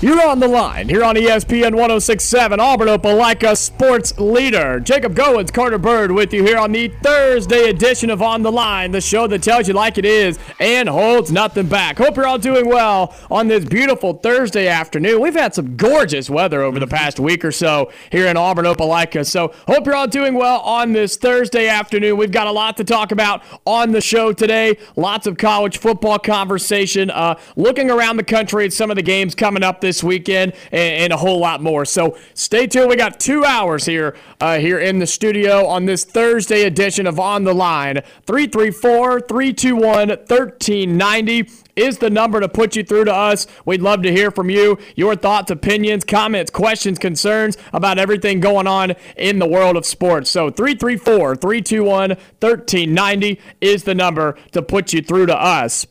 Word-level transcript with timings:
You're 0.00 0.24
on 0.24 0.38
the 0.38 0.46
line 0.46 0.88
here 0.88 1.02
on 1.02 1.16
ESPN 1.16 1.72
1067, 1.74 2.60
Auburn 2.60 2.86
Opelika 2.86 3.56
Sports 3.56 4.16
Leader. 4.16 4.78
Jacob 4.78 5.16
Goins, 5.16 5.52
Carter 5.52 5.76
Byrd 5.76 6.12
with 6.12 6.32
you 6.32 6.44
here 6.44 6.56
on 6.56 6.70
the 6.70 6.86
Thursday 7.02 7.68
edition 7.68 8.08
of 8.08 8.22
On 8.22 8.42
the 8.42 8.52
Line, 8.52 8.92
the 8.92 9.00
show 9.00 9.26
that 9.26 9.42
tells 9.42 9.66
you 9.66 9.74
like 9.74 9.98
it 9.98 10.04
is 10.04 10.38
and 10.60 10.88
holds 10.88 11.32
nothing 11.32 11.66
back. 11.66 11.98
Hope 11.98 12.14
you're 12.14 12.28
all 12.28 12.38
doing 12.38 12.68
well 12.68 13.12
on 13.28 13.48
this 13.48 13.64
beautiful 13.64 14.12
Thursday 14.12 14.68
afternoon. 14.68 15.20
We've 15.20 15.34
had 15.34 15.52
some 15.52 15.76
gorgeous 15.76 16.30
weather 16.30 16.62
over 16.62 16.78
the 16.78 16.86
past 16.86 17.18
week 17.18 17.44
or 17.44 17.50
so 17.50 17.90
here 18.12 18.28
in 18.28 18.36
Auburn 18.36 18.66
Opelika, 18.66 19.26
so 19.26 19.52
hope 19.66 19.84
you're 19.84 19.96
all 19.96 20.06
doing 20.06 20.34
well 20.34 20.60
on 20.60 20.92
this 20.92 21.16
Thursday 21.16 21.66
afternoon. 21.66 22.16
We've 22.16 22.30
got 22.30 22.46
a 22.46 22.52
lot 22.52 22.76
to 22.76 22.84
talk 22.84 23.10
about 23.10 23.42
on 23.66 23.90
the 23.90 24.00
show 24.00 24.32
today. 24.32 24.78
Lots 24.94 25.26
of 25.26 25.38
college 25.38 25.78
football 25.78 26.20
conversation, 26.20 27.10
uh, 27.10 27.34
looking 27.56 27.90
around 27.90 28.16
the 28.16 28.22
country 28.22 28.64
at 28.64 28.72
some 28.72 28.92
of 28.92 28.96
the 28.96 29.02
games 29.02 29.34
coming 29.34 29.64
up 29.64 29.80
this 29.80 29.87
weekend 30.02 30.52
and, 30.72 31.04
and 31.04 31.12
a 31.12 31.16
whole 31.16 31.38
lot 31.38 31.62
more. 31.62 31.84
So 31.84 32.16
stay 32.34 32.66
tuned. 32.66 32.88
We 32.88 32.96
got 32.96 33.18
two 33.18 33.44
hours 33.44 33.84
here 33.86 34.16
uh, 34.40 34.58
here 34.58 34.78
in 34.78 34.98
the 34.98 35.06
studio 35.06 35.66
on 35.66 35.86
this 35.86 36.04
Thursday 36.04 36.62
edition 36.62 37.06
of 37.06 37.18
On 37.18 37.44
the 37.44 37.54
Line. 37.54 38.02
334 38.26 39.20
321 39.22 40.08
1390 40.08 41.48
is 41.76 41.98
the 41.98 42.10
number 42.10 42.40
to 42.40 42.48
put 42.48 42.76
you 42.76 42.82
through 42.82 43.04
to 43.04 43.14
us. 43.14 43.46
We'd 43.64 43.82
love 43.82 44.02
to 44.02 44.12
hear 44.12 44.30
from 44.30 44.50
you, 44.50 44.78
your 44.96 45.14
thoughts, 45.16 45.50
opinions, 45.50 46.04
comments, 46.04 46.50
questions, 46.50 46.98
concerns 46.98 47.56
about 47.72 47.98
everything 47.98 48.40
going 48.40 48.66
on 48.66 48.94
in 49.16 49.38
the 49.38 49.46
world 49.46 49.76
of 49.76 49.86
sports. 49.86 50.30
So 50.30 50.50
334 50.50 51.36
321 51.36 52.10
1390 52.10 53.40
is 53.60 53.84
the 53.84 53.94
number 53.94 54.36
to 54.52 54.62
put 54.62 54.92
you 54.92 55.02
through 55.02 55.26
to 55.26 55.36
us. 55.36 55.86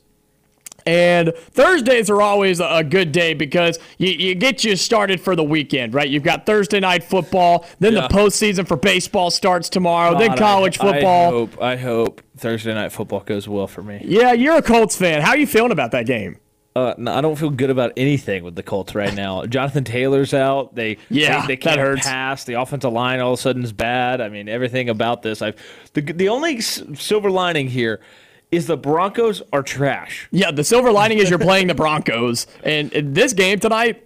And 0.87 1.33
Thursdays 1.51 2.09
are 2.09 2.21
always 2.21 2.59
a 2.61 2.83
good 2.83 3.11
day 3.11 3.33
because 3.33 3.77
you, 3.97 4.09
you 4.09 4.35
get 4.35 4.63
you 4.63 4.75
started 4.75 5.19
for 5.19 5.35
the 5.35 5.43
weekend, 5.43 5.93
right? 5.93 6.07
You've 6.09 6.23
got 6.23 6.45
Thursday 6.45 6.79
night 6.79 7.03
football, 7.03 7.65
then 7.79 7.93
Yeah. 7.93 8.07
the 8.07 8.13
postseason 8.13 8.67
for 8.67 8.77
baseball 8.77 9.29
starts 9.29 9.69
tomorrow, 9.69 10.17
then 10.17 10.37
college 10.37 10.79
I, 10.79 10.87
I 10.87 10.91
football. 10.93 11.31
hope, 11.31 11.61
I 11.61 11.75
hope 11.75 12.21
Thursday 12.37 12.73
night 12.73 12.91
football 12.91 13.19
goes 13.19 13.47
well 13.47 13.67
for 13.67 13.83
me. 13.83 14.01
Yeah, 14.05 14.31
you're 14.31 14.55
a 14.57 14.61
Colts 14.61 14.95
fan. 14.95 15.21
How 15.21 15.31
are 15.31 15.37
you 15.37 15.47
feeling 15.47 15.71
about 15.71 15.91
that 15.91 16.05
game? 16.05 16.37
Uh, 16.75 16.93
no, 16.99 17.11
I 17.11 17.21
don't 17.21 17.35
feel 17.35 17.49
good 17.49 17.71
about 17.71 17.91
anything 17.97 18.43
with 18.43 18.55
the 18.55 18.61
Colts 18.61 18.93
right 18.93 19.13
now. 19.15 19.43
Jonathan 19.47 19.83
Taylor's 19.83 20.31
out. 20.31 20.75
They 20.75 20.97
Yeah, 21.09 21.41
they, 21.41 21.47
they 21.47 21.57
can't 21.57 21.79
hurts. 21.79 22.05
pass. 22.05 22.43
The 22.43 22.53
offensive 22.53 22.93
line 22.93 23.19
all 23.19 23.33
of 23.33 23.39
a 23.39 23.41
sudden 23.41 23.63
is 23.63 23.73
bad. 23.73 24.21
I 24.21 24.29
mean, 24.29 24.47
everything 24.47 24.87
about 24.87 25.23
this. 25.23 25.41
I've 25.41 25.55
the 25.93 26.01
the 26.01 26.29
only 26.29 26.61
silver 26.61 27.31
lining 27.31 27.67
here 27.67 27.99
is 28.51 28.67
the 28.67 28.77
Broncos 28.77 29.41
are 29.51 29.63
trash. 29.63 30.27
Yeah, 30.31 30.51
the 30.51 30.63
silver 30.63 30.91
lining 30.91 31.17
is 31.19 31.29
you're 31.29 31.39
playing 31.39 31.67
the 31.67 31.75
Broncos, 31.83 32.47
and 32.63 32.91
this 32.91 33.33
game 33.33 33.59
tonight 33.59 34.03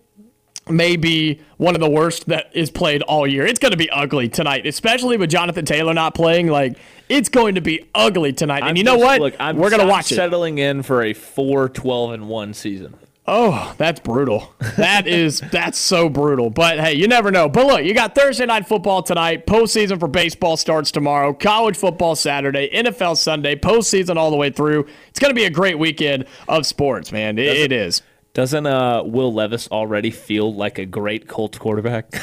may 0.69 0.95
be 0.95 1.39
one 1.57 1.75
of 1.75 1.81
the 1.81 1.89
worst 1.89 2.27
that 2.27 2.49
is 2.53 2.69
played 2.71 3.01
all 3.03 3.25
year. 3.27 3.45
It's 3.45 3.59
going 3.59 3.71
to 3.71 3.77
be 3.77 3.89
ugly 3.89 4.29
tonight, 4.29 4.65
especially 4.65 5.17
with 5.17 5.29
Jonathan 5.29 5.65
Taylor 5.65 5.93
not 5.93 6.13
playing. 6.15 6.47
Like 6.47 6.77
it's 7.09 7.29
going 7.29 7.55
to 7.55 7.61
be 7.61 7.87
ugly 7.93 8.31
tonight. 8.33 8.59
And 8.59 8.69
I'm 8.69 8.75
you 8.77 8.83
know 8.83 8.93
just- 8.95 9.03
what? 9.05 9.21
Look, 9.21 9.35
I'm, 9.39 9.57
We're 9.57 9.69
going 9.69 9.81
to 9.81 9.87
watch 9.87 10.11
it. 10.11 10.15
settling 10.15 10.59
in 10.59 10.81
for 10.83 11.03
a 11.03 11.13
4 11.13 11.69
12 11.69 12.11
and 12.13 12.29
1 12.29 12.53
season. 12.53 12.95
Oh, 13.33 13.73
that's 13.77 14.01
brutal. 14.01 14.53
That 14.75 15.07
is 15.07 15.39
that's 15.39 15.77
so 15.77 16.09
brutal. 16.09 16.49
But 16.49 16.81
hey, 16.81 16.95
you 16.95 17.07
never 17.07 17.31
know. 17.31 17.47
But 17.47 17.65
look, 17.65 17.85
you 17.85 17.93
got 17.93 18.13
Thursday 18.13 18.45
night 18.45 18.67
football 18.67 19.01
tonight. 19.01 19.47
Postseason 19.47 20.01
for 20.01 20.09
baseball 20.09 20.57
starts 20.57 20.91
tomorrow. 20.91 21.31
College 21.33 21.77
football 21.77 22.17
Saturday. 22.17 22.69
NFL 22.73 23.15
Sunday. 23.15 23.55
Postseason 23.55 24.17
all 24.17 24.31
the 24.31 24.35
way 24.35 24.49
through. 24.49 24.85
It's 25.07 25.17
going 25.17 25.29
to 25.29 25.35
be 25.35 25.45
a 25.45 25.49
great 25.49 25.79
weekend 25.79 26.25
of 26.49 26.65
sports, 26.65 27.13
man. 27.13 27.37
It, 27.39 27.45
it 27.45 27.71
is. 27.71 28.01
Doesn't 28.33 28.65
uh, 28.65 29.03
Will 29.05 29.33
Levis 29.33 29.69
already 29.69 30.11
feel 30.11 30.53
like 30.53 30.77
a 30.77 30.85
great 30.85 31.29
Colts 31.29 31.57
quarterback? 31.57 32.13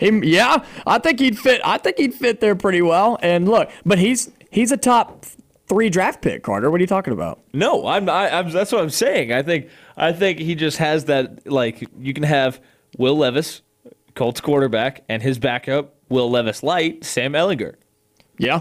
He, 0.00 0.10
yeah, 0.24 0.64
I 0.86 0.98
think 0.98 1.20
he'd 1.20 1.38
fit. 1.38 1.60
I 1.64 1.78
think 1.78 1.98
he'd 1.98 2.14
fit 2.14 2.40
there 2.40 2.56
pretty 2.56 2.82
well. 2.82 3.16
And 3.22 3.48
look, 3.48 3.70
but 3.86 3.98
he's 3.98 4.30
he's 4.50 4.72
a 4.72 4.76
top 4.76 5.24
three 5.66 5.90
draft 5.90 6.22
pick. 6.22 6.42
Carter, 6.42 6.70
what 6.70 6.78
are 6.78 6.82
you 6.82 6.86
talking 6.86 7.12
about? 7.12 7.40
No, 7.52 7.86
I'm, 7.86 8.08
I, 8.08 8.30
I'm. 8.30 8.50
That's 8.50 8.72
what 8.72 8.82
I'm 8.82 8.90
saying. 8.90 9.32
I 9.32 9.42
think. 9.42 9.68
I 9.96 10.12
think 10.12 10.38
he 10.38 10.54
just 10.54 10.78
has 10.78 11.06
that. 11.06 11.50
Like 11.50 11.88
you 11.98 12.14
can 12.14 12.24
have 12.24 12.60
Will 12.98 13.16
Levis, 13.16 13.62
Colts 14.14 14.40
quarterback, 14.40 15.04
and 15.08 15.22
his 15.22 15.38
backup, 15.38 15.94
Will 16.08 16.30
Levis 16.30 16.62
light, 16.62 17.04
Sam 17.04 17.32
Ehlinger. 17.32 17.74
Yeah. 18.38 18.60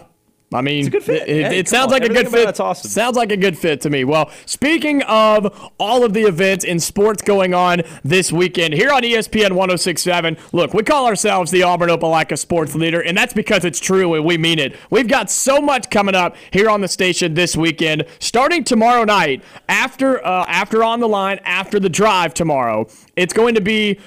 I 0.53 0.61
mean, 0.61 0.87
a 0.87 0.89
good 0.89 1.03
fit. 1.03 1.27
It, 1.27 1.51
it- 1.51 1.67
sounds 1.67 1.91
on. 1.91 1.99
like 1.99 2.09
a 2.09 2.13
good 2.13 2.29
fit. 2.29 2.47
it's 2.49 2.59
awesome. 2.59 2.89
Sounds 2.89 3.15
like 3.15 3.31
a 3.31 3.37
good 3.37 3.57
fit 3.57 3.81
to 3.81 3.89
me. 3.89 4.03
Well, 4.03 4.29
speaking 4.45 5.01
of 5.03 5.71
all 5.79 6.03
of 6.03 6.13
the 6.13 6.23
events 6.23 6.63
in 6.65 6.79
sports 6.79 7.21
going 7.21 7.53
on 7.53 7.81
this 8.03 8.31
weekend 8.31 8.73
here 8.73 8.91
on 8.91 9.01
ESPN 9.01 9.53
1067, 9.53 10.37
look, 10.51 10.73
we 10.73 10.83
call 10.83 11.05
ourselves 11.07 11.51
the 11.51 11.63
Auburn 11.63 11.89
Opelika 11.89 12.37
Sports 12.37 12.75
Leader, 12.75 13.01
and 13.01 13.17
that's 13.17 13.33
because 13.33 13.65
it's 13.65 13.79
true 13.79 14.13
and 14.13 14.25
we 14.25 14.37
mean 14.37 14.59
it. 14.59 14.75
We've 14.89 15.07
got 15.07 15.31
so 15.31 15.59
much 15.59 15.89
coming 15.89 16.15
up 16.15 16.35
here 16.51 16.69
on 16.69 16.81
the 16.81 16.87
station 16.87 17.33
this 17.33 17.55
weekend, 17.55 18.05
starting 18.19 18.63
tomorrow 18.63 19.03
night 19.03 19.43
after 19.69 20.25
uh, 20.25 20.45
after 20.47 20.83
on 20.83 20.99
the 20.99 21.07
line 21.07 21.39
after 21.43 21.79
the 21.79 21.89
drive 21.89 22.33
tomorrow. 22.33 22.87
It's 23.15 23.33
going 23.33 23.55
to 23.55 23.61
be 23.61 23.99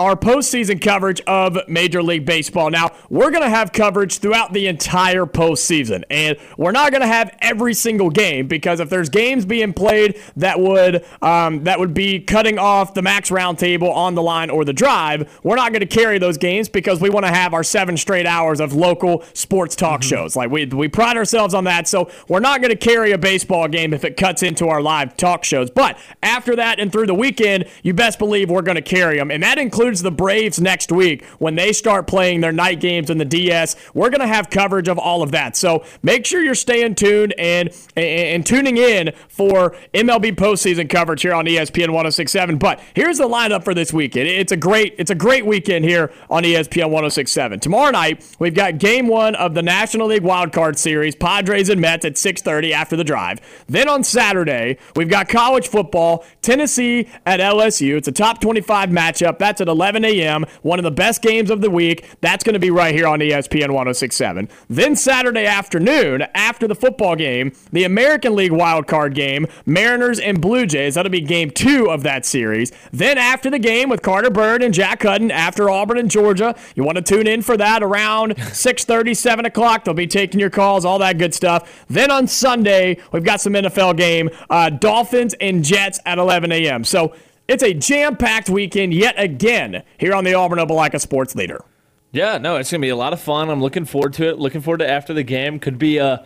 our 0.00 0.16
postseason 0.16 0.80
coverage 0.80 1.20
of 1.26 1.58
Major 1.68 2.02
League 2.02 2.24
Baseball. 2.24 2.70
Now, 2.70 2.88
we're 3.10 3.30
going 3.30 3.42
to 3.42 3.50
have 3.50 3.70
coverage 3.70 4.16
throughout 4.16 4.54
the 4.54 4.66
entire 4.66 5.26
postseason, 5.26 6.04
and 6.08 6.38
we're 6.56 6.72
not 6.72 6.90
going 6.90 7.02
to 7.02 7.06
have 7.06 7.36
every 7.42 7.74
single 7.74 8.08
game 8.08 8.48
because 8.48 8.80
if 8.80 8.88
there's 8.88 9.10
games 9.10 9.44
being 9.44 9.74
played 9.74 10.18
that 10.36 10.58
would 10.58 11.04
um, 11.20 11.64
that 11.64 11.78
would 11.78 11.92
be 11.92 12.18
cutting 12.18 12.58
off 12.58 12.94
the 12.94 13.02
max 13.02 13.28
roundtable 13.28 13.94
on 13.94 14.14
the 14.14 14.22
line 14.22 14.48
or 14.48 14.64
the 14.64 14.72
drive, 14.72 15.38
we're 15.44 15.56
not 15.56 15.70
going 15.70 15.86
to 15.86 15.86
carry 15.86 16.18
those 16.18 16.38
games 16.38 16.70
because 16.70 17.02
we 17.02 17.10
want 17.10 17.26
to 17.26 17.32
have 17.32 17.52
our 17.52 17.62
seven 17.62 17.98
straight 17.98 18.24
hours 18.24 18.58
of 18.58 18.72
local 18.72 19.22
sports 19.34 19.76
talk 19.76 20.02
shows. 20.02 20.34
Like 20.34 20.50
we 20.50 20.64
we 20.64 20.88
pride 20.88 21.18
ourselves 21.18 21.52
on 21.52 21.64
that, 21.64 21.86
so 21.86 22.10
we're 22.26 22.40
not 22.40 22.62
going 22.62 22.70
to 22.70 22.88
carry 22.88 23.12
a 23.12 23.18
baseball 23.18 23.68
game 23.68 23.92
if 23.92 24.06
it 24.06 24.16
cuts 24.16 24.42
into 24.42 24.68
our 24.68 24.80
live 24.80 25.14
talk 25.18 25.44
shows. 25.44 25.68
But 25.70 25.98
after 26.22 26.56
that 26.56 26.80
and 26.80 26.90
through 26.90 27.06
the 27.06 27.14
weekend, 27.14 27.66
you 27.82 27.92
best 27.92 28.18
believe 28.18 28.48
we're 28.48 28.62
going 28.62 28.76
to 28.76 28.82
carry 28.82 29.18
them, 29.18 29.30
and 29.30 29.42
that 29.42 29.58
includes 29.58 29.89
the 29.98 30.12
Braves 30.12 30.60
next 30.60 30.92
week 30.92 31.24
when 31.38 31.56
they 31.56 31.72
start 31.72 32.06
playing 32.06 32.40
their 32.40 32.52
night 32.52 32.78
games 32.80 33.10
in 33.10 33.18
the 33.18 33.24
DS. 33.24 33.74
We're 33.94 34.10
going 34.10 34.20
to 34.20 34.26
have 34.26 34.48
coverage 34.50 34.86
of 34.86 34.98
all 34.98 35.22
of 35.22 35.32
that. 35.32 35.56
So 35.56 35.84
make 36.02 36.24
sure 36.24 36.42
you're 36.42 36.54
staying 36.54 36.94
tuned 36.94 37.34
and, 37.36 37.70
and, 37.96 38.06
and 38.06 38.46
tuning 38.46 38.76
in 38.76 39.12
for 39.28 39.76
MLB 39.92 40.36
postseason 40.36 40.88
coverage 40.88 41.22
here 41.22 41.34
on 41.34 41.46
ESPN 41.46 41.88
1067. 41.88 42.58
But 42.58 42.80
here's 42.94 43.18
the 43.18 43.28
lineup 43.28 43.64
for 43.64 43.74
this 43.74 43.92
weekend. 43.92 44.28
It's 44.28 44.52
a 44.52 44.56
great 44.56 44.94
it's 44.98 45.10
a 45.10 45.14
great 45.14 45.44
weekend 45.44 45.84
here 45.84 46.12
on 46.28 46.44
ESPN 46.44 46.90
1067. 46.90 47.58
Tomorrow 47.60 47.90
night, 47.90 48.24
we've 48.38 48.54
got 48.54 48.78
game 48.78 49.08
one 49.08 49.34
of 49.34 49.54
the 49.54 49.62
National 49.62 50.06
League 50.06 50.22
Wild 50.22 50.52
Card 50.52 50.78
Series, 50.78 51.14
Padres 51.16 51.68
and 51.68 51.80
Mets 51.80 52.04
at 52.04 52.14
6:30 52.14 52.72
after 52.72 52.96
the 52.96 53.04
drive. 53.04 53.40
Then 53.66 53.88
on 53.88 54.04
Saturday, 54.04 54.78
we've 54.94 55.08
got 55.08 55.28
college 55.28 55.68
football, 55.68 56.24
Tennessee 56.42 57.08
at 57.26 57.40
LSU. 57.40 57.96
It's 57.96 58.08
a 58.08 58.12
top 58.12 58.40
25 58.40 58.90
matchup. 58.90 59.38
That's 59.38 59.60
at 59.60 59.68
11 59.68 59.79
a.m. 59.80 60.44
One 60.62 60.78
of 60.78 60.82
the 60.82 60.90
best 60.90 61.22
games 61.22 61.50
of 61.50 61.60
the 61.60 61.70
week. 61.70 62.06
That's 62.20 62.44
going 62.44 62.54
to 62.54 62.60
be 62.60 62.70
right 62.70 62.94
here 62.94 63.06
on 63.06 63.20
ESPN 63.20 63.70
1067. 63.70 64.48
Then 64.68 64.96
Saturday 64.96 65.46
afternoon, 65.46 66.22
after 66.34 66.66
the 66.68 66.74
football 66.74 67.16
game, 67.16 67.52
the 67.72 67.84
American 67.84 68.34
League 68.34 68.52
wild 68.52 68.86
card 68.86 69.14
game, 69.14 69.46
Mariners 69.66 70.18
and 70.18 70.40
Blue 70.40 70.66
Jays. 70.66 70.94
That'll 70.94 71.10
be 71.10 71.20
game 71.20 71.50
two 71.50 71.90
of 71.90 72.02
that 72.02 72.26
series. 72.26 72.72
Then 72.92 73.18
after 73.18 73.50
the 73.50 73.58
game 73.58 73.88
with 73.88 74.02
Carter 74.02 74.30
Byrd 74.30 74.62
and 74.62 74.74
Jack 74.74 75.02
Hutton 75.02 75.30
after 75.30 75.70
Auburn 75.70 75.98
and 75.98 76.10
Georgia, 76.10 76.54
you 76.74 76.84
want 76.84 76.96
to 76.96 77.02
tune 77.02 77.26
in 77.26 77.42
for 77.42 77.56
that 77.56 77.82
around 77.82 78.36
6:30, 78.36 79.16
7 79.16 79.44
o'clock. 79.44 79.84
They'll 79.84 79.94
be 79.94 80.06
taking 80.06 80.40
your 80.40 80.50
calls, 80.50 80.84
all 80.84 80.98
that 80.98 81.18
good 81.18 81.34
stuff. 81.34 81.84
Then 81.88 82.10
on 82.10 82.26
Sunday, 82.26 82.98
we've 83.12 83.24
got 83.24 83.40
some 83.40 83.54
NFL 83.54 83.96
game, 83.96 84.30
uh, 84.48 84.70
Dolphins 84.70 85.34
and 85.40 85.64
Jets 85.64 86.00
at 86.06 86.18
11 86.18 86.52
a.m. 86.52 86.84
So 86.84 87.14
It's 87.50 87.64
a 87.64 87.74
jam 87.74 88.16
packed 88.16 88.48
weekend 88.48 88.94
yet 88.94 89.16
again 89.18 89.82
here 89.98 90.14
on 90.14 90.22
the 90.22 90.34
Auburn 90.34 90.60
Opelika 90.60 91.00
Sports 91.00 91.34
Leader. 91.34 91.64
Yeah, 92.12 92.38
no, 92.38 92.54
it's 92.54 92.70
gonna 92.70 92.80
be 92.80 92.90
a 92.90 92.96
lot 92.96 93.12
of 93.12 93.20
fun. 93.20 93.50
I'm 93.50 93.60
looking 93.60 93.84
forward 93.84 94.12
to 94.14 94.28
it. 94.28 94.38
Looking 94.38 94.60
forward 94.60 94.78
to 94.78 94.88
after 94.88 95.12
the 95.12 95.24
game. 95.24 95.58
Could 95.58 95.76
be 95.76 95.98
a 95.98 96.24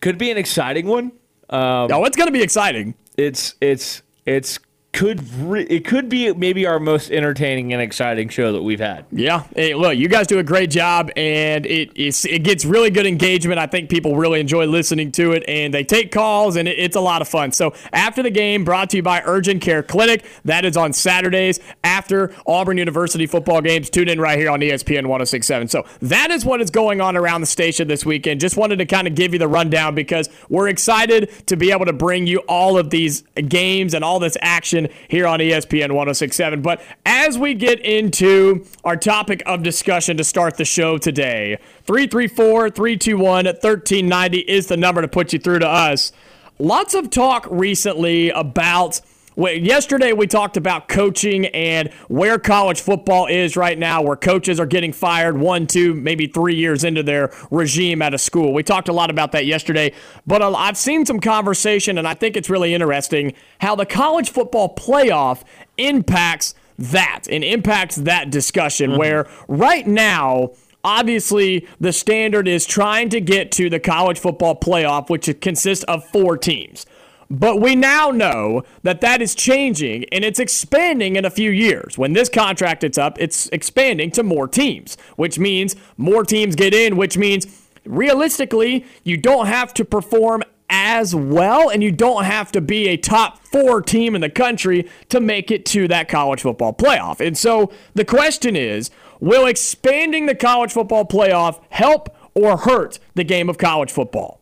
could 0.00 0.18
be 0.18 0.32
an 0.32 0.36
exciting 0.36 0.88
one. 0.88 1.12
Um, 1.48 1.92
oh, 1.92 2.04
it's 2.06 2.16
gonna 2.16 2.32
be 2.32 2.42
exciting. 2.42 2.96
It's 3.16 3.54
it's 3.60 4.02
it's 4.26 4.58
could 4.94 5.28
re- 5.34 5.64
it 5.64 5.84
could 5.84 6.08
be 6.08 6.32
maybe 6.32 6.66
our 6.66 6.78
most 6.78 7.10
entertaining 7.10 7.72
and 7.72 7.82
exciting 7.82 8.28
show 8.28 8.52
that 8.52 8.62
we've 8.62 8.80
had. 8.80 9.04
Yeah, 9.12 9.44
hey, 9.54 9.74
look, 9.74 9.96
you 9.96 10.08
guys 10.08 10.26
do 10.26 10.38
a 10.38 10.42
great 10.42 10.70
job, 10.70 11.10
and 11.16 11.66
it 11.66 11.90
it 11.96 12.44
gets 12.44 12.64
really 12.64 12.90
good 12.90 13.06
engagement. 13.06 13.58
I 13.58 13.66
think 13.66 13.90
people 13.90 14.16
really 14.16 14.40
enjoy 14.40 14.66
listening 14.66 15.12
to 15.12 15.32
it, 15.32 15.44
and 15.46 15.74
they 15.74 15.84
take 15.84 16.12
calls, 16.12 16.56
and 16.56 16.68
it, 16.68 16.78
it's 16.78 16.96
a 16.96 17.00
lot 17.00 17.20
of 17.20 17.28
fun. 17.28 17.52
So 17.52 17.74
after 17.92 18.22
the 18.22 18.30
game, 18.30 18.64
brought 18.64 18.90
to 18.90 18.96
you 18.96 19.02
by 19.02 19.22
Urgent 19.24 19.60
Care 19.60 19.82
Clinic. 19.82 20.24
That 20.44 20.64
is 20.64 20.76
on 20.76 20.92
Saturdays 20.92 21.60
after 21.82 22.34
Auburn 22.46 22.78
University 22.78 23.26
football 23.26 23.60
games. 23.60 23.90
Tune 23.90 24.08
in 24.08 24.20
right 24.20 24.38
here 24.38 24.50
on 24.50 24.60
ESPN 24.60 25.06
106.7. 25.06 25.70
So 25.70 25.84
that 26.00 26.30
is 26.30 26.44
what 26.44 26.60
is 26.60 26.70
going 26.70 27.00
on 27.00 27.16
around 27.16 27.40
the 27.40 27.46
station 27.46 27.88
this 27.88 28.06
weekend. 28.06 28.40
Just 28.40 28.56
wanted 28.56 28.76
to 28.76 28.86
kind 28.86 29.06
of 29.06 29.14
give 29.14 29.32
you 29.32 29.38
the 29.38 29.48
rundown 29.48 29.94
because 29.94 30.28
we're 30.48 30.68
excited 30.68 31.30
to 31.46 31.56
be 31.56 31.72
able 31.72 31.86
to 31.86 31.92
bring 31.92 32.26
you 32.26 32.38
all 32.48 32.78
of 32.78 32.90
these 32.90 33.22
games 33.48 33.94
and 33.94 34.04
all 34.04 34.18
this 34.18 34.36
action 34.40 34.83
here 35.08 35.26
on 35.26 35.40
ESPN 35.40 35.92
1067. 35.92 36.62
But 36.62 36.82
as 37.04 37.38
we 37.38 37.54
get 37.54 37.80
into 37.80 38.64
our 38.84 38.96
topic 38.96 39.42
of 39.46 39.62
discussion 39.62 40.16
to 40.16 40.24
start 40.24 40.56
the 40.56 40.64
show 40.64 40.98
today, 40.98 41.58
334 41.86 42.70
321 42.70 43.44
1390 43.46 44.38
is 44.40 44.66
the 44.66 44.76
number 44.76 45.02
to 45.02 45.08
put 45.08 45.32
you 45.32 45.38
through 45.38 45.60
to 45.60 45.68
us. 45.68 46.12
Lots 46.58 46.94
of 46.94 47.10
talk 47.10 47.46
recently 47.50 48.30
about 48.30 49.00
Yesterday, 49.36 50.12
we 50.12 50.28
talked 50.28 50.56
about 50.56 50.88
coaching 50.88 51.46
and 51.46 51.92
where 52.08 52.38
college 52.38 52.80
football 52.80 53.26
is 53.26 53.56
right 53.56 53.76
now, 53.76 54.00
where 54.00 54.16
coaches 54.16 54.60
are 54.60 54.66
getting 54.66 54.92
fired 54.92 55.36
one, 55.36 55.66
two, 55.66 55.92
maybe 55.92 56.26
three 56.26 56.54
years 56.54 56.84
into 56.84 57.02
their 57.02 57.32
regime 57.50 58.00
at 58.00 58.14
a 58.14 58.18
school. 58.18 58.52
We 58.54 58.62
talked 58.62 58.88
a 58.88 58.92
lot 58.92 59.10
about 59.10 59.32
that 59.32 59.44
yesterday, 59.44 59.92
but 60.24 60.40
I've 60.40 60.76
seen 60.76 61.04
some 61.04 61.18
conversation, 61.18 61.98
and 61.98 62.06
I 62.06 62.14
think 62.14 62.36
it's 62.36 62.48
really 62.48 62.74
interesting 62.74 63.32
how 63.60 63.74
the 63.74 63.86
college 63.86 64.30
football 64.30 64.72
playoff 64.74 65.42
impacts 65.76 66.54
that 66.78 67.24
and 67.28 67.42
impacts 67.42 67.96
that 67.96 68.30
discussion. 68.30 68.90
Mm-hmm. 68.90 68.98
Where 69.00 69.28
right 69.48 69.86
now, 69.86 70.52
obviously 70.84 71.66
the 71.80 71.92
standard 71.92 72.46
is 72.46 72.66
trying 72.66 73.08
to 73.08 73.20
get 73.20 73.50
to 73.52 73.68
the 73.68 73.80
college 73.80 74.18
football 74.18 74.54
playoff, 74.54 75.10
which 75.10 75.28
consists 75.40 75.82
of 75.84 76.04
four 76.04 76.36
teams. 76.36 76.86
But 77.30 77.60
we 77.60 77.74
now 77.74 78.10
know 78.10 78.62
that 78.82 79.00
that 79.00 79.22
is 79.22 79.34
changing 79.34 80.04
and 80.12 80.24
it's 80.24 80.38
expanding 80.38 81.16
in 81.16 81.24
a 81.24 81.30
few 81.30 81.50
years. 81.50 81.96
When 81.96 82.12
this 82.12 82.28
contract 82.28 82.84
is 82.84 82.98
up, 82.98 83.16
it's 83.20 83.48
expanding 83.48 84.10
to 84.12 84.22
more 84.22 84.46
teams, 84.46 84.96
which 85.16 85.38
means 85.38 85.76
more 85.96 86.24
teams 86.24 86.54
get 86.54 86.74
in, 86.74 86.96
which 86.96 87.16
means 87.16 87.46
realistically, 87.84 88.84
you 89.02 89.16
don't 89.16 89.46
have 89.46 89.74
to 89.74 89.84
perform 89.84 90.42
as 90.70 91.14
well 91.14 91.68
and 91.68 91.82
you 91.82 91.92
don't 91.92 92.24
have 92.24 92.50
to 92.52 92.60
be 92.60 92.88
a 92.88 92.96
top 92.96 93.38
four 93.38 93.82
team 93.82 94.14
in 94.14 94.20
the 94.20 94.30
country 94.30 94.88
to 95.08 95.20
make 95.20 95.50
it 95.50 95.66
to 95.66 95.86
that 95.88 96.08
college 96.08 96.42
football 96.42 96.72
playoff. 96.72 97.24
And 97.24 97.36
so 97.36 97.70
the 97.94 98.04
question 98.04 98.56
is 98.56 98.90
will 99.20 99.46
expanding 99.46 100.26
the 100.26 100.34
college 100.34 100.72
football 100.72 101.04
playoff 101.04 101.60
help 101.70 102.14
or 102.34 102.56
hurt 102.56 102.98
the 103.14 103.24
game 103.24 103.48
of 103.48 103.58
college 103.58 103.92
football? 103.92 104.40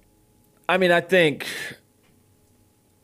I 0.69 0.79
mean, 0.79 0.90
I 0.90 1.00
think 1.00 1.46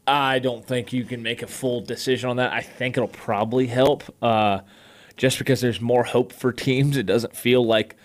I 0.08 0.38
don't 0.38 0.64
think 0.64 0.92
you 0.92 1.04
can 1.04 1.22
make 1.22 1.42
a 1.42 1.46
full 1.46 1.80
decision 1.80 2.30
on 2.30 2.36
that. 2.36 2.52
I 2.52 2.62
think 2.62 2.96
it'll 2.96 3.08
probably 3.08 3.66
help, 3.66 4.02
uh, 4.22 4.60
just 5.16 5.38
because 5.38 5.60
there's 5.60 5.80
more 5.80 6.04
hope 6.04 6.32
for 6.32 6.52
teams. 6.52 6.96
It 6.96 7.06
doesn't 7.06 7.36
feel 7.36 7.64
like 7.64 7.96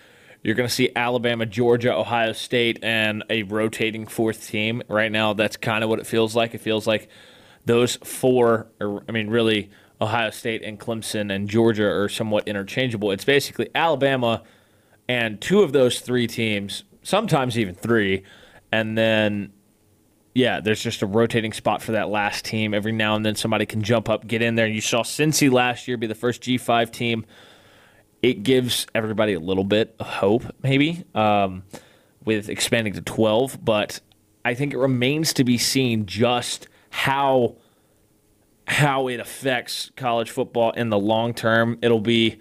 you're 0.42 0.54
going 0.54 0.68
to 0.68 0.74
see 0.74 0.90
Alabama, 0.94 1.46
Georgia, 1.46 1.94
Ohio 1.94 2.32
State, 2.32 2.78
and 2.82 3.24
a 3.30 3.44
rotating 3.44 4.06
fourth 4.06 4.46
team. 4.46 4.82
Right 4.88 5.10
now, 5.10 5.32
that's 5.32 5.56
kind 5.56 5.82
of 5.82 5.88
what 5.88 6.00
it 6.00 6.06
feels 6.06 6.36
like. 6.36 6.54
It 6.54 6.60
feels 6.60 6.86
like 6.86 7.08
those 7.64 7.96
four, 7.96 8.66
are, 8.78 9.02
I 9.08 9.12
mean, 9.12 9.30
really, 9.30 9.70
Ohio 10.02 10.28
State 10.28 10.62
and 10.62 10.78
Clemson 10.78 11.34
and 11.34 11.48
Georgia 11.48 11.86
are 11.86 12.10
somewhat 12.10 12.46
interchangeable. 12.46 13.10
It's 13.10 13.24
basically 13.24 13.70
Alabama 13.74 14.42
and 15.08 15.40
two 15.40 15.62
of 15.62 15.72
those 15.72 16.00
three 16.00 16.26
teams, 16.26 16.84
sometimes 17.02 17.58
even 17.58 17.74
three, 17.74 18.22
and 18.70 18.98
then 18.98 19.53
yeah, 20.34 20.60
there's 20.60 20.82
just 20.82 21.02
a 21.02 21.06
rotating 21.06 21.52
spot 21.52 21.80
for 21.80 21.92
that 21.92 22.08
last 22.08 22.44
team. 22.44 22.74
Every 22.74 22.90
now 22.90 23.14
and 23.14 23.24
then 23.24 23.36
somebody 23.36 23.66
can 23.66 23.82
jump 23.82 24.08
up, 24.08 24.26
get 24.26 24.42
in 24.42 24.56
there. 24.56 24.66
You 24.66 24.80
saw 24.80 25.02
Cincy 25.02 25.50
last 25.50 25.86
year 25.86 25.96
be 25.96 26.08
the 26.08 26.14
first 26.14 26.42
G5 26.42 26.90
team. 26.90 27.24
It 28.20 28.42
gives 28.42 28.86
everybody 28.94 29.34
a 29.34 29.40
little 29.40 29.64
bit 29.64 29.94
of 30.00 30.06
hope, 30.06 30.42
maybe, 30.62 31.04
um, 31.14 31.62
with 32.24 32.48
expanding 32.48 32.94
to 32.94 33.00
12. 33.00 33.64
But 33.64 34.00
I 34.44 34.54
think 34.54 34.72
it 34.72 34.78
remains 34.78 35.32
to 35.34 35.44
be 35.44 35.56
seen 35.56 36.06
just 36.06 36.68
how 36.90 37.56
how 38.66 39.08
it 39.08 39.20
affects 39.20 39.90
college 39.94 40.30
football 40.30 40.70
in 40.72 40.88
the 40.88 40.98
long 40.98 41.34
term. 41.34 41.78
It'll 41.80 42.00
be 42.00 42.38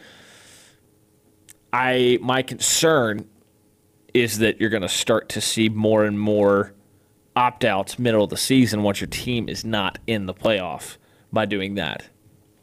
I 1.72 2.18
my 2.22 2.42
concern 2.42 3.28
is 4.14 4.40
that 4.40 4.60
you're 4.60 4.70
going 4.70 4.84
to 4.84 4.90
start 4.90 5.30
to 5.30 5.42
see 5.42 5.70
more 5.70 6.06
and 6.06 6.20
more 6.20 6.74
opt 7.36 7.66
outs 7.66 7.98
middle 7.98 8.24
of 8.24 8.30
the 8.30 8.38
season 8.38 8.84
once 8.84 9.02
your 9.02 9.08
team 9.08 9.50
is 9.50 9.66
not 9.66 10.00
in 10.08 10.26
the 10.26 10.34
playoff 10.34 10.98
by 11.32 11.46
doing 11.46 11.76
that. 11.76 12.04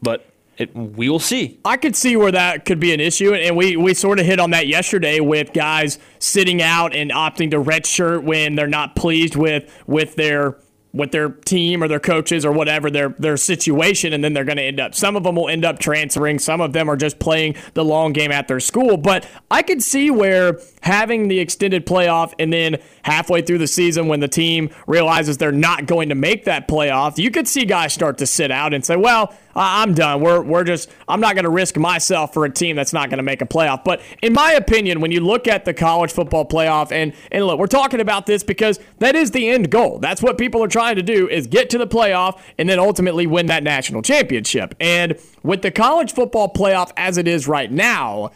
But 0.01 0.25
it, 0.57 0.75
we 0.75 1.09
will 1.09 1.19
see. 1.19 1.59
I 1.65 1.77
could 1.77 1.95
see 1.95 2.15
where 2.15 2.31
that 2.31 2.65
could 2.65 2.79
be 2.79 2.93
an 2.93 2.99
issue, 2.99 3.33
and 3.33 3.55
we, 3.55 3.77
we 3.77 3.93
sort 3.93 4.19
of 4.19 4.25
hit 4.25 4.39
on 4.39 4.51
that 4.51 4.67
yesterday 4.67 5.19
with 5.19 5.53
guys 5.53 5.97
sitting 6.19 6.61
out 6.61 6.95
and 6.95 7.11
opting 7.11 7.51
to 7.51 7.57
redshirt 7.57 8.23
when 8.23 8.55
they're 8.55 8.67
not 8.67 8.95
pleased 8.95 9.35
with 9.35 9.71
with 9.87 10.15
their 10.15 10.57
with 10.93 11.11
their 11.11 11.29
team 11.29 11.81
or 11.81 11.87
their 11.87 11.99
coaches 11.99 12.45
or 12.45 12.51
whatever 12.51 12.89
their 12.89 13.09
their 13.09 13.37
situation 13.37 14.13
and 14.13 14.23
then 14.23 14.33
they're 14.33 14.43
going 14.43 14.57
to 14.57 14.63
end 14.63 14.79
up 14.79 14.93
some 14.93 15.15
of 15.15 15.23
them 15.23 15.35
will 15.35 15.47
end 15.47 15.63
up 15.63 15.79
transferring 15.79 16.37
some 16.37 16.59
of 16.59 16.73
them 16.73 16.89
are 16.89 16.97
just 16.97 17.17
playing 17.19 17.55
the 17.73 17.83
long 17.83 18.13
game 18.13 18.31
at 18.31 18.47
their 18.47 18.59
school. 18.59 18.97
But 18.97 19.27
I 19.49 19.61
could 19.61 19.81
see 19.81 20.11
where 20.11 20.59
having 20.81 21.27
the 21.27 21.39
extended 21.39 21.85
playoff 21.85 22.33
and 22.39 22.51
then 22.51 22.77
halfway 23.03 23.41
through 23.41 23.59
the 23.59 23.67
season 23.67 24.07
when 24.07 24.19
the 24.19 24.27
team 24.27 24.69
realizes 24.87 25.37
they're 25.37 25.51
not 25.51 25.85
going 25.85 26.09
to 26.09 26.15
make 26.15 26.45
that 26.45 26.67
playoff 26.67 27.17
you 27.17 27.31
could 27.31 27.47
see 27.47 27.65
guys 27.65 27.93
start 27.93 28.17
to 28.17 28.25
sit 28.25 28.51
out 28.51 28.73
and 28.73 28.85
say 28.85 28.95
well 28.95 29.33
I'm 29.55 29.93
done. 29.93 30.21
We're, 30.21 30.41
we're 30.41 30.63
just, 30.63 30.89
I'm 31.07 31.19
not 31.19 31.35
going 31.35 31.43
to 31.43 31.49
risk 31.49 31.77
myself 31.77 32.33
for 32.33 32.45
a 32.45 32.49
team 32.49 32.75
that's 32.75 32.93
not 32.93 33.09
going 33.09 33.17
to 33.17 33.23
make 33.23 33.41
a 33.41 33.45
playoff. 33.45 33.83
But 33.83 34.01
in 34.21 34.33
my 34.33 34.53
opinion, 34.53 35.01
when 35.01 35.11
you 35.11 35.21
look 35.21 35.47
at 35.47 35.65
the 35.65 35.73
college 35.73 36.11
football 36.11 36.45
playoff, 36.45 36.91
and, 36.91 37.13
and 37.31 37.45
look, 37.45 37.59
we're 37.59 37.67
talking 37.67 37.99
about 37.99 38.25
this 38.25 38.43
because 38.43 38.79
that 38.99 39.15
is 39.15 39.31
the 39.31 39.49
end 39.49 39.69
goal. 39.69 39.99
That's 39.99 40.21
what 40.21 40.37
people 40.37 40.63
are 40.63 40.67
trying 40.67 40.95
to 40.95 41.03
do 41.03 41.27
is 41.27 41.47
get 41.47 41.69
to 41.71 41.77
the 41.77 41.87
playoff 41.87 42.39
and 42.57 42.69
then 42.69 42.79
ultimately 42.79 43.27
win 43.27 43.47
that 43.47 43.63
national 43.63 44.01
championship. 44.01 44.75
And 44.79 45.17
with 45.43 45.61
the 45.61 45.71
college 45.71 46.13
football 46.13 46.51
playoff 46.51 46.91
as 46.97 47.17
it 47.17 47.27
is 47.27 47.47
right 47.47 47.71
now, 47.71 48.31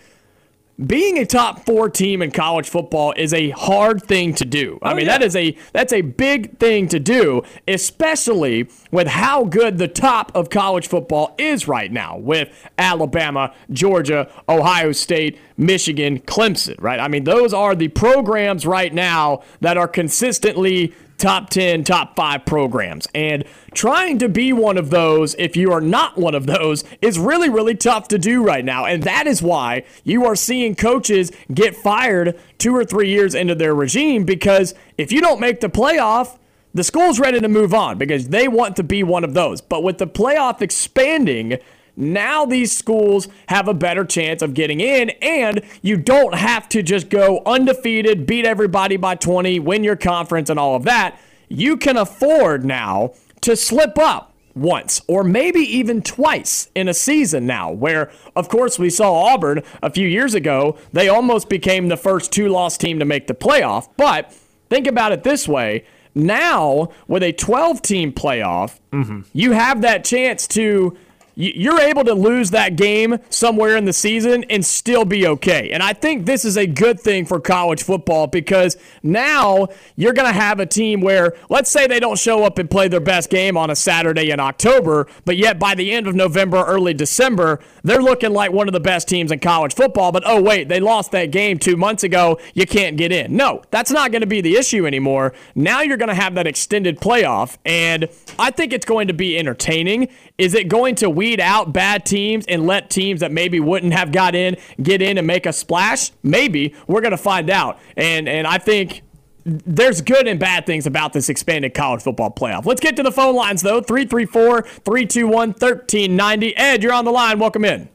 being 0.84 1.17
a 1.17 1.25
top 1.25 1.65
four 1.65 1.89
team 1.89 2.22
in 2.22 2.32
college 2.32 2.67
football 2.67 3.13
is 3.15 3.34
a 3.34 3.51
hard 3.51 4.03
thing 4.03 4.34
to 4.36 4.46
do. 4.46 4.77
I 4.82 4.91
oh, 4.91 4.96
mean, 4.96 5.05
yeah. 5.05 5.17
that 5.17 5.25
is 5.25 5.36
a 5.36 5.55
that's 5.72 5.94
a 5.94 6.01
big 6.01 6.58
thing 6.58 6.88
to 6.89 7.00
do, 7.00 7.44
especially 7.67 8.67
with 8.91 9.08
how 9.08 9.46
good 9.46 9.77
the 9.77 9.88
top 9.88 10.32
of 10.36 10.50
college 10.50 10.88
football 10.88 11.34
is 11.38 11.67
right 11.67 11.91
now 11.91 12.17
with 12.17 12.50
Alabama, 12.77 13.53
Georgia, 13.72 14.29
Ohio 14.50 14.91
State, 14.91 15.39
Michigan, 15.58 16.20
Clemson, 16.20 16.75
right? 16.82 17.00
I 17.00 17.08
mean, 17.08 17.24
those 17.24 17.53
are 17.53 17.74
the 17.74 17.88
programs 17.88 18.65
right 18.65 18.94
now 18.94 19.44
that 19.62 19.77
are 19.77 19.88
consistently 19.88 20.94
top 21.17 21.50
10, 21.50 21.84
top 21.84 22.15
five 22.15 22.45
programs. 22.45 23.07
And 23.13 23.45
trying 23.74 24.19
to 24.19 24.29
be 24.29 24.53
one 24.53 24.77
of 24.77 24.89
those, 24.89 25.36
if 25.36 25.55
you 25.55 25.72
are 25.72 25.81
not 25.81 26.17
one 26.17 26.36
of 26.36 26.45
those, 26.45 26.84
is 27.01 27.17
really, 27.17 27.50
really 27.50 27.75
tough 27.75 28.07
to 28.10 28.17
do 28.17 28.43
right 28.43 28.65
now. 28.65 28.86
And 28.86 29.03
that 29.03 29.27
is 29.27 29.41
why 29.41 29.84
you 30.03 30.25
are 30.25 30.36
seeing 30.36 30.75
coaches 30.75 31.31
get 31.53 31.75
fired 31.75 32.39
two 32.57 32.75
or 32.75 32.86
three 32.86 33.10
years 33.10 33.36
into 33.36 33.55
their 33.55 33.75
regime 33.75 34.24
because 34.24 34.74
if 34.98 35.12
you 35.12 35.22
don't 35.22 35.39
make 35.39 35.60
the 35.62 35.69
playoff, 35.69 36.38
the 36.74 36.84
school's 36.84 37.19
ready 37.19 37.39
to 37.39 37.48
move 37.48 37.74
on 37.74 37.98
because 37.98 38.29
they 38.29 38.50
want 38.50 38.75
to 38.75 38.84
be 38.84 39.01
one 39.01 39.24
of 39.24 39.34
those. 39.34 39.62
But 39.62 39.81
with 39.81 39.98
the 39.98 40.07
playoff 40.07 40.62
expanding, 40.62 41.57
now 41.96 42.46
these 42.46 42.75
schools 42.75 43.28
have 43.48 43.68
a 43.68 43.74
better 43.74 44.06
chance 44.06 44.42
of 44.42 44.54
getting 44.54 44.80
in, 44.80 45.12
and 45.22 45.62
you 45.82 45.98
don't 45.98 46.36
have 46.36 46.68
to 46.70 46.84
just 46.84 47.10
go 47.10 47.42
undefeated, 47.46 48.25
beat 48.25 48.46
everybody 48.46 48.98
by 48.98 49.16
20, 49.16 49.60
win 49.60 49.84
your 49.84 49.96
conference, 49.96 50.50
and 50.50 50.60
all 50.60 50.75
of 50.75 50.84
that. 50.84 51.20
You 51.48 51.78
can 51.78 51.98
afford 51.98 52.66
now 52.66 53.14
to 53.42 53.56
slip 53.56 53.98
up 53.98 54.34
once 54.56 55.02
or 55.08 55.24
maybe 55.24 55.60
even 55.60 56.02
twice 56.02 56.70
in 56.75 56.88
a 56.88 56.94
season 56.94 57.46
now, 57.46 57.72
where, 57.72 58.12
of 58.36 58.50
course, 58.50 58.80
we 58.80 58.90
saw 58.90 59.14
Auburn 59.14 59.62
a 59.84 59.92
few 59.92 60.08
years 60.08 60.34
ago. 60.34 60.78
They 60.94 61.10
almost 61.10 61.50
became 61.50 61.90
the 61.90 61.98
first 61.98 62.32
two 62.32 62.50
loss 62.50 62.78
team 62.78 63.00
to 63.00 63.06
make 63.06 63.28
the 63.28 63.34
playoff. 63.34 63.90
But 63.98 64.34
think 64.70 64.88
about 64.88 65.12
it 65.12 65.24
this 65.24 65.48
way 65.48 65.86
now, 66.16 66.90
with 67.10 67.24
a 67.24 67.34
12 67.34 67.82
team 67.82 68.14
playoff, 68.14 68.80
mm-hmm. 68.94 69.22
you 69.34 69.52
have 69.52 69.82
that 69.82 70.06
chance 70.06 70.48
to 70.48 70.98
you're 71.36 71.80
able 71.80 72.04
to 72.04 72.13
lose 72.13 72.51
that 72.51 72.75
game 72.75 73.20
somewhere 73.30 73.75
in 73.77 73.86
the 73.86 73.94
season 73.94 74.46
and 74.50 74.65
still 74.65 75.06
be 75.06 75.27
okay. 75.27 75.72
And 75.72 75.84
I 75.84 75.94
think 75.94 76.25
this 76.25 76.46
is 76.46 76.58
a 76.58 76.65
good 76.65 77.00
thing 77.00 77.25
for 77.25 77.39
college 77.39 77.84
football 77.84 78.27
because 78.27 78.77
now 79.04 79.68
you're 79.96 80.13
going 80.13 80.27
to 80.27 80.34
have 80.34 80.60
a 80.60 80.65
team 80.65 81.01
where, 81.01 81.34
let's 81.50 81.70
say 81.70 81.88
they 81.88 82.00
don't 82.00 82.18
show 82.18 82.44
up 82.44 82.58
and 82.58 82.70
play 82.70 82.88
their 82.88 83.00
best 83.00 83.30
game 83.30 83.58
on 83.58 83.70
a 83.70 83.75
Saturday 83.75 84.32
in 84.32 84.39
October, 84.39 85.08
but 85.25 85.38
yet 85.38 85.60
by 85.60 85.75
the 85.75 85.92
end 85.92 86.08
of 86.08 86.15
November, 86.15 86.63
early 86.65 86.94
December, 86.94 87.60
they're 87.84 88.01
looking 88.01 88.32
like 88.32 88.51
one 88.51 88.68
of 88.68 88.74
the 88.74 88.80
best 88.80 89.08
teams 89.08 89.32
in 89.32 89.39
college 89.39 89.74
football. 89.74 90.12
But 90.12 90.24
oh, 90.25 90.42
wait, 90.42 90.70
they 90.70 90.80
lost 90.80 91.12
that 91.12 91.32
game 91.32 91.60
two 91.60 91.77
months 91.77 92.04
ago. 92.04 92.39
You 92.54 92.65
can't 92.65 92.98
get 92.98 93.12
in. 93.12 93.36
No, 93.36 93.62
that's 93.72 93.92
not 93.92 94.12
going 94.12 94.22
to 94.22 94.27
be 94.27 94.42
the 94.42 94.56
issue 94.56 94.88
anymore. 94.88 95.34
Now 95.54 95.82
you're 95.82 95.98
going 95.98 96.10
to 96.10 96.15
have 96.15 96.36
that 96.36 96.48
extended 96.48 97.00
playoff. 97.00 97.58
And 97.65 98.08
I 98.39 98.51
think 98.51 98.74
it's 98.74 98.86
going 98.86 99.08
to 99.08 99.13
be 99.13 99.38
entertaining. 99.38 100.10
Is 100.38 100.54
it 100.54 100.68
going 100.68 100.96
to 100.96 101.10
weed 101.10 101.39
out 101.39 101.72
bad 101.72 102.06
teams 102.06 102.46
and 102.48 102.68
let 102.68 102.89
teams 102.89 103.22
that 103.22 103.32
maybe 103.32 103.62
wouldn't 103.62 103.94
have 103.94 104.12
got 104.12 104.36
in 104.36 104.58
get 104.82 105.01
in 105.01 105.18
and 105.18 105.25
make 105.25 105.46
a 105.46 105.54
splash? 105.54 106.12
Maybe. 106.24 106.75
We're 106.88 107.00
going 107.00 107.12
to 107.12 107.18
find 107.18 107.50
out. 107.50 107.80
And 107.96 108.27
and 108.27 108.46
I 108.46 108.58
think 108.58 109.04
there's 109.46 110.01
good 110.01 110.27
and 110.27 110.38
bad 110.38 110.65
things 110.65 110.86
about 110.88 111.13
this 111.13 111.30
expanded 111.30 111.74
college 111.74 112.01
football 112.01 112.32
playoff. 112.32 112.65
Let's 112.65 112.82
get 112.82 112.98
to 112.98 113.04
the 113.04 113.13
phone 113.13 113.36
lines 113.36 113.62
though. 113.62 113.80
334-321-1390. 113.82 116.54
Ed, 116.58 116.84
you're 116.84 116.92
on 116.92 117.06
the 117.06 117.12
line. 117.12 117.39
Welcome 117.39 117.63
in. 117.63 117.88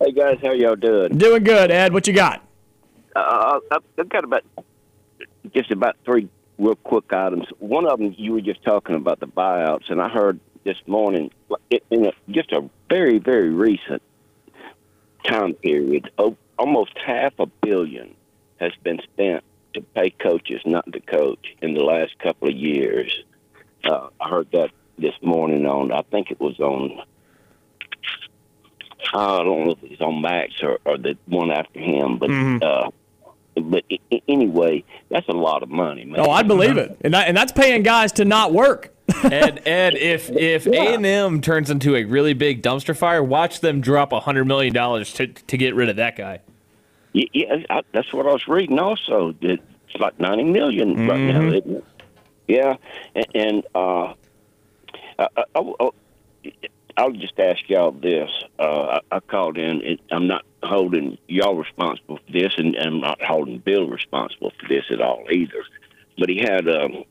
Hey 0.00 0.10
guys, 0.10 0.38
how 0.42 0.50
y'all 0.52 0.74
doing? 0.74 1.16
Doing 1.16 1.44
good, 1.44 1.70
Ed. 1.70 1.92
What 1.92 2.08
you 2.08 2.12
got? 2.12 2.44
Uh, 3.14 3.60
I've 3.70 4.08
got 4.08 4.24
about 4.24 4.42
just 5.54 5.70
about 5.70 5.94
three 6.04 6.28
real 6.58 6.74
quick 6.74 7.12
items. 7.12 7.46
One 7.60 7.86
of 7.86 8.00
them 8.00 8.12
you 8.18 8.32
were 8.32 8.40
just 8.40 8.64
talking 8.64 8.96
about 8.96 9.20
the 9.20 9.28
buyouts, 9.28 9.90
and 9.90 10.02
I 10.02 10.08
heard 10.08 10.40
this 10.64 10.78
morning, 10.86 11.30
in 11.90 12.06
a, 12.06 12.12
just 12.30 12.52
a 12.52 12.68
very, 12.88 13.18
very 13.18 13.50
recent 13.50 14.02
time 15.24 15.54
period, 15.54 16.10
almost 16.58 16.92
half 16.98 17.32
a 17.38 17.46
billion 17.46 18.14
has 18.60 18.72
been 18.82 19.00
spent 19.12 19.44
to 19.74 19.80
pay 19.80 20.10
coaches 20.10 20.60
not 20.64 20.90
to 20.92 21.00
coach 21.00 21.54
in 21.60 21.74
the 21.74 21.82
last 21.82 22.18
couple 22.18 22.48
of 22.48 22.54
years. 22.54 23.24
Uh, 23.84 24.08
I 24.20 24.28
heard 24.28 24.48
that 24.52 24.70
this 24.98 25.14
morning 25.22 25.66
on, 25.66 25.92
I 25.92 26.02
think 26.10 26.30
it 26.30 26.40
was 26.40 26.58
on, 26.60 27.02
I 29.12 29.38
don't 29.38 29.64
know 29.66 29.72
if 29.72 29.82
it 29.82 29.90
was 29.90 30.00
on 30.00 30.22
Max 30.22 30.52
or, 30.62 30.78
or 30.84 30.96
the 30.96 31.16
one 31.26 31.50
after 31.50 31.80
him, 31.80 32.18
but 32.18 32.30
mm-hmm. 32.30 32.62
uh, 32.62 32.90
but 33.56 33.84
anyway, 34.26 34.82
that's 35.10 35.28
a 35.28 35.32
lot 35.32 35.62
of 35.62 35.68
money, 35.68 36.04
man. 36.04 36.20
Oh, 36.20 36.30
I 36.30 36.42
believe 36.42 36.76
it, 36.76 36.96
and 37.02 37.14
that, 37.14 37.28
and 37.28 37.36
that's 37.36 37.52
paying 37.52 37.82
guys 37.82 38.12
to 38.12 38.24
not 38.24 38.52
work. 38.52 38.93
Ed, 39.08 39.62
Ed, 39.66 39.94
if 39.94 40.30
if 40.36 40.66
A 40.66 40.94
and 40.94 41.04
M 41.04 41.40
turns 41.40 41.70
into 41.70 41.96
a 41.96 42.04
really 42.04 42.34
big 42.34 42.62
dumpster 42.62 42.96
fire, 42.96 43.22
watch 43.22 43.60
them 43.60 43.80
drop 43.80 44.12
a 44.12 44.20
hundred 44.20 44.46
million 44.46 44.72
dollars 44.72 45.12
to 45.14 45.26
to 45.26 45.56
get 45.56 45.74
rid 45.74 45.88
of 45.88 45.96
that 45.96 46.16
guy. 46.16 46.40
Yeah, 47.12 47.56
I, 47.70 47.82
that's 47.92 48.12
what 48.12 48.26
I 48.26 48.32
was 48.32 48.48
reading. 48.48 48.78
Also, 48.78 49.32
that 49.42 49.58
it's 49.88 50.00
like 50.00 50.18
ninety 50.18 50.44
million 50.44 50.96
mm-hmm. 50.96 51.10
right 51.10 51.20
now. 51.20 51.40
Mm-hmm. 51.40 51.78
Yeah, 52.48 52.76
and, 53.14 53.26
and 53.34 53.66
uh, 53.74 54.14
I, 55.18 55.28
I, 55.36 55.44
I, 55.54 55.90
I'll 56.96 57.12
just 57.12 57.38
ask 57.38 57.68
y'all 57.68 57.92
this. 57.92 58.30
Uh, 58.58 59.00
I, 59.10 59.16
I 59.16 59.20
called 59.20 59.58
in. 59.58 59.82
It, 59.82 60.00
I'm 60.10 60.26
not 60.26 60.44
holding 60.62 61.18
y'all 61.28 61.56
responsible 61.56 62.18
for 62.18 62.32
this, 62.32 62.54
and, 62.58 62.74
and 62.74 62.86
I'm 62.86 63.00
not 63.00 63.22
holding 63.22 63.58
Bill 63.58 63.86
responsible 63.86 64.52
for 64.58 64.68
this 64.68 64.84
at 64.90 65.00
all 65.00 65.24
either. 65.30 65.64
But 66.18 66.28
he 66.28 66.38
had 66.38 66.68
um, 66.68 67.04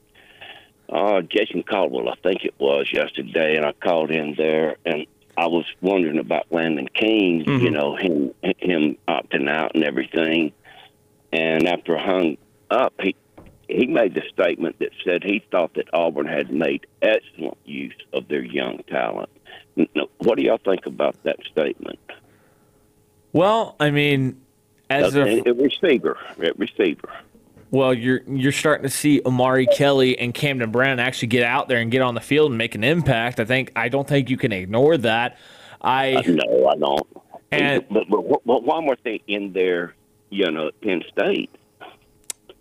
uh, 0.89 1.21
Jason 1.21 1.63
Caldwell, 1.63 2.09
I 2.09 2.15
think 2.15 2.43
it 2.43 2.53
was 2.59 2.89
yesterday, 2.91 3.55
and 3.55 3.65
I 3.65 3.73
called 3.73 4.11
in 4.11 4.35
there, 4.35 4.77
and 4.85 5.05
I 5.37 5.47
was 5.47 5.65
wondering 5.81 6.19
about 6.19 6.51
Landen 6.51 6.87
King, 6.87 7.45
mm-hmm. 7.45 7.63
you 7.63 7.71
know, 7.71 7.95
him 7.95 8.33
him 8.59 8.97
opting 9.07 9.49
out 9.49 9.73
and 9.73 9.83
everything. 9.83 10.51
And 11.31 11.67
after 11.67 11.97
I 11.97 12.05
hung 12.05 12.37
up, 12.69 12.93
he 13.01 13.15
he 13.67 13.87
made 13.87 14.13
the 14.13 14.21
statement 14.31 14.77
that 14.79 14.91
said 15.03 15.23
he 15.23 15.43
thought 15.49 15.73
that 15.75 15.87
Auburn 15.93 16.27
had 16.27 16.51
made 16.51 16.85
excellent 17.01 17.57
use 17.65 17.95
of 18.11 18.27
their 18.27 18.43
young 18.43 18.83
talent. 18.87 19.29
What 20.17 20.37
do 20.37 20.43
y'all 20.43 20.59
think 20.63 20.85
about 20.85 21.15
that 21.23 21.37
statement? 21.51 21.99
Well, 23.31 23.75
I 23.79 23.89
mean, 23.89 24.39
as 24.91 25.15
a, 25.15 25.41
a 25.47 25.53
receiver, 25.53 26.17
a 26.37 26.51
receiver 26.55 27.09
well, 27.73 27.91
you're 27.91 28.21
you're 28.27 28.51
starting 28.51 28.83
to 28.83 28.89
see 28.89 29.19
Omari 29.25 29.65
Kelly 29.65 30.15
and 30.19 30.31
Camden 30.31 30.69
Brown 30.69 30.99
actually 30.99 31.29
get 31.29 31.41
out 31.41 31.67
there 31.67 31.79
and 31.79 31.89
get 31.89 32.03
on 32.03 32.13
the 32.13 32.21
field 32.21 32.51
and 32.51 32.57
make 32.57 32.75
an 32.75 32.83
impact. 32.83 33.39
I 33.39 33.45
think 33.45 33.71
I 33.75 33.89
don't 33.89 34.07
think 34.07 34.29
you 34.29 34.37
can 34.37 34.51
ignore 34.51 34.95
that. 34.97 35.39
I 35.81 36.13
uh, 36.13 36.21
no, 36.27 36.67
I 36.67 36.75
don't. 36.75 37.07
And 37.51 37.83
but, 37.89 38.07
but, 38.07 38.45
but 38.45 38.63
one 38.63 38.85
more 38.85 38.95
thing 38.97 39.21
in 39.27 39.53
there, 39.53 39.95
you 40.29 40.51
know, 40.51 40.69
Penn 40.83 41.01
State. 41.11 41.49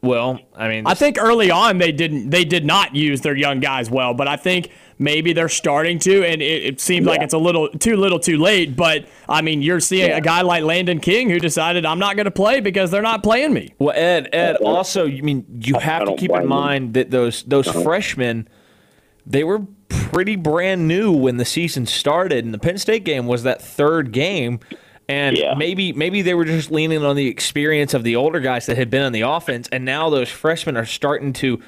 Well, 0.00 0.40
I 0.56 0.68
mean, 0.68 0.86
I 0.86 0.94
think 0.94 1.18
early 1.20 1.50
on 1.50 1.76
they 1.76 1.92
didn't 1.92 2.30
they 2.30 2.46
did 2.46 2.64
not 2.64 2.96
use 2.96 3.20
their 3.20 3.36
young 3.36 3.60
guys 3.60 3.90
well, 3.90 4.14
but 4.14 4.28
I 4.28 4.36
think 4.36 4.70
maybe 5.02 5.32
they're 5.32 5.48
starting 5.48 5.98
to, 6.00 6.24
and 6.24 6.40
it, 6.40 6.64
it 6.64 6.80
seems 6.80 7.04
yeah. 7.04 7.12
like 7.12 7.22
it's 7.22 7.34
a 7.34 7.38
little 7.38 7.68
too 7.68 7.96
little 7.96 8.18
too 8.18 8.38
late. 8.38 8.76
But 8.76 9.06
I 9.28 9.42
mean, 9.42 9.60
you're 9.62 9.80
seeing 9.80 10.08
yeah. 10.08 10.16
a 10.16 10.20
guy 10.20 10.42
like 10.42 10.62
Landen 10.62 11.00
King 11.00 11.28
who 11.28 11.38
decided 11.38 11.84
I'm 11.84 11.98
not 11.98 12.16
going 12.16 12.26
to 12.26 12.30
play 12.30 12.60
because 12.60 12.90
they're 12.90 13.02
not 13.02 13.22
playing 13.22 13.52
me. 13.52 13.74
Well, 13.78 13.94
Ed, 13.96 14.28
Ed, 14.32 14.56
also, 14.56 15.06
I 15.06 15.20
mean, 15.20 15.44
you 15.62 15.78
have 15.78 16.06
to 16.06 16.16
keep 16.16 16.30
in 16.30 16.46
mind 16.46 16.94
that 16.94 17.10
those 17.10 17.42
those 17.42 17.68
freshmen, 17.68 18.48
they 19.26 19.44
were 19.44 19.66
pretty 19.88 20.36
brand 20.36 20.88
new 20.88 21.12
when 21.12 21.36
the 21.36 21.44
season 21.44 21.86
started, 21.86 22.44
and 22.44 22.54
the 22.54 22.58
Penn 22.58 22.78
State 22.78 23.04
game 23.04 23.26
was 23.26 23.42
that 23.42 23.60
third 23.60 24.12
game. 24.12 24.60
And 25.08 25.36
yeah. 25.36 25.54
maybe 25.54 25.92
maybe 25.92 26.22
they 26.22 26.32
were 26.32 26.44
just 26.44 26.70
leaning 26.70 27.04
on 27.04 27.16
the 27.16 27.26
experience 27.26 27.92
of 27.92 28.04
the 28.04 28.16
older 28.16 28.40
guys 28.40 28.66
that 28.66 28.78
had 28.78 28.88
been 28.88 29.02
on 29.02 29.12
the 29.12 29.22
offense, 29.22 29.68
and 29.72 29.84
now 29.84 30.08
those 30.08 30.30
freshmen 30.30 30.76
are 30.76 30.86
starting 30.86 31.32
to 31.34 31.60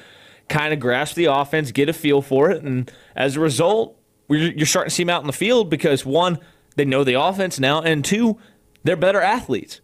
kind 0.49 0.73
of 0.73 0.79
grasp 0.79 1.15
the 1.15 1.25
offense, 1.25 1.71
get 1.71 1.89
a 1.89 1.93
feel 1.93 2.21
for 2.21 2.49
it, 2.51 2.63
and 2.63 2.91
as 3.15 3.35
a 3.35 3.39
result, 3.39 3.97
you're 4.27 4.65
starting 4.65 4.89
to 4.89 4.95
see 4.95 5.03
them 5.03 5.09
out 5.09 5.21
in 5.21 5.27
the 5.27 5.33
field 5.33 5.69
because 5.69 6.05
one, 6.05 6.39
they 6.75 6.85
know 6.85 7.03
the 7.03 7.13
offense 7.13 7.59
now, 7.59 7.81
and 7.81 8.03
two, 8.03 8.37
they're 8.83 8.95
better 8.95 9.21
athletes. 9.21 9.81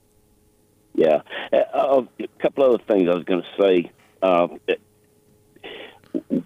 Yeah, 0.93 1.21
uh, 1.53 2.03
a 2.19 2.27
couple 2.39 2.65
other 2.65 2.83
things 2.87 3.07
I 3.09 3.15
was 3.15 3.23
going 3.23 3.43
to 3.43 3.61
say. 3.61 3.91
Uh, 4.21 4.47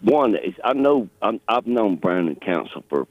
one 0.02 0.36
is 0.36 0.54
I 0.64 0.74
know 0.74 1.10
i 1.22 1.40
have 1.50 1.66
known 1.66 1.96
Brandon 1.96 2.36
Council 2.36 2.84
for 2.90 3.08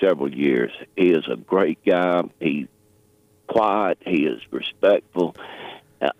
several 0.00 0.32
years. 0.32 0.72
He 0.96 1.10
is 1.10 1.26
a 1.30 1.36
great 1.36 1.78
guy. 1.84 2.22
He's 2.40 2.68
quiet. 3.46 3.98
He 4.04 4.24
is 4.24 4.40
respectful. 4.50 5.36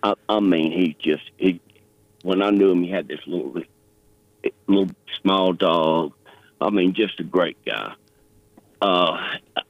I, 0.03 0.15
I 0.29 0.41
mean, 0.41 0.73
he 0.73 0.97
just 0.99 1.31
he. 1.37 1.61
When 2.23 2.43
I 2.43 2.51
knew 2.51 2.71
him, 2.71 2.83
he 2.83 2.91
had 2.91 3.09
this 3.09 3.21
little 3.27 3.63
little 4.67 4.95
small 5.21 5.53
dog. 5.53 6.13
I 6.61 6.71
mean, 6.71 6.95
just 6.95 7.21
a 7.21 7.25
great 7.25 7.57
guy. 7.65 7.95
Uh, 8.81 9.19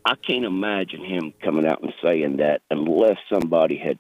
I 0.05 0.15
can't 0.27 0.45
imagine 0.45 1.05
him 1.05 1.33
coming 1.43 1.67
out 1.67 1.83
and 1.83 1.95
saying 2.03 2.39
that 2.39 2.61
unless 2.71 3.17
somebody 3.33 3.79
had 3.79 3.99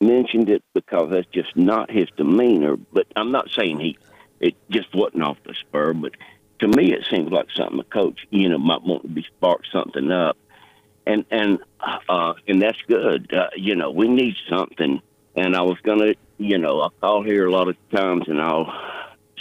mentioned 0.00 0.50
it 0.50 0.62
because 0.74 1.10
that's 1.10 1.28
just 1.32 1.56
not 1.56 1.90
his 1.90 2.08
demeanor. 2.16 2.76
But 2.76 3.06
I'm 3.16 3.32
not 3.32 3.50
saying 3.50 3.80
he 3.80 3.98
it 4.40 4.54
just 4.70 4.94
wasn't 4.94 5.22
off 5.22 5.36
the 5.44 5.54
spur, 5.60 5.92
but 5.92 6.12
to 6.60 6.68
me 6.68 6.92
it 6.92 7.06
seems 7.10 7.30
like 7.30 7.48
something 7.54 7.78
a 7.78 7.84
coach, 7.84 8.26
you 8.30 8.48
know, 8.48 8.58
might 8.58 8.82
want 8.82 9.02
to 9.02 9.08
be 9.08 9.22
spark 9.22 9.62
something 9.72 10.10
up. 10.10 10.36
And 11.06 11.24
and 11.30 11.58
uh 12.08 12.34
and 12.46 12.60
that's 12.60 12.80
good. 12.86 13.32
Uh, 13.32 13.48
you 13.56 13.76
know, 13.76 13.90
we 13.90 14.08
need 14.08 14.34
something 14.48 15.00
and 15.36 15.56
I 15.56 15.62
was 15.62 15.78
gonna 15.82 16.14
you 16.38 16.58
know, 16.58 16.80
I 16.82 16.88
call 17.00 17.22
here 17.22 17.46
a 17.46 17.52
lot 17.52 17.68
of 17.68 17.76
times 17.90 18.24
and 18.28 18.40
I'll 18.40 18.72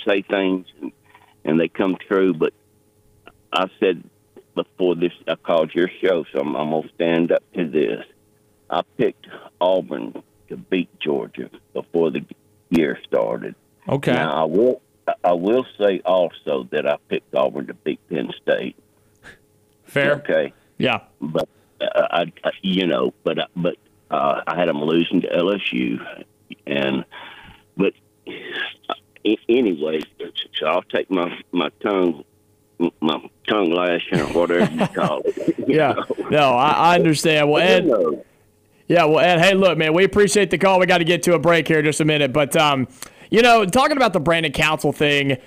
say 0.07 0.21
things 0.21 0.67
and, 0.81 0.91
and 1.45 1.59
they 1.59 1.67
come 1.67 1.97
true. 2.07 2.33
But 2.33 2.53
I 3.53 3.67
said 3.79 4.03
before 4.55 4.95
this, 4.95 5.13
I 5.27 5.35
called 5.35 5.73
your 5.73 5.89
show, 6.01 6.25
so 6.31 6.39
I'm, 6.39 6.55
I'm 6.55 6.71
gonna 6.71 6.89
stand 6.95 7.31
up 7.31 7.43
to 7.53 7.69
this. 7.69 8.05
I 8.69 8.81
picked 8.97 9.27
Auburn 9.59 10.21
to 10.49 10.57
beat 10.57 10.89
Georgia 10.99 11.49
before 11.73 12.11
the 12.11 12.25
year 12.69 12.99
started. 13.07 13.55
Okay. 13.87 14.13
Now 14.13 14.31
I 14.31 14.43
will. 14.45 14.81
I 15.23 15.33
will 15.33 15.65
say 15.79 16.01
also 16.05 16.67
that 16.71 16.87
I 16.87 16.97
picked 17.07 17.33
Auburn 17.33 17.67
to 17.67 17.73
beat 17.73 17.99
Penn 18.09 18.31
State. 18.43 18.75
Fair. 19.85 20.15
Okay. 20.17 20.53
Yeah. 20.77 20.99
But 21.19 21.49
uh, 21.81 22.07
I, 22.11 22.21
I, 22.43 22.51
you 22.61 22.85
know, 22.85 23.13
but 23.23 23.39
but 23.55 23.75
uh, 24.11 24.41
I 24.45 24.55
had 24.55 24.69
them 24.69 24.83
losing 24.83 25.21
to 25.21 25.27
LSU, 25.29 25.99
and 26.67 27.05
but 27.75 27.93
anyway, 29.47 30.01
so 30.55 30.65
I'll 30.65 30.83
take 30.83 31.09
my 31.09 31.41
my 31.51 31.69
tongue 31.81 32.23
my 33.01 33.29
tongue 33.47 33.71
lashing 33.71 34.19
or 34.19 34.27
whatever 34.27 34.71
you 34.71 34.87
call 34.95 35.21
it. 35.25 35.57
You 35.59 35.75
yeah, 35.75 35.93
know? 35.93 36.29
no, 36.29 36.49
I, 36.51 36.71
I, 36.71 36.95
understand. 36.95 37.49
Well, 37.49 37.61
Ed, 37.61 38.23
yeah, 38.87 39.03
well, 39.03 39.19
Ed, 39.19 39.39
hey, 39.39 39.53
look, 39.53 39.77
man, 39.77 39.93
we 39.93 40.05
appreciate 40.05 40.49
the 40.49 40.57
call. 40.57 40.79
We 40.79 40.85
got 40.85 40.99
to 40.99 41.03
get 41.03 41.23
to 41.23 41.33
a 41.33 41.39
break 41.39 41.67
here 41.67 41.79
in 41.79 41.85
just 41.85 41.99
a 41.99 42.05
minute, 42.05 42.31
but 42.31 42.55
um, 42.55 42.87
you 43.29 43.41
know, 43.41 43.65
talking 43.65 43.97
about 43.97 44.13
the 44.13 44.19
Brandon 44.19 44.51
Council 44.51 44.91
thing, 44.91 45.37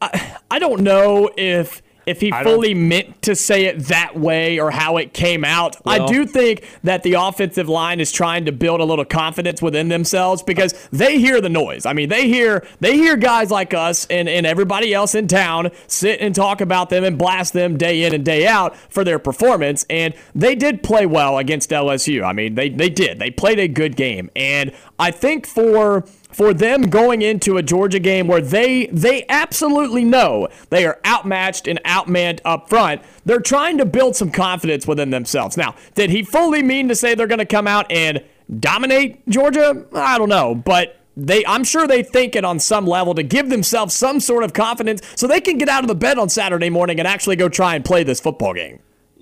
I, 0.00 0.36
I 0.50 0.58
don't 0.58 0.82
know 0.82 1.30
if 1.36 1.80
if 2.06 2.20
he 2.20 2.32
I 2.32 2.44
fully 2.44 2.72
meant 2.72 3.20
to 3.22 3.34
say 3.34 3.64
it 3.64 3.80
that 3.86 4.18
way 4.18 4.60
or 4.60 4.70
how 4.70 4.96
it 4.96 5.12
came 5.12 5.44
out. 5.44 5.76
I 5.84 6.06
do 6.06 6.24
think 6.24 6.64
that 6.84 7.02
the 7.02 7.14
offensive 7.14 7.68
line 7.68 7.98
is 7.98 8.12
trying 8.12 8.44
to 8.44 8.52
build 8.52 8.80
a 8.80 8.84
little 8.84 9.04
confidence 9.04 9.60
within 9.60 9.88
themselves 9.88 10.42
because 10.42 10.88
they 10.92 11.18
hear 11.18 11.40
the 11.40 11.48
noise. 11.48 11.84
I 11.84 11.92
mean, 11.92 12.08
they 12.08 12.28
hear 12.28 12.66
they 12.80 12.96
hear 12.96 13.16
guys 13.16 13.50
like 13.50 13.74
us 13.74 14.06
and, 14.06 14.28
and 14.28 14.46
everybody 14.46 14.94
else 14.94 15.14
in 15.16 15.26
town 15.26 15.70
sit 15.88 16.20
and 16.20 16.34
talk 16.34 16.60
about 16.60 16.90
them 16.90 17.02
and 17.02 17.18
blast 17.18 17.52
them 17.52 17.76
day 17.76 18.04
in 18.04 18.14
and 18.14 18.24
day 18.24 18.46
out 18.46 18.76
for 18.76 19.02
their 19.02 19.18
performance. 19.18 19.84
And 19.90 20.14
they 20.34 20.54
did 20.54 20.82
play 20.82 21.06
well 21.06 21.38
against 21.38 21.70
LSU. 21.70 22.24
I 22.24 22.32
mean, 22.32 22.54
they, 22.54 22.68
they 22.68 22.88
did. 22.88 23.18
They 23.18 23.30
played 23.30 23.58
a 23.58 23.68
good 23.68 23.96
game. 23.96 24.30
And 24.36 24.72
I 24.98 25.10
think 25.10 25.46
for 25.46 26.04
for 26.36 26.52
them 26.52 26.82
going 26.82 27.22
into 27.22 27.56
a 27.56 27.62
Georgia 27.62 27.98
game 27.98 28.28
where 28.28 28.42
they 28.42 28.88
they 28.88 29.24
absolutely 29.30 30.04
know 30.04 30.46
they 30.68 30.84
are 30.84 31.00
outmatched 31.06 31.66
and 31.66 31.82
outmanned 31.84 32.40
up 32.44 32.68
front. 32.68 33.00
They're 33.24 33.40
trying 33.40 33.78
to 33.78 33.86
build 33.86 34.16
some 34.16 34.30
confidence 34.30 34.86
within 34.86 35.08
themselves. 35.08 35.56
Now, 35.56 35.76
did 35.94 36.10
he 36.10 36.22
fully 36.22 36.62
mean 36.62 36.88
to 36.88 36.94
say 36.94 37.14
they're 37.14 37.26
going 37.26 37.38
to 37.38 37.46
come 37.46 37.66
out 37.66 37.90
and 37.90 38.22
dominate 38.60 39.26
Georgia? 39.30 39.86
I 39.94 40.18
don't 40.18 40.28
know, 40.28 40.54
but 40.54 41.00
they 41.16 41.42
I'm 41.46 41.64
sure 41.64 41.86
they 41.86 42.02
think 42.02 42.36
it 42.36 42.44
on 42.44 42.58
some 42.58 42.86
level 42.86 43.14
to 43.14 43.22
give 43.22 43.48
themselves 43.48 43.94
some 43.94 44.20
sort 44.20 44.44
of 44.44 44.52
confidence 44.52 45.00
so 45.14 45.26
they 45.26 45.40
can 45.40 45.56
get 45.56 45.70
out 45.70 45.84
of 45.84 45.88
the 45.88 45.94
bed 45.94 46.18
on 46.18 46.28
Saturday 46.28 46.68
morning 46.68 46.98
and 46.98 47.08
actually 47.08 47.36
go 47.36 47.48
try 47.48 47.76
and 47.76 47.82
play 47.82 48.04
this 48.04 48.20
football 48.20 48.52
game. 48.52 48.78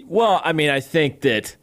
Well, 0.09 0.41
I 0.43 0.53
mean, 0.53 0.69
I 0.69 0.81
think 0.81 1.21
that 1.21 1.55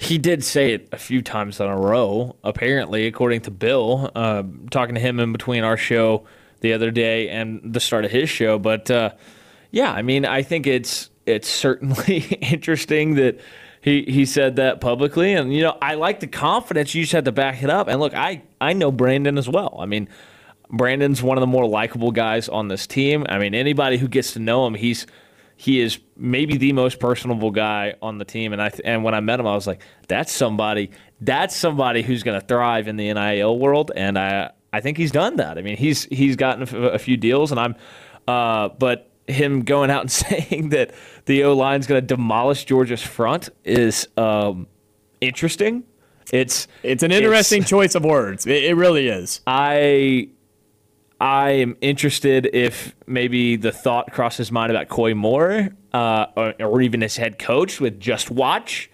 he 0.00 0.16
did 0.16 0.44
say 0.44 0.74
it 0.74 0.88
a 0.92 0.96
few 0.96 1.22
times 1.22 1.58
in 1.58 1.66
a 1.66 1.76
row, 1.76 2.36
apparently, 2.44 3.08
according 3.08 3.40
to 3.42 3.50
Bill, 3.50 4.08
uh, 4.14 4.44
talking 4.70 4.94
to 4.94 5.00
him 5.00 5.18
in 5.18 5.32
between 5.32 5.64
our 5.64 5.76
show 5.76 6.24
the 6.60 6.72
other 6.72 6.92
day 6.92 7.28
and 7.28 7.60
the 7.64 7.80
start 7.80 8.04
of 8.04 8.12
his 8.12 8.30
show. 8.30 8.60
But 8.60 8.92
uh, 8.92 9.10
yeah, 9.72 9.92
I 9.92 10.02
mean, 10.02 10.24
I 10.24 10.42
think 10.42 10.68
it's 10.68 11.10
it's 11.26 11.48
certainly 11.48 12.18
interesting 12.40 13.16
that 13.16 13.40
he 13.80 14.04
he 14.04 14.24
said 14.24 14.54
that 14.54 14.80
publicly, 14.80 15.32
and 15.32 15.52
you 15.52 15.62
know, 15.62 15.76
I 15.82 15.94
like 15.94 16.20
the 16.20 16.28
confidence. 16.28 16.94
You 16.94 17.02
just 17.02 17.12
have 17.12 17.24
to 17.24 17.32
back 17.32 17.64
it 17.64 17.68
up. 17.68 17.88
And 17.88 17.98
look, 17.98 18.14
I 18.14 18.42
I 18.60 18.74
know 18.74 18.92
Brandon 18.92 19.36
as 19.36 19.48
well. 19.48 19.76
I 19.80 19.86
mean. 19.86 20.08
Brandon's 20.70 21.22
one 21.22 21.38
of 21.38 21.40
the 21.40 21.46
more 21.46 21.66
likable 21.66 22.10
guys 22.10 22.46
on 22.46 22.68
this 22.68 22.86
team. 22.86 23.24
I 23.30 23.38
mean, 23.38 23.54
anybody 23.54 23.96
who 23.96 24.06
gets 24.06 24.34
to 24.34 24.38
know 24.38 24.66
him, 24.66 24.74
he's 24.74 25.06
he 25.60 25.80
is 25.80 25.98
maybe 26.16 26.56
the 26.56 26.72
most 26.72 27.00
personable 27.00 27.50
guy 27.50 27.94
on 28.00 28.18
the 28.18 28.24
team. 28.24 28.52
And 28.52 28.62
I 28.62 28.68
th- 28.68 28.82
and 28.84 29.02
when 29.02 29.12
I 29.12 29.18
met 29.18 29.40
him, 29.40 29.46
I 29.48 29.56
was 29.56 29.66
like, 29.66 29.82
that's 30.06 30.32
somebody 30.32 30.92
that's 31.20 31.56
somebody 31.56 32.02
who's 32.02 32.22
going 32.22 32.40
to 32.40 32.46
thrive 32.46 32.86
in 32.86 32.94
the 32.94 33.12
NIL 33.12 33.58
world. 33.58 33.90
And 33.96 34.16
I 34.16 34.52
I 34.72 34.80
think 34.80 34.98
he's 34.98 35.10
done 35.10 35.34
that. 35.36 35.58
I 35.58 35.62
mean, 35.62 35.76
he's 35.76 36.04
he's 36.04 36.36
gotten 36.36 36.62
a, 36.62 36.66
f- 36.66 36.94
a 36.94 36.98
few 37.00 37.16
deals, 37.16 37.50
and 37.50 37.58
I'm 37.58 37.74
uh, 38.28 38.68
but 38.68 39.10
him 39.26 39.62
going 39.62 39.90
out 39.90 40.02
and 40.02 40.10
saying 40.50 40.68
that 40.68 40.94
the 41.24 41.42
O 41.42 41.54
line's 41.54 41.88
going 41.88 42.00
to 42.00 42.06
demolish 42.06 42.64
Georgia's 42.64 43.02
front 43.02 43.48
is 43.64 44.06
um, 44.16 44.68
interesting. 45.20 45.82
It's 46.32 46.68
It's 46.84 47.02
an 47.02 47.10
interesting 47.10 47.64
choice 47.64 47.96
of 47.96 48.04
words. 48.04 48.46
It, 48.46 48.62
it 48.62 48.74
really 48.74 49.08
is. 49.08 49.40
I 49.44 50.28
I 51.20 51.50
am 51.50 51.76
interested 51.80 52.48
if 52.52 52.94
maybe 53.06 53.56
the 53.56 53.72
thought 53.72 54.12
crossed 54.12 54.38
his 54.38 54.52
mind 54.52 54.70
about 54.70 54.88
Coy 54.88 55.14
Moore 55.14 55.70
uh, 55.92 56.26
or, 56.36 56.54
or 56.60 56.80
even 56.80 57.00
his 57.00 57.16
head 57.16 57.38
coach 57.38 57.80
with 57.80 57.98
just 57.98 58.30
watch 58.30 58.90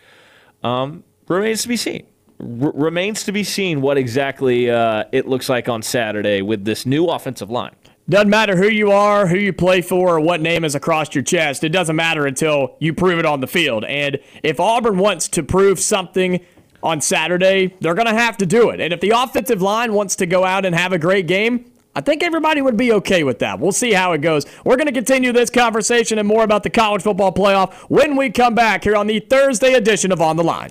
um, 0.63 1.05
remains 1.29 1.63
to 1.63 1.69
be 1.69 1.77
seen. 1.77 2.07
R- 2.41 2.73
remains 2.75 3.25
to 3.25 3.33
be 3.33 3.45
seen 3.45 3.83
what 3.83 3.99
exactly 3.99 4.71
uh, 4.71 5.05
it 5.13 5.29
looks 5.29 5.49
like 5.49 5.69
on 5.69 5.83
Saturday 5.83 6.41
with 6.41 6.65
this 6.65 6.87
new 6.87 7.07
offensive 7.07 7.51
line. 7.51 7.75
Doesn't 8.09 8.31
matter 8.31 8.57
who 8.57 8.69
you 8.69 8.91
are, 8.91 9.27
who 9.27 9.37
you 9.37 9.53
play 9.53 9.81
for, 9.81 10.17
or 10.17 10.21
what 10.21 10.41
name 10.41 10.65
is 10.65 10.75
across 10.75 11.15
your 11.15 11.25
chest. 11.25 11.65
It 11.65 11.71
doesn't 11.71 11.97
matter 11.97 12.27
until 12.27 12.77
you 12.79 12.93
prove 12.93 13.19
it 13.19 13.25
on 13.25 13.41
the 13.41 13.47
field. 13.47 13.85
And 13.85 14.19
if 14.43 14.61
Auburn 14.61 14.99
wants 14.99 15.29
to 15.29 15.43
prove 15.43 15.79
something 15.81 16.41
on 16.83 17.01
Saturday, 17.01 17.75
they're 17.81 17.95
going 17.95 18.07
to 18.07 18.15
have 18.15 18.37
to 18.39 18.47
do 18.47 18.69
it. 18.71 18.81
And 18.81 18.93
if 18.93 19.01
the 19.01 19.11
offensive 19.11 19.63
line 19.63 19.95
wants 19.95 20.17
to 20.17 20.27
go 20.27 20.45
out 20.45 20.67
and 20.67 20.75
have 20.75 20.93
a 20.93 20.99
great 20.99 21.27
game, 21.27 21.65
I 21.97 22.01
think 22.01 22.23
everybody 22.23 22.61
would 22.61 22.77
be 22.77 22.93
okay 22.93 23.23
with 23.23 23.39
that. 23.39 23.61
We'll 23.61 23.73
see 23.73 23.93
how 23.93 24.13
it 24.13 24.21
goes. 24.21 24.47
We're 24.65 24.77
going 24.77 24.89
to 24.89 24.93
continue 24.93 25.33
this 25.33 25.51
conversation 25.51 26.19
and 26.19 26.27
more 26.27 26.43
about 26.43 26.63
the 26.63 26.71
college 26.71 27.03
football 27.03 27.33
playoff 27.33 27.73
when 27.85 28.17
we 28.17 28.31
come 28.31 28.55
back 28.55 28.85
here 28.85 28.97
on 28.97 29.07
the 29.07 29.21
Thursday 29.21 29.75
edition 29.75 30.11
of 30.11 30.21
On 30.21 30.37
the 30.37 30.43
Line. 30.43 30.71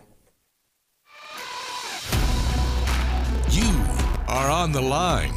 You 3.52 3.86
are 4.28 4.50
on 4.50 4.72
the 4.72 4.82
line 4.82 5.32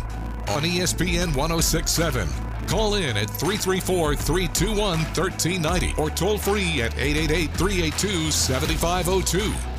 on 0.48 0.62
ESPN 0.62 1.36
1067. 1.36 2.28
Call 2.66 2.94
in 2.94 3.16
at 3.16 3.30
334 3.30 4.16
321 4.16 4.98
1390 4.98 5.94
or 5.98 6.10
toll 6.10 6.36
free 6.36 6.82
at 6.82 6.96
888 6.98 7.50
382 7.52 8.30
7502. 8.32 9.75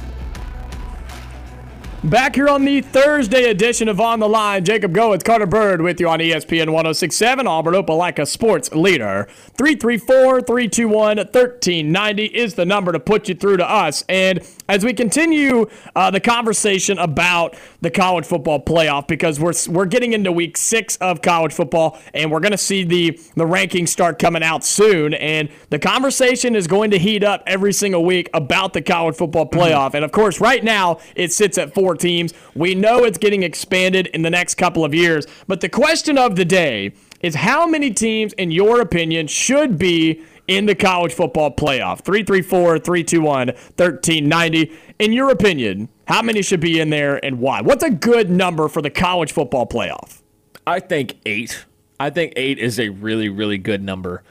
Back 2.03 2.36
here 2.36 2.47
on 2.47 2.63
the 2.63 2.81
Thursday 2.81 3.49
edition 3.49 3.89
of 3.89 3.99
On 3.99 4.19
the 4.19 4.29
Line, 4.29 4.63
Jacob 4.63 4.93
Goins, 4.93 5.23
Carter 5.23 5.47
Byrd 5.47 5.81
with 5.81 5.99
you 5.99 6.07
on 6.07 6.19
ESPN 6.19 6.71
1067, 6.71 7.47
Auburn 7.47 7.73
Opelika 7.73 8.27
Sports 8.27 8.71
Leader. 8.71 9.27
334 9.57 10.41
321 10.43 11.17
1390 11.17 12.25
is 12.25 12.53
the 12.53 12.65
number 12.65 12.91
to 12.91 12.99
put 12.99 13.27
you 13.27 13.33
through 13.33 13.57
to 13.57 13.67
us. 13.67 14.05
And 14.07 14.47
as 14.69 14.86
we 14.86 14.93
continue 14.93 15.65
uh, 15.95 16.12
the 16.12 16.19
conversation 16.19 16.99
about 16.99 17.57
the 17.81 17.89
college 17.89 18.25
football 18.25 18.63
playoff, 18.63 19.07
because 19.07 19.39
we're, 19.39 19.53
we're 19.67 19.88
getting 19.88 20.13
into 20.13 20.31
week 20.31 20.55
six 20.55 20.97
of 20.97 21.23
college 21.23 21.51
football, 21.51 21.97
and 22.13 22.31
we're 22.31 22.41
going 22.41 22.51
to 22.51 22.60
see 22.60 22.83
the, 22.83 23.19
the 23.36 23.45
rankings 23.45 23.89
start 23.89 24.19
coming 24.19 24.43
out 24.43 24.63
soon. 24.63 25.15
And 25.15 25.49
the 25.71 25.79
conversation 25.79 26.55
is 26.55 26.67
going 26.67 26.91
to 26.91 26.99
heat 26.99 27.23
up 27.23 27.41
every 27.47 27.73
single 27.73 28.05
week 28.05 28.29
about 28.36 28.73
the 28.73 28.83
college 28.83 29.15
football 29.15 29.49
playoff. 29.49 29.95
And 29.95 30.05
of 30.05 30.12
course, 30.12 30.39
right 30.39 30.63
now, 30.63 30.99
it 31.15 31.33
sits 31.33 31.57
at 31.57 31.73
four 31.73 31.87
teams. 31.95 32.34
We 32.56 32.76
know 32.76 33.04
it's 33.04 33.17
getting 33.17 33.43
expanded 33.43 34.08
in 34.08 34.21
the 34.21 34.30
next 34.30 34.56
couple 34.56 34.84
of 34.84 34.93
years. 34.93 35.26
But 35.47 35.62
the 35.62 35.69
question 35.69 36.17
of 36.17 36.36
the 36.36 36.45
day 36.45 36.93
is 37.21 37.36
how 37.36 37.67
many 37.67 37.91
teams, 37.91 38.34
in 38.34 38.52
your 38.52 38.82
opinion, 38.82 39.28
should 39.28 39.78
be 39.78 40.23
in 40.47 40.65
the 40.65 40.76
college 40.76 41.13
football 41.13 41.52
playoff? 41.52 42.02
334 42.02 42.80
321 42.80 43.47
1390. 43.47 44.71
In 45.00 45.13
your 45.13 45.30
opinion, 45.30 45.89
how 46.08 46.21
many 46.21 46.41
should 46.41 46.60
be 46.60 46.80
in 46.80 46.89
there 46.89 47.23
and 47.23 47.39
why? 47.39 47.62
What's 47.62 47.84
a 47.84 47.89
good 47.89 48.30
number 48.30 48.67
for 48.67 48.82
the 48.82 48.89
college 48.89 49.32
football 49.32 49.65
playoff? 49.65 50.21
I 50.65 50.80
think 50.80 51.17
eight. 51.26 51.65
I 52.00 52.10
think 52.10 52.34
eight 52.36 52.60
is 52.60 52.80
a 52.80 52.89
really, 52.89 53.30
really 53.30 53.58
good 53.58 53.82
number. 53.82 54.23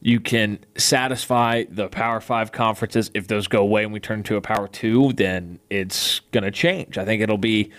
You 0.00 0.20
can 0.20 0.58
satisfy 0.76 1.64
the 1.68 1.88
Power 1.88 2.20
Five 2.20 2.52
conferences. 2.52 3.10
If 3.14 3.28
those 3.28 3.48
go 3.48 3.60
away 3.60 3.84
and 3.84 3.92
we 3.92 4.00
turn 4.00 4.22
to 4.24 4.36
a 4.36 4.40
Power 4.40 4.68
Two, 4.68 5.12
then 5.12 5.58
it's 5.68 6.20
going 6.32 6.44
to 6.44 6.50
change. 6.50 6.96
I 6.96 7.04
think 7.04 7.22
it'll 7.22 7.38
be, 7.38 7.70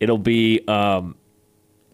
it'll 0.00 0.18
be. 0.18 0.66
Um, 0.66 1.16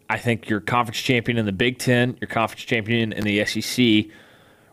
I 0.08 0.18
think 0.18 0.48
your 0.48 0.60
conference 0.60 1.00
champion 1.00 1.36
in 1.36 1.46
the 1.46 1.52
Big 1.52 1.78
Ten, 1.78 2.16
your 2.20 2.28
conference 2.28 2.62
champion 2.62 3.12
in 3.12 3.24
the 3.24 3.44
SEC. 3.44 4.12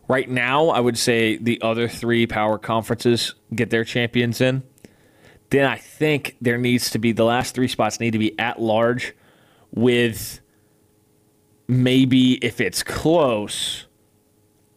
Right 0.06 0.28
now, 0.28 0.68
I 0.68 0.80
would 0.80 0.98
say 0.98 1.36
the 1.38 1.60
other 1.62 1.88
three 1.88 2.26
power 2.26 2.58
conferences 2.58 3.34
get 3.54 3.70
their 3.70 3.84
champions 3.84 4.40
in. 4.40 4.62
Then 5.50 5.66
I 5.66 5.76
think 5.76 6.36
there 6.40 6.58
needs 6.58 6.90
to 6.90 6.98
be 6.98 7.12
the 7.12 7.24
last 7.24 7.54
three 7.54 7.68
spots 7.68 8.00
need 8.00 8.12
to 8.12 8.18
be 8.18 8.38
at 8.38 8.60
large 8.60 9.14
with 9.72 10.40
maybe 11.66 12.34
if 12.44 12.60
it's 12.60 12.82
close, 12.82 13.83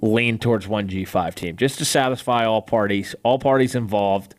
lean 0.01 0.37
towards 0.37 0.67
one 0.67 0.87
G5 0.87 1.33
team 1.35 1.55
just 1.57 1.77
to 1.79 1.85
satisfy 1.85 2.45
all 2.45 2.61
parties, 2.61 3.15
all 3.23 3.39
parties 3.39 3.75
involved. 3.75 4.35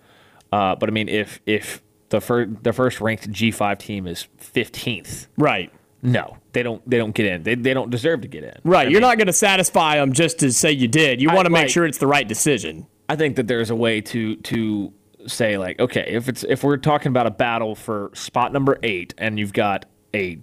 Uh, 0.52 0.74
but 0.76 0.88
I 0.88 0.92
mean, 0.92 1.08
if 1.08 1.40
if 1.46 1.82
the 2.10 2.20
first 2.20 2.62
the 2.62 2.72
first 2.72 3.00
ranked 3.00 3.30
G5 3.30 3.78
team 3.78 4.06
is 4.06 4.28
15th, 4.40 5.26
Right. 5.36 5.70
no, 6.02 6.38
they 6.52 6.62
don't 6.62 6.88
they 6.88 6.96
don't 6.96 7.14
get 7.14 7.26
in. 7.26 7.42
They, 7.42 7.54
they 7.54 7.74
don't 7.74 7.90
deserve 7.90 8.22
to 8.22 8.28
get 8.28 8.44
in. 8.44 8.54
Right. 8.64 8.86
I 8.86 8.90
You're 8.90 9.00
mean, 9.00 9.08
not 9.08 9.18
going 9.18 9.26
to 9.26 9.32
satisfy 9.32 9.96
them 9.96 10.12
just 10.12 10.38
to 10.40 10.52
say 10.52 10.72
you 10.72 10.88
did. 10.88 11.20
You 11.20 11.28
want 11.28 11.46
to 11.46 11.50
make 11.50 11.62
right. 11.62 11.70
sure 11.70 11.84
it's 11.86 11.98
the 11.98 12.06
right 12.06 12.26
decision. 12.26 12.86
I 13.08 13.16
think 13.16 13.36
that 13.36 13.46
there's 13.46 13.70
a 13.70 13.74
way 13.76 14.00
to 14.02 14.36
to 14.36 14.92
say 15.26 15.58
like, 15.58 15.78
okay, 15.80 16.06
if 16.08 16.28
it's 16.28 16.44
if 16.44 16.62
we're 16.64 16.76
talking 16.78 17.08
about 17.10 17.26
a 17.26 17.30
battle 17.30 17.74
for 17.74 18.10
spot 18.14 18.52
number 18.52 18.78
eight, 18.82 19.12
and 19.18 19.38
you've 19.38 19.52
got 19.52 19.84
a 20.14 20.38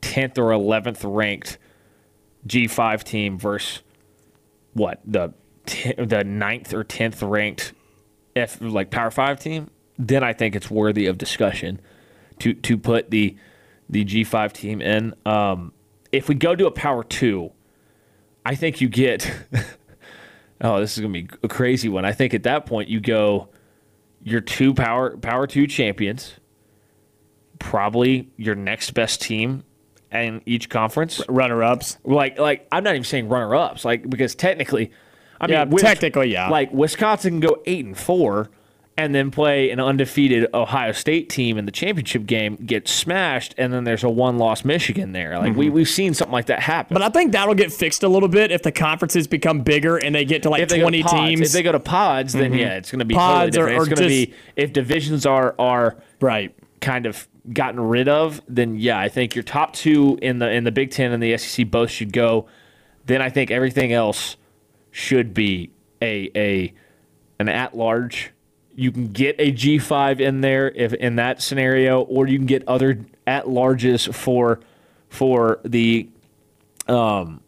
tenth 0.00 0.38
or 0.38 0.50
eleventh 0.52 1.04
ranked 1.04 1.58
G 2.46 2.66
five 2.66 3.04
team 3.04 3.38
versus 3.38 3.82
what 4.74 5.00
the 5.04 5.32
t- 5.66 5.94
the 5.94 6.22
ninth 6.24 6.74
or 6.74 6.84
tenth 6.84 7.22
ranked 7.22 7.72
F 8.36 8.58
like 8.60 8.90
Power 8.90 9.10
Five 9.10 9.40
team, 9.40 9.70
then 9.98 10.22
I 10.22 10.32
think 10.32 10.54
it's 10.54 10.70
worthy 10.70 11.06
of 11.06 11.18
discussion 11.18 11.80
to 12.40 12.54
to 12.54 12.76
put 12.76 13.10
the 13.10 13.36
the 13.88 14.04
G 14.04 14.24
five 14.24 14.52
team 14.52 14.80
in. 14.80 15.14
Um, 15.24 15.72
if 16.12 16.28
we 16.28 16.34
go 16.34 16.54
to 16.54 16.66
a 16.66 16.70
Power 16.70 17.04
Two, 17.04 17.52
I 18.44 18.54
think 18.54 18.80
you 18.80 18.88
get. 18.88 19.30
oh, 20.60 20.80
this 20.80 20.96
is 20.96 21.00
gonna 21.00 21.12
be 21.12 21.28
a 21.42 21.48
crazy 21.48 21.88
one. 21.88 22.04
I 22.04 22.12
think 22.12 22.34
at 22.34 22.42
that 22.44 22.66
point 22.66 22.88
you 22.88 23.00
go 23.00 23.48
your 24.22 24.40
two 24.40 24.74
power 24.74 25.16
power 25.16 25.46
two 25.46 25.66
champions, 25.66 26.34
probably 27.58 28.30
your 28.36 28.54
next 28.54 28.92
best 28.92 29.20
team 29.20 29.64
in 30.14 30.42
each 30.46 30.68
conference. 30.68 31.20
Runner 31.28 31.62
ups. 31.62 31.98
Like 32.04 32.38
like 32.38 32.66
I'm 32.72 32.84
not 32.84 32.94
even 32.94 33.04
saying 33.04 33.28
runner 33.28 33.54
ups, 33.54 33.84
like 33.84 34.08
because 34.08 34.34
technically 34.34 34.90
I 35.40 35.46
Yeah, 35.48 35.64
Wis- 35.64 35.82
technically, 35.82 36.32
yeah. 36.32 36.48
Like 36.48 36.72
Wisconsin 36.72 37.40
can 37.40 37.40
go 37.40 37.62
eight 37.66 37.84
and 37.84 37.96
four, 37.96 38.50
and 38.96 39.14
then 39.14 39.30
play 39.30 39.70
an 39.70 39.80
undefeated 39.80 40.48
Ohio 40.54 40.92
State 40.92 41.28
team 41.28 41.58
in 41.58 41.66
the 41.66 41.72
championship 41.72 42.26
game, 42.26 42.56
get 42.56 42.86
smashed, 42.86 43.54
and 43.58 43.72
then 43.72 43.84
there's 43.84 44.04
a 44.04 44.08
one-loss 44.08 44.64
Michigan 44.64 45.12
there. 45.12 45.38
Like 45.38 45.56
we 45.56 45.66
mm-hmm. 45.66 45.74
we've 45.74 45.88
seen 45.88 46.14
something 46.14 46.32
like 46.32 46.46
that 46.46 46.60
happen. 46.60 46.94
But 46.94 47.02
I 47.02 47.08
think 47.08 47.32
that'll 47.32 47.54
get 47.54 47.72
fixed 47.72 48.02
a 48.02 48.08
little 48.08 48.28
bit 48.28 48.52
if 48.52 48.62
the 48.62 48.72
conferences 48.72 49.26
become 49.26 49.62
bigger 49.62 49.96
and 49.96 50.14
they 50.14 50.24
get 50.24 50.42
to 50.44 50.50
like 50.50 50.68
go 50.68 50.76
to 50.76 50.80
20 50.80 51.02
pods, 51.02 51.12
teams. 51.12 51.40
if 51.40 51.52
they 51.52 51.62
go 51.62 51.72
to 51.72 51.80
pods, 51.80 52.32
then 52.32 52.52
mm-hmm. 52.52 52.60
yeah, 52.60 52.76
it's 52.76 52.90
going 52.90 53.00
to 53.00 53.04
be 53.04 53.14
Pods 53.14 53.56
totally 53.56 53.72
different. 53.72 53.78
or 53.78 53.92
it's 53.92 54.00
going 54.00 54.08
to 54.08 54.20
just- 54.20 54.30
be 54.30 54.36
if 54.56 54.72
divisions 54.72 55.26
are 55.26 55.54
are 55.58 55.96
right. 56.20 56.54
Kind 56.84 57.06
of 57.06 57.26
gotten 57.52 57.80
rid 57.80 58.08
of, 58.08 58.40
then 58.46 58.76
yeah, 58.76 58.98
I 58.98 59.08
think 59.08 59.34
your 59.34 59.42
top 59.42 59.72
two 59.72 60.18
in 60.22 60.38
the 60.38 60.50
in 60.50 60.64
the 60.64 60.70
Big 60.70 60.90
Ten 60.90 61.12
and 61.12 61.22
the 61.22 61.36
SEC 61.38 61.70
both 61.70 61.90
should 61.90 62.12
go. 62.12 62.46
Then 63.06 63.20
I 63.20 63.30
think 63.30 63.50
everything 63.50 63.92
else 63.92 64.36
should 64.90 65.34
be 65.34 65.70
a 66.00 66.30
a 66.36 66.72
an 67.38 67.48
at 67.48 67.76
large. 67.76 68.30
You 68.76 68.92
can 68.92 69.08
get 69.08 69.36
a 69.38 69.50
G 69.50 69.78
five 69.78 70.20
in 70.20 70.42
there 70.42 70.70
if 70.70 70.92
in 70.94 71.16
that 71.16 71.42
scenario, 71.42 72.02
or 72.02 72.26
you 72.26 72.38
can 72.38 72.46
get 72.46 72.66
other 72.68 73.04
at 73.26 73.46
larges 73.46 74.12
for 74.12 74.60
for 75.08 75.60
the 75.64 76.08
um 76.86 77.40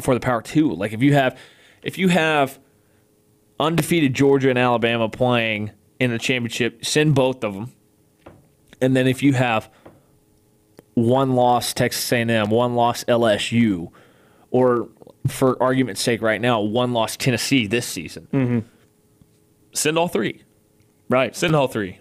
for 0.00 0.14
the 0.14 0.20
power 0.20 0.42
two. 0.42 0.72
Like 0.72 0.92
if 0.92 1.02
you 1.02 1.14
have 1.14 1.38
if 1.82 1.96
you 1.96 2.08
have 2.08 2.58
undefeated 3.58 4.14
Georgia 4.14 4.50
and 4.50 4.58
Alabama 4.58 5.08
playing 5.08 5.70
in 6.00 6.10
the 6.10 6.18
championship, 6.18 6.84
send 6.84 7.14
both 7.14 7.44
of 7.44 7.54
them. 7.54 7.72
And 8.80 8.96
then 8.96 9.06
if 9.06 9.22
you 9.22 9.32
have 9.34 9.70
one 10.94 11.34
loss 11.34 11.72
Texas 11.72 12.10
A&M, 12.12 12.50
one 12.50 12.74
loss 12.74 13.04
LSU, 13.04 13.90
or 14.50 14.88
for 15.26 15.62
argument's 15.62 16.00
sake, 16.00 16.22
right 16.22 16.40
now, 16.40 16.60
one 16.60 16.92
loss 16.92 17.16
Tennessee 17.16 17.66
this 17.66 17.86
season, 17.86 18.28
mm-hmm. 18.32 18.58
send 19.72 19.98
all 19.98 20.08
three. 20.08 20.42
Right. 21.08 21.34
Send 21.34 21.54
all 21.54 21.68
three. 21.68 21.98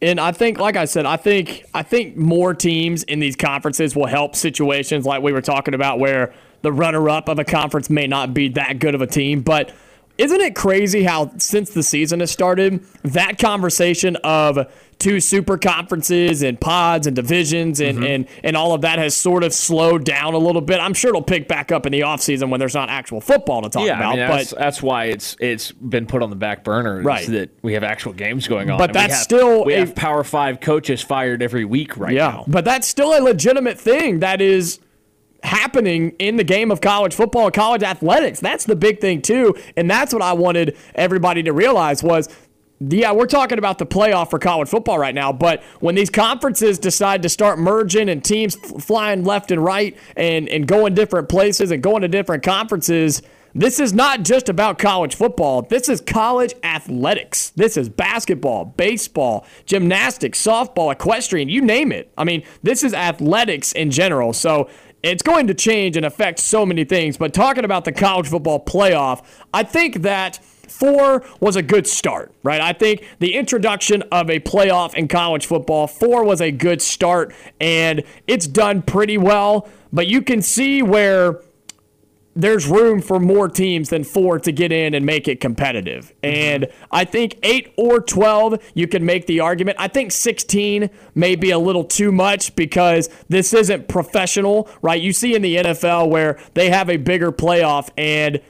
And 0.00 0.20
I 0.20 0.32
think, 0.32 0.58
like 0.58 0.76
I 0.76 0.84
said, 0.84 1.06
I 1.06 1.16
think 1.16 1.64
I 1.74 1.82
think 1.82 2.16
more 2.16 2.54
teams 2.54 3.02
in 3.04 3.18
these 3.18 3.34
conferences 3.34 3.96
will 3.96 4.06
help 4.06 4.36
situations 4.36 5.04
like 5.04 5.22
we 5.22 5.32
were 5.32 5.42
talking 5.42 5.74
about, 5.74 5.98
where 5.98 6.32
the 6.62 6.72
runner-up 6.72 7.28
of 7.28 7.38
a 7.38 7.44
conference 7.44 7.90
may 7.90 8.06
not 8.06 8.34
be 8.34 8.48
that 8.50 8.78
good 8.78 8.94
of 8.94 9.02
a 9.02 9.06
team. 9.06 9.42
But 9.42 9.72
isn't 10.16 10.40
it 10.40 10.54
crazy 10.54 11.02
how 11.02 11.32
since 11.38 11.70
the 11.70 11.82
season 11.82 12.20
has 12.20 12.30
started, 12.30 12.84
that 13.02 13.38
conversation 13.38 14.16
of 14.22 14.70
two 14.98 15.20
super 15.20 15.56
conferences 15.56 16.42
and 16.42 16.60
pods 16.60 17.06
and 17.06 17.14
divisions 17.14 17.80
and, 17.80 17.98
mm-hmm. 17.98 18.06
and, 18.06 18.28
and 18.42 18.56
all 18.56 18.74
of 18.74 18.80
that 18.80 18.98
has 18.98 19.16
sort 19.16 19.44
of 19.44 19.52
slowed 19.52 20.04
down 20.04 20.34
a 20.34 20.38
little 20.38 20.60
bit. 20.60 20.80
I'm 20.80 20.92
sure 20.92 21.10
it'll 21.10 21.22
pick 21.22 21.46
back 21.46 21.70
up 21.70 21.86
in 21.86 21.92
the 21.92 22.00
offseason 22.00 22.50
when 22.50 22.58
there's 22.58 22.74
not 22.74 22.88
actual 22.90 23.20
football 23.20 23.62
to 23.62 23.68
talk 23.68 23.86
Yeah, 23.86 23.96
about. 23.98 24.14
I 24.14 24.16
mean, 24.16 24.28
that's, 24.28 24.50
but 24.50 24.58
that's 24.58 24.82
why 24.82 25.04
it's 25.06 25.36
it's 25.38 25.70
been 25.70 26.06
put 26.06 26.22
on 26.22 26.30
the 26.30 26.36
back 26.36 26.64
burner. 26.64 26.98
is 26.98 27.04
Right. 27.04 27.26
That 27.28 27.50
we 27.62 27.74
have 27.74 27.84
actual 27.84 28.12
games 28.12 28.48
going 28.48 28.70
on. 28.70 28.78
But 28.78 28.90
And 28.90 28.96
we 28.96 29.00
that's 29.02 29.14
have- 29.14 29.22
still 29.22 29.64
we 29.64 29.74
a- 29.74 29.78
have 29.80 29.94
Power 29.94 30.24
Five 30.24 30.58
coaches 30.60 31.00
fired 31.00 31.42
every 31.42 31.64
week 31.64 31.96
right 31.96 32.14
Yeah, 32.14 32.28
now. 32.30 32.44
but 32.48 32.64
that's 32.64 32.88
still 32.88 33.16
a 33.16 33.22
legitimate 33.22 33.78
thing 33.78 34.18
that 34.18 34.40
is 34.40 34.80
happening 35.44 36.10
in 36.18 36.36
the 36.36 36.44
game 36.44 36.70
of 36.72 36.80
college 36.80 37.14
football 37.14 37.44
and 37.46 37.54
college 37.54 37.82
athletics. 37.84 38.40
That's 38.40 38.64
the 38.64 38.74
big 38.74 39.00
thing 39.00 39.22
too, 39.22 39.54
and 39.76 39.88
that's 39.88 40.12
what 40.12 40.22
I 40.22 40.32
wanted 40.32 40.76
everybody 40.96 41.44
to 41.44 41.52
realize 41.52 42.02
was 42.02 42.28
yeah, 42.80 43.12
we're 43.12 43.26
talking 43.26 43.58
about 43.58 43.78
the 43.78 43.86
playoff 43.86 44.30
for 44.30 44.38
college 44.38 44.68
football 44.68 44.98
right 44.98 45.14
now, 45.14 45.32
but 45.32 45.62
when 45.80 45.96
these 45.96 46.10
conferences 46.10 46.78
decide 46.78 47.22
to 47.22 47.28
start 47.28 47.58
merging 47.58 48.08
and 48.08 48.24
teams 48.24 48.54
flying 48.54 49.24
left 49.24 49.50
and 49.50 49.62
right 49.64 49.96
and, 50.16 50.48
and 50.48 50.68
going 50.68 50.94
different 50.94 51.28
places 51.28 51.72
and 51.72 51.82
going 51.82 52.02
to 52.02 52.08
different 52.08 52.44
conferences, 52.44 53.20
this 53.52 53.80
is 53.80 53.92
not 53.92 54.22
just 54.22 54.48
about 54.48 54.78
college 54.78 55.16
football. 55.16 55.62
This 55.62 55.88
is 55.88 56.00
college 56.00 56.54
athletics. 56.62 57.50
This 57.50 57.76
is 57.76 57.88
basketball, 57.88 58.66
baseball, 58.66 59.44
gymnastics, 59.66 60.40
softball, 60.40 60.92
equestrian, 60.92 61.48
you 61.48 61.62
name 61.62 61.90
it. 61.90 62.12
I 62.16 62.22
mean, 62.22 62.44
this 62.62 62.84
is 62.84 62.94
athletics 62.94 63.72
in 63.72 63.90
general. 63.90 64.32
So 64.32 64.70
it's 65.02 65.22
going 65.22 65.48
to 65.48 65.54
change 65.54 65.96
and 65.96 66.06
affect 66.06 66.38
so 66.38 66.64
many 66.64 66.84
things. 66.84 67.16
But 67.16 67.34
talking 67.34 67.64
about 67.64 67.84
the 67.84 67.92
college 67.92 68.28
football 68.28 68.64
playoff, 68.64 69.24
I 69.52 69.64
think 69.64 70.02
that 70.02 70.38
four 70.70 71.24
was 71.40 71.56
a 71.56 71.62
good 71.62 71.86
start, 71.86 72.32
right? 72.42 72.60
I 72.60 72.72
think 72.72 73.06
the 73.18 73.34
introduction 73.34 74.02
of 74.12 74.30
a 74.30 74.40
playoff 74.40 74.94
in 74.94 75.08
college 75.08 75.46
football, 75.46 75.86
four 75.86 76.24
was 76.24 76.40
a 76.40 76.50
good 76.50 76.82
start, 76.82 77.34
and 77.60 78.02
it's 78.26 78.46
done 78.46 78.82
pretty 78.82 79.18
well. 79.18 79.68
But 79.92 80.06
you 80.06 80.22
can 80.22 80.42
see 80.42 80.82
where 80.82 81.40
there's 82.38 82.68
room 82.68 83.02
for 83.02 83.18
more 83.18 83.48
teams 83.48 83.88
than 83.88 84.04
four 84.04 84.38
to 84.38 84.52
get 84.52 84.70
in 84.70 84.94
and 84.94 85.04
make 85.04 85.26
it 85.26 85.40
competitive. 85.40 86.14
And 86.22 86.68
I 86.92 87.04
think 87.04 87.36
eight 87.42 87.74
or 87.76 88.00
12, 88.00 88.62
you 88.74 88.86
can 88.86 89.04
make 89.04 89.26
the 89.26 89.40
argument. 89.40 89.76
I 89.80 89.88
think 89.88 90.12
16 90.12 90.88
may 91.16 91.34
be 91.34 91.50
a 91.50 91.58
little 91.58 91.82
too 91.82 92.12
much 92.12 92.54
because 92.54 93.08
this 93.28 93.52
isn't 93.52 93.88
professional, 93.88 94.68
right? 94.82 95.02
You 95.02 95.12
see 95.12 95.34
in 95.34 95.42
the 95.42 95.56
NFL 95.56 96.10
where 96.10 96.38
they 96.54 96.70
have 96.70 96.88
a 96.88 96.96
bigger 96.96 97.32
playoff 97.32 97.90
and 97.96 98.40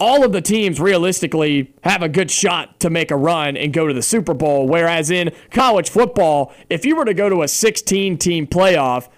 all 0.00 0.24
of 0.24 0.32
the 0.32 0.40
teams 0.42 0.80
realistically 0.80 1.72
have 1.84 2.02
a 2.02 2.08
good 2.08 2.30
shot 2.30 2.80
to 2.80 2.90
make 2.90 3.10
a 3.10 3.16
run 3.16 3.56
and 3.56 3.72
go 3.72 3.86
to 3.86 3.94
the 3.94 4.02
Super 4.02 4.34
Bowl. 4.34 4.66
Whereas 4.68 5.10
in 5.10 5.30
college 5.50 5.88
football, 5.88 6.52
if 6.68 6.84
you 6.84 6.96
were 6.96 7.04
to 7.04 7.14
go 7.14 7.28
to 7.28 7.42
a 7.42 7.48
16 7.48 8.18
team 8.18 8.46
playoff, 8.46 9.08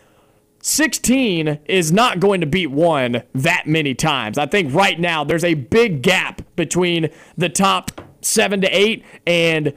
16 0.60 1.60
is 1.66 1.92
not 1.92 2.18
going 2.20 2.40
to 2.40 2.46
beat 2.46 2.68
one 2.72 3.22
that 3.34 3.66
many 3.66 3.94
times. 3.94 4.36
I 4.36 4.46
think 4.46 4.74
right 4.74 4.98
now 4.98 5.22
there's 5.24 5.44
a 5.44 5.54
big 5.54 6.02
gap 6.02 6.42
between 6.56 7.08
the 7.36 7.48
top 7.48 8.00
seven 8.20 8.60
to 8.62 8.68
eight 8.68 9.04
and 9.26 9.72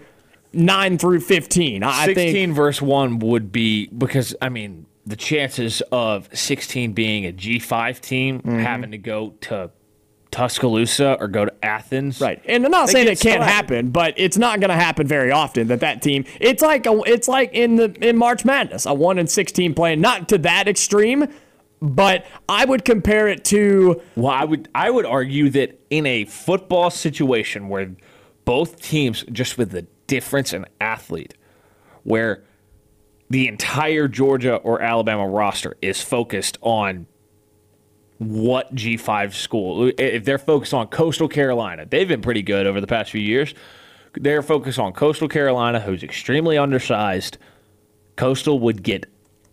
nine 0.52 0.98
through 0.98 1.20
15. 1.22 1.84
I 1.84 1.90
I 1.90 2.06
16 2.06 2.34
think. 2.34 2.56
verse 2.56 2.82
1 2.82 3.20
would 3.20 3.52
be 3.52 3.88
because 3.88 4.36
I 4.42 4.50
mean 4.50 4.88
the 5.06 5.16
chances 5.16 5.82
of 5.92 6.28
16 6.38 6.94
being 6.94 7.26
a 7.26 7.32
G5 7.32 8.00
team 8.00 8.40
Mm-hmm. 8.40 8.60
having 8.60 8.92
to 8.92 8.98
go 8.98 9.36
to 9.42 9.70
Tuscaloosa 10.32 11.18
or 11.20 11.28
go 11.28 11.46
to 11.46 11.66
Athens. 11.66 12.22
Right, 12.22 12.42
and 12.46 12.64
I'm 12.66 12.72
not 12.72 12.88
They 12.88 12.94
saying 12.94 13.08
it 13.08 13.20
can't 13.20 13.44
happen, 13.44 13.90
but 13.90 14.14
it's 14.18 14.38
not 14.38 14.60
going 14.60 14.70
to 14.70 14.76
happen 14.76 15.08
very 15.08 15.32
often. 15.32 15.68
That 15.68 15.80
that 15.80 16.02
team, 16.02 16.26
it's 16.40 16.62
like 16.62 16.86
a, 16.86 17.02
it's 17.06 17.28
like 17.28 17.54
in 17.54 17.76
the 17.76 17.96
in 18.08 18.18
March 18.18 18.46
Madness, 18.46 18.86
a 18.86 18.94
one 18.94 19.18
and 19.18 19.30
sixteen 19.30 19.74
playing, 19.74 20.02
not 20.02 20.30
to 20.30 20.38
that 20.40 20.68
extreme, 20.68 21.28
but 21.82 22.26
I 22.48 22.66
would 22.66 22.86
compare 22.86 23.28
it 23.28 23.44
to 23.46 24.02
Well, 24.16 24.32
I 24.32 24.44
would 24.44 24.70
I 24.76 24.90
would 24.90 25.06
argue 25.06 25.50
that 25.52 25.80
in 25.90 26.06
a 26.06 26.26
football 26.26 26.90
situation 26.90 27.70
where 27.70 27.92
both 28.46 28.82
teams 28.82 29.24
just 29.32 29.58
with 29.58 29.72
the 29.72 29.88
difference 30.08 30.54
in 30.54 30.66
athlete 30.82 31.36
where 32.04 32.44
the 33.30 33.48
entire 33.48 34.08
Georgia 34.08 34.56
or 34.56 34.82
Alabama 34.82 35.28
roster 35.28 35.78
is 35.82 36.02
focused 36.02 36.58
on 36.62 37.06
what 38.20 38.74
G5 38.76 39.34
school. 39.34 39.92
If 39.98 40.26
they're 40.26 40.38
focused 40.38 40.74
on 40.74 40.88
Coastal 40.88 41.28
Carolina, 41.28 41.86
they've 41.86 42.08
been 42.08 42.22
pretty 42.22 42.42
good 42.42 42.68
over 42.68 42.80
the 42.80 42.88
past 42.88 43.12
few 43.12 43.22
years. 43.22 43.56
They're 44.14 44.42
focused 44.44 44.78
on 44.78 44.94
Coastal 44.94 45.28
Carolina, 45.28 45.80
who's 45.80 46.04
extremely 46.04 46.58
undersized. 46.58 47.38
Coastal 48.18 48.60
would 48.60 48.84
get 48.84 49.06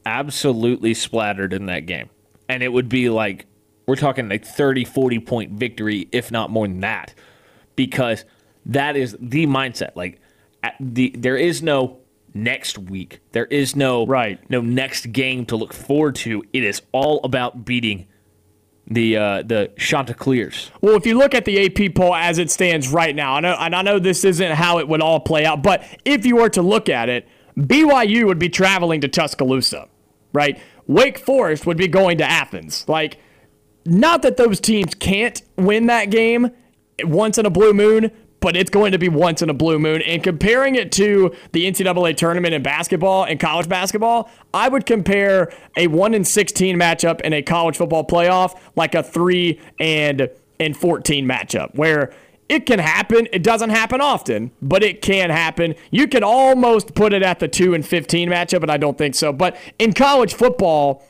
absolutely 0.05 0.95
splattered 0.95 1.53
in 1.53 1.67
that 1.67 1.87
game. 1.87 2.11
And 2.49 2.63
it 2.63 2.73
would 2.73 2.89
be 2.89 3.09
like, 3.09 3.47
we're 3.87 3.97
talking 3.97 4.29
like 4.29 4.45
30, 4.45 4.85
40 4.85 5.21
point 5.21 5.53
victory, 5.53 6.09
if 6.11 6.33
not 6.33 6.51
more 6.51 6.67
than 6.67 6.81
that, 6.81 7.15
because 7.77 8.25
that 8.67 8.97
is 8.97 9.17
the 9.21 9.47
mindset. 9.47 9.95
Like, 9.95 10.21
at 10.65 10.75
the 10.81 11.15
there 11.17 11.37
is 11.37 11.63
no 11.63 11.99
next 12.35 12.79
week. 12.79 13.21
There 13.31 13.47
is 13.47 13.77
no 13.77 14.05
Right. 14.07 14.39
no 14.51 14.61
next 14.61 15.13
game 15.13 15.47
to 15.47 15.57
look 15.57 15.73
forward 15.73 16.17
to. 16.17 16.43
It 16.53 16.65
is 16.65 16.83
all 16.91 17.21
about 17.23 17.65
beating 17.65 18.07
the 18.89 19.17
uh, 19.17 19.43
the 19.43 19.71
Chanticleers. 19.77 20.71
Well, 20.81 20.95
if 20.95 21.07
you 21.07 21.19
look 21.19 21.35
at 21.35 21.45
the 21.45 21.67
AP 21.67 21.95
poll 21.95 22.15
as 22.15 22.39
it 22.39 22.51
stands 22.51 22.89
right 22.89 23.15
now, 23.15 23.35
I 23.35 23.41
know, 23.41 23.57
and 23.59 23.75
I 23.75 23.83
know 23.83 23.99
this 23.99 24.25
isn't 24.25 24.53
how 24.53 24.79
it 24.79 24.89
would 24.89 25.01
all 25.01 25.21
play 25.21 25.45
out, 25.45 25.63
but 25.63 25.85
if 26.05 26.25
you 26.25 26.37
were 26.37 26.51
to 26.51 26.63
look 26.63 26.89
at 26.89 27.09
it, 27.09 27.27
BYU 27.59 28.27
would 28.27 28.39
be 28.39 28.49
traveling 28.49 29.01
to 29.01 29.09
Tuscaloosa, 29.09 29.89
right? 30.33 30.61
Wake 30.87 31.19
Forest 31.19 31.67
would 31.67 31.77
be 31.77 31.89
going 31.89 32.19
to 32.19 32.25
Athens. 32.25 32.89
Like, 32.89 33.19
not 33.85 34.23
that 34.23 34.37
those 34.37 34.61
teams 34.61 34.95
can't 34.95 35.41
win 35.57 35.87
that 35.87 36.11
game 36.11 36.51
once 37.03 37.39
in 37.39 37.47
a 37.47 37.51
blue 37.51 37.73
moon, 37.73 38.11
but 38.47 38.57
it's 38.57 38.71
going 38.71 38.93
to 38.93 38.99
be 38.99 39.09
once 39.09 39.43
in 39.43 39.51
a 39.51 39.53
blue 39.53 39.77
moon. 39.77 40.01
And 40.03 40.23
comparing 40.23 40.77
it 40.77 40.93
to 40.93 41.35
the 41.51 41.67
NCAA 41.67 42.17
tournament 42.17 42.55
in 42.55 42.63
basketball 42.63 43.25
and 43.25 43.41
college 43.41 43.69
basketball, 43.69 44.31
I 44.55 44.69
would 44.69 44.87
compare 44.87 45.53
a 45.77 45.89
1 45.89 46.15
in 46.15 46.23
16 46.23 46.77
matchup 46.79 47.21
in 47.23 47.33
a 47.33 47.43
college 47.43 47.77
football 47.77 48.05
playoff 48.05 48.57
like 48.77 48.95
a 48.95 49.03
3 49.03 49.61
and 49.81 50.31
and 50.61 50.77
14 50.77 51.27
matchup 51.27 51.75
where 51.75 52.13
it 52.49 52.67
can 52.67 52.79
happen. 52.79 53.27
It 53.33 53.43
doesn't 53.43 53.71
happen 53.71 54.01
often, 54.01 54.53
but 54.63 54.85
it 54.85 55.03
can 55.03 55.31
happen. 55.31 55.75
You 55.91 56.07
can 56.07 56.23
almost 56.23 56.95
put 56.95 57.13
it 57.13 57.25
at 57.25 57.41
the 57.41 57.49
2 57.49 57.75
and 57.75 57.85
15 57.85 58.29
matchup, 58.29 58.61
but 58.61 58.71
I 58.71 58.77
don't 58.77 58.97
think 58.97 59.17
so. 59.17 59.33
But 59.33 59.57
in 59.81 59.93
college 59.93 60.35
football, 60.35 61.05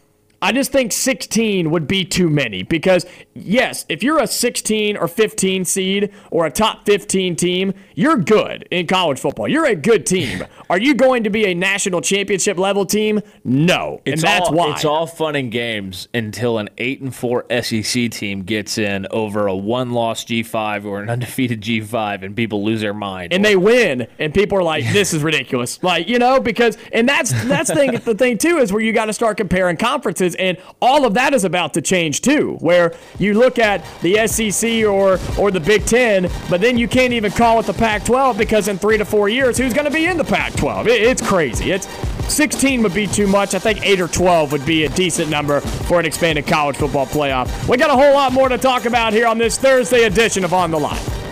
I 0.47 0.53
just 0.53 0.71
think 0.71 0.93
16 0.93 1.73
would 1.73 1.89
be 1.89 2.05
too 2.05 2.31
many 2.31 2.63
because, 2.63 3.05
yes, 3.35 3.85
if 3.89 4.05
you're 4.05 4.21
a 4.21 4.29
16 4.29 4.97
or 4.97 5.09
15 5.09 5.65
seed 5.65 6.13
or 6.31 6.47
a 6.47 6.53
top 6.53 6.87
15 6.87 7.35
team, 7.35 7.75
you're 7.97 8.17
good 8.17 8.69
in 8.71 8.87
college 8.87 9.19
football. 9.19 9.49
You're 9.49 9.67
a 9.67 9.75
good 9.75 10.07
team. 10.07 10.45
Are 10.71 10.79
you 10.79 10.95
going 10.95 11.25
to 11.25 11.31
be 11.31 11.47
a 11.47 11.55
national 11.55 12.01
championship 12.01 12.59
level 12.59 12.87
team? 12.87 13.23
No. 13.43 14.01
It's 14.05 14.23
and 14.23 14.33
that's 14.33 14.49
all, 14.49 14.55
why. 14.55 14.71
It's 14.71 14.85
all 14.85 15.09
fun 15.09 15.35
and 15.35 15.51
games 15.51 16.07
until 16.15 16.59
an 16.59 16.69
8 16.79 17.01
and 17.01 17.13
4 17.15 17.47
SEC 17.63 18.13
team 18.13 18.43
gets 18.43 18.79
in 18.79 19.09
over 19.11 19.49
a 19.49 19.57
one 19.57 19.91
loss 19.91 20.25
G5 20.25 20.85
or 20.85 21.03
an 21.03 21.11
undefeated 21.11 21.61
G5 21.61 22.23
and 22.23 22.37
people 22.37 22.65
lose 22.65 22.83
their 22.83 22.95
mind. 22.95 23.33
and 23.33 23.45
they 23.45 23.57
win, 23.57 24.07
and 24.21 24.33
people 24.33 24.59
are 24.59 24.63
like, 24.63 24.85
"This 24.93 25.13
is 25.13 25.23
ridiculous." 25.25 25.83
Like 25.83 26.09
you 26.09 26.19
know, 26.19 26.39
because 26.39 26.79
and 26.93 27.09
that's 27.09 27.33
that's 27.45 27.73
thing 27.73 27.93
the 27.93 28.15
thing 28.15 28.39
too 28.39 28.59
is 28.59 28.73
where 28.73 28.83
you 28.83 28.93
got 28.93 29.07
to 29.07 29.13
start 29.13 29.37
comparing 29.37 29.77
conferences, 29.77 30.36
and 30.39 30.59
all 30.81 31.05
of 31.05 31.15
that 31.15 31.35
is 31.35 31.45
about 31.45 31.75
to 31.75 31.83
change 31.83 32.21
too. 32.21 32.57
Where 32.61 32.95
you 33.19 33.35
look 33.35 33.59
at 33.59 33.85
the 34.03 34.27
SEC 34.27 34.85
or 34.85 35.19
or 35.39 35.51
the 35.51 35.61
Big 35.61 35.85
Ten, 35.87 36.31
but 36.49 36.61
then 36.61 36.79
you 36.79 36.89
can't 36.89 37.13
even 37.13 37.33
call 37.33 37.61
it 37.61 37.67
the 37.67 37.75
Pac-12 37.75 38.39
because 38.39 38.69
in 38.69 38.79
three 38.79 38.99
to 38.99 39.05
four 39.05 39.29
years, 39.29 39.59
who's 39.59 39.73
going 39.73 39.87
to 39.87 39.91
be 39.91 40.07
in 40.07 40.17
the 40.17 40.25
Pac-12? 40.25 40.87
It, 40.87 41.03
it's 41.03 41.27
crazy. 41.27 41.73
It's 41.73 41.87
16 42.33 42.83
would 42.83 42.95
be 42.95 43.07
too 43.07 43.27
much. 43.27 43.55
I 43.55 43.59
think 43.59 43.85
8 43.85 44.01
or 44.01 44.09
12 44.09 44.53
would 44.53 44.67
be 44.67 44.85
a 44.85 44.89
decent 44.91 45.31
number 45.31 45.61
for 45.61 46.01
an 46.01 46.07
expanded 46.07 46.47
college 46.47 46.77
football 46.77 47.07
playoff. 47.07 47.69
We 47.69 47.77
got 47.77 47.91
a 47.91 47.95
whole 47.95 48.15
lot 48.15 48.33
more 48.33 48.49
to 48.49 48.59
talk 48.59 48.85
about 48.85 49.13
here 49.13 49.27
on 49.27 49.39
this 49.39 49.57
Thursday 49.57 50.05
edition 50.05 50.45
of 50.45 50.53
On 50.53 50.71
the 50.71 50.79
Line. 50.79 51.26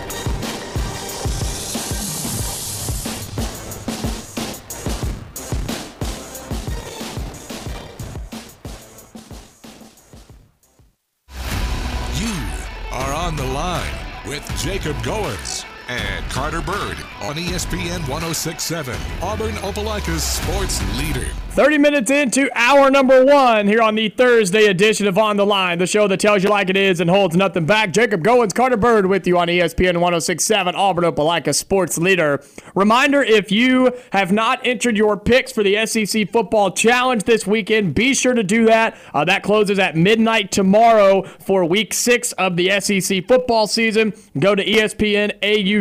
On 13.25 13.35
the 13.35 13.43
line 13.43 13.97
with 14.27 14.47
Jacob 14.59 14.95
Goins 14.97 15.65
and 15.87 16.25
Carter 16.31 16.61
Byrd 16.61 16.97
on 17.21 17.35
ESPN 17.35 18.07
1067, 18.09 18.95
Auburn 19.21 19.53
Opelika's 19.55 20.23
sports 20.23 20.81
leader. 20.97 21.27
30 21.55 21.77
minutes 21.77 22.11
into 22.11 22.49
hour 22.53 22.91
number 22.91 23.23
one 23.23 23.65
here 23.65 23.81
on 23.81 23.95
the 23.95 24.09
Thursday 24.09 24.65
edition 24.65 25.07
of 25.07 25.17
On 25.17 25.37
the 25.37 25.45
Line, 25.45 25.77
the 25.77 25.87
show 25.87 26.05
that 26.05 26.19
tells 26.19 26.43
you 26.43 26.49
like 26.49 26.69
it 26.69 26.75
is 26.75 26.99
and 26.99 27.09
holds 27.09 27.33
nothing 27.33 27.65
back. 27.65 27.93
Jacob 27.93 28.21
Goins, 28.21 28.53
Carter 28.53 28.75
Byrd 28.75 29.05
with 29.05 29.25
you 29.25 29.37
on 29.37 29.47
ESPN 29.47 29.93
1067, 30.01 30.75
Auburn 30.75 31.05
Opelika 31.05 31.55
Sports 31.55 31.97
Leader. 31.97 32.43
Reminder 32.73 33.23
if 33.23 33.53
you 33.53 33.93
have 34.11 34.33
not 34.33 34.59
entered 34.67 34.97
your 34.97 35.15
picks 35.15 35.53
for 35.53 35.63
the 35.63 35.85
SEC 35.85 36.29
Football 36.29 36.71
Challenge 36.71 37.23
this 37.23 37.47
weekend, 37.47 37.95
be 37.95 38.13
sure 38.13 38.33
to 38.33 38.43
do 38.43 38.65
that. 38.65 38.97
Uh, 39.13 39.23
that 39.23 39.41
closes 39.41 39.79
at 39.79 39.95
midnight 39.95 40.51
tomorrow 40.51 41.21
for 41.23 41.63
week 41.63 41.93
six 41.93 42.33
of 42.33 42.57
the 42.57 42.81
SEC 42.81 43.25
football 43.29 43.65
season. 43.65 44.11
Go 44.37 44.55
to 44.55 44.61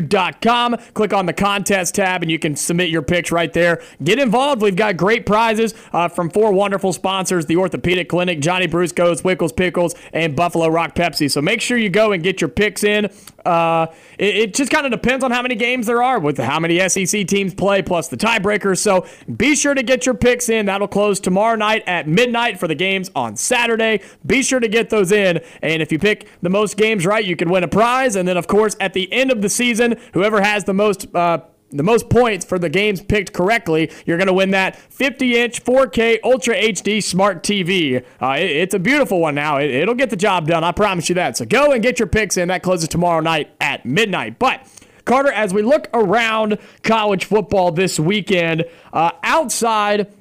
ESPNAU.com, 0.02 0.76
click 0.94 1.12
on 1.12 1.26
the 1.26 1.32
contest 1.32 1.94
tab, 1.94 2.22
and 2.22 2.30
you 2.30 2.38
can 2.38 2.56
submit 2.56 2.90
your 2.90 3.02
picks 3.02 3.30
right 3.30 3.52
there. 3.52 3.82
Get 4.02 4.18
involved. 4.18 4.62
We've 4.62 4.76
got 4.76 4.96
great 4.96 5.26
prizes 5.26 5.74
uh, 5.92 6.08
from 6.08 6.30
four 6.30 6.52
wonderful 6.52 6.92
sponsors 6.92 7.46
the 7.46 7.56
Orthopedic 7.56 8.08
Clinic, 8.08 8.40
Johnny 8.40 8.66
Brusco's, 8.66 9.22
Wickles 9.22 9.54
Pickles, 9.54 9.94
and 10.12 10.34
Buffalo 10.34 10.68
Rock 10.68 10.94
Pepsi. 10.94 11.30
So 11.30 11.42
make 11.42 11.60
sure 11.60 11.76
you 11.76 11.90
go 11.90 12.12
and 12.12 12.22
get 12.22 12.40
your 12.40 12.48
picks 12.48 12.84
in. 12.84 13.10
Uh, 13.44 13.86
it, 14.18 14.36
it 14.36 14.54
just 14.54 14.70
kind 14.70 14.86
of 14.86 14.92
depends 14.92 15.22
on 15.22 15.30
how 15.30 15.42
many 15.42 15.54
games 15.54 15.86
there 15.86 16.02
are 16.02 16.18
with 16.18 16.38
how 16.38 16.58
many 16.58 16.86
SEC 16.88 17.26
teams 17.26 17.54
play, 17.54 17.82
plus 17.82 18.08
the 18.08 18.16
tiebreakers. 18.16 18.78
So 18.78 19.06
be 19.36 19.54
sure 19.54 19.74
to 19.74 19.82
get 19.82 20.06
your 20.06 20.14
picks 20.14 20.48
in. 20.48 20.66
That'll 20.66 20.88
close 20.88 21.20
tomorrow 21.20 21.56
night 21.56 21.82
at 21.86 22.08
midnight 22.08 22.58
for 22.58 22.68
the 22.68 22.74
games 22.74 23.10
on 23.14 23.36
Saturday. 23.36 24.00
Be 24.24 24.42
sure 24.42 24.60
to 24.60 24.68
get 24.68 24.90
those 24.90 25.12
in. 25.12 25.40
And 25.62 25.82
if 25.82 25.92
you 25.92 25.98
pick 25.98 26.28
the 26.40 26.50
most 26.50 26.76
games 26.76 27.04
right, 27.04 27.24
you 27.24 27.36
can 27.36 27.50
win 27.50 27.64
a 27.64 27.68
prize. 27.68 28.16
And 28.16 28.26
then, 28.26 28.36
of 28.36 28.46
course, 28.46 28.76
at 28.80 28.94
the 28.94 29.12
end 29.12 29.30
of 29.30 29.42
the 29.42 29.48
season, 29.48 29.83
whoever 30.12 30.40
has 30.42 30.64
the 30.64 30.74
most. 30.74 31.06
Uh, 31.14 31.38
the 31.70 31.82
most 31.82 32.08
points 32.08 32.44
for 32.44 32.56
the 32.56 32.68
games 32.68 33.02
picked 33.02 33.32
correctly, 33.32 33.90
you're 34.06 34.16
going 34.18 34.28
to 34.28 34.32
win 34.32 34.52
that 34.52 34.76
50 34.76 35.36
inch 35.36 35.64
4K 35.64 36.18
Ultra 36.22 36.54
HD 36.54 37.02
Smart 37.02 37.42
TV. 37.42 38.04
Uh, 38.22 38.36
it- 38.38 38.50
it's 38.50 38.74
a 38.74 38.78
beautiful 38.78 39.18
one 39.18 39.34
now. 39.34 39.56
It, 39.56 39.70
it'll 39.70 39.96
get 39.96 40.10
the 40.10 40.14
job 40.16 40.46
done. 40.46 40.62
I 40.62 40.70
promise 40.70 41.08
you 41.08 41.16
that. 41.16 41.36
So 41.36 41.44
go 41.44 41.72
and 41.72 41.82
get 41.82 41.98
your 41.98 42.06
picks 42.06 42.36
in. 42.36 42.46
That 42.46 42.62
closes 42.62 42.86
tomorrow 42.88 43.20
night 43.20 43.50
at 43.60 43.84
midnight. 43.84 44.38
But 44.38 44.64
Carter, 45.04 45.32
as 45.32 45.52
we 45.52 45.62
look 45.62 45.88
around 45.92 46.58
college 46.84 47.24
football 47.24 47.72
this 47.72 47.98
weekend, 47.98 48.66
uh, 48.92 49.10
outside 49.24 50.12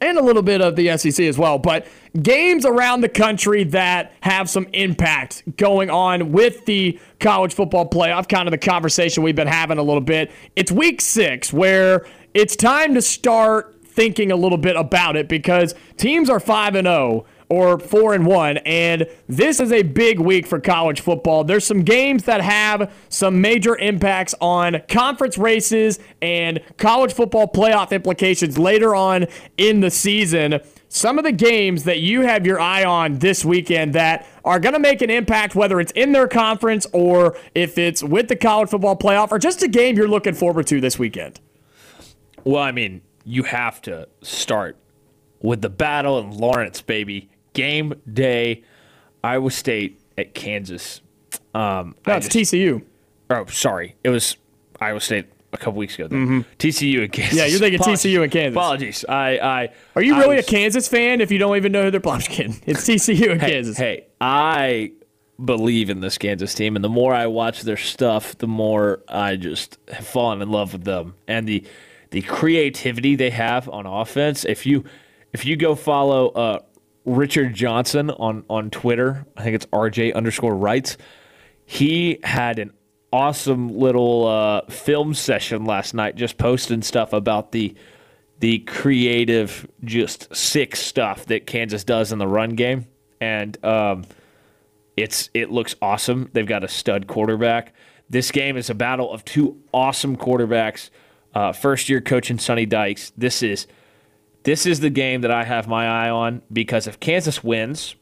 and 0.00 0.18
a 0.18 0.22
little 0.22 0.42
bit 0.42 0.60
of 0.60 0.76
the 0.76 0.96
SEC 0.96 1.24
as 1.26 1.36
well, 1.38 1.58
but 1.58 1.86
games 2.22 2.64
around 2.64 3.02
the 3.02 3.08
country 3.08 3.64
that 3.64 4.12
have 4.22 4.48
some 4.48 4.66
impact 4.72 5.42
going 5.56 5.90
on 5.90 6.32
with 6.32 6.64
the 6.64 6.98
college 7.18 7.54
football 7.54 7.88
playoff, 7.88 8.28
kind 8.28 8.48
of 8.48 8.52
the 8.52 8.58
conversation 8.58 9.22
we've 9.22 9.36
been 9.36 9.46
having 9.46 9.78
a 9.78 9.82
little 9.82 10.00
bit. 10.00 10.30
It's 10.56 10.72
week 10.72 11.00
six 11.00 11.52
where 11.52 12.06
it's 12.34 12.56
time 12.56 12.94
to 12.94 13.02
start 13.02 13.76
thinking 13.84 14.32
a 14.32 14.36
little 14.36 14.58
bit 14.58 14.76
about 14.76 15.16
it 15.16 15.28
because 15.28 15.74
teams 15.96 16.30
are 16.30 16.40
5 16.40 16.76
and 16.76 16.86
0 16.86 17.26
or 17.50 17.78
4 17.78 18.14
and 18.14 18.24
1 18.24 18.58
and 18.58 19.06
this 19.28 19.60
is 19.60 19.72
a 19.72 19.82
big 19.82 20.20
week 20.20 20.46
for 20.46 20.60
college 20.60 21.00
football. 21.00 21.44
There's 21.44 21.66
some 21.66 21.82
games 21.82 22.22
that 22.24 22.40
have 22.40 22.92
some 23.08 23.40
major 23.40 23.76
impacts 23.76 24.34
on 24.40 24.82
conference 24.88 25.36
races 25.36 25.98
and 26.22 26.60
college 26.78 27.12
football 27.12 27.48
playoff 27.48 27.90
implications 27.90 28.56
later 28.56 28.94
on 28.94 29.26
in 29.58 29.80
the 29.80 29.90
season. 29.90 30.60
Some 30.88 31.18
of 31.18 31.24
the 31.24 31.32
games 31.32 31.84
that 31.84 32.00
you 32.00 32.22
have 32.22 32.46
your 32.46 32.60
eye 32.60 32.84
on 32.84 33.18
this 33.18 33.44
weekend 33.44 33.94
that 33.94 34.26
are 34.44 34.58
going 34.58 34.72
to 34.72 34.80
make 34.80 35.02
an 35.02 35.10
impact, 35.10 35.54
whether 35.54 35.80
it's 35.80 35.92
in 35.92 36.12
their 36.12 36.28
conference 36.28 36.86
or 36.92 37.36
if 37.54 37.78
it's 37.78 38.02
with 38.02 38.28
the 38.28 38.36
college 38.36 38.70
football 38.70 38.96
playoff, 38.96 39.30
or 39.30 39.38
just 39.38 39.62
a 39.62 39.68
game 39.68 39.96
you're 39.96 40.08
looking 40.08 40.34
forward 40.34 40.66
to 40.68 40.80
this 40.80 40.98
weekend. 40.98 41.38
Well, 42.44 42.62
I 42.62 42.72
mean, 42.72 43.02
you 43.24 43.44
have 43.44 43.80
to 43.82 44.08
start 44.22 44.76
with 45.42 45.62
the 45.62 45.68
battle 45.68 46.18
in 46.18 46.30
Lawrence, 46.36 46.80
baby. 46.80 47.29
Game 47.52 47.94
day, 48.12 48.62
Iowa 49.24 49.50
State 49.50 50.00
at 50.16 50.34
Kansas. 50.34 51.00
Um, 51.54 51.94
No, 52.06 52.14
I 52.14 52.16
it's 52.16 52.28
just- 52.28 52.52
TCU. 52.52 52.82
Oh, 53.30 53.44
sorry, 53.46 53.94
it 54.02 54.08
was 54.10 54.36
Iowa 54.80 55.00
State 55.00 55.26
a 55.52 55.56
couple 55.56 55.78
weeks 55.78 55.94
ago. 55.96 56.08
Then. 56.08 56.44
TCU 56.58 57.02
and 57.02 57.12
Kansas. 57.12 57.30
Mm-hmm. 57.32 57.38
Yeah, 57.38 57.46
you're 57.46 57.58
thinking 57.60 57.80
Apologies. 57.80 58.02
TCU 58.12 58.22
and 58.22 58.32
Kansas. 58.32 58.56
Apologies. 58.56 59.04
I, 59.08 59.38
I. 59.38 59.68
Are 59.96 60.02
you 60.02 60.14
I 60.16 60.20
really 60.20 60.36
was- 60.36 60.46
a 60.46 60.48
Kansas 60.50 60.88
fan 60.88 61.20
if 61.20 61.30
you 61.30 61.38
don't 61.38 61.56
even 61.56 61.70
know 61.72 61.84
who 61.84 61.90
they're 61.90 62.00
playing? 62.00 62.16
I'm 62.16 62.20
just 62.22 62.30
kidding. 62.36 62.60
It's 62.66 62.84
TCU 62.88 63.32
and 63.32 63.40
Hey, 63.40 63.50
Kansas. 63.52 63.76
Hey, 63.78 64.06
I 64.20 64.92
believe 65.44 65.90
in 65.90 66.00
this 66.00 66.18
Kansas 66.18 66.54
team, 66.54 66.76
and 66.76 66.84
the 66.84 66.88
more 66.88 67.14
I 67.14 67.26
watch 67.26 67.62
their 67.62 67.76
stuff, 67.76 68.36
the 68.38 68.46
more 68.48 69.00
I 69.08 69.36
just 69.36 69.78
have 69.92 70.06
fallen 70.06 70.42
in 70.42 70.50
love 70.50 70.72
with 70.72 70.84
them 70.84 71.14
and 71.28 71.46
the 71.48 71.64
the 72.10 72.22
creativity 72.22 73.14
they 73.14 73.30
have 73.30 73.68
on 73.68 73.86
offense. 73.86 74.44
If 74.44 74.66
you 74.66 74.84
if 75.32 75.44
you 75.44 75.54
go 75.56 75.74
follow 75.76 76.28
uh, 76.30 76.58
Richard 77.04 77.54
Johnson 77.54 78.10
on 78.10 78.44
on 78.48 78.70
Twitter, 78.70 79.26
I 79.36 79.42
think 79.42 79.54
it's 79.54 79.66
RJ 79.66 80.14
underscore 80.14 80.54
Writes. 80.54 80.96
He 81.64 82.18
had 82.22 82.58
an 82.58 82.72
awesome 83.12 83.78
little 83.78 84.26
uh, 84.26 84.62
film 84.66 85.14
session 85.14 85.64
last 85.64 85.94
night, 85.94 86.16
just 86.16 86.36
posting 86.38 86.82
stuff 86.82 87.12
about 87.12 87.52
the 87.52 87.74
the 88.40 88.58
creative, 88.60 89.68
just 89.84 90.34
sick 90.34 90.74
stuff 90.74 91.26
that 91.26 91.46
Kansas 91.46 91.84
does 91.84 92.10
in 92.10 92.18
the 92.18 92.26
run 92.26 92.50
game, 92.50 92.86
and 93.20 93.62
um, 93.64 94.04
it's 94.96 95.30
it 95.34 95.50
looks 95.50 95.74
awesome. 95.80 96.30
They've 96.32 96.46
got 96.46 96.64
a 96.64 96.68
stud 96.68 97.06
quarterback. 97.06 97.74
This 98.08 98.30
game 98.30 98.56
is 98.56 98.70
a 98.70 98.74
battle 98.74 99.12
of 99.12 99.24
two 99.24 99.60
awesome 99.72 100.16
quarterbacks. 100.16 100.90
Uh, 101.32 101.52
first 101.52 101.88
year 101.88 102.00
coaching 102.00 102.38
Sonny 102.38 102.66
Dykes. 102.66 103.12
This 103.16 103.42
is 103.42 103.66
this 104.42 104.66
is 104.66 104.80
the 104.80 104.90
game 104.90 105.20
that 105.20 105.30
I 105.30 105.44
have 105.44 105.68
my 105.68 105.86
eye 105.86 106.10
on 106.10 106.42
because 106.52 106.86
if 106.86 106.98
Kansas 106.98 107.44
wins, 107.44 107.94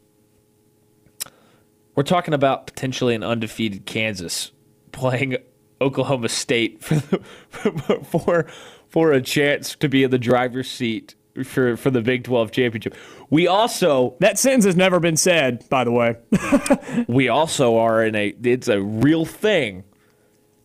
we're 1.95 2.05
talking 2.05 2.35
about 2.35 2.67
potentially 2.67 3.15
an 3.15 3.25
undefeated 3.25 3.87
Kansas 3.87 4.53
playing 4.93 5.37
Oklahoma 5.81 6.29
State 6.29 6.83
for 6.83 6.95
the, 6.97 8.05
for 8.05 8.47
for 8.89 9.13
a 9.13 9.21
chance 9.21 9.75
to 9.77 9.89
be 9.89 10.03
in 10.03 10.11
the 10.11 10.19
driver's 10.19 10.71
seat 10.71 11.15
for 11.45 11.77
for 11.77 11.91
the 11.91 12.01
Big 12.01 12.25
12 12.25 12.51
championship. 12.53 12.95
We 13.31 13.47
also 13.47 14.17
That 14.21 14.39
sentence 14.39 14.65
has 14.65 14.77
never 14.77 15.01
been 15.01 15.17
said, 15.17 15.69
by 15.69 15.85
the 15.85 15.93
way. 15.93 16.17
we 17.09 17.29
also 17.29 17.77
are 17.77 18.05
in 18.05 18.15
a 18.15 18.35
it's 18.43 18.69
a 18.69 18.81
real 18.81 19.25
thing 19.25 19.85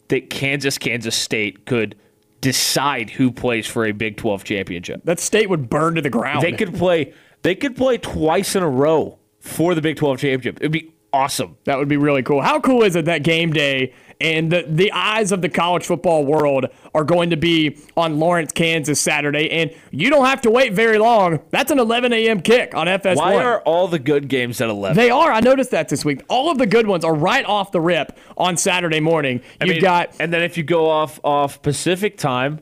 that 0.09 0.29
Kansas 0.29 0.77
Kansas 0.77 1.15
State 1.15 1.65
could 1.65 1.95
decide 2.43 3.09
who 3.09 3.31
plays 3.31 3.65
for 3.65 3.85
a 3.85 3.93
Big 3.93 4.17
12 4.17 4.43
championship. 4.43 5.01
that 5.05 5.19
state 5.19 5.49
would 5.49 5.69
burn 5.69 5.95
to 5.95 6.01
the 6.01 6.09
ground. 6.09 6.43
They 6.43 6.51
could 6.51 6.75
play 6.75 7.13
they 7.41 7.55
could 7.55 7.75
play 7.75 7.97
twice 7.97 8.55
in 8.55 8.63
a 8.63 8.69
row 8.69 9.17
for 9.39 9.73
the 9.73 9.81
Big 9.81 9.95
12 9.95 10.19
championship. 10.19 10.57
It'd 10.61 10.71
be 10.71 10.93
awesome. 11.13 11.57
That 11.63 11.77
would 11.77 11.87
be 11.87 11.97
really 11.97 12.21
cool. 12.21 12.41
How 12.41 12.59
cool 12.59 12.83
is 12.83 12.95
it 12.95 13.05
that 13.05 13.23
game 13.23 13.53
day 13.53 13.93
And 14.23 14.51
the, 14.51 14.65
the 14.67 14.91
eyes 14.93 15.33
of 15.33 15.41
the 15.41 15.49
college 15.49 15.85
football 15.85 16.25
world 16.25 16.67
are 16.95 17.03
going 17.03 17.29
to 17.31 17.37
be 17.37 17.77
on 17.97 18.19
Lawrence, 18.19 18.53
Kansas 18.53 18.99
Saturday. 18.99 19.51
And 19.51 19.75
you 19.91 20.09
don't 20.09 20.25
have 20.25 20.41
to 20.41 20.49
wait 20.49 20.73
very 20.73 20.97
long. 20.97 21.41
That's 21.49 21.71
an 21.71 21.77
11 21.77 22.13
a.m. 22.13 22.41
kick 22.41 22.73
on 22.73 22.87
FS1. 22.87 23.17
Why 23.17 23.43
are 23.43 23.59
all 23.61 23.89
the 23.89 23.99
good 23.99 24.29
games 24.29 24.61
at 24.61 24.69
11? 24.69 24.95
They 24.95 25.09
are. 25.09 25.31
I 25.31 25.41
noticed 25.41 25.71
that 25.71 25.89
this 25.89 26.05
week. 26.05 26.23
All 26.29 26.49
of 26.49 26.57
the 26.57 26.65
good 26.65 26.87
ones 26.87 27.03
are 27.03 27.13
right 27.13 27.45
off 27.45 27.73
the 27.73 27.81
rip 27.81 28.17
on 28.37 28.55
Saturday 28.55 29.01
morning. 29.01 29.41
You've 29.61 29.71
mean, 29.71 29.81
got 29.81 30.15
and 30.19 30.31
then 30.31 30.41
if 30.41 30.57
you 30.57 30.63
go 30.63 30.89
off 30.89 31.19
off 31.23 31.61
Pacific 31.61 32.17
time, 32.17 32.61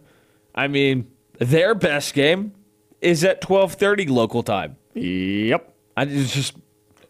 I 0.55 0.67
mean, 0.67 1.11
their 1.37 1.75
best 1.75 2.13
game 2.13 2.53
is 3.01 3.23
at 3.23 3.41
12:30 3.41 4.09
local 4.09 4.41
time. 4.43 4.77
yep. 4.93 5.75
I 5.95 6.03
it's 6.03 6.33
just 6.33 6.55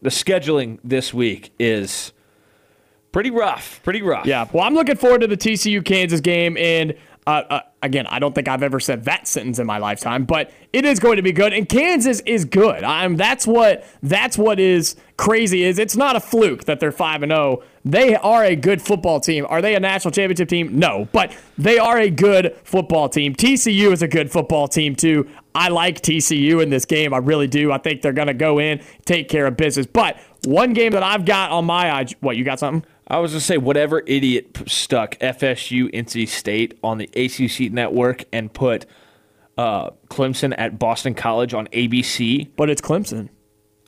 the 0.01 0.09
scheduling 0.09 0.79
this 0.83 1.13
week 1.13 1.53
is 1.59 2.11
pretty 3.11 3.31
rough. 3.31 3.81
Pretty 3.83 4.01
rough. 4.01 4.25
Yeah. 4.25 4.47
Well, 4.51 4.63
I'm 4.63 4.73
looking 4.73 4.95
forward 4.95 5.21
to 5.21 5.27
the 5.27 5.37
TCU 5.37 5.83
Kansas 5.83 6.21
game. 6.21 6.57
And 6.57 6.95
uh, 7.27 7.43
uh, 7.49 7.59
again, 7.83 8.07
I 8.07 8.17
don't 8.19 8.33
think 8.33 8.47
I've 8.47 8.63
ever 8.63 8.79
said 8.79 9.03
that 9.05 9.27
sentence 9.27 9.59
in 9.59 9.67
my 9.67 9.77
lifetime, 9.77 10.25
but 10.25 10.51
it 10.73 10.85
is 10.85 10.99
going 10.99 11.17
to 11.17 11.21
be 11.21 11.31
good. 11.31 11.53
And 11.53 11.69
Kansas 11.69 12.19
is 12.21 12.45
good. 12.45 12.83
I'm. 12.83 13.15
That's 13.15 13.45
what. 13.45 13.85
That's 14.01 14.37
what 14.37 14.59
is 14.59 14.95
crazy. 15.17 15.63
Is 15.63 15.77
it's 15.77 15.95
not 15.95 16.15
a 16.15 16.19
fluke 16.19 16.63
that 16.65 16.79
they're 16.79 16.91
five 16.91 17.21
and 17.21 17.31
zero. 17.31 17.63
They 17.85 18.15
are 18.15 18.43
a 18.43 18.55
good 18.55 18.81
football 18.81 19.19
team. 19.19 19.45
Are 19.49 19.61
they 19.61 19.75
a 19.75 19.79
national 19.79 20.11
championship 20.11 20.49
team? 20.49 20.79
No, 20.79 21.07
but 21.11 21.35
they 21.57 21.77
are 21.77 21.99
a 21.99 22.09
good 22.09 22.55
football 22.63 23.07
team. 23.07 23.35
TCU 23.35 23.91
is 23.91 24.01
a 24.01 24.07
good 24.07 24.31
football 24.31 24.67
team 24.67 24.95
too. 24.95 25.29
I 25.53 25.69
like 25.69 26.01
TCU 26.01 26.63
in 26.63 26.69
this 26.69 26.85
game. 26.85 27.13
I 27.13 27.17
really 27.17 27.47
do. 27.47 27.71
I 27.71 27.77
think 27.77 28.01
they're 28.01 28.13
going 28.13 28.27
to 28.27 28.33
go 28.33 28.59
in, 28.59 28.81
take 29.05 29.29
care 29.29 29.45
of 29.45 29.57
business. 29.57 29.85
But 29.85 30.17
one 30.45 30.73
game 30.73 30.93
that 30.93 31.03
I've 31.03 31.25
got 31.25 31.51
on 31.51 31.65
my. 31.65 32.07
What 32.21 32.35
you 32.35 32.43
got 32.43 32.57
something? 32.59 32.83
I 33.07 33.19
was 33.19 33.31
gonna 33.31 33.41
say 33.41 33.57
whatever 33.57 34.03
idiot 34.05 34.57
stuck 34.67 35.17
FSU 35.19 35.91
NC 35.93 36.27
State 36.27 36.77
on 36.83 36.97
the 36.97 37.09
ACC 37.15 37.71
network 37.71 38.23
and 38.31 38.53
put 38.53 38.85
uh, 39.57 39.91
Clemson 40.07 40.53
at 40.57 40.79
Boston 40.79 41.13
College 41.13 41.53
on 41.53 41.67
ABC. 41.67 42.49
But 42.55 42.69
it's 42.69 42.81
Clemson. 42.81 43.29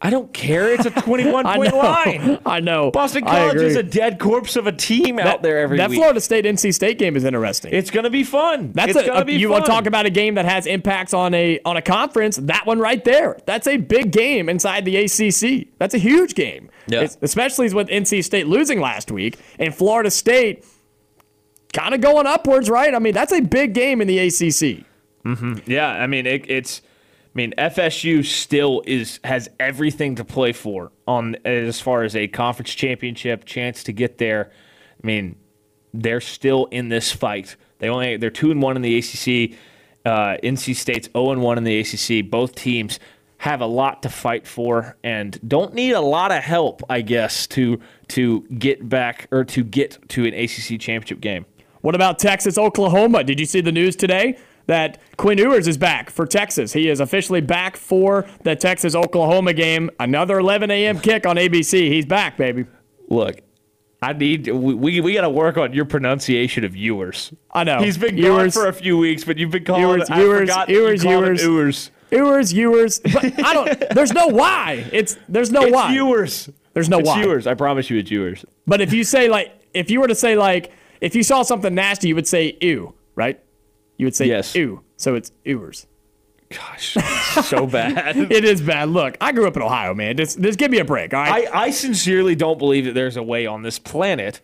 I 0.05 0.09
don't 0.09 0.31
care. 0.33 0.73
It's 0.73 0.85
a 0.85 0.91
21 1.01 1.45
I 1.45 1.55
point 1.55 1.71
know. 1.71 1.77
line. 1.79 2.39
I 2.45 2.59
know. 2.59 2.91
Boston 2.91 3.23
College 3.23 3.55
is 3.55 3.77
a 3.77 3.83
dead 3.83 4.19
corpse 4.19 4.57
of 4.57 4.67
a 4.67 4.71
team 4.73 5.17
out 5.17 5.41
there 5.41 5.59
every 5.59 5.77
that 5.77 5.89
week. 5.89 5.97
Florida 5.97 6.19
State 6.19 6.43
NC 6.43 6.73
State 6.73 6.99
game 6.99 7.15
is 7.15 7.23
interesting. 7.23 7.73
it's 7.73 7.89
gonna 7.89 8.09
be 8.09 8.23
fun. 8.23 8.73
That's 8.73 8.95
a, 8.97 9.05
gonna 9.07 9.21
a- 9.21 9.25
be 9.25 9.35
you 9.35 9.47
fun. 9.47 9.51
want 9.53 9.65
to 9.65 9.71
talk 9.71 9.85
about 9.85 10.05
a 10.05 10.09
game 10.09 10.35
that 10.35 10.43
has 10.45 10.65
impacts 10.67 11.13
on 11.13 11.33
a 11.33 11.59
on 11.63 11.77
a 11.77 11.81
conference? 11.81 12.35
That 12.35 12.65
one 12.65 12.79
right 12.79 13.03
there. 13.05 13.39
That's 13.45 13.65
a 13.65 13.77
big 13.77 14.11
game 14.11 14.49
inside 14.49 14.83
the 14.85 14.97
ACC. 14.97 15.69
That's 15.79 15.93
a 15.93 15.97
huge 15.99 16.35
game. 16.35 16.69
Yeah. 16.87 16.97
It's- 17.03 17.17
especially 17.21 17.73
with 17.73 17.87
NC 17.87 18.23
State 18.25 18.47
losing 18.47 18.81
last 18.81 19.09
week 19.09 19.39
and 19.57 19.73
Florida 19.73 20.11
State 20.11 20.65
kind 21.71 21.95
of 21.95 22.01
going 22.01 22.27
upwards, 22.27 22.69
right? 22.69 22.93
I 22.93 22.99
mean, 22.99 23.13
that's 23.13 23.31
a 23.31 23.39
big 23.39 23.73
game 23.73 24.01
in 24.01 24.07
the 24.07 24.19
ACC. 24.19 24.85
Mm-hmm. 25.25 25.59
Yeah, 25.65 25.87
I 25.87 26.07
mean 26.07 26.25
it, 26.27 26.49
it's. 26.51 26.81
I 27.33 27.37
mean 27.37 27.53
FSU 27.57 28.23
still 28.23 28.83
is 28.85 29.19
has 29.23 29.49
everything 29.59 30.15
to 30.15 30.25
play 30.25 30.51
for 30.51 30.91
on 31.07 31.35
as 31.45 31.81
far 31.81 32.03
as 32.03 32.15
a 32.15 32.27
conference 32.27 32.73
championship 32.73 33.45
chance 33.45 33.83
to 33.85 33.91
get 33.91 34.19
there. 34.19 34.51
I 35.03 35.07
mean 35.07 35.35
they're 35.93 36.21
still 36.21 36.65
in 36.65 36.89
this 36.89 37.11
fight. 37.11 37.55
They 37.79 37.89
only 37.89 38.17
they're 38.17 38.29
two 38.29 38.51
and 38.51 38.61
one 38.61 38.75
in 38.75 38.81
the 38.83 38.97
ACC. 38.97 39.57
Uh, 40.05 40.37
NC 40.43 40.75
State's 40.75 41.09
zero 41.11 41.31
and 41.31 41.41
one 41.41 41.57
in 41.57 41.63
the 41.63 41.79
ACC. 41.79 42.29
Both 42.29 42.55
teams 42.55 42.99
have 43.37 43.61
a 43.61 43.65
lot 43.65 44.03
to 44.03 44.09
fight 44.09 44.45
for 44.45 44.95
and 45.03 45.39
don't 45.47 45.73
need 45.73 45.91
a 45.91 46.01
lot 46.01 46.31
of 46.31 46.43
help, 46.43 46.83
I 46.89 47.01
guess, 47.01 47.47
to 47.47 47.79
to 48.09 48.41
get 48.41 48.87
back 48.87 49.27
or 49.31 49.43
to 49.45 49.63
get 49.63 49.97
to 50.09 50.25
an 50.25 50.33
ACC 50.35 50.79
championship 50.79 51.19
game. 51.19 51.45
What 51.81 51.95
about 51.95 52.19
Texas, 52.19 52.57
Oklahoma? 52.57 53.23
Did 53.23 53.39
you 53.39 53.45
see 53.45 53.59
the 53.59 53.71
news 53.71 53.95
today 53.95 54.37
that 54.67 54.99
Quinn 55.17 55.37
Ewers 55.37 55.67
is 55.67 55.77
back 55.77 56.09
for 56.09 56.25
Texas? 56.25 56.73
He 56.73 56.89
is 56.89 56.99
officially 56.99 57.41
back 57.41 57.77
for 57.77 58.25
the 58.43 58.55
Texas 58.55 58.95
Oklahoma 58.95 59.53
game. 59.53 59.89
Another 59.99 60.39
11 60.39 60.71
a.m. 60.71 60.99
kick 60.99 61.25
on 61.25 61.35
ABC. 61.35 61.91
He's 61.91 62.05
back, 62.05 62.37
baby. 62.37 62.65
Look, 63.09 63.41
I 64.01 64.13
need 64.13 64.47
we 64.49 64.99
we, 64.99 65.13
got 65.13 65.21
to 65.21 65.29
work 65.29 65.57
on 65.57 65.73
your 65.73 65.85
pronunciation 65.85 66.63
of 66.65 66.75
Ewers. 66.75 67.33
I 67.51 67.63
know. 67.63 67.79
He's 67.79 67.97
been 67.97 68.17
Ewers. 68.17 68.53
gone 68.53 68.63
for 68.63 68.69
a 68.69 68.73
few 68.73 68.97
weeks, 68.97 69.23
but 69.23 69.37
you've 69.37 69.51
been 69.51 69.63
calling 69.63 69.83
Ewers, 69.83 70.09
I 70.09 70.19
Ewers, 70.19 70.39
forgot 70.41 70.69
Ewers, 70.69 71.03
you 71.03 71.09
Ewers. 71.09 71.43
Ewers. 71.43 71.91
Ewers, 72.11 72.53
Ewers. 72.53 72.99
But 72.99 73.43
I 73.43 73.53
don't. 73.53 73.89
There's 73.95 74.13
no 74.13 74.27
why. 74.27 74.85
It's 74.91 75.17
there's 75.29 75.51
no 75.51 75.63
It's 75.63 75.73
why. 75.73 75.93
Ewers. 75.93 76.49
There's 76.73 76.89
no 76.89 76.99
it's 76.99 77.07
why. 77.07 77.23
Ewers. 77.23 77.47
I 77.47 77.53
promise 77.53 77.89
you, 77.89 77.97
it's 77.97 78.11
Ewers. 78.11 78.45
But 78.67 78.81
if 78.81 78.93
you 78.93 79.03
say 79.03 79.29
like, 79.29 79.53
if 79.73 79.89
you 79.89 80.01
were 80.01 80.07
to 80.07 80.15
say 80.15 80.35
like, 80.35 80.71
if 81.01 81.15
you 81.15 81.23
saw 81.23 81.43
something 81.43 81.73
nasty, 81.73 82.09
you 82.09 82.15
would 82.15 82.27
say 82.27 82.57
ew, 82.61 82.93
right? 83.15 83.39
You 83.97 84.05
would 84.07 84.15
say 84.15 84.27
Yes. 84.27 84.55
ew. 84.55 84.81
So 84.97 85.15
it's 85.15 85.31
Ewers. 85.43 85.87
Gosh, 86.49 86.93
so 87.47 87.65
bad. 87.65 88.15
It 88.31 88.45
is 88.45 88.61
bad. 88.61 88.89
Look, 88.89 89.17
I 89.19 89.31
grew 89.31 89.47
up 89.47 89.55
in 89.55 89.63
Ohio, 89.63 89.93
man. 89.95 90.15
Just, 90.17 90.39
just 90.39 90.59
give 90.59 90.69
me 90.69 90.77
a 90.77 90.85
break, 90.85 91.11
all 91.13 91.19
right? 91.21 91.47
I, 91.51 91.63
I 91.65 91.69
sincerely 91.71 92.35
don't 92.35 92.59
believe 92.59 92.85
that 92.85 92.93
there's 92.93 93.17
a 93.17 93.23
way 93.23 93.47
on 93.47 93.63
this 93.63 93.79
planet 93.79 94.39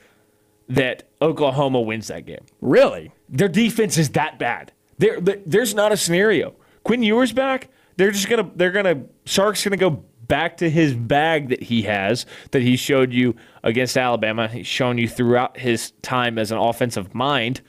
that 0.69 1.03
Oklahoma 1.21 1.81
wins 1.81 2.07
that 2.07 2.25
game. 2.25 2.45
really? 2.61 3.11
Their 3.31 3.47
defense 3.47 3.99
is 3.99 4.09
that 4.11 4.39
bad. 4.39 4.71
There, 4.97 5.21
there- 5.21 5.39
there's 5.45 5.75
not 5.75 5.91
a 5.91 5.97
scenario. 5.97 6.55
Quinn 6.83 7.03
Ewers 7.03 7.31
back. 7.31 7.69
They're 7.97 8.09
just 8.11 8.27
gonna. 8.29 8.49
They're 8.55 8.71
gonna. 8.71 9.03
Sark's 9.25 9.63
gonna 9.63 9.75
go 9.77 10.03
back 10.27 10.57
to 10.57 10.69
his 10.69 10.93
bag 10.95 11.49
that 11.49 11.61
he 11.61 11.81
has 11.83 12.25
that 12.51 12.61
he 12.63 12.75
showed 12.77 13.11
you 13.13 13.35
against 13.63 13.97
Alabama. 13.97 14.47
He's 14.47 14.65
shown 14.65 14.97
you 14.97 15.07
throughout 15.07 15.57
his 15.57 15.91
time 16.01 16.39
as 16.39 16.51
an 16.51 16.57
offensive 16.57 17.13
mind. 17.13 17.61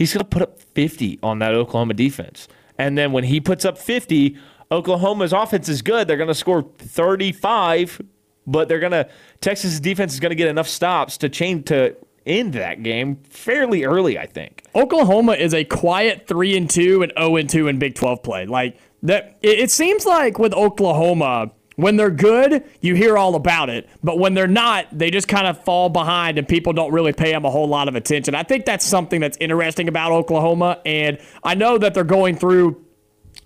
He's 0.00 0.14
gonna 0.14 0.24
put 0.24 0.40
up 0.40 0.58
50 0.58 1.18
on 1.22 1.40
that 1.40 1.52
Oklahoma 1.52 1.92
defense, 1.92 2.48
and 2.78 2.96
then 2.96 3.12
when 3.12 3.24
he 3.24 3.38
puts 3.38 3.66
up 3.66 3.76
50, 3.76 4.34
Oklahoma's 4.72 5.34
offense 5.34 5.68
is 5.68 5.82
good. 5.82 6.08
They're 6.08 6.16
gonna 6.16 6.32
score 6.32 6.62
35, 6.78 8.00
but 8.46 8.66
they're 8.66 8.80
gonna 8.80 9.10
Texas 9.42 9.78
defense 9.78 10.14
is 10.14 10.20
gonna 10.20 10.34
get 10.34 10.48
enough 10.48 10.68
stops 10.68 11.18
to 11.18 11.28
change 11.28 11.66
to 11.66 11.94
end 12.24 12.54
that 12.54 12.82
game 12.82 13.16
fairly 13.28 13.84
early. 13.84 14.18
I 14.18 14.24
think. 14.24 14.62
Oklahoma 14.74 15.32
is 15.32 15.52
a 15.52 15.64
quiet 15.64 16.26
three 16.26 16.56
and 16.56 16.70
two 16.70 17.02
and 17.02 17.12
zero 17.18 17.36
and 17.36 17.50
two 17.50 17.68
in 17.68 17.78
Big 17.78 17.94
Twelve 17.94 18.22
play. 18.22 18.46
Like 18.46 18.78
that, 19.02 19.36
it, 19.42 19.58
it 19.58 19.70
seems 19.70 20.06
like 20.06 20.38
with 20.38 20.54
Oklahoma, 20.54 21.50
when 21.82 21.96
they're 21.96 22.10
good, 22.10 22.64
you 22.80 22.94
hear 22.94 23.16
all 23.16 23.34
about 23.34 23.70
it, 23.70 23.88
but 24.02 24.18
when 24.18 24.34
they're 24.34 24.46
not, 24.46 24.86
they 24.92 25.10
just 25.10 25.28
kind 25.28 25.46
of 25.46 25.62
fall 25.64 25.88
behind, 25.88 26.38
and 26.38 26.48
people 26.48 26.72
don't 26.72 26.92
really 26.92 27.12
pay 27.12 27.32
them 27.32 27.44
a 27.44 27.50
whole 27.50 27.68
lot 27.68 27.88
of 27.88 27.94
attention. 27.94 28.34
I 28.34 28.42
think 28.42 28.64
that's 28.64 28.84
something 28.84 29.20
that's 29.20 29.36
interesting 29.38 29.88
about 29.88 30.12
Oklahoma, 30.12 30.80
and 30.84 31.18
I 31.42 31.54
know 31.54 31.78
that 31.78 31.94
they're 31.94 32.04
going 32.04 32.36
through 32.36 32.84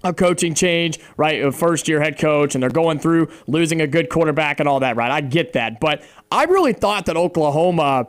a 0.02 0.12
coaching 0.12 0.54
change, 0.54 0.98
right? 1.16 1.42
A 1.42 1.50
first 1.50 1.88
year 1.88 2.00
head 2.00 2.18
coach, 2.18 2.54
and 2.54 2.62
they're 2.62 2.70
going 2.70 2.98
through 2.98 3.30
losing 3.46 3.80
a 3.80 3.86
good 3.86 4.10
quarterback 4.10 4.60
and 4.60 4.68
all 4.68 4.80
that, 4.80 4.96
right? 4.96 5.10
I 5.10 5.20
get 5.20 5.54
that. 5.54 5.80
But 5.80 6.02
I 6.30 6.44
really 6.44 6.74
thought 6.74 7.06
that 7.06 7.16
Oklahoma 7.16 8.08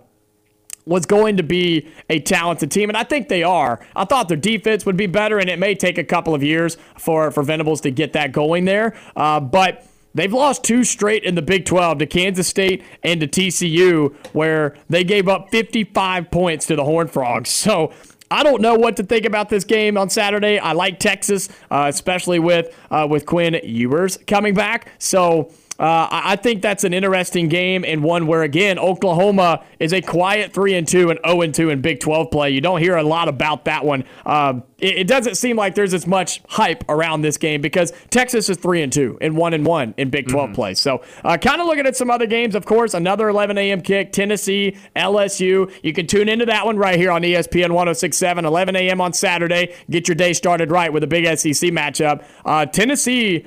was 0.85 1.05
going 1.05 1.37
to 1.37 1.43
be 1.43 1.87
a 2.09 2.19
talented 2.19 2.69
team, 2.69 2.89
and 2.89 2.97
I 2.97 3.03
think 3.03 3.27
they 3.27 3.43
are. 3.43 3.85
I 3.95 4.05
thought 4.05 4.27
their 4.27 4.37
defense 4.37 4.85
would 4.85 4.97
be 4.97 5.07
better, 5.07 5.39
and 5.39 5.49
it 5.49 5.57
may 5.57 5.73
take 5.73 5.97
a 5.97 6.03
couple 6.03 6.35
of 6.35 6.43
years 6.43 6.77
for, 6.97 7.31
for 7.31 7.43
Venables 7.43 7.81
to 7.81 7.91
get 7.91 8.13
that 8.13 8.31
going 8.31 8.65
there. 8.65 8.95
Uh, 9.15 9.39
but 9.39 9.87
they've 10.15 10.33
lost 10.33 10.63
two 10.63 10.83
straight 10.83 11.23
in 11.23 11.35
the 11.35 11.41
Big 11.43 11.65
12 11.65 11.99
to 11.99 12.05
Kansas 12.07 12.47
State 12.47 12.83
and 13.03 13.21
to 13.21 13.27
TCU, 13.27 14.15
where 14.33 14.75
they 14.89 15.03
gave 15.03 15.27
up 15.27 15.51
55 15.51 16.31
points 16.31 16.65
to 16.65 16.75
the 16.75 16.83
Horned 16.83 17.11
Frogs. 17.11 17.49
So 17.49 17.91
I 18.31 18.43
don't 18.43 18.61
know 18.61 18.75
what 18.75 18.97
to 18.97 19.03
think 19.03 19.25
about 19.25 19.49
this 19.49 19.63
game 19.63 19.97
on 19.97 20.09
Saturday. 20.09 20.57
I 20.57 20.73
like 20.73 20.99
Texas, 20.99 21.49
uh, 21.69 21.85
especially 21.87 22.39
with 22.39 22.75
uh, 22.89 23.07
with 23.09 23.25
Quinn 23.25 23.59
Ewers 23.63 24.17
coming 24.25 24.53
back. 24.53 24.89
So. 24.97 25.51
Uh, 25.77 26.07
I 26.09 26.37
think 26.37 26.61
that's 26.61 26.83
an 26.83 26.93
interesting 26.93 27.49
game 27.49 27.83
and 27.83 28.01
one 28.01 28.27
where 28.27 28.43
again 28.43 28.79
Oklahoma 28.79 29.63
is 29.79 29.93
a 29.93 30.01
quiet 30.01 30.53
three 30.53 30.73
and 30.73 30.87
two 30.87 31.09
and 31.09 31.19
zero 31.25 31.41
and 31.41 31.53
two 31.53 31.69
in 31.69 31.81
Big 31.81 31.99
Twelve 31.99 32.31
play. 32.31 32.51
You 32.51 32.61
don't 32.61 32.79
hear 32.79 32.95
a 32.95 33.03
lot 33.03 33.27
about 33.27 33.65
that 33.65 33.83
one. 33.83 34.05
Um, 34.25 34.63
it, 34.79 34.99
it 34.99 35.07
doesn't 35.07 35.35
seem 35.35 35.57
like 35.57 35.75
there's 35.75 35.93
as 35.93 36.07
much 36.07 36.41
hype 36.47 36.83
around 36.89 37.21
this 37.21 37.37
game 37.37 37.61
because 37.61 37.91
Texas 38.09 38.49
is 38.49 38.57
three 38.57 38.81
and 38.81 38.91
two 38.91 39.17
and 39.19 39.35
one 39.35 39.53
and 39.53 39.65
one 39.65 39.93
in 39.97 40.09
Big 40.09 40.27
12 40.27 40.53
play. 40.53 40.73
So 40.73 41.03
uh, 41.23 41.37
kind 41.37 41.59
of 41.59 41.67
looking 41.67 41.85
at 41.85 41.95
some 41.95 42.09
other 42.09 42.27
games. 42.27 42.55
Of 42.55 42.65
course, 42.65 42.93
another 42.93 43.29
11 43.29 43.57
a.m. 43.57 43.81
kick, 43.81 44.11
Tennessee, 44.11 44.77
LSU. 44.95 45.71
You 45.83 45.93
can 45.93 46.07
tune 46.07 46.29
into 46.29 46.45
that 46.45 46.65
one 46.65 46.77
right 46.77 46.97
here 46.97 47.11
on 47.11 47.21
ESPN 47.21 47.69
106.7, 47.69 48.43
11 48.43 48.75
a.m. 48.75 49.01
on 49.01 49.13
Saturday. 49.13 49.75
Get 49.89 50.07
your 50.07 50.15
day 50.15 50.33
started 50.33 50.71
right 50.71 50.91
with 50.91 51.03
a 51.03 51.07
big 51.07 51.25
SEC 51.37 51.71
matchup. 51.71 52.23
Uh, 52.45 52.65
Tennessee 52.65 53.45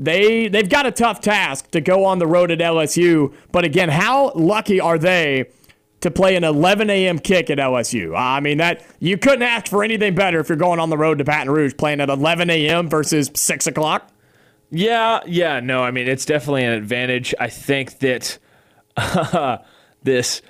they 0.00 0.48
they've 0.48 0.68
got 0.68 0.86
a 0.86 0.90
tough 0.90 1.20
task 1.20 1.70
to 1.72 1.80
go 1.80 2.04
on 2.06 2.18
the 2.18 2.26
road 2.26 2.50
at 2.50 2.58
LSU. 2.58 3.32
But 3.52 3.64
again, 3.64 3.90
how 3.90 4.32
lucky 4.34 4.80
are 4.80 4.98
they 4.98 5.50
to 6.00 6.10
play 6.10 6.34
an 6.34 6.42
11 6.42 6.88
a.m. 6.88 7.18
kick 7.18 7.50
at 7.50 7.58
LSU? 7.58 8.18
I 8.18 8.40
mean 8.40 8.58
that 8.58 8.82
you 8.98 9.18
couldn't 9.18 9.42
ask 9.42 9.68
for 9.68 9.84
anything 9.84 10.14
better 10.14 10.40
if 10.40 10.48
you're 10.48 10.56
going 10.56 10.80
on 10.80 10.88
the 10.90 10.96
road 10.98 11.18
to 11.18 11.24
Baton 11.24 11.52
Rouge 11.52 11.74
playing 11.76 12.00
at 12.00 12.08
11 12.08 12.48
a.m. 12.50 12.88
versus 12.88 13.30
six 13.34 13.66
o'clock. 13.66 14.10
Yeah, 14.70 15.20
yeah, 15.26 15.60
no, 15.60 15.84
I 15.84 15.90
mean 15.90 16.08
it's 16.08 16.24
definitely 16.24 16.64
an 16.64 16.72
advantage. 16.72 17.34
I 17.38 17.48
think 17.48 17.98
that 17.98 18.38
uh, 18.96 19.58
this 20.02 20.40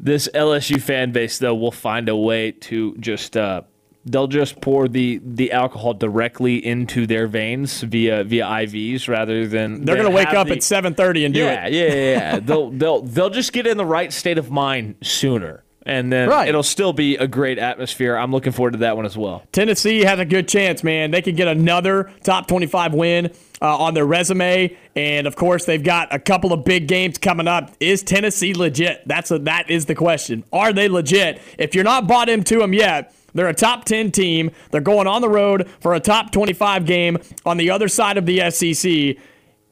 This 0.00 0.28
LSU 0.32 0.80
fan 0.80 1.10
base, 1.10 1.38
though, 1.38 1.56
will 1.56 1.72
find 1.72 2.08
a 2.08 2.16
way 2.16 2.52
to 2.52 2.94
just 2.98 3.36
uh, 3.36 3.62
they'll 4.10 4.26
just 4.26 4.60
pour 4.60 4.88
the 4.88 5.20
the 5.24 5.52
alcohol 5.52 5.94
directly 5.94 6.64
into 6.64 7.06
their 7.06 7.26
veins 7.26 7.82
via 7.82 8.24
via 8.24 8.44
IVs 8.44 9.08
rather 9.08 9.46
than 9.46 9.84
They're 9.84 9.96
going 9.96 10.08
to 10.08 10.14
wake 10.14 10.34
up 10.34 10.48
the- 10.48 10.54
at 10.54 10.58
7:30 10.60 11.24
and 11.26 11.34
do 11.34 11.40
yeah, 11.40 11.66
it. 11.66 11.72
yeah, 11.72 11.84
yeah, 11.86 11.94
yeah. 12.34 12.40
they'll 12.40 12.70
they'll 12.80 13.02
they'll 13.02 13.30
just 13.30 13.52
get 13.52 13.66
in 13.66 13.76
the 13.76 13.86
right 13.86 14.12
state 14.12 14.38
of 14.38 14.50
mind 14.50 14.96
sooner, 15.02 15.62
and 15.86 16.12
then 16.12 16.28
Right. 16.28 16.48
it'll 16.48 16.62
still 16.62 16.92
be 16.92 17.16
a 17.16 17.26
great 17.26 17.58
atmosphere. 17.58 18.16
I'm 18.16 18.32
looking 18.32 18.52
forward 18.52 18.72
to 18.72 18.78
that 18.78 18.96
one 18.96 19.06
as 19.06 19.16
well. 19.16 19.42
Tennessee 19.52 20.00
has 20.00 20.18
a 20.18 20.24
good 20.24 20.48
chance, 20.48 20.82
man. 20.84 21.10
They 21.10 21.22
could 21.22 21.36
get 21.36 21.48
another 21.48 22.10
top 22.24 22.46
25 22.48 22.94
win 22.94 23.30
uh, 23.60 23.76
on 23.78 23.94
their 23.94 24.04
resume, 24.06 24.76
and 24.94 25.26
of 25.26 25.34
course, 25.34 25.64
they've 25.64 25.82
got 25.82 26.14
a 26.14 26.18
couple 26.18 26.52
of 26.52 26.64
big 26.64 26.86
games 26.88 27.18
coming 27.18 27.48
up. 27.48 27.72
Is 27.80 28.02
Tennessee 28.02 28.54
legit? 28.54 29.02
That's 29.06 29.30
a, 29.30 29.38
that 29.40 29.70
is 29.70 29.86
the 29.86 29.94
question. 29.94 30.44
Are 30.52 30.72
they 30.72 30.88
legit? 30.88 31.40
If 31.58 31.74
you're 31.74 31.84
not 31.84 32.06
bought 32.06 32.28
into 32.28 32.58
them 32.58 32.72
yet. 32.72 33.14
They're 33.34 33.48
a 33.48 33.54
top 33.54 33.84
10 33.84 34.10
team. 34.10 34.50
They're 34.70 34.80
going 34.80 35.06
on 35.06 35.22
the 35.22 35.28
road 35.28 35.68
for 35.80 35.94
a 35.94 36.00
top 36.00 36.32
25 36.32 36.86
game 36.86 37.18
on 37.44 37.56
the 37.56 37.70
other 37.70 37.88
side 37.88 38.16
of 38.16 38.26
the 38.26 38.50
SEC. 38.50 39.16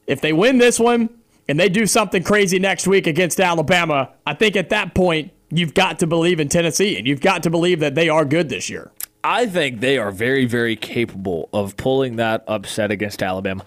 If 0.05 0.21
they 0.21 0.33
win 0.33 0.57
this 0.57 0.79
one 0.79 1.09
and 1.47 1.59
they 1.59 1.69
do 1.69 1.85
something 1.85 2.23
crazy 2.23 2.59
next 2.59 2.87
week 2.87 3.07
against 3.07 3.39
Alabama, 3.39 4.11
I 4.25 4.33
think 4.33 4.55
at 4.55 4.69
that 4.69 4.93
point, 4.93 5.31
you've 5.49 5.73
got 5.73 5.99
to 5.99 6.07
believe 6.07 6.39
in 6.39 6.49
Tennessee 6.49 6.97
and 6.97 7.07
you've 7.07 7.21
got 7.21 7.43
to 7.43 7.49
believe 7.49 7.79
that 7.79 7.95
they 7.95 8.09
are 8.09 8.25
good 8.25 8.49
this 8.49 8.69
year. 8.69 8.91
I 9.23 9.45
think 9.45 9.81
they 9.81 9.97
are 9.97 10.11
very, 10.11 10.45
very 10.45 10.75
capable 10.75 11.49
of 11.51 11.75
pulling 11.77 12.17
that 12.17 12.43
upset 12.47 12.91
against 12.91 13.23
Alabama. 13.23 13.65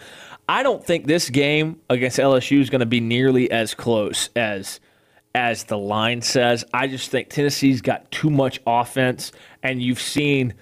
I 0.48 0.62
don't 0.62 0.84
think 0.84 1.06
this 1.06 1.30
game 1.30 1.80
against 1.88 2.18
LSU 2.18 2.60
is 2.60 2.70
going 2.70 2.80
to 2.80 2.86
be 2.86 3.00
nearly 3.00 3.50
as 3.50 3.74
close 3.74 4.30
as 4.34 4.80
as 5.34 5.64
the 5.64 5.78
line 5.78 6.22
says. 6.22 6.64
I 6.72 6.86
just 6.86 7.10
think 7.10 7.28
Tennessee's 7.28 7.80
got 7.80 8.10
too 8.10 8.30
much 8.30 8.60
offense, 8.66 9.32
and 9.62 9.82
you've 9.82 10.00
seen 10.00 10.54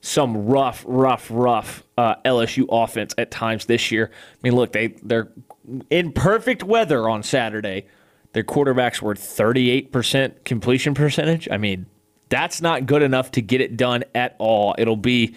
some 0.00 0.46
rough, 0.46 0.84
rough, 0.86 1.28
rough 1.30 1.84
uh, 1.96 2.16
LSU 2.24 2.66
offense 2.70 3.14
at 3.16 3.30
times 3.30 3.66
this 3.66 3.90
year. 3.90 4.10
I 4.12 4.36
mean, 4.42 4.54
look, 4.54 4.72
they 4.72 4.88
they're 5.02 5.30
in 5.90 6.12
perfect 6.12 6.62
weather 6.62 7.08
on 7.08 7.22
Saturday. 7.22 7.86
Their 8.32 8.42
quarterbacks 8.42 9.00
were 9.00 9.14
38% 9.14 10.44
completion 10.44 10.94
percentage. 10.94 11.48
I 11.50 11.58
mean, 11.58 11.86
that's 12.28 12.62
not 12.62 12.86
good 12.86 13.02
enough 13.02 13.30
to 13.32 13.42
get 13.42 13.60
it 13.60 13.76
done 13.76 14.04
at 14.14 14.34
all. 14.38 14.74
It'll 14.78 14.96
be 14.96 15.36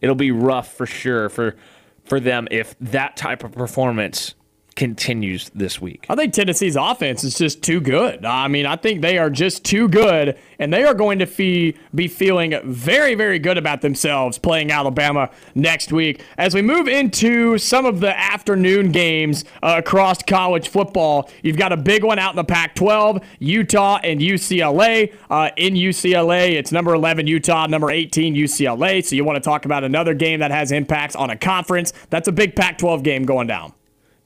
it'll 0.00 0.14
be 0.14 0.30
rough 0.30 0.72
for 0.72 0.86
sure 0.86 1.28
for 1.28 1.56
for 2.04 2.20
them 2.20 2.48
if 2.50 2.76
that 2.80 3.16
type 3.16 3.44
of 3.44 3.52
performance 3.52 4.34
continues 4.76 5.50
this 5.54 5.80
week. 5.80 6.06
I 6.08 6.14
think 6.14 6.34
Tennessee's 6.34 6.76
offense 6.76 7.24
is 7.24 7.36
just 7.36 7.62
too 7.62 7.80
good. 7.80 8.24
I 8.24 8.46
mean, 8.46 8.66
I 8.66 8.76
think 8.76 9.00
they 9.00 9.18
are 9.18 9.30
just 9.30 9.64
too 9.64 9.88
good, 9.88 10.38
and 10.58 10.72
they 10.72 10.84
are 10.84 10.94
going 10.94 11.18
to 11.18 11.26
fee, 11.26 11.74
be 11.94 12.06
feeling 12.06 12.54
very, 12.64 13.14
very 13.14 13.38
good 13.38 13.58
about 13.58 13.80
themselves 13.80 14.38
playing 14.38 14.70
Alabama 14.70 15.30
next 15.54 15.92
week. 15.92 16.22
As 16.38 16.54
we 16.54 16.62
move 16.62 16.86
into 16.86 17.58
some 17.58 17.86
of 17.86 18.00
the 18.00 18.16
afternoon 18.16 18.92
games 18.92 19.44
uh, 19.62 19.76
across 19.78 20.22
college 20.22 20.68
football, 20.68 21.30
you've 21.42 21.56
got 21.56 21.72
a 21.72 21.76
big 21.76 22.04
one 22.04 22.18
out 22.18 22.30
in 22.30 22.36
the 22.36 22.44
Pac 22.44 22.74
12 22.74 23.20
Utah 23.38 23.98
and 24.04 24.20
UCLA. 24.20 25.12
Uh, 25.30 25.50
in 25.56 25.74
UCLA, 25.74 26.52
it's 26.52 26.70
number 26.70 26.94
11 26.94 27.26
Utah, 27.26 27.66
number 27.66 27.90
18 27.90 28.34
UCLA. 28.34 29.04
So 29.04 29.16
you 29.16 29.24
want 29.24 29.36
to 29.36 29.40
talk 29.40 29.64
about 29.64 29.84
another 29.84 30.12
game 30.12 30.40
that 30.40 30.50
has 30.50 30.70
impacts 30.70 31.16
on 31.16 31.30
a 31.30 31.36
conference. 31.36 31.94
That's 32.10 32.28
a 32.28 32.32
big 32.32 32.54
Pac 32.54 32.76
12 32.76 33.02
game 33.02 33.24
going 33.24 33.46
down. 33.46 33.72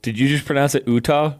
Did 0.03 0.18
you 0.18 0.28
just 0.28 0.44
pronounce 0.44 0.74
it 0.74 0.86
Utah? 0.88 1.34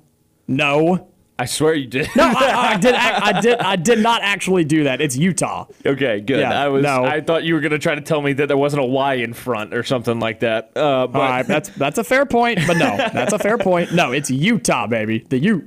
No. 0.47 1.07
I 1.39 1.47
swear 1.47 1.73
you 1.73 1.87
did. 1.87 2.07
No, 2.15 2.25
I, 2.25 2.73
I 2.73 2.77
did. 2.77 2.95
ac- 2.95 2.99
I 2.99 3.41
did. 3.41 3.59
I 3.61 3.77
did 3.77 3.99
not 4.01 4.21
actually 4.23 4.65
do 4.65 4.85
that. 4.85 5.01
It's 5.01 5.17
Utah. 5.17 5.65
Okay, 5.87 6.21
good. 6.21 6.41
Yeah, 6.41 6.65
I 6.65 6.69
was. 6.69 6.83
no. 6.83 7.03
I 7.03 7.23
thought 7.23 7.45
you 7.45 7.55
were 7.55 7.61
going 7.61 7.73
to 7.73 7.79
try 7.79 7.95
to 7.95 8.03
tell 8.03 8.21
me 8.21 8.35
that 8.35 8.49
there 8.49 8.59
wasn't 8.59 8.83
a 8.83 8.87
Y 8.87 9.15
in 9.15 9.33
front 9.33 9.73
or 9.73 9.83
something 9.83 10.21
like 10.21 10.41
that. 10.41 10.73
Uh, 10.77 11.07
but 11.07 11.19
right, 11.19 11.47
that's 11.47 11.71
that's 11.71 11.97
a 11.97 12.05
fair 12.05 12.27
point, 12.27 12.59
but 12.67 12.77
no, 12.77 12.95
that's 12.99 13.33
a 13.33 13.39
fair 13.39 13.57
point. 13.57 13.95
No, 13.95 14.13
it's 14.13 14.31
Utah, 14.31 14.87
baby. 14.87 15.25
The 15.31 15.39
U. 15.39 15.67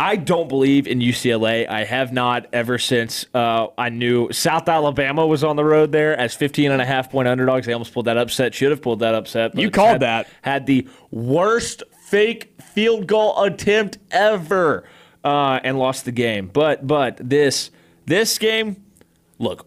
I 0.00 0.14
don't 0.16 0.46
believe 0.48 0.86
in 0.86 0.98
UCLA. 1.00 1.66
I 1.68 1.84
have 1.84 2.12
not 2.12 2.46
ever 2.52 2.78
since 2.78 3.24
uh, 3.34 3.68
I 3.78 3.88
knew 3.88 4.30
South 4.30 4.68
Alabama 4.68 5.26
was 5.26 5.42
on 5.42 5.56
the 5.56 5.64
road 5.64 5.90
there 5.90 6.16
as 6.16 6.36
15 6.36 6.70
and 6.70 6.80
a 6.82 6.84
half 6.84 7.10
point 7.10 7.26
underdogs. 7.26 7.66
They 7.66 7.72
almost 7.72 7.92
pulled 7.94 8.06
that 8.06 8.16
upset. 8.18 8.54
Should 8.54 8.70
have 8.70 8.80
pulled 8.82 9.00
that 9.00 9.14
upset. 9.14 9.54
but 9.54 9.62
You 9.62 9.70
called 9.70 9.92
had- 9.92 10.00
that. 10.02 10.28
Had 10.42 10.66
the 10.66 10.86
worst 11.10 11.82
fake 12.08 12.54
field 12.60 13.06
goal 13.06 13.42
attempt 13.42 13.98
ever 14.10 14.84
uh, 15.24 15.60
and 15.62 15.78
lost 15.78 16.04
the 16.04 16.12
game. 16.12 16.48
But 16.52 16.86
but 16.86 17.18
this 17.20 17.70
this 18.06 18.38
game, 18.38 18.82
look, 19.38 19.66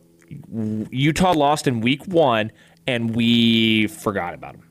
Utah 0.90 1.34
lost 1.34 1.68
in 1.68 1.82
week 1.82 2.06
one, 2.08 2.52
and 2.88 3.16
we 3.16 3.88
forgot 3.88 4.34
about 4.34 4.54
them. 4.54 4.68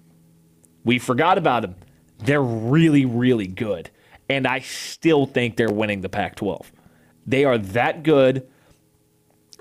We 0.84 0.98
forgot 0.98 1.38
about 1.38 1.62
them. 1.62 1.76
They're 2.18 2.42
really, 2.42 3.04
really 3.04 3.46
good. 3.46 3.90
And 4.28 4.46
I 4.46 4.60
still 4.60 5.26
think 5.26 5.56
they're 5.56 5.72
winning 5.72 6.00
the 6.00 6.08
Pac 6.08 6.36
12. 6.36 6.72
They 7.26 7.44
are 7.44 7.58
that 7.58 8.02
good. 8.02 8.46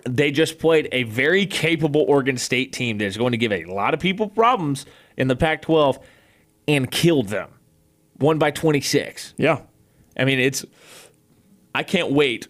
They 0.07 0.32
just 0.32 0.60
played 0.60 0.88
a 0.91 1.03
very 1.03 1.45
capable 1.45 2.05
Oregon 2.07 2.38
State 2.38 2.72
team 2.72 2.97
that's 2.97 3.18
going 3.18 3.32
to 3.32 3.38
give 3.38 3.51
a 3.51 3.66
lot 3.66 3.93
of 3.93 3.99
people 3.99 4.30
problems 4.30 4.86
in 5.18 5.28
the 5.28 5.36
Pac 5.36 5.62
12 5.64 5.99
and 6.68 6.89
killed 6.89 7.28
them. 7.28 7.49
Won 8.20 8.38
by 8.38 8.51
26. 8.51 9.34
Yeah. 9.38 9.61
I 10.17 10.26
mean, 10.26 10.39
it's. 10.39 10.65
I 11.74 11.84
can't 11.84 12.11
wait 12.11 12.47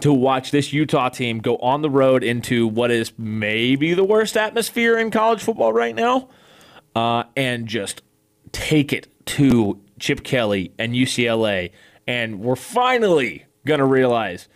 to 0.00 0.12
watch 0.12 0.50
this 0.50 0.72
Utah 0.72 1.08
team 1.08 1.38
go 1.38 1.56
on 1.58 1.82
the 1.82 1.90
road 1.90 2.24
into 2.24 2.66
what 2.66 2.90
is 2.90 3.12
maybe 3.18 3.94
the 3.94 4.04
worst 4.04 4.36
atmosphere 4.36 4.98
in 4.98 5.10
college 5.10 5.42
football 5.42 5.72
right 5.72 5.94
now, 5.94 6.28
uh, 6.96 7.24
and 7.36 7.66
just 7.66 8.02
take 8.52 8.92
it 8.92 9.06
to 9.26 9.80
Chip 9.98 10.24
Kelly 10.24 10.72
and 10.78 10.94
UCLA. 10.94 11.70
And 12.06 12.40
we're 12.40 12.56
finally 12.56 13.46
going 13.64 13.78
to 13.78 13.86
realize 13.86 14.48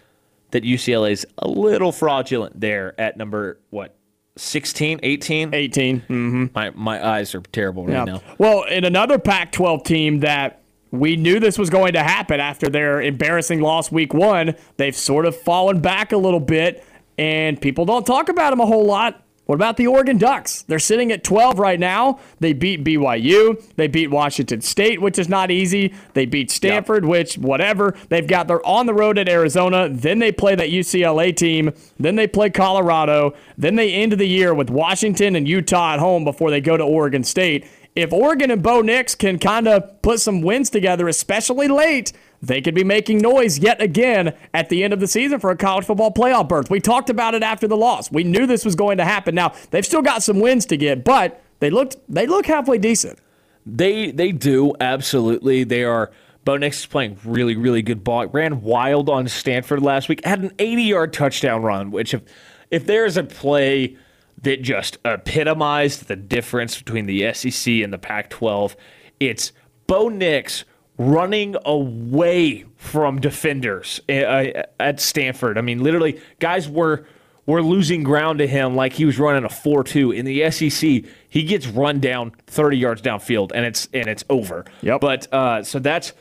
that 0.50 0.64
UCLA 0.64 1.12
is 1.12 1.26
a 1.38 1.48
little 1.48 1.92
fraudulent 1.92 2.60
there 2.60 2.98
at 2.98 3.16
number, 3.16 3.60
what, 3.70 3.97
16, 4.38 5.00
18? 5.02 5.54
18. 5.54 6.00
Mm-hmm. 6.00 6.46
My, 6.54 6.70
my 6.70 7.06
eyes 7.06 7.34
are 7.34 7.40
terrible 7.40 7.84
right 7.86 7.92
Yeah. 7.94 8.04
now. 8.04 8.22
Well, 8.38 8.64
in 8.64 8.84
another 8.84 9.18
Pac 9.18 9.52
12 9.52 9.82
team 9.84 10.20
that 10.20 10.62
we 10.90 11.16
knew 11.16 11.38
this 11.38 11.58
was 11.58 11.68
going 11.70 11.92
to 11.92 12.02
happen 12.02 12.40
after 12.40 12.68
their 12.70 13.02
embarrassing 13.02 13.60
loss 13.60 13.92
week 13.92 14.14
one, 14.14 14.54
they've 14.78 14.96
sort 14.96 15.26
of 15.26 15.36
fallen 15.36 15.80
back 15.80 16.12
a 16.12 16.16
little 16.16 16.40
bit, 16.40 16.84
and 17.18 17.60
people 17.60 17.84
don't 17.84 18.06
talk 18.06 18.28
about 18.28 18.50
them 18.50 18.60
a 18.60 18.66
whole 18.66 18.86
lot. 18.86 19.22
What 19.48 19.54
about 19.54 19.78
the 19.78 19.86
Oregon 19.86 20.18
Ducks? 20.18 20.60
They're 20.68 20.78
sitting 20.78 21.10
at 21.10 21.24
12 21.24 21.58
right 21.58 21.80
now. 21.80 22.20
They 22.38 22.52
beat 22.52 22.84
BYU. 22.84 23.64
They 23.76 23.86
beat 23.86 24.10
Washington 24.10 24.60
State, 24.60 25.00
which 25.00 25.18
is 25.18 25.26
not 25.26 25.50
easy. 25.50 25.94
They 26.12 26.26
beat 26.26 26.50
Stanford, 26.50 27.06
which, 27.06 27.38
whatever. 27.38 27.96
They've 28.10 28.26
got, 28.26 28.46
they're 28.46 28.64
on 28.66 28.84
the 28.84 28.92
road 28.92 29.16
at 29.16 29.26
Arizona. 29.26 29.88
Then 29.88 30.18
they 30.18 30.32
play 30.32 30.54
that 30.54 30.68
UCLA 30.68 31.34
team. 31.34 31.72
Then 31.98 32.14
they 32.14 32.26
play 32.26 32.50
Colorado. 32.50 33.34
Then 33.56 33.76
they 33.76 33.94
end 33.94 34.12
the 34.12 34.26
year 34.26 34.52
with 34.52 34.68
Washington 34.68 35.34
and 35.34 35.48
Utah 35.48 35.94
at 35.94 35.98
home 35.98 36.24
before 36.24 36.50
they 36.50 36.60
go 36.60 36.76
to 36.76 36.84
Oregon 36.84 37.24
State. 37.24 37.66
If 37.96 38.12
Oregon 38.12 38.50
and 38.50 38.62
Bo 38.62 38.82
Nix 38.82 39.14
can 39.14 39.38
kind 39.38 39.66
of 39.66 40.02
put 40.02 40.20
some 40.20 40.42
wins 40.42 40.68
together, 40.68 41.08
especially 41.08 41.68
late, 41.68 42.12
they 42.40 42.60
could 42.60 42.74
be 42.74 42.84
making 42.84 43.18
noise 43.18 43.58
yet 43.58 43.80
again 43.82 44.34
at 44.54 44.68
the 44.68 44.84
end 44.84 44.92
of 44.92 45.00
the 45.00 45.08
season 45.08 45.40
for 45.40 45.50
a 45.50 45.56
college 45.56 45.84
football 45.84 46.12
playoff 46.12 46.48
berth. 46.48 46.70
We 46.70 46.80
talked 46.80 47.10
about 47.10 47.34
it 47.34 47.42
after 47.42 47.66
the 47.66 47.76
loss. 47.76 48.10
We 48.10 48.24
knew 48.24 48.46
this 48.46 48.64
was 48.64 48.76
going 48.76 48.98
to 48.98 49.04
happen. 49.04 49.34
Now 49.34 49.54
they've 49.70 49.84
still 49.84 50.02
got 50.02 50.22
some 50.22 50.38
wins 50.38 50.66
to 50.66 50.76
get, 50.76 51.04
but 51.04 51.42
they 51.60 51.70
looked 51.70 51.96
they 52.08 52.26
look 52.26 52.46
halfway 52.46 52.78
decent. 52.78 53.18
They 53.66 54.10
they 54.12 54.32
do 54.32 54.74
absolutely. 54.80 55.64
They 55.64 55.84
are. 55.84 56.10
Bo 56.44 56.56
Nix 56.56 56.80
is 56.80 56.86
playing 56.86 57.18
really 57.24 57.56
really 57.56 57.82
good 57.82 58.04
ball. 58.04 58.26
Ran 58.26 58.62
wild 58.62 59.10
on 59.10 59.28
Stanford 59.28 59.82
last 59.82 60.08
week. 60.08 60.24
Had 60.24 60.42
an 60.42 60.52
80 60.58 60.82
yard 60.82 61.12
touchdown 61.12 61.62
run. 61.62 61.90
Which 61.90 62.14
if 62.14 62.22
if 62.70 62.86
there 62.86 63.04
is 63.04 63.16
a 63.16 63.24
play 63.24 63.96
that 64.42 64.62
just 64.62 64.98
epitomized 65.04 66.06
the 66.06 66.16
difference 66.16 66.78
between 66.78 67.06
the 67.06 67.32
SEC 67.32 67.74
and 67.74 67.92
the 67.92 67.98
Pac-12, 67.98 68.76
it's 69.18 69.52
Bo 69.88 70.08
Nix 70.08 70.64
running 70.98 71.56
away 71.64 72.64
from 72.76 73.20
defenders 73.20 74.00
uh, 74.08 74.64
at 74.80 75.00
Stanford. 75.00 75.56
I 75.56 75.60
mean, 75.60 75.82
literally, 75.82 76.20
guys 76.40 76.68
were 76.68 77.06
were 77.46 77.62
losing 77.62 78.02
ground 78.02 78.40
to 78.40 78.46
him 78.46 78.76
like 78.76 78.92
he 78.92 79.06
was 79.06 79.18
running 79.18 79.42
a 79.42 79.48
4-2 79.48 80.14
in 80.14 80.26
the 80.26 80.50
SEC. 80.50 81.10
He 81.30 81.44
gets 81.44 81.66
run 81.66 81.98
down 81.98 82.32
30 82.46 82.76
yards 82.76 83.00
downfield 83.00 83.52
and 83.54 83.64
it's 83.64 83.88
and 83.94 84.06
it's 84.06 84.22
over. 84.28 84.66
Yep. 84.82 85.00
But 85.00 85.32
uh, 85.32 85.62
so 85.62 85.78
that's 85.78 86.12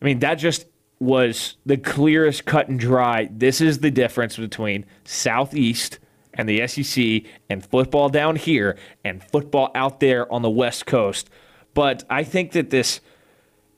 I 0.00 0.04
mean 0.04 0.18
that 0.18 0.34
just 0.36 0.66
was 0.98 1.56
the 1.64 1.76
clearest 1.76 2.46
cut 2.46 2.68
and 2.68 2.80
dry. 2.80 3.28
This 3.30 3.60
is 3.60 3.78
the 3.78 3.92
difference 3.92 4.36
between 4.36 4.84
Southeast 5.04 6.00
and 6.34 6.48
the 6.48 6.66
SEC 6.66 7.30
and 7.48 7.64
football 7.64 8.08
down 8.08 8.34
here 8.34 8.76
and 9.04 9.22
football 9.22 9.70
out 9.76 10.00
there 10.00 10.30
on 10.32 10.42
the 10.42 10.50
West 10.50 10.86
Coast. 10.86 11.30
But 11.74 12.02
I 12.10 12.24
think 12.24 12.52
that 12.52 12.70
this 12.70 13.00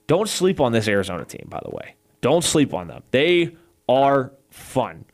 don't 0.07 0.29
sleep 0.29 0.61
on 0.61 0.73
this 0.73 0.89
Arizona 0.89 1.25
team, 1.25 1.47
by 1.49 1.61
the 1.65 1.71
way. 1.71 1.95
Don't 2.21 2.45
sleep 2.45 2.75
on 2.75 2.89
them. 2.89 3.03
They 3.11 3.57
are 3.89 4.33
fun. 4.51 5.05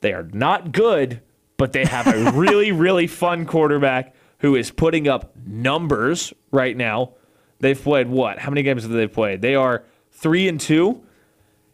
They 0.00 0.12
are 0.12 0.28
not 0.32 0.72
good, 0.72 1.20
but 1.56 1.72
they 1.72 1.84
have 1.84 2.06
a 2.06 2.32
really, 2.34 2.72
really 2.72 3.06
fun 3.06 3.46
quarterback 3.46 4.14
who 4.38 4.54
is 4.56 4.70
putting 4.70 5.08
up 5.08 5.34
numbers 5.46 6.32
right 6.50 6.76
now. 6.76 7.14
They've 7.60 7.80
played 7.80 8.08
what? 8.08 8.38
How 8.38 8.50
many 8.50 8.62
games 8.62 8.82
have 8.82 8.92
they 8.92 9.06
played? 9.06 9.40
They 9.40 9.54
are 9.54 9.84
three 10.10 10.48
and 10.48 10.60
two. 10.60 11.02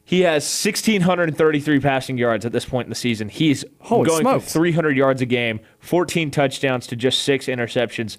He 0.04 0.22
has 0.22 0.42
1,633 0.42 1.80
passing 1.80 2.18
yards 2.18 2.44
at 2.44 2.50
this 2.52 2.64
point 2.64 2.86
in 2.86 2.90
the 2.90 2.96
season. 2.96 3.28
He's 3.28 3.64
Holy 3.78 4.08
going 4.08 4.22
smokes. 4.22 4.44
for 4.44 4.50
300 4.50 4.96
yards 4.96 5.22
a 5.22 5.26
game, 5.26 5.60
14 5.78 6.32
touchdowns 6.32 6.88
to 6.88 6.96
just 6.96 7.22
six 7.22 7.46
interceptions. 7.46 8.16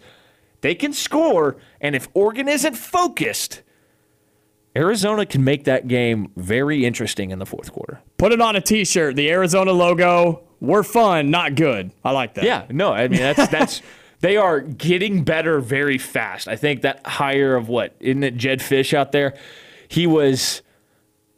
They 0.62 0.74
can 0.74 0.94
score, 0.94 1.58
and 1.82 1.96
if 1.96 2.08
Oregon 2.14 2.48
isn't 2.48 2.76
focused, 2.76 3.62
Arizona 4.76 5.26
can 5.26 5.44
make 5.44 5.66
that 5.66 5.88
game 5.88 6.32
very 6.36 6.86
interesting 6.86 7.32
in 7.32 7.40
the 7.40 7.46
fourth 7.46 7.72
quarter. 7.74 8.02
Put 8.18 8.32
it 8.32 8.40
on 8.40 8.56
a 8.56 8.62
T-shirt. 8.62 9.16
The 9.16 9.30
Arizona 9.30 9.72
logo. 9.72 10.44
We're 10.62 10.84
fun, 10.84 11.32
not 11.32 11.56
good. 11.56 11.92
I 12.04 12.12
like 12.12 12.36
that. 12.36 12.44
Yeah, 12.44 12.66
no, 12.70 12.94
I 12.94 13.08
mean 13.08 13.20
that's 13.20 13.48
that's 13.48 13.82
they 14.22 14.38
are 14.38 14.62
getting 14.62 15.24
better 15.24 15.60
very 15.60 15.98
fast. 15.98 16.48
I 16.48 16.56
think 16.56 16.84
that 16.84 17.06
hire 17.06 17.56
of 17.56 17.68
what 17.68 17.96
isn't 18.00 18.24
it 18.24 18.38
Jedd 18.38 18.60
Fisch 18.60 18.94
out 18.94 19.12
there? 19.12 19.36
He 19.88 20.08
was 20.08 20.62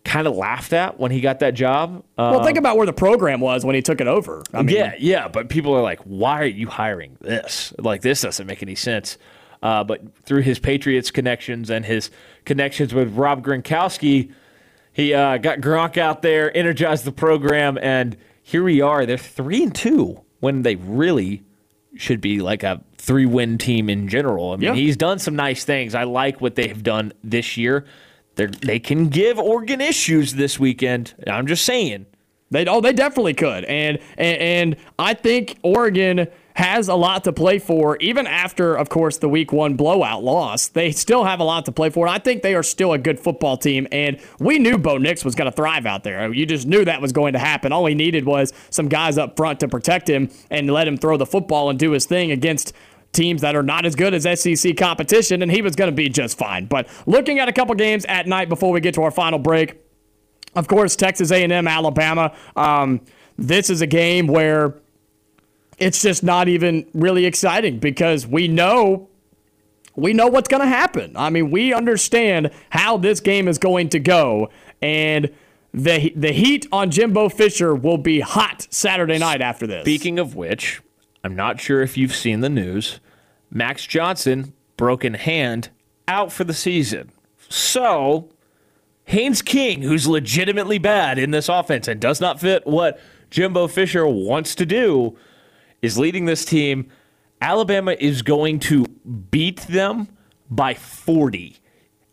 kind 0.04 0.28
of 0.28 0.36
laughed 0.36 0.74
at 0.74 1.00
when 1.00 1.12
he 1.12 1.22
got 1.22 1.40
that 1.40 1.54
job. 1.54 2.04
Well, 2.18 2.44
think 2.44 2.58
about 2.58 2.76
where 2.76 2.86
the 2.86 2.94
program 2.94 3.40
was 3.40 3.66
when 3.66 3.76
he 3.76 3.82
took 3.82 4.02
it 4.02 4.08
over. 4.08 4.44
I 4.54 4.62
mean, 4.62 4.76
yeah, 4.76 4.96
yeah, 5.00 5.28
but 5.30 5.48
people 5.48 5.74
are 5.74 5.82
like, 5.82 6.02
why 6.02 6.42
are 6.42 6.46
you 6.46 6.68
hiring 6.68 7.18
this? 7.22 7.74
Like 7.80 8.02
this 8.02 8.22
doesn't 8.22 8.46
make 8.46 8.62
any 8.62 8.76
sense. 8.76 9.18
Uh, 9.62 9.82
but 9.82 10.02
through 10.26 10.42
his 10.42 10.60
Patriots 10.60 11.10
connections 11.10 11.70
and 11.70 11.86
his 11.86 12.12
connections 12.46 12.94
with 12.94 13.16
Rob 13.16 13.44
Gronkowski, 13.44 14.32
he 14.92 15.14
uh, 15.14 15.38
got 15.38 15.60
Gronk 15.60 15.98
out 15.98 16.22
there, 16.22 16.56
energized 16.56 17.06
the 17.06 17.12
program, 17.12 17.78
and 17.82 18.16
here 18.44 18.64
we 18.64 18.82
are. 18.82 19.06
They're 19.06 19.18
three 19.18 19.64
and 19.64 19.74
two 19.74 20.22
when 20.40 20.62
they 20.62 20.76
really 20.76 21.44
should 21.96 22.22
be 22.22 22.40
like 22.42 22.64
a 22.64 22.82
three 22.98 23.26
win 23.26 23.58
team 23.58 23.90
in 23.90 24.08
general. 24.08 24.52
I 24.52 24.56
mean, 24.58 24.64
Yeah. 24.64 24.74
he's 24.76 24.98
done 24.98 25.20
some 25.20 25.36
nice 25.36 25.64
things. 25.64 25.96
I 25.96 26.04
like 26.04 26.42
what 26.42 26.56
they 26.56 26.68
have 26.68 26.84
done 26.84 27.14
this 27.24 27.58
year. 27.58 27.86
They're, 28.36 28.48
they 28.48 28.80
can 28.80 29.10
give 29.10 29.38
Oregon 29.38 29.80
issues 29.80 30.34
this 30.34 30.60
weekend. 30.60 31.14
I'm 31.28 31.46
just 31.48 31.66
saying. 31.66 32.06
They 32.52 32.68
oh 32.68 32.82
they 32.82 32.94
definitely 32.94 33.34
could, 33.34 33.64
and, 33.66 33.98
and 34.16 34.38
and 34.38 34.76
I 35.00 35.16
think 35.16 35.58
Oregon 35.64 36.28
has 36.56 36.88
a 36.88 36.96
lot 36.96 37.24
to 37.24 37.34
play 37.34 37.60
for. 37.60 37.98
Even 37.98 38.28
after, 38.28 38.76
of 38.76 38.90
course, 38.90 39.18
the 39.18 39.30
Week 39.30 39.52
One 39.52 39.76
blowout 39.76 40.24
loss, 40.24 40.68
they 40.68 40.92
still 40.92 41.24
have 41.24 41.40
a 41.40 41.44
lot 41.44 41.66
to 41.66 41.72
play 41.72 41.90
for. 41.90 42.06
And 42.06 42.14
I 42.14 42.20
think 42.20 42.44
they 42.44 42.56
are 42.56 42.64
still 42.64 42.94
a 42.94 42.98
good 42.98 43.20
football 43.20 43.58
team, 43.58 43.88
and 43.92 44.20
we 44.40 44.60
knew 44.60 44.78
Bo 44.78 44.98
Nix 44.98 45.26
was 45.26 45.36
going 45.36 45.50
to 45.50 45.56
thrive 45.56 45.86
out 45.86 46.04
there. 46.04 46.32
You 46.34 46.46
just 46.46 46.68
knew 46.68 46.86
that 46.86 47.02
was 47.02 47.12
going 47.12 47.34
to 47.34 47.40
happen. 47.40 47.72
All 47.72 47.86
he 47.86 47.96
needed 47.96 48.26
was 48.26 48.54
some 48.70 48.88
guys 48.88 49.18
up 49.18 49.36
front 49.36 49.60
to 49.62 49.68
protect 49.68 50.10
him 50.10 50.30
and 50.50 50.70
let 50.70 50.88
him 50.88 50.98
throw 50.98 51.18
the 51.18 51.26
football 51.26 51.70
and 51.70 51.80
do 51.80 51.92
his 51.92 52.06
thing 52.06 52.32
against 52.32 52.74
teams 53.14 53.42
that 53.42 53.56
are 53.56 53.64
not 53.64 53.86
as 53.86 53.96
good 53.96 54.14
as 54.14 54.24
SEC 54.40 54.76
competition, 54.76 55.42
and 55.42 55.52
he 55.52 55.62
was 55.62 55.76
going 55.76 55.90
to 55.90 55.96
be 55.96 56.10
just 56.10 56.38
fine. 56.38 56.66
But 56.66 56.88
looking 57.06 57.40
at 57.40 57.48
a 57.48 57.54
couple 57.54 57.74
games 57.76 58.06
at 58.06 58.28
night 58.28 58.50
before 58.50 58.72
we 58.72 58.82
get 58.82 58.96
to 58.96 59.04
our 59.04 59.12
final 59.12 59.40
break. 59.40 59.80
Of 60.56 60.68
course, 60.68 60.96
Texas 60.96 61.32
A&M, 61.32 61.68
Alabama. 61.68 62.36
Um, 62.56 63.02
this 63.38 63.72
is 63.72 63.82
a 63.82 63.88
game 63.88 64.28
where 64.28 64.76
it's 65.78 66.02
just 66.02 66.24
not 66.24 66.48
even 66.48 66.86
really 66.94 67.26
exciting 67.26 67.80
because 67.80 68.26
we 68.28 68.48
know 68.48 69.10
we 69.96 70.14
know 70.14 70.28
what's 70.28 70.48
going 70.48 70.62
to 70.62 70.68
happen. 70.68 71.16
I 71.16 71.30
mean, 71.30 71.52
we 71.52 71.74
understand 71.74 72.50
how 72.70 72.98
this 72.98 73.20
game 73.20 73.48
is 73.48 73.58
going 73.58 73.90
to 73.90 74.00
go, 74.00 74.50
and 74.82 75.30
the 75.74 76.14
the 76.16 76.32
heat 76.32 76.68
on 76.72 76.92
Jimbo 76.92 77.30
Fisher 77.30 77.76
will 77.76 77.98
be 77.98 78.20
hot 78.20 78.68
Saturday 78.70 79.18
night 79.18 79.42
after 79.42 79.68
this. 79.68 79.84
Speaking 79.84 80.20
of 80.20 80.36
which, 80.36 80.82
I'm 81.24 81.36
not 81.36 81.60
sure 81.60 81.82
if 81.82 81.98
you've 81.98 82.16
seen 82.16 82.42
the 82.42 82.50
news. 82.50 83.00
Max 83.52 83.86
Johnson, 83.86 84.54
broken 84.78 85.14
hand, 85.14 85.70
out 86.08 86.32
for 86.32 86.44
the 86.44 86.54
season. 86.54 87.12
So, 87.50 88.30
Haynes 89.06 89.42
King, 89.42 89.84
who's 89.84 90.08
legitimately 90.08 90.80
bad 90.80 91.20
in 91.20 91.32
this 91.32 91.50
offense 91.50 91.88
and 91.88 92.00
does 92.00 92.20
not 92.20 92.40
fit 92.40 92.66
what 92.66 93.00
Jimbo 93.30 93.68
Fisher 93.68 94.08
wants 94.08 94.56
to 94.56 94.66
do, 94.66 95.16
is 95.84 96.00
leading 96.00 96.26
this 96.26 96.46
team. 96.46 96.90
Alabama 97.42 97.96
is 98.00 98.24
going 98.24 98.58
to 98.58 98.86
beat 99.30 99.60
them 99.68 100.08
by 100.50 100.74
40. 100.74 101.58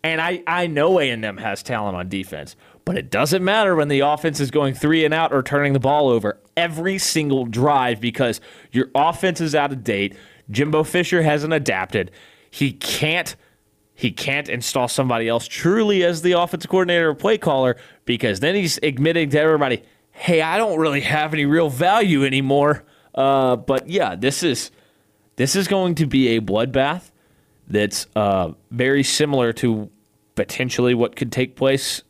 And 0.03 0.19
I, 0.19 0.43
I 0.45 0.67
know 0.67 0.99
A&M 0.99 1.37
has 1.37 1.63
talent 1.63 1.95
on 1.95 2.09
defense, 2.09 2.55
but 2.85 2.97
it 2.97 3.09
doesn't 3.09 3.43
matter 3.43 3.75
when 3.75 3.87
the 3.87 4.01
offense 4.01 4.39
is 4.39 4.51
going 4.51 4.73
three 4.73 5.05
and 5.05 5.13
out 5.13 5.31
or 5.31 5.41
turning 5.41 5.73
the 5.73 5.79
ball 5.79 6.09
over 6.09 6.37
every 6.57 6.97
single 6.97 7.45
drive 7.45 8.01
because 8.01 8.41
your 8.71 8.89
offense 8.93 9.39
is 9.39 9.55
out 9.55 9.71
of 9.71 9.83
date. 9.83 10.15
Jimbo 10.49 10.83
Fisher 10.83 11.21
hasn't 11.21 11.53
adapted. 11.53 12.11
He 12.51 12.73
can't 12.73 13.35
he 13.93 14.11
can't 14.11 14.49
install 14.49 14.87
somebody 14.87 15.27
else 15.27 15.47
truly 15.47 16.03
as 16.03 16.23
the 16.23 16.31
offensive 16.31 16.71
coordinator 16.71 17.09
or 17.09 17.13
play 17.13 17.37
caller 17.37 17.77
because 18.05 18.39
then 18.39 18.55
he's 18.55 18.79
admitting 18.81 19.29
to 19.29 19.39
everybody, 19.39 19.83
"Hey, 20.09 20.41
I 20.41 20.57
don't 20.57 20.79
really 20.79 21.01
have 21.01 21.35
any 21.35 21.45
real 21.45 21.69
value 21.69 22.25
anymore." 22.25 22.83
Uh, 23.13 23.55
but 23.55 23.89
yeah, 23.89 24.15
this 24.15 24.43
is 24.43 24.71
this 25.35 25.55
is 25.55 25.67
going 25.67 25.95
to 25.95 26.05
be 26.05 26.29
a 26.29 26.41
bloodbath 26.41 27.11
that's 27.67 28.07
uh, 28.15 28.51
very 28.69 29.03
similar 29.03 29.53
to 29.53 29.89
potentially 30.35 30.93
what 30.93 31.15
could 31.15 31.31
take 31.31 31.55
place 31.55 32.03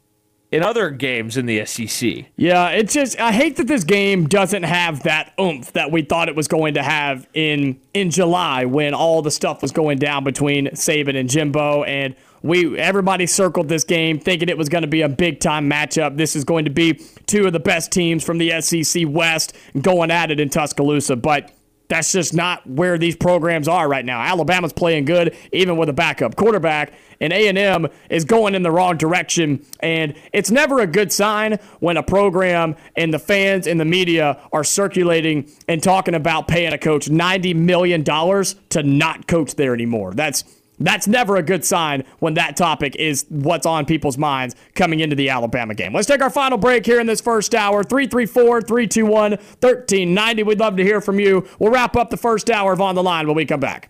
in 0.52 0.64
other 0.64 0.90
games 0.90 1.38
in 1.38 1.46
the 1.46 1.66
SEC. 1.66 2.26
Yeah, 2.36 2.70
it's 2.70 2.94
just 2.94 3.20
I 3.20 3.32
hate 3.32 3.56
that 3.56 3.68
this 3.68 3.84
game 3.84 4.28
doesn't 4.28 4.64
have 4.64 5.04
that 5.04 5.34
oomph 5.40 5.72
that 5.74 5.92
we 5.92 6.02
thought 6.02 6.28
it 6.28 6.36
was 6.36 6.48
going 6.48 6.74
to 6.74 6.84
have 6.84 7.28
in 7.34 7.80
in 7.94 8.12
July 8.12 8.66
when 8.66 8.94
all 8.94 9.22
the 9.22 9.32
stuff 9.32 9.62
was 9.62 9.72
going 9.72 9.98
down 9.98 10.24
between 10.24 10.68
Saban 10.68 11.18
and 11.18 11.30
Jimbo 11.30 11.84
and 11.84 12.16
we 12.44 12.78
everybody 12.78 13.26
circled 13.26 13.70
this 13.70 13.84
game 13.84 14.20
thinking 14.20 14.50
it 14.50 14.58
was 14.58 14.70
going 14.70 14.84
to 14.84 14.88
be 14.88 15.02
a 15.02 15.10
big 15.10 15.40
time 15.40 15.70
matchup. 15.70 16.18
This 16.18 16.36
is 16.36 16.44
going 16.44 16.66
to 16.66 16.72
be 16.72 16.94
two 17.28 17.46
of 17.46 17.54
the 17.54 17.60
best 17.60 17.92
teams 17.92 18.24
from 18.24 18.38
the 18.38 18.62
SEC 18.62 19.06
West 19.08 19.56
going 19.80 20.12
at 20.12 20.32
it 20.32 20.40
in 20.40 20.50
Tuscaloosa, 20.50 21.16
but 21.16 21.52
that's 21.92 22.14
just 22.14 22.34
not 22.34 22.66
where 22.66 22.98
these 22.98 23.18
programs 23.18 23.68
are 23.68 23.86
right 23.86 24.06
now. 24.06 24.22
Alabama's 24.22 24.72
playing 24.72 25.04
good, 25.04 25.36
even 25.52 25.76
with 25.76 25.90
a 25.90 25.94
backup 25.94 26.38
quarterback, 26.38 26.94
and 27.20 27.34
A&M 27.34 27.86
is 28.10 28.24
going 28.24 28.56
in 28.56 28.64
the 28.64 28.72
wrong 28.72 28.96
direction. 28.96 29.66
And 29.82 30.14
it's 30.32 30.50
never 30.50 30.80
a 30.80 30.88
good 30.88 31.12
sign 31.12 31.60
when 31.82 31.98
a 31.98 32.04
program 32.04 32.78
and 32.96 33.14
the 33.14 33.20
fans 33.20 33.68
and 33.68 33.78
the 33.78 33.84
media 33.84 34.40
are 34.54 34.64
circulating 34.64 35.52
and 35.68 35.84
talking 35.84 36.16
about 36.16 36.48
paying 36.48 36.72
a 36.72 36.78
coach 36.78 37.08
$90 37.08 37.56
million 37.58 38.06
to 38.06 38.84
not 38.84 39.28
coach 39.28 39.56
there 39.56 39.74
anymore. 39.74 40.14
That's 40.14 40.46
that's 40.86 41.08
never 41.08 41.38
a 41.38 41.44
good 41.44 41.66
sign 41.66 42.04
when 42.20 42.34
that 42.36 42.58
topic 42.58 42.96
is 42.96 43.26
what's 43.30 43.66
on 43.66 43.86
people's 43.86 44.18
minds 44.18 44.56
coming 44.76 45.00
into 45.00 45.16
the 45.16 45.30
Alabama 45.30 45.74
game. 45.74 45.94
Let's 45.94 46.08
take 46.08 46.22
our 46.22 46.30
final 46.30 46.58
break 46.58 46.86
here 46.86 47.00
in 47.00 47.08
this 47.08 47.22
first 47.22 47.56
hour. 47.56 47.84
334 47.84 48.62
321 48.62 49.32
1390. 49.32 50.44
We'd 50.44 50.60
love 50.60 50.78
to 50.78 50.84
hear 50.84 51.02
from 51.02 51.20
you. 51.20 51.48
We'll 51.60 51.72
wrap 51.72 51.96
up 51.96 52.10
the 52.10 52.18
first 52.18 52.50
hour 52.50 52.74
of 52.74 52.82
On 52.82 52.96
the 52.96 53.04
Line 53.04 53.28
when 53.28 53.36
we 53.36 53.46
come 53.46 53.60
back. 53.60 53.90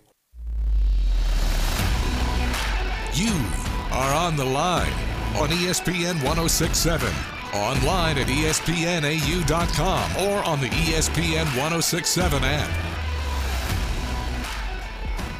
You 3.14 3.32
are 3.90 4.14
on 4.14 4.36
the 4.36 4.44
line 4.44 4.92
on 5.36 5.48
ESPN 5.48 6.22
1067, 6.24 7.12
online 7.54 8.16
at 8.16 8.26
espnau.com 8.26 10.16
or 10.26 10.42
on 10.44 10.60
the 10.60 10.68
ESPN 10.68 11.44
1067 11.56 12.42
app. 12.42 12.91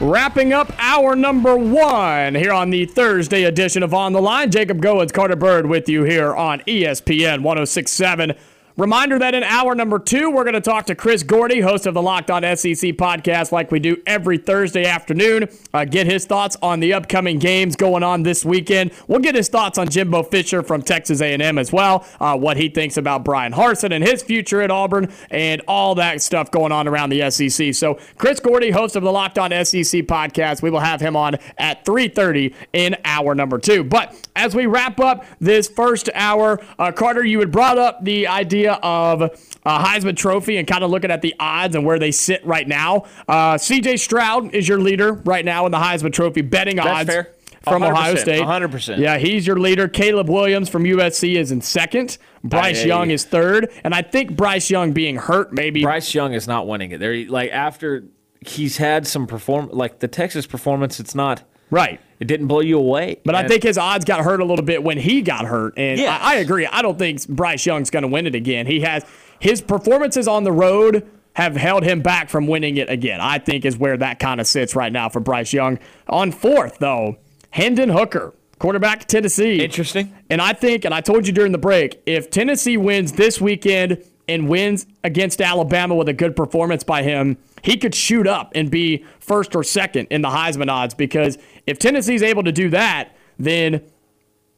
Wrapping 0.01 0.53
up 0.53 0.73
hour 0.79 1.15
number 1.15 1.57
one 1.57 2.35
here 2.35 2.53
on 2.53 2.71
the 2.71 2.87
Thursday 2.87 3.45
edition 3.45 3.85
of 3.85 3.95
On 3.95 4.13
the 4.13 4.21
Line. 4.21 4.51
Jacob 4.51 4.83
Goins, 4.83 5.13
Carter 5.13 5.37
Byrd 5.37 5.67
with 5.67 5.89
you 5.89 6.03
here 6.03 6.35
on 6.35 6.59
ESPN 6.61 7.43
1067. 7.43 8.35
Reminder 8.79 9.19
that 9.19 9.35
in 9.35 9.43
hour 9.43 9.75
number 9.75 9.99
two, 9.99 10.31
we're 10.31 10.45
going 10.45 10.55
to 10.55 10.61
talk 10.61 10.87
to 10.87 10.95
Chris 10.95 11.23
Gordy, 11.23 11.61
host 11.61 11.85
of 11.85 11.93
the 11.93 12.01
Locked 12.01 12.31
On 12.31 12.43
SEC 12.43 12.93
podcast, 12.93 13.53
like 13.53 13.71
we 13.71 13.79
do 13.79 14.01
every 14.07 14.39
Thursday 14.39 14.87
afternoon. 14.87 15.47
Uh, 15.75 15.85
get 15.85 16.07
his 16.07 16.25
thoughts 16.25 16.57
on 16.63 16.81
the 16.81 16.95
upcoming 16.95 17.39
games 17.39 17.77
going 17.77 18.03
on 18.03 18.23
this 18.23 18.47
weekend. 18.47 18.93
We'll 19.09 19.21
get 19.21 19.35
his 19.35 19.51
thoughts 19.51 19.77
on 19.77 19.91
Jimbo 19.91 20.23
Fisher 20.23 20.63
from 20.63 20.81
Texas 20.81 21.21
A&M 21.21 21.59
as 21.59 21.71
well, 21.71 22.07
uh, 22.19 22.35
what 22.39 22.57
he 22.57 22.71
thinks 22.71 22.97
about 22.97 23.25
Bryan 23.25 23.53
Harsin 23.53 23.93
and 23.93 24.03
his 24.03 24.23
future 24.23 24.63
at 24.63 24.71
Auburn, 24.71 25.13
and 25.31 25.61
all 25.69 25.95
that 25.97 26.23
stuff 26.23 26.51
going 26.51 26.73
on 26.73 26.89
around 26.89 27.11
the 27.11 27.31
SEC. 27.31 27.75
So 27.75 27.99
Chris 28.17 28.41
Gordy, 28.41 28.71
host 28.71 28.97
of 28.97 29.03
the 29.03 29.13
Locked 29.13 29.39
On 29.39 29.51
SEC 29.51 30.03
podcast, 30.07 30.63
we 30.63 30.71
will 30.71 30.81
have 30.81 31.03
him 31.03 31.15
on 31.15 31.37
at 31.59 31.85
3:30 31.85 32.55
in 32.73 32.97
hour 33.05 33.35
number 33.35 33.59
two. 33.59 33.85
But 33.85 34.17
as 34.35 34.55
we 34.55 34.65
wrap 34.65 34.99
up 34.99 35.27
this 35.41 35.69
first 35.69 36.09
hour, 36.15 36.59
uh, 36.79 36.91
Carter, 36.91 37.23
you 37.23 37.39
had 37.41 37.53
brought 37.53 37.77
up 37.77 38.03
the 38.03 38.27
idea 38.27 38.62
of 38.71 39.23
uh, 39.23 39.85
Heisman 39.85 40.17
Trophy 40.17 40.57
and 40.57 40.67
kind 40.67 40.85
of 40.85 40.91
looking 40.91 41.11
at 41.11 41.23
the 41.23 41.35
odds 41.39 41.75
and 41.75 41.85
where 41.85 41.99
they 41.99 42.11
sit 42.13 42.45
right 42.47 42.67
now. 42.67 43.05
Uh, 43.29 43.55
CJ 43.55 43.99
Stroud 43.99 44.55
is 44.55 44.69
your 44.69 44.79
leader 44.81 45.13
right 45.13 45.45
now 45.45 45.67
in 45.67 45.73
the 45.73 45.79
Heisman 45.79 46.13
Trophy 46.13 46.43
betting 46.43 46.77
That's 46.77 46.89
odds. 46.89 47.11
fair. 47.11 47.35
from 47.63 47.83
Ohio 47.83 48.15
100%, 48.15 48.19
State. 48.19 48.43
100%. 48.43 48.99
Yeah, 48.99 49.19
he's 49.19 49.47
your 49.47 49.59
leader. 49.59 49.87
Caleb 49.89 50.29
Williams 50.29 50.69
from 50.69 50.85
USC 50.85 51.37
is 51.37 51.53
in 51.53 51.61
second. 51.61 52.19
Bryce. 52.45 52.85
Young 52.85 53.11
is 53.11 53.25
third. 53.25 53.71
And 53.85 53.95
I 53.95 54.03
think 54.03 54.37
Bryce 54.37 54.69
Young 54.71 54.93
being 54.93 55.17
hurt 55.17 55.53
maybe. 55.53 55.83
Bryce 55.83 56.13
Young 56.15 56.33
is 56.33 56.49
not 56.49 56.67
winning 56.67 56.91
it. 56.91 56.99
There, 56.99 57.25
like 57.29 57.51
after 57.53 58.05
he's 58.41 58.79
had 58.79 59.07
some 59.07 59.27
perform, 59.29 59.69
like 59.73 60.01
the 60.01 60.09
Texas 60.09 60.47
performance, 60.47 60.99
it's 60.99 61.15
not. 61.15 61.43
Right. 61.73 62.01
It 62.21 62.27
didn't 62.27 62.47
blow 62.47 62.61
you 62.61 62.79
away. 62.79 63.19
But 63.25 63.35
I 63.35 63.49
think 63.49 63.65
his 63.65 63.77
odds 63.77 64.05
got 64.05 64.21
hurt 64.21 64.39
a 64.41 64.45
little 64.45 64.65
bit 64.65 64.85
when 64.85 64.97
he 64.97 65.23
got 65.23 65.45
hurt. 65.45 65.75
And 65.77 65.99
Yes. 65.99 66.21
I, 66.23 66.35
I 66.35 66.37
agree. 66.37 66.67
I 66.67 66.81
don't 66.81 66.97
think 66.97 67.27
Bryce 67.27 67.67
Young's 67.67 67.91
going 67.91 68.03
to 68.05 68.09
win 68.09 68.29
it 68.29 68.37
again. 68.37 68.69
He 68.69 68.83
has 68.83 69.05
his 69.41 69.61
performances 69.61 70.29
on 70.29 70.45
the 70.45 70.53
road 70.53 71.05
have 71.35 71.57
held 71.57 71.83
him 71.83 72.01
back 72.01 72.29
from 72.29 72.47
winning 72.47 72.77
it 72.77 72.89
again. 72.89 73.21
I 73.21 73.39
think 73.39 73.65
is 73.65 73.77
where 73.77 73.97
that 73.97 74.21
kind 74.21 74.41
of 74.41 74.47
sits 74.47 74.77
right 74.77 74.93
now 74.93 75.09
for 75.09 75.19
Bryce 75.19 75.53
Young. 75.53 75.81
On 76.09 76.31
fourth, 76.31 76.79
though, 76.79 77.17
Hendon 77.51 77.89
Hooker, 77.89 78.35
quarterback 78.61 79.07
Tennessee. 79.09 79.61
interesting. 79.61 80.15
And 80.31 80.41
I 80.41 80.53
think, 80.53 80.85
and 80.85 80.95
I 80.95 81.01
told 81.01 81.27
you 81.27 81.33
during 81.33 81.51
the 81.51 81.59
break, 81.59 82.01
if 82.07 82.31
Tennessee 82.31 82.77
wins 82.77 83.13
this 83.13 83.41
weekend 83.41 84.05
and 84.29 84.49
wins 84.49 84.87
against 85.03 85.41
Alabama 85.41 85.97
with 85.97 86.09
a 86.09 86.13
good 86.13 86.37
performance 86.37 86.85
by 86.85 87.03
him, 87.03 87.37
he 87.63 87.77
could 87.77 87.95
shoot 87.95 88.27
up 88.27 88.53
and 88.55 88.71
be 88.71 89.05
first 89.21 89.55
or 89.55 89.65
second 89.65 90.09
in 90.11 90.21
the 90.23 90.29
Heisman 90.29 90.71
odds 90.71 90.95
because 90.95 91.39
if 91.67 91.79
Tennessee's 91.79 92.23
able 92.23 92.43
to 92.43 92.53
do 92.53 92.69
that, 92.71 93.17
then 93.39 93.83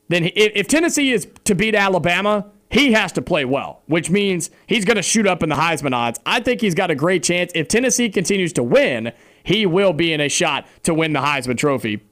then 0.09 0.31
if, 0.35 0.69
Tennessee 0.69 1.13
is 1.13 1.27
to 1.45 1.55
beat 1.55 1.75
Alabama, 1.75 2.51
he 2.69 2.93
has 2.93 3.11
to 3.13 3.23
play 3.23 3.47
well, 3.47 3.81
which 3.87 4.11
means 4.11 4.51
he's 4.67 4.85
going 4.85 4.97
to 4.97 5.03
shoot 5.03 5.27
up 5.27 5.43
in 5.43 5.49
the 5.49 5.55
Heisman 5.55 5.95
odds. 5.95 6.21
I 6.27 6.41
think 6.41 6.61
he's 6.61 6.75
got 6.75 6.91
a 6.91 6.95
great 6.95 7.23
chance. 7.23 7.53
If 7.55 7.69
Tennessee 7.69 8.11
continues 8.11 8.53
to 8.55 8.63
win, 8.63 9.13
he 9.43 9.65
will 9.65 9.95
be 9.95 10.13
in 10.13 10.21
a 10.21 10.29
shot 10.29 10.67
to 10.83 10.93
win 10.93 11.15
the 11.15 11.21
Heisman 11.21 11.57
Trophy. 11.57 12.03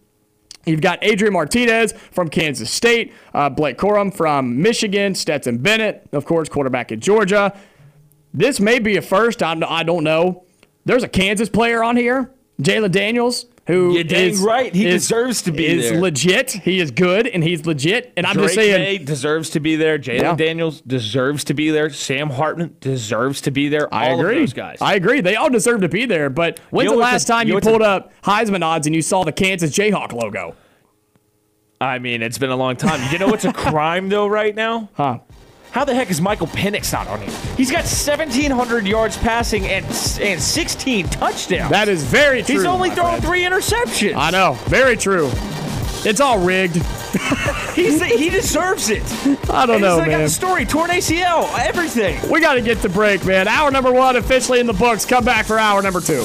You've 0.65 0.81
got 0.81 1.01
Adrian 1.03 1.33
Martinez 1.33 1.93
from 2.13 2.29
Kansas 2.29 2.71
State, 2.71 3.13
uh, 3.35 3.51
Blake 3.51 3.77
Corum 3.77 4.15
from 4.15 4.63
Michigan, 4.63 5.15
Stetson 5.15 5.59
Bennett, 5.59 6.09
of 6.13 6.25
course, 6.25 6.49
quarterback 6.49 6.93
at 6.93 7.01
Georgia. 7.01 7.59
This 8.33 8.61
may 8.61 8.79
be 8.79 8.97
a 8.97 9.03
first. 9.03 9.43
I, 9.43 9.61
I 9.67 9.83
don't 9.83 10.05
know. 10.05 10.45
There's 10.85 11.03
a 11.03 11.09
Kansas 11.09 11.49
player 11.49 11.83
on 11.85 11.97
here, 11.97 12.31
Jalen 12.61 12.91
Daniels, 12.93 13.47
who 13.69 13.93
You're 13.97 14.05
is- 14.07 14.41
right. 14.41 14.75
He 14.75 14.87
is- 14.87 15.03
deserves 15.03 15.43
to 15.43 15.53
be 15.53 15.65
is 15.67 15.91
there. 15.91 16.01
legit. 16.01 16.51
He 16.51 16.81
is 16.81 16.91
good, 16.91 17.29
and 17.29 17.45
he's 17.45 17.65
legit. 17.65 18.13
And 18.17 18.27
I'm 18.27 18.35
Drake 18.35 18.47
just 18.47 18.55
saying, 18.57 18.81
May 18.83 18.99
deserves 18.99 19.51
to 19.51 19.61
be 19.61 19.77
there. 19.77 19.99
Jalen 19.99 20.21
Yeah. 20.21 20.35
Daniels 20.35 20.81
deserves 20.81 21.45
to 21.45 21.55
be 21.55 21.71
there. 21.71 21.89
Sam 21.91 22.31
Hartman 22.31 22.77
deserves 22.81 23.41
to 23.43 23.51
be 23.53 23.69
there. 23.69 23.93
I 23.95 24.11
All 24.11 24.21
agree. 24.21 24.35
Of 24.37 24.41
those 24.43 24.53
guys. 24.55 24.79
I 24.81 24.95
agree. 24.95 25.21
They 25.21 25.37
all 25.37 25.51
deserve 25.51 25.83
to 25.83 25.89
be 25.89 26.05
there. 26.07 26.29
But 26.31 26.59
when's 26.71 26.91
know 26.91 26.97
the 26.97 27.03
last 27.03 27.25
a- 27.25 27.27
time 27.33 27.47
you 27.47 27.47
you 27.47 27.53
know 27.53 27.55
what's 27.57 27.67
a- 27.67 27.71
pulled 27.71 27.83
up 27.83 28.13
Heisman 28.25 28.65
odds 28.65 28.87
and 28.89 28.97
you 28.97 29.03
saw 29.03 29.23
the 29.23 29.33
Kansas 29.33 29.71
Jayhawk 29.71 30.13
logo? 30.13 30.57
I 31.81 31.99
mean, 31.99 32.23
it's 32.23 32.39
been 32.39 32.51
a 32.51 32.57
long 32.57 32.77
time. 32.77 33.13
You 33.13 33.19
know 33.19 33.27
what's 33.29 33.45
a 33.45 33.53
crime 33.53 34.09
though 34.09 34.27
right 34.27 34.55
now? 34.55 34.89
Huh? 34.95 35.19
How 35.73 35.85
the 35.87 35.95
heck 35.95 36.11
is 36.11 36.21
Michael 36.21 36.49
Penix 36.49 36.93
not 36.93 37.09
on 37.09 37.21
here? 37.23 37.31
He's 37.57 37.71
got 37.71 37.79
1,700 37.85 38.87
yards 38.87 39.17
passing 39.17 39.65
and 39.67 39.85
and 40.21 40.41
16 40.41 41.09
touchdowns. 41.09 41.71
That 41.71 41.89
is 41.89 42.05
very 42.05 42.43
true. 42.43 42.57
He's 42.57 42.65
only 42.67 42.91
thrown 42.91 43.21
friend. 43.21 43.25
three 43.25 43.43
interceptions. 43.43 44.15
I 44.15 44.31
know. 44.31 44.53
Very 44.67 44.97
true. 44.99 45.31
It's 46.05 46.21
all 46.21 46.45
rigged. 46.45 46.77
He's 47.75 48.03
he 48.19 48.29
deserves 48.29 48.91
it. 48.91 49.03
I 49.49 49.65
don't 49.67 49.77
And 49.77 49.83
know, 49.83 49.99
he's 50.01 50.09
got 50.09 50.19
the 50.19 50.29
story, 50.29 50.65
torn 50.67 50.91
ACL, 50.91 51.49
everything. 51.59 52.19
We 52.31 52.41
got 52.41 52.55
to 52.55 52.61
get 52.61 52.79
the 52.83 52.89
break, 52.89 53.25
man. 53.25 53.49
Hour 53.49 53.71
number 53.71 53.93
one 53.93 54.17
officially 54.17 54.61
in 54.61 54.67
the 54.67 54.73
books. 54.75 55.05
Come 55.07 55.25
back 55.25 55.47
for 55.47 55.59
hour 55.59 55.81
number 55.83 56.01
two. 56.01 56.25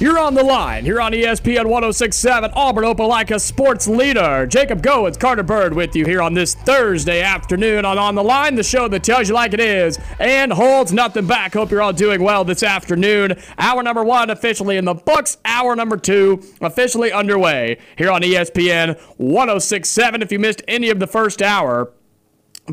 You're 0.00 0.18
on 0.18 0.32
the 0.32 0.42
line 0.42 0.86
here 0.86 0.98
on 0.98 1.12
ESPN 1.12 1.66
1067, 1.66 2.52
Auburn 2.54 2.84
Opelika 2.84 3.38
sports 3.38 3.86
leader. 3.86 4.46
Jacob 4.46 4.80
Goins, 4.80 5.20
Carter 5.20 5.42
Byrd 5.42 5.74
with 5.74 5.94
you 5.94 6.06
here 6.06 6.22
on 6.22 6.32
this 6.32 6.54
Thursday 6.54 7.20
afternoon 7.20 7.84
on 7.84 7.98
On 7.98 8.14
the 8.14 8.24
Line, 8.24 8.54
the 8.54 8.62
show 8.62 8.88
that 8.88 9.04
tells 9.04 9.28
you 9.28 9.34
like 9.34 9.52
it 9.52 9.60
is 9.60 9.98
and 10.18 10.54
holds 10.54 10.90
nothing 10.90 11.26
back. 11.26 11.52
Hope 11.52 11.70
you're 11.70 11.82
all 11.82 11.92
doing 11.92 12.22
well 12.22 12.44
this 12.44 12.62
afternoon. 12.62 13.34
Hour 13.58 13.82
number 13.82 14.02
one 14.02 14.30
officially 14.30 14.78
in 14.78 14.86
the 14.86 14.94
books, 14.94 15.36
hour 15.44 15.76
number 15.76 15.98
two 15.98 16.42
officially 16.62 17.12
underway 17.12 17.76
here 17.98 18.10
on 18.10 18.22
ESPN 18.22 18.98
1067. 19.18 20.22
If 20.22 20.32
you 20.32 20.38
missed 20.38 20.62
any 20.66 20.88
of 20.88 20.98
the 20.98 21.06
first 21.06 21.42
hour, 21.42 21.92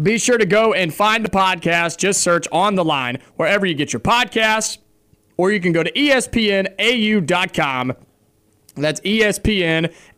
be 0.01 0.17
sure 0.17 0.37
to 0.37 0.45
go 0.45 0.73
and 0.73 0.93
find 0.93 1.25
the 1.25 1.29
podcast. 1.29 1.97
Just 1.97 2.21
search 2.21 2.47
On 2.53 2.75
the 2.75 2.85
Line 2.85 3.17
wherever 3.35 3.65
you 3.65 3.73
get 3.73 3.91
your 3.91 3.99
podcasts 3.99 4.77
or 5.37 5.51
you 5.51 5.59
can 5.59 5.71
go 5.71 5.83
to 5.83 5.91
espnau.com. 5.91 7.93
That's 8.75 9.01
E 9.03 9.21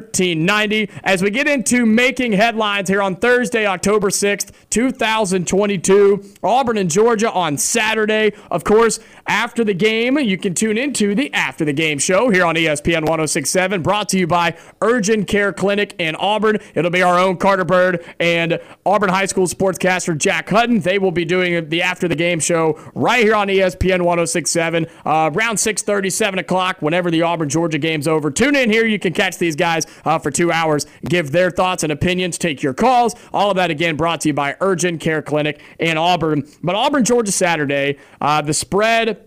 As 1.04 1.22
we 1.22 1.30
get 1.30 1.48
into 1.48 1.86
making 1.86 2.34
headlines 2.34 2.90
here 2.90 3.02
on 3.02 3.16
Thursday, 3.16 3.66
October 3.66 4.10
6th, 4.10 4.52
2022, 4.70 6.24
Auburn 6.44 6.78
and 6.78 6.90
Georgia 6.90 7.32
on 7.32 7.58
Saturday. 7.58 8.34
Of 8.52 8.64
course, 8.64 9.00
after 9.30 9.64
the 9.64 9.76
game, 9.76 10.18
you 10.18 10.40
can 10.40 10.56
tune 10.56 10.76
into 10.76 11.14
the 11.14 11.32
After 11.36 11.64
the 11.64 11.72
Game 11.72 12.00
show 12.00 12.32
here 12.32 12.44
on 12.44 12.56
ESPN 12.56 13.02
1067, 13.02 13.84
brought 13.84 14.10
to 14.10 14.18
you 14.18 14.26
by 14.26 14.58
Urgent 14.82 15.28
Care 15.28 15.54
Clinic 15.54 15.94
in 16.00 16.16
Auburn. 16.16 16.58
It'll 16.74 16.90
be 16.90 17.04
our 17.04 17.20
own 17.20 17.38
Carter 17.38 17.64
Byrd 17.64 18.04
and 18.20 18.60
Auburn 18.88 19.10
High 19.10 19.28
School 19.28 19.46
sportscaster 19.46 20.18
Jack 20.18 20.50
Hutton. 20.50 20.80
They 20.80 20.98
will 20.98 21.12
be 21.12 21.26
doing 21.26 21.70
the 21.70 21.84
After 21.84 22.08
the 22.08 22.16
Game 22.16 22.40
show 22.40 22.80
right 22.96 23.24
here 23.24 23.36
on 23.36 23.50
ESPN 23.50 24.02
1067 24.02 24.88
uh, 25.06 25.30
around 25.32 25.58
6:30, 25.58 26.12
7 26.12 26.40
o'clock, 26.40 26.82
whenever 26.82 27.12
the 27.12 27.22
Auburn 27.22 27.50
Georgia 27.50 27.78
game's 27.78 28.08
over. 28.08 28.32
Tune 28.32 28.56
in 28.56 28.72
here. 28.72 28.88
You 28.88 28.98
can 28.98 29.14
catch 29.14 29.38
these 29.38 29.56
guys 29.56 29.86
uh, 30.06 30.18
for 30.18 30.32
two 30.32 30.52
hours, 30.52 30.88
give 31.06 31.32
their 31.32 31.52
thoughts 31.52 31.84
and 31.84 31.92
opinions, 31.92 32.40
take 32.40 32.64
your 32.64 32.74
calls. 32.74 33.14
All 33.32 33.52
of 33.52 33.58
that, 33.58 33.70
again, 33.70 33.96
brought 33.96 34.22
to 34.22 34.30
you 34.30 34.34
by 34.34 34.58
Urgent 34.60 35.02
Care 35.02 35.22
Clinic 35.22 35.62
in 35.78 36.00
Auburn. 36.00 36.48
But 36.64 36.74
Auburn, 36.74 37.06
Georgia, 37.06 37.32
Saturday, 37.32 38.00
uh, 38.20 38.42
the 38.42 38.56
spread 38.56 39.19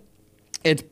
it's 0.64 0.82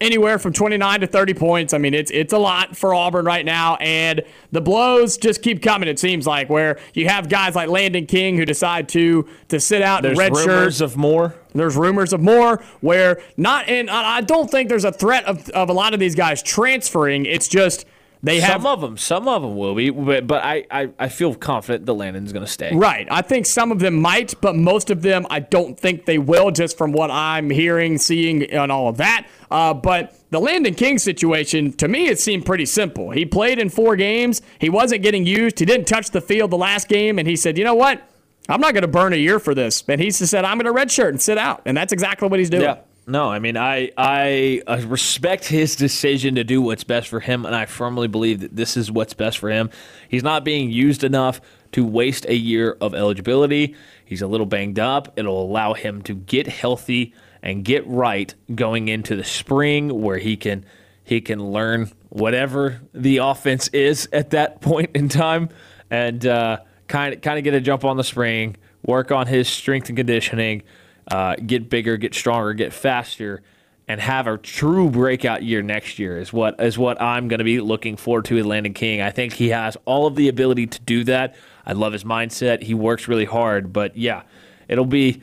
anywhere 0.00 0.38
from 0.38 0.52
29 0.52 1.00
to 1.00 1.06
30 1.06 1.34
points. 1.34 1.74
I 1.74 1.78
mean, 1.78 1.94
it's 1.94 2.10
it's 2.10 2.32
a 2.32 2.38
lot 2.38 2.76
for 2.76 2.94
Auburn 2.94 3.24
right 3.24 3.44
now, 3.44 3.76
and 3.76 4.22
the 4.52 4.60
blows 4.60 5.16
just 5.16 5.42
keep 5.42 5.62
coming. 5.62 5.88
It 5.88 5.98
seems 5.98 6.26
like 6.26 6.50
where 6.50 6.78
you 6.94 7.08
have 7.08 7.28
guys 7.28 7.54
like 7.54 7.68
Landen 7.68 8.06
King 8.06 8.36
who 8.36 8.44
decide 8.44 8.88
to 8.90 9.28
to 9.48 9.60
sit 9.60 9.82
out 9.82 10.02
There's 10.02 10.18
in 10.18 10.18
red 10.18 10.36
rumors 10.36 10.78
shirts. 10.78 10.80
of 10.80 10.96
more. 10.96 11.34
There's 11.54 11.76
rumors 11.76 12.12
of 12.12 12.20
more 12.20 12.62
where 12.80 13.20
not, 13.36 13.68
and 13.68 13.90
I 13.90 14.20
don't 14.20 14.50
think 14.50 14.68
there's 14.68 14.84
a 14.84 14.92
threat 14.92 15.24
of, 15.24 15.48
of 15.50 15.68
a 15.68 15.72
lot 15.72 15.94
of 15.94 16.00
these 16.00 16.14
guys 16.14 16.42
transferring. 16.42 17.26
It's 17.26 17.48
just 17.48 17.86
they 18.22 18.40
have 18.40 18.62
some 18.62 18.66
of 18.66 18.80
them, 18.82 18.96
some 18.98 19.28
of 19.28 19.42
them 19.42 19.56
will 19.56 19.74
be, 19.74 19.88
but, 19.90 20.26
but 20.26 20.44
I, 20.44 20.66
I, 20.70 20.90
I 20.98 21.08
feel 21.08 21.34
confident 21.34 21.86
that 21.86 21.94
Landen's 21.94 22.32
going 22.32 22.44
to 22.44 22.50
stay. 22.50 22.74
Right. 22.74 23.08
I 23.10 23.22
think 23.22 23.46
some 23.46 23.72
of 23.72 23.78
them 23.78 23.94
might, 23.94 24.34
but 24.40 24.54
most 24.54 24.90
of 24.90 25.00
them 25.00 25.26
I 25.30 25.40
don't 25.40 25.78
think 25.78 26.04
they 26.04 26.18
will, 26.18 26.50
just 26.50 26.76
from 26.76 26.92
what 26.92 27.10
I'm 27.10 27.48
hearing, 27.48 27.96
seeing, 27.96 28.44
and 28.44 28.70
all 28.70 28.88
of 28.88 28.98
that. 28.98 29.26
Uh, 29.50 29.72
but 29.72 30.14
the 30.30 30.38
Landen 30.38 30.74
King 30.74 30.98
situation, 30.98 31.72
to 31.74 31.88
me, 31.88 32.08
it 32.08 32.20
seemed 32.20 32.44
pretty 32.44 32.66
simple. 32.66 33.10
He 33.10 33.24
played 33.24 33.58
in 33.58 33.70
four 33.70 33.96
games. 33.96 34.42
He 34.58 34.68
wasn't 34.68 35.02
getting 35.02 35.24
used. 35.24 35.58
He 35.58 35.64
didn't 35.64 35.86
touch 35.86 36.10
the 36.10 36.20
field 36.20 36.50
the 36.50 36.58
last 36.58 36.88
game, 36.88 37.18
and 37.18 37.26
he 37.26 37.36
said, 37.36 37.56
you 37.56 37.64
know 37.64 37.74
what? 37.74 38.06
I'm 38.48 38.60
not 38.60 38.74
going 38.74 38.82
to 38.82 38.88
burn 38.88 39.12
a 39.12 39.16
year 39.16 39.38
for 39.38 39.54
this. 39.54 39.84
And 39.88 40.00
he 40.00 40.08
just 40.08 40.26
said, 40.26 40.44
I'm 40.44 40.58
going 40.58 40.74
to 40.74 40.78
redshirt 40.78 41.10
and 41.10 41.22
sit 41.22 41.38
out. 41.38 41.62
And 41.66 41.76
that's 41.76 41.92
exactly 41.92 42.28
what 42.28 42.38
he's 42.40 42.50
doing. 42.50 42.64
Yeah. 42.64 42.78
No, 43.06 43.30
I 43.30 43.38
mean, 43.38 43.56
I 43.56 43.90
I 43.96 44.62
uh, 44.66 44.82
respect 44.86 45.46
his 45.46 45.74
decision 45.74 46.36
to 46.36 46.44
do 46.44 46.62
what's 46.62 46.84
best 46.84 47.08
for 47.08 47.20
him, 47.20 47.44
and 47.44 47.54
I 47.54 47.66
firmly 47.66 48.08
believe 48.08 48.40
that 48.40 48.54
this 48.54 48.76
is 48.76 48.90
what's 48.90 49.14
best 49.14 49.38
for 49.38 49.50
him. 49.50 49.70
He's 50.08 50.22
not 50.22 50.44
being 50.44 50.70
used 50.70 51.02
enough 51.02 51.40
to 51.72 51.84
waste 51.84 52.26
a 52.28 52.34
year 52.34 52.76
of 52.80 52.94
eligibility. 52.94 53.74
He's 54.04 54.22
a 54.22 54.26
little 54.26 54.46
banged 54.46 54.78
up. 54.78 55.18
It'll 55.18 55.42
allow 55.42 55.74
him 55.74 56.02
to 56.02 56.14
get 56.14 56.46
healthy 56.46 57.14
and 57.42 57.64
get 57.64 57.86
right 57.86 58.34
going 58.54 58.88
into 58.88 59.16
the 59.16 59.24
spring, 59.24 60.02
where 60.02 60.18
he 60.18 60.36
can 60.36 60.64
he 61.02 61.20
can 61.20 61.52
learn 61.52 61.90
whatever 62.10 62.80
the 62.92 63.18
offense 63.18 63.68
is 63.68 64.08
at 64.12 64.30
that 64.30 64.60
point 64.60 64.90
in 64.94 65.08
time, 65.08 65.48
and 65.90 66.22
kind 66.22 67.14
of 67.14 67.20
kind 67.22 67.38
of 67.38 67.44
get 67.44 67.54
a 67.54 67.60
jump 67.60 67.84
on 67.84 67.96
the 67.96 68.04
spring, 68.04 68.56
work 68.84 69.10
on 69.10 69.26
his 69.26 69.48
strength 69.48 69.88
and 69.88 69.96
conditioning 69.96 70.62
uh, 71.10 71.36
get 71.36 71.68
bigger, 71.68 71.96
get 71.96 72.14
stronger, 72.14 72.54
get 72.54 72.72
faster, 72.72 73.42
and 73.88 74.00
have 74.00 74.28
a 74.28 74.38
true 74.38 74.88
breakout 74.88 75.42
year 75.42 75.62
next 75.62 75.98
year 75.98 76.16
is 76.16 76.32
what 76.32 76.60
is 76.60 76.78
what 76.78 77.02
I'm 77.02 77.26
going 77.26 77.38
to 77.38 77.44
be 77.44 77.60
looking 77.60 77.96
forward 77.96 78.24
to 78.26 78.36
with 78.36 78.46
Landen 78.46 78.72
King. 78.72 79.00
I 79.00 79.10
think 79.10 79.32
he 79.32 79.48
has 79.48 79.76
all 79.84 80.06
of 80.06 80.14
the 80.14 80.28
ability 80.28 80.68
to 80.68 80.80
do 80.82 81.02
that. 81.04 81.34
I 81.66 81.72
love 81.72 81.92
his 81.92 82.04
mindset. 82.04 82.62
He 82.62 82.72
works 82.72 83.08
really 83.08 83.24
hard, 83.24 83.72
but 83.72 83.96
yeah, 83.96 84.22
it'll 84.68 84.84
be. 84.84 85.20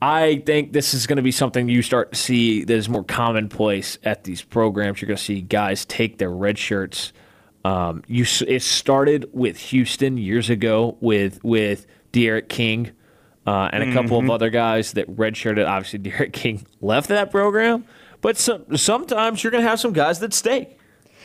I 0.00 0.42
think 0.44 0.72
this 0.72 0.92
is 0.92 1.06
going 1.06 1.16
to 1.16 1.22
be 1.22 1.32
something 1.32 1.68
you 1.68 1.82
start 1.82 2.12
to 2.12 2.18
see 2.18 2.64
that 2.64 2.74
is 2.74 2.88
more 2.88 3.04
commonplace 3.04 3.98
at 4.04 4.24
these 4.24 4.42
programs. 4.42 5.00
You're 5.00 5.08
going 5.08 5.16
to 5.16 5.22
see 5.22 5.40
guys 5.40 5.84
take 5.84 6.18
their 6.18 6.30
red 6.30 6.58
shirts. 6.58 7.12
Um, 7.64 8.02
you, 8.06 8.24
it 8.46 8.62
started 8.62 9.28
with 9.32 9.58
Houston 9.58 10.16
years 10.16 10.48
ago 10.48 10.96
with 11.00 11.44
with 11.44 11.86
D'Eriq 12.12 12.48
King 12.48 12.92
uh, 13.46 13.70
and 13.72 13.82
a 13.82 13.92
couple 13.92 14.18
Mm-hmm. 14.18 14.30
of 14.30 14.34
other 14.34 14.50
guys 14.50 14.92
that 14.92 15.08
redshirted. 15.16 15.66
Obviously, 15.66 15.98
D'Eriq 16.10 16.32
King 16.32 16.66
left 16.80 17.08
that 17.08 17.30
program, 17.30 17.84
but 18.20 18.36
some, 18.36 18.76
sometimes 18.76 19.42
you're 19.44 19.50
going 19.50 19.62
to 19.62 19.68
have 19.68 19.80
some 19.80 19.92
guys 19.92 20.18
that 20.20 20.34
stay. 20.34 20.76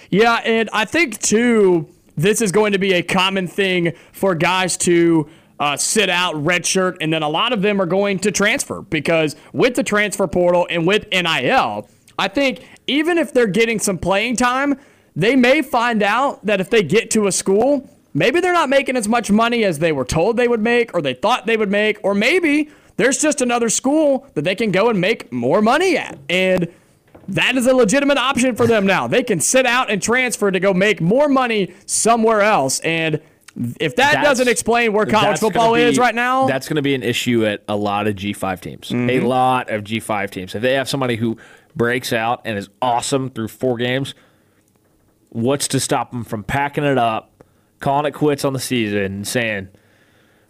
Yeah, 0.10 0.36
and 0.44 0.70
I 0.74 0.86
think 0.86 1.20
too, 1.20 1.88
this 2.18 2.42
is 2.42 2.52
going 2.52 2.74
to 2.74 2.80
be 2.80 2.94
a 2.94 3.02
common 3.04 3.48
thing 3.48 3.94
for 4.12 4.36
guys 4.36 4.76
to 4.78 5.30
uh, 5.60 5.78
sit 5.78 6.10
out, 6.10 6.36
redshirt, 6.36 6.98
and 7.02 7.14
then 7.14 7.24
a 7.24 7.30
lot 7.30 7.54
of 7.54 7.62
them 7.62 7.80
are 7.82 7.86
going 7.86 8.20
to 8.20 8.32
transfer 8.32 8.82
because 8.82 9.36
with 9.54 9.76
the 9.76 9.84
transfer 9.84 10.28
portal 10.28 10.68
and 10.70 10.86
with 10.88 11.08
NIL, 11.12 11.88
I 12.18 12.28
think 12.28 12.68
even 12.88 13.18
if 13.18 13.32
they're 13.34 13.48
getting 13.48 13.80
some 13.80 13.98
playing 13.98 14.36
time, 14.38 14.78
they 15.16 15.36
may 15.36 15.62
find 15.62 16.02
out 16.04 16.46
that 16.46 16.60
if 16.60 16.70
they 16.70 16.84
get 16.84 17.12
to 17.12 17.28
a 17.28 17.32
school, 17.32 17.88
maybe 18.14 18.40
they're 18.40 18.54
not 18.54 18.70
making 18.70 18.96
as 18.98 19.08
much 19.08 19.32
money 19.32 19.64
as 19.64 19.80
they 19.80 19.92
were 19.92 20.06
told 20.06 20.38
they 20.38 20.48
would 20.48 20.62
make 20.62 20.94
or 20.94 21.02
they 21.02 21.14
thought 21.14 21.46
they 21.46 21.58
would 21.58 21.72
make, 21.72 22.00
or 22.04 22.14
maybe 22.14 22.70
there's 22.98 23.18
just 23.18 23.42
another 23.42 23.70
school 23.70 24.28
that 24.34 24.44
they 24.44 24.56
can 24.56 24.72
go 24.72 24.90
and 24.90 25.00
make 25.00 25.32
more 25.32 25.62
money 25.62 25.98
at. 25.98 26.20
And 26.30 26.68
that 27.28 27.56
is 27.56 27.66
a 27.66 27.74
legitimate 27.74 28.18
option 28.18 28.56
for 28.56 28.68
them 28.68 28.86
now. 28.86 29.08
They 29.08 29.24
can 29.24 29.40
sit 29.40 29.66
out 29.66 29.90
and 29.90 30.02
transfer 30.02 30.52
to 30.52 30.60
go 30.60 30.74
make 30.74 31.02
more 31.02 31.30
money 31.30 31.74
somewhere 31.86 32.42
else. 32.42 32.80
And 32.82 33.22
if 33.80 33.96
that 33.96 34.14
That's- 34.14 34.24
doesn't 34.26 34.48
explain 34.48 34.94
where 34.94 35.06
college 35.06 35.40
football 35.40 35.76
be- 35.76 35.82
is 35.82 35.98
right 35.98 36.16
now, 36.16 36.48
That's 36.48 36.68
going 36.68 36.78
to 36.78 36.82
be 36.82 36.96
an 36.96 37.04
issue 37.04 37.46
at 37.46 37.64
a 37.68 37.76
lot 37.76 38.08
of 38.08 38.16
G5 38.16 38.60
teams. 38.62 38.92
A 38.92 38.94
mm-hmm. 38.94 39.26
lot 39.26 39.70
of 39.70 39.84
G5 39.84 40.30
teams. 40.30 40.56
If 40.56 40.62
they 40.62 40.74
have 40.74 40.90
somebody 40.90 41.16
who 41.16 41.38
breaks 41.76 42.12
out 42.12 42.42
and 42.46 42.58
is 42.58 42.70
awesome 42.82 43.30
through 43.30 43.50
four 43.50 43.78
games, 43.78 44.14
what's 45.30 45.68
to 45.70 45.80
stop 45.80 46.12
them 46.12 46.24
from 46.24 46.44
packing 46.44 46.84
it 46.84 46.98
up, 46.98 47.31
calling 47.82 48.06
it 48.06 48.14
quits 48.14 48.46
on 48.46 48.54
the 48.54 48.60
season, 48.60 49.00
and 49.00 49.28
saying, 49.28 49.68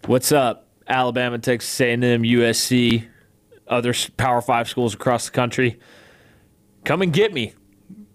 "What's 0.05 0.31
up, 0.31 0.67
Alabama, 0.87 1.39
Texas 1.39 1.81
A&M, 1.81 2.23
USC, 2.23 3.07
other 3.67 3.93
Power 4.17 4.41
Five 4.41 4.69
schools 4.69 4.93
across 4.93 5.25
the 5.25 5.31
country? 5.31 5.79
Come 6.85 7.01
and 7.01 7.11
get 7.11 7.33
me." 7.33 7.53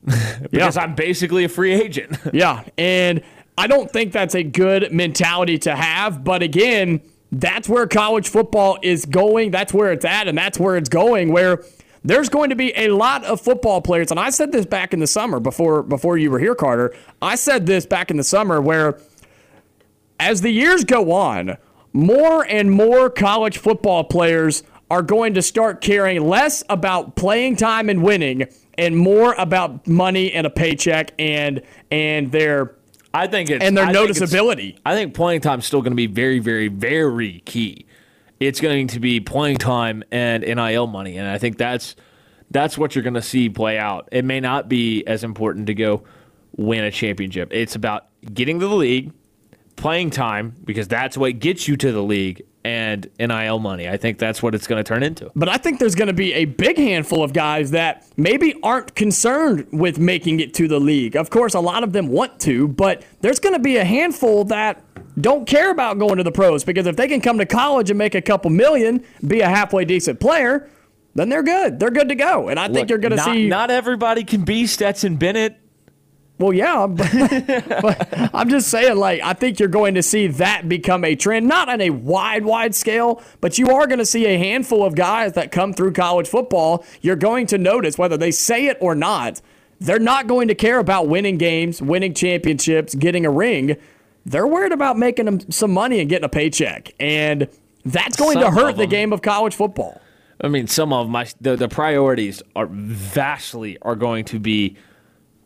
because 0.50 0.76
I'm 0.76 0.94
basically 0.94 1.44
a 1.44 1.48
free 1.48 1.72
agent. 1.74 2.16
Yeah, 2.32 2.64
and 2.76 3.22
I 3.58 3.66
don't 3.66 3.90
think 3.90 4.12
that's 4.12 4.34
a 4.34 4.42
good 4.42 4.92
mentality 4.92 5.58
to 5.58 5.74
have. 5.74 6.22
But 6.22 6.42
again, 6.42 7.00
that's 7.32 7.68
where 7.68 7.86
college 7.86 8.28
football 8.28 8.78
is 8.82 9.04
going. 9.04 9.50
That's 9.50 9.72
where 9.72 9.92
it's 9.92 10.04
at, 10.04 10.28
and 10.28 10.36
that's 10.36 10.58
where 10.58 10.76
it's 10.76 10.88
going. 10.88 11.32
Where 11.32 11.64
there's 12.04 12.28
going 12.28 12.50
to 12.50 12.56
be 12.56 12.72
a 12.76 12.88
lot 12.88 13.24
of 13.24 13.40
football 13.40 13.80
players, 13.80 14.10
and 14.10 14.20
I 14.20 14.30
said 14.30 14.52
this 14.52 14.66
back 14.66 14.92
in 14.92 15.00
the 15.00 15.06
summer 15.06 15.40
before 15.40 15.82
before 15.82 16.18
you 16.18 16.30
were 16.30 16.38
here, 16.38 16.54
Carter. 16.54 16.94
I 17.20 17.34
said 17.34 17.66
this 17.66 17.86
back 17.86 18.10
in 18.10 18.16
the 18.16 18.24
summer 18.24 18.60
where 18.60 18.98
as 20.20 20.40
the 20.40 20.50
years 20.50 20.84
go 20.84 21.12
on, 21.12 21.56
more 21.92 22.44
and 22.46 22.70
more 22.70 23.10
college 23.10 23.58
football 23.58 24.04
players 24.04 24.62
are 24.90 25.02
going 25.02 25.34
to 25.34 25.42
start 25.42 25.80
caring 25.80 26.26
less 26.26 26.62
about 26.68 27.16
playing 27.16 27.56
time 27.56 27.88
and 27.88 28.02
winning 28.02 28.46
and 28.78 28.96
more 28.96 29.34
about 29.34 29.86
money 29.86 30.32
and 30.32 30.46
a 30.46 30.50
paycheck 30.50 31.12
and 31.18 31.62
and 31.90 32.30
their 32.30 32.76
I 33.12 33.26
think 33.26 33.50
it's 33.50 33.64
and 33.64 33.76
their 33.76 33.86
I 33.86 33.92
think. 33.92 34.16
I 34.84 34.94
think 34.94 35.14
playing 35.14 35.40
time 35.40 35.60
is 35.60 35.66
still 35.66 35.80
going 35.80 35.92
to 35.92 35.96
be 35.96 36.06
very, 36.06 36.38
very, 36.38 36.68
very 36.68 37.40
key. 37.46 37.86
It's 38.38 38.60
going 38.60 38.88
to 38.88 39.00
be 39.00 39.20
playing 39.20 39.56
time 39.56 40.04
and 40.10 40.42
NIL 40.42 40.86
money, 40.86 41.16
and 41.16 41.28
I 41.28 41.38
think 41.38 41.56
that's 41.56 41.96
that's 42.50 42.78
what 42.78 42.94
you're 42.94 43.02
going 43.02 43.14
to 43.14 43.22
see 43.22 43.48
play 43.48 43.78
out. 43.78 44.08
It 44.12 44.24
may 44.24 44.40
not 44.40 44.68
be 44.68 45.04
as 45.06 45.24
important 45.24 45.66
to 45.66 45.74
go 45.74 46.04
win 46.56 46.84
a 46.84 46.90
championship. 46.90 47.52
It's 47.52 47.74
about 47.74 48.06
getting 48.32 48.60
to 48.60 48.68
the 48.68 48.74
league, 48.74 49.12
playing 49.76 50.10
time 50.10 50.54
because 50.64 50.88
that's 50.88 51.16
what 51.16 51.38
gets 51.38 51.66
you 51.66 51.76
to 51.78 51.92
the 51.92 52.02
league, 52.02 52.42
and 52.66 53.08
NIL 53.20 53.60
money. 53.60 53.88
I 53.88 53.96
think 53.96 54.18
that's 54.18 54.42
what 54.42 54.54
it's 54.54 54.66
going 54.66 54.82
to 54.82 54.86
turn 54.86 55.04
into. 55.04 55.30
But 55.36 55.48
I 55.48 55.56
think 55.56 55.78
there's 55.78 55.94
going 55.94 56.08
to 56.08 56.14
be 56.14 56.32
a 56.34 56.46
big 56.46 56.76
handful 56.76 57.22
of 57.22 57.32
guys 57.32 57.70
that 57.70 58.04
maybe 58.16 58.54
aren't 58.62 58.96
concerned 58.96 59.68
with 59.70 60.00
making 60.00 60.40
it 60.40 60.52
to 60.54 60.66
the 60.66 60.80
league. 60.80 61.14
Of 61.14 61.30
course, 61.30 61.54
a 61.54 61.60
lot 61.60 61.84
of 61.84 61.92
them 61.92 62.08
want 62.08 62.40
to, 62.40 62.66
but 62.66 63.04
there's 63.20 63.38
going 63.38 63.54
to 63.54 63.60
be 63.60 63.76
a 63.76 63.84
handful 63.84 64.44
that 64.46 64.82
don't 65.20 65.46
care 65.46 65.70
about 65.70 65.98
going 65.98 66.18
to 66.18 66.22
the 66.22 66.32
pros 66.32 66.64
because 66.64 66.86
if 66.86 66.96
they 66.96 67.08
can 67.08 67.20
come 67.20 67.38
to 67.38 67.46
college 67.46 67.90
and 67.90 67.98
make 67.98 68.14
a 68.14 68.22
couple 68.22 68.50
million, 68.50 69.04
be 69.26 69.40
a 69.40 69.48
halfway 69.48 69.84
decent 69.84 70.20
player, 70.20 70.68
then 71.14 71.30
they're 71.30 71.42
good. 71.42 71.80
They're 71.80 71.90
good 71.90 72.08
to 72.10 72.14
go. 72.14 72.48
And 72.48 72.60
I 72.60 72.66
think 72.66 72.80
Look, 72.80 72.90
you're 72.90 72.98
going 72.98 73.16
to 73.16 73.22
see. 73.22 73.48
not 73.48 73.70
everybody 73.70 74.24
can 74.24 74.44
be 74.44 74.66
Stetson 74.66 75.16
Bennett. 75.16 75.58
Well, 76.38 76.52
yeah, 76.52 76.86
but, 76.90 77.80
but 77.80 78.30
I'm 78.34 78.50
just 78.50 78.68
saying, 78.68 78.96
like, 78.96 79.22
I 79.22 79.32
think 79.32 79.58
you're 79.58 79.70
going 79.70 79.94
to 79.94 80.02
see 80.02 80.26
that 80.26 80.68
become 80.68 81.02
a 81.02 81.16
trend, 81.16 81.48
not 81.48 81.70
on 81.70 81.80
a 81.80 81.88
wide, 81.88 82.44
wide 82.44 82.74
scale, 82.74 83.22
but 83.40 83.56
you 83.56 83.70
are 83.70 83.86
going 83.86 84.00
to 84.00 84.04
see 84.04 84.26
a 84.26 84.36
handful 84.36 84.84
of 84.84 84.94
guys 84.94 85.32
that 85.32 85.50
come 85.50 85.72
through 85.72 85.94
college 85.94 86.28
football. 86.28 86.84
You're 87.00 87.16
going 87.16 87.46
to 87.46 87.58
notice 87.58 87.96
whether 87.96 88.18
they 88.18 88.30
say 88.30 88.66
it 88.66 88.76
or 88.82 88.94
not, 88.94 89.40
they're 89.80 89.98
not 89.98 90.26
going 90.26 90.48
to 90.48 90.54
care 90.54 90.78
about 90.78 91.08
winning 91.08 91.38
games, 91.38 91.80
winning 91.80 92.12
championships, 92.12 92.94
getting 92.94 93.24
a 93.24 93.30
ring. 93.30 93.76
They're 94.26 94.46
worried 94.46 94.72
about 94.72 94.98
making 94.98 95.26
them 95.26 95.50
some 95.52 95.72
money 95.72 96.00
and 96.00 96.10
getting 96.10 96.24
a 96.24 96.28
paycheck. 96.28 96.92
And 96.98 97.48
that's 97.84 98.16
going 98.16 98.40
to 98.40 98.50
hurt 98.50 98.76
the 98.76 98.88
game 98.88 99.12
of 99.12 99.22
college 99.22 99.54
football. 99.54 100.00
I 100.40 100.48
mean, 100.48 100.66
some 100.66 100.92
of 100.92 101.08
my 101.08 101.28
the, 101.40 101.56
the 101.56 101.68
priorities 101.68 102.42
are 102.54 102.66
vastly 102.66 103.78
are 103.82 103.94
going 103.94 104.24
to 104.26 104.40
be 104.40 104.76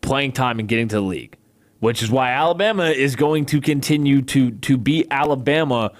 playing 0.01 0.33
time 0.33 0.59
and 0.59 0.67
getting 0.67 0.87
to 0.89 0.95
the 0.95 1.01
league, 1.01 1.37
which 1.79 2.01
is 2.01 2.09
why 2.09 2.31
Alabama 2.31 2.85
is 2.85 3.15
going 3.15 3.45
to 3.47 3.61
continue 3.61 4.21
to 4.23 4.51
to 4.51 4.77
be 4.77 5.05
Alabama 5.09 5.93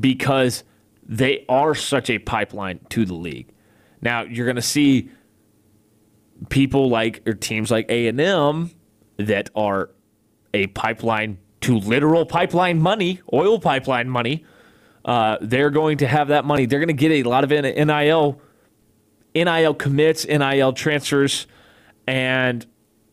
because 0.00 0.64
they 1.06 1.44
are 1.48 1.74
such 1.74 2.08
a 2.08 2.18
pipeline 2.18 2.80
to 2.88 3.04
the 3.04 3.14
league. 3.14 3.52
Now 4.00 4.22
you're 4.22 4.46
going 4.46 4.56
to 4.56 4.62
see 4.62 5.10
people 6.48 6.88
like 6.88 7.22
or 7.26 7.34
teams 7.34 7.70
like 7.70 7.86
A 7.90 8.08
and 8.08 8.20
M 8.20 8.70
that 9.18 9.50
are 9.54 9.90
a 10.54 10.66
pipeline 10.68 11.38
to 11.62 11.78
literal 11.78 12.26
pipeline 12.26 12.80
money, 12.80 13.20
oil 13.32 13.58
pipeline 13.58 14.08
money. 14.08 14.44
Uh, 15.04 15.36
they're 15.40 15.70
going 15.70 15.98
to 15.98 16.06
have 16.06 16.28
that 16.28 16.44
money. 16.44 16.66
They're 16.66 16.78
going 16.78 16.88
to 16.88 16.94
get 16.94 17.10
a 17.10 17.22
lot 17.24 17.44
of 17.44 17.50
NIL, 17.50 18.40
NIL 19.34 19.74
commits, 19.74 20.26
NIL 20.26 20.72
transfers, 20.72 21.46
and 22.06 22.64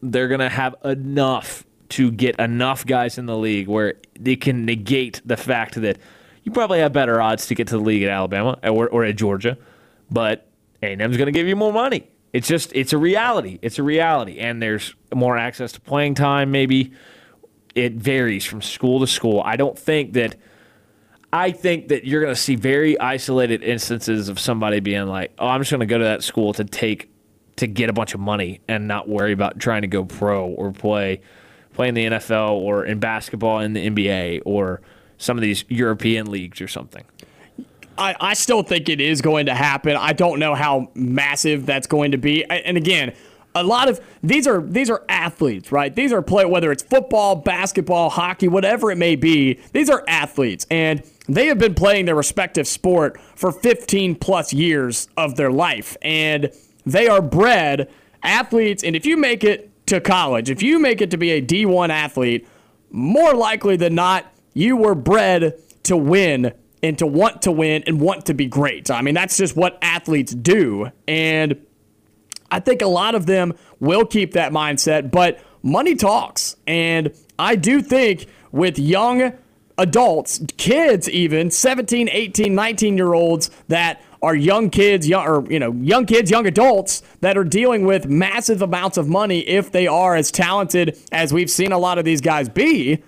they're 0.01 0.27
going 0.27 0.39
to 0.39 0.49
have 0.49 0.75
enough 0.83 1.65
to 1.89 2.11
get 2.11 2.39
enough 2.39 2.85
guys 2.85 3.17
in 3.17 3.25
the 3.25 3.35
league 3.35 3.67
where 3.67 3.95
they 4.19 4.35
can 4.35 4.65
negate 4.65 5.21
the 5.25 5.37
fact 5.37 5.81
that 5.81 5.97
you 6.43 6.51
probably 6.51 6.79
have 6.79 6.93
better 6.93 7.19
odds 7.21 7.47
to 7.47 7.55
get 7.55 7.67
to 7.67 7.77
the 7.77 7.83
league 7.83 8.03
at 8.03 8.09
Alabama 8.09 8.57
or, 8.63 8.87
or 8.89 9.03
at 9.03 9.15
Georgia, 9.15 9.57
but 10.11 10.47
A&M's 10.83 11.17
going 11.17 11.25
to 11.25 11.31
give 11.31 11.47
you 11.47 11.55
more 11.55 11.73
money. 11.73 12.07
It's 12.31 12.47
just 12.47 12.71
it's 12.73 12.93
a 12.93 12.97
reality. 12.97 13.57
It's 13.63 13.79
a 13.79 13.83
reality, 13.83 14.37
and 14.37 14.61
there's 14.61 14.93
more 15.13 15.35
access 15.35 15.71
to 15.73 15.81
playing 15.81 16.13
time. 16.13 16.51
Maybe 16.51 16.93
it 17.75 17.93
varies 17.93 18.45
from 18.45 18.61
school 18.61 18.99
to 18.99 19.07
school. 19.07 19.41
I 19.43 19.55
don't 19.55 19.77
think 19.77 20.13
that. 20.13 20.35
I 21.31 21.51
think 21.51 21.89
that 21.89 22.05
you're 22.05 22.21
going 22.21 22.33
to 22.33 22.41
see 22.41 22.55
very 22.55 22.99
isolated 22.99 23.61
instances 23.61 24.29
of 24.29 24.39
somebody 24.39 24.79
being 24.79 25.05
like, 25.05 25.31
"Oh, 25.37 25.47
I'm 25.47 25.61
just 25.61 25.69
going 25.69 25.81
to 25.81 25.85
go 25.85 25.99
to 25.99 26.03
that 26.03 26.23
school 26.23 26.53
to 26.53 26.63
take 26.63 27.11
to 27.57 27.67
get 27.67 27.89
a 27.89 27.93
bunch 27.93 28.15
of 28.15 28.19
money 28.19 28.61
and 28.67 28.87
not 28.87 29.07
worry 29.07 29.31
about 29.31 29.59
trying 29.59 29.83
to 29.83 29.87
go 29.87 30.05
pro 30.05 30.47
or 30.47 30.71
play 30.71 31.21
play 31.73 31.87
in 31.87 31.93
the 31.93 32.05
NFL 32.05 32.53
or 32.53 32.83
in 32.83 32.99
basketball 32.99 33.59
in 33.59 33.73
the 33.73 33.89
NBA 33.89 34.41
or 34.43 34.81
some 35.19 35.37
of 35.37 35.41
these 35.41 35.65
European 35.69 36.31
leagues 36.31 36.61
or 36.61 36.67
something." 36.67 37.03
I, 37.99 38.15
I 38.19 38.33
still 38.33 38.63
think 38.63 38.87
it 38.89 39.01
is 39.01 39.21
going 39.21 39.47
to 39.47 39.53
happen. 39.53 39.97
I 39.97 40.13
don't 40.13 40.39
know 40.39 40.55
how 40.55 40.89
massive 40.95 41.65
that's 41.65 41.85
going 41.85 42.11
to 42.11 42.17
be. 42.17 42.45
And 42.45 42.77
again, 42.77 43.13
a 43.55 43.63
lot 43.63 43.89
of 43.89 43.99
these 44.21 44.47
are 44.47 44.61
these 44.61 44.89
are 44.89 45.03
athletes, 45.09 45.71
right? 45.71 45.93
These 45.93 46.13
are 46.13 46.21
play 46.21 46.45
whether 46.45 46.71
it's 46.71 46.83
football, 46.83 47.35
basketball, 47.35 48.09
hockey, 48.09 48.47
whatever 48.47 48.91
it 48.91 48.97
may 48.97 49.15
be. 49.15 49.59
These 49.73 49.89
are 49.89 50.03
athletes, 50.07 50.65
and 50.69 51.03
they 51.27 51.47
have 51.47 51.57
been 51.57 51.73
playing 51.73 52.05
their 52.05 52.15
respective 52.15 52.67
sport 52.67 53.19
for 53.35 53.51
15 53.51 54.15
plus 54.15 54.53
years 54.53 55.07
of 55.17 55.35
their 55.35 55.51
life, 55.51 55.97
and 56.01 56.51
they 56.85 57.07
are 57.07 57.21
bred 57.21 57.89
athletes. 58.23 58.83
And 58.83 58.95
if 58.95 59.05
you 59.05 59.17
make 59.17 59.43
it 59.43 59.71
to 59.87 59.99
college, 59.99 60.49
if 60.49 60.61
you 60.61 60.79
make 60.79 61.01
it 61.01 61.11
to 61.11 61.17
be 61.17 61.31
a 61.31 61.41
D1 61.41 61.89
athlete, 61.89 62.47
more 62.91 63.33
likely 63.33 63.75
than 63.77 63.95
not, 63.95 64.31
you 64.53 64.75
were 64.75 64.95
bred 64.95 65.59
to 65.83 65.97
win 65.97 66.53
and 66.81 66.97
to 66.97 67.07
want 67.07 67.41
to 67.43 67.51
win 67.51 67.83
and 67.87 67.99
want 67.99 68.25
to 68.27 68.33
be 68.33 68.45
great. 68.45 68.89
I 68.89 69.01
mean, 69.01 69.13
that's 69.13 69.37
just 69.37 69.55
what 69.55 69.77
athletes 69.81 70.33
do. 70.33 70.91
And 71.07 71.65
I 72.51 72.59
think 72.59 72.81
a 72.81 72.87
lot 72.87 73.15
of 73.15 73.25
them 73.25 73.53
will 73.79 74.05
keep 74.05 74.33
that 74.33 74.51
mindset, 74.51 75.11
but 75.11 75.39
money 75.63 75.95
talks. 75.95 76.55
And 76.67 77.13
I 77.37 77.55
do 77.55 77.81
think 77.81 78.27
with 78.51 78.79
young 78.79 79.33
adults, 79.77 80.41
kids 80.57 81.09
even, 81.09 81.51
17, 81.51 82.09
18, 82.09 82.53
19 82.53 82.97
year 82.97 83.13
olds 83.13 83.49
that 83.67 84.01
are 84.21 84.35
young 84.35 84.69
kids, 84.69 85.07
young 85.07 85.25
or 85.25 85.51
you 85.51 85.59
know, 85.59 85.71
young 85.73 86.05
kids, 86.05 86.29
young 86.29 86.45
adults 86.45 87.01
that 87.21 87.37
are 87.37 87.43
dealing 87.43 87.85
with 87.85 88.07
massive 88.07 88.61
amounts 88.61 88.97
of 88.97 89.07
money 89.07 89.39
if 89.39 89.71
they 89.71 89.87
are 89.87 90.15
as 90.15 90.31
talented 90.31 90.97
as 91.11 91.31
we've 91.31 91.49
seen 91.49 91.71
a 91.71 91.77
lot 91.77 91.97
of 91.97 92.05
these 92.05 92.19
guys 92.19 92.49
be. 92.49 93.01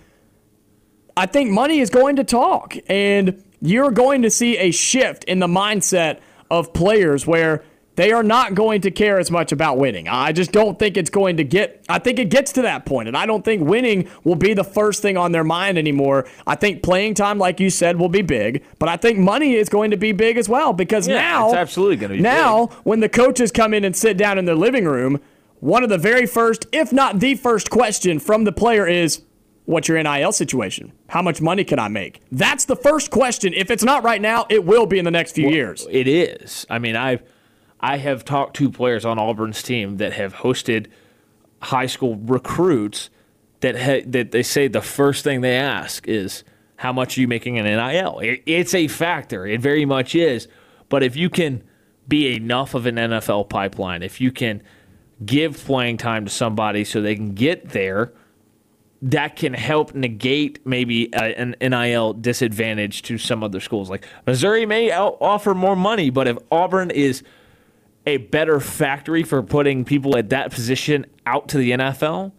I 1.18 1.26
think 1.26 1.52
money 1.52 1.80
is 1.80 1.90
going 1.90 2.16
to 2.16 2.24
talk 2.24 2.76
and 2.88 3.44
you're 3.60 3.92
going 3.92 4.22
to 4.22 4.30
see 4.30 4.58
a 4.58 4.72
shift 4.72 5.26
in 5.26 5.40
the 5.40 5.48
mindset 5.48 6.20
of 6.50 6.74
players 6.74 7.28
where 7.28 7.64
they 7.96 8.12
are 8.12 8.24
not 8.24 8.56
going 8.56 8.82
to 8.82 8.92
care 8.92 9.20
as 9.20 9.30
much 9.30 9.52
about 9.52 9.78
winning. 9.78 10.08
I 10.08 10.32
just 10.32 10.52
don't 10.52 10.80
think 10.80 10.96
it's 10.96 11.10
going 11.10 11.38
to 11.38 11.44
get, 11.44 11.84
I 11.90 12.00
think 12.00 12.20
it 12.20 12.30
gets 12.30 12.54
to 12.54 12.62
that 12.62 12.86
point, 12.86 13.08
and 13.08 13.18
I 13.18 13.26
don't 13.26 13.44
think 13.44 13.68
winning 13.68 14.10
will 14.24 14.36
be 14.36 14.54
the 14.54 14.64
first 14.64 15.02
thing 15.02 15.18
on 15.18 15.32
their 15.32 15.44
mind 15.44 15.78
anymore. 15.78 16.28
I 16.48 16.56
think 16.56 16.84
playing 16.84 17.16
time, 17.16 17.38
like 17.38 17.60
you 17.60 17.70
said, 17.70 18.00
will 18.00 18.10
be 18.10 18.22
big, 18.22 18.64
but 18.80 18.88
I 18.88 18.96
think 18.96 19.20
money 19.20 19.56
is 19.56 19.68
going 19.68 19.92
to 19.92 19.98
be 19.98 20.14
big 20.14 20.38
as 20.38 20.48
well 20.48 20.72
because 20.74 21.08
yeah, 21.08 21.20
now, 21.20 21.48
it's 21.48 21.56
absolutely 21.56 21.98
going 21.98 22.12
to 22.12 22.18
be 22.18 22.22
now, 22.24 22.68
big. 22.68 22.78
when 22.84 23.00
the 23.02 23.10
coaches 23.10 23.52
come 23.52 23.74
in 23.74 23.84
and 23.84 23.96
sit 23.96 24.18
down 24.18 24.38
in 24.38 24.46
their 24.46 24.56
living 24.56 24.86
room, 24.86 25.20
one 25.60 25.84
of 25.84 25.90
the 25.90 25.98
very 25.98 26.26
first, 26.26 26.68
if 26.72 26.94
not 26.94 27.20
the 27.20 27.36
first 27.36 27.70
question 27.70 28.20
from 28.20 28.46
the 28.46 28.52
player 28.52 28.88
is, 28.88 29.22
What's 29.66 29.88
your 29.88 30.02
NIL 30.02 30.32
situation? 30.32 30.92
How 31.08 31.22
much 31.22 31.40
money 31.40 31.64
can 31.64 31.78
I 31.78 31.88
make? 31.88 32.22
That's 32.32 32.66
the 32.66 32.76
first 32.76 33.12
question. 33.12 33.54
If 33.54 33.70
it's 33.70 33.84
not 33.84 34.04
right 34.04 34.20
now, 34.20 34.46
it 34.50 34.66
will 34.66 34.88
be 34.88 34.98
in 34.98 35.06
the 35.06 35.12
next 35.12 35.34
few 35.34 35.46
well, 35.46 35.54
years. 35.54 35.88
It 35.90 36.08
is. 36.08 36.66
I 36.70 36.80
mean, 36.80 36.96
I've 36.96 37.24
I 37.82 37.98
have 37.98 38.24
talked 38.24 38.56
to 38.58 38.70
players 38.70 39.06
on 39.06 39.18
Auburn's 39.18 39.64
team 39.64 39.98
that 39.98 40.14
have 40.14 40.36
hosted 40.36 40.88
high 41.62 41.88
school 41.88 42.16
recruits 42.16 43.10
that 43.62 43.80
ha- 43.80 44.04
that 44.08 44.32
they 44.32 44.44
say 44.44 44.68
the 44.68 44.82
first 44.82 45.24
thing 45.24 45.42
they 45.42 45.56
ask 45.56 46.08
is 46.08 46.44
how 46.78 46.94
much 46.94 47.18
are 47.18 47.22
you 47.22 47.28
making 47.28 47.58
in 47.58 47.66
NIL? 47.66 48.20
It, 48.20 48.44
it's 48.46 48.74
a 48.74 48.88
factor. 48.88 49.46
It 49.46 49.62
very 49.62 49.86
much 49.86 50.16
is. 50.16 50.48
But 50.90 51.04
if 51.04 51.16
you 51.16 51.30
can 51.30 51.64
be 52.08 52.36
enough 52.36 52.74
of 52.74 52.86
an 52.86 52.96
NFL 52.96 53.50
pipeline, 53.50 54.02
if 54.02 54.20
you 54.20 54.32
can 54.32 54.64
give 55.24 55.64
playing 55.64 55.98
time 55.98 56.26
to 56.26 56.32
somebody 56.32 56.84
so 56.84 57.02
they 57.02 57.16
can 57.16 57.34
get 57.34 57.70
there, 57.70 58.12
that 59.04 59.36
can 59.36 59.54
help 59.54 59.96
negate 59.96 60.66
maybe 60.66 61.14
an 61.14 61.56
NIL 61.62 62.14
disadvantage 62.14 63.02
to 63.04 63.18
some 63.18 63.44
other 63.44 63.60
schools. 63.60 63.90
Like 63.90 64.06
Missouri 64.28 64.66
may 64.66 64.92
offer 64.92 65.54
more 65.54 65.76
money, 65.76 66.10
but 66.10 66.28
if 66.28 66.38
Auburn 66.52 66.92
is 66.92 67.24
a 68.06 68.18
better 68.18 68.60
factory 68.60 69.24
for 69.24 69.44
putting 69.44 69.86
people 69.86 70.18
at 70.18 70.30
that 70.30 70.52
position 70.52 71.06
out 71.26 71.48
to 71.50 71.58
the 71.58 71.72
NFL, 71.72 72.32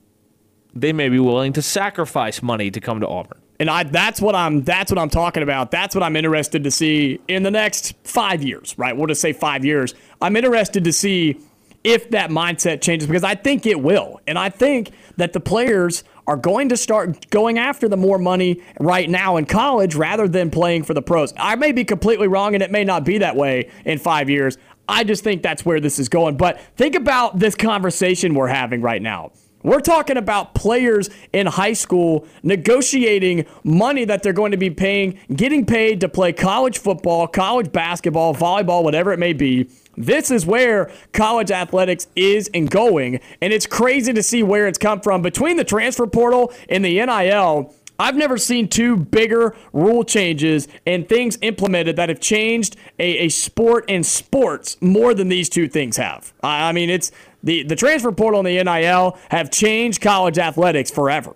they 0.75 0.93
may 0.93 1.09
be 1.09 1.19
willing 1.19 1.53
to 1.53 1.63
sacrifice 1.63 2.43
money 2.43 2.71
to 2.71 2.81
come 2.81 3.01
to 3.01 3.07
Auburn. 3.07 3.39
And 3.61 3.71
I 3.71 3.85
that's 3.85 4.21
what 4.21 4.35
I'm 4.35 4.63
that's 4.63 4.91
what 4.91 4.99
I'm 4.99 5.11
talking 5.11 5.43
about. 5.45 5.71
That's 5.71 5.95
what 5.95 6.03
I'm 6.03 6.17
interested 6.17 6.65
to 6.65 6.71
see 6.71 7.21
in 7.29 7.45
the 7.45 7.51
next 7.51 7.95
5 8.03 8.43
years, 8.43 8.77
right? 8.77 8.97
We'll 8.97 9.07
just 9.07 9.21
say 9.21 9.33
5 9.33 9.65
years. 9.65 9.95
I'm 10.21 10.35
interested 10.35 10.83
to 10.85 10.93
see 10.93 11.39
if 11.85 12.11
that 12.11 12.31
mindset 12.31 12.81
changes 12.81 13.07
because 13.07 13.25
I 13.25 13.35
think 13.35 13.67
it 13.67 13.81
will. 13.81 14.21
And 14.27 14.39
I 14.39 14.49
think 14.49 14.91
that 15.17 15.33
the 15.33 15.41
players 15.41 16.03
are 16.27 16.37
going 16.37 16.69
to 16.69 16.77
start 16.77 17.29
going 17.31 17.59
after 17.59 17.89
the 17.89 17.97
more 17.97 18.19
money 18.19 18.63
right 18.79 19.11
now 19.11 19.37
in 19.37 19.45
college 19.45 19.95
rather 19.95 20.29
than 20.29 20.51
playing 20.51 20.85
for 20.85 20.95
the 20.95 21.03
pros. 21.03 21.35
I 21.37 21.57
may 21.57 21.73
be 21.73 21.85
completely 21.85 22.29
wrong 22.29 22.55
and 22.55 22.63
it 22.63 22.71
may 22.71 22.85
not 22.85 23.05
be 23.05 23.19
that 23.19 23.37
way 23.37 23.71
in 23.85 23.99
5 23.99 24.31
years. 24.31 24.59
I 24.93 25.05
just 25.05 25.25
think 25.25 25.43
that's 25.43 25.65
where 25.65 25.81
this 25.81 25.99
is 25.99 26.11
going. 26.11 26.37
But 26.37 26.61
think 26.77 26.95
about 26.95 27.39
this 27.39 27.55
conversation 27.55 28.35
we're 28.35 28.49
having 28.49 28.83
right 28.83 29.01
now. 29.01 29.33
We're 29.63 29.81
talking 29.81 30.19
about 30.19 30.55
players 30.55 31.09
in 31.33 31.47
high 31.47 31.73
school 31.73 32.27
negotiating 32.43 33.47
money 33.65 34.05
that 34.05 34.23
they're 34.23 34.35
going 34.35 34.51
to 34.51 34.59
be 34.59 34.69
paying, 34.69 35.19
getting 35.35 35.65
paid 35.65 36.01
to 36.01 36.11
play 36.11 36.35
college 36.35 36.79
football, 36.79 37.27
college 37.27 37.73
basketball, 37.73 38.35
volleyball, 38.35 38.85
whatever 38.85 39.13
it 39.13 39.19
may 39.19 39.33
be. 39.33 39.71
This 39.97 40.31
is 40.31 40.45
where 40.45 40.91
college 41.13 41.51
athletics 41.51 42.09
is 42.15 42.51
and 42.53 42.71
going. 42.71 43.21
And 43.41 43.53
it's 43.53 43.67
crazy 43.67 44.13
to 44.13 44.23
see 44.23 44.43
where 44.43 44.67
it's 44.67 44.79
come 44.79 45.01
from. 45.01 45.23
Between 45.23 45.57
the 45.57 45.65
transfer 45.65 46.07
portal 46.07 46.53
and 46.69 46.85
the 46.85 47.05
NIL, 47.07 47.75
I've 48.03 48.17
never 48.17 48.37
seen 48.37 48.69
two 48.69 48.97
bigger 48.97 49.55
rule 49.73 50.03
changes 50.03 50.67
and 50.87 51.09
things 51.09 51.39
implemented 51.41 51.97
that 51.97 52.09
have 52.09 52.21
changed 52.21 52.77
a, 52.99 53.19
a 53.19 53.29
sport 53.29 53.85
and 53.89 54.05
sports 54.05 54.77
more 54.81 55.15
than 55.15 55.29
these 55.29 55.49
two 55.49 55.69
things 55.69 55.97
have. 55.97 56.33
I 56.43 56.73
mean, 56.73 56.91
it's 56.91 57.13
the, 57.43 57.63
the 57.63 57.77
transfer 57.77 58.11
portal 58.11 58.45
and 58.45 58.47
the 58.49 58.63
NIL 58.63 59.19
have 59.31 59.51
changed 59.51 60.01
college 60.01 60.39
athletics 60.39 60.91
forever. 60.91 61.35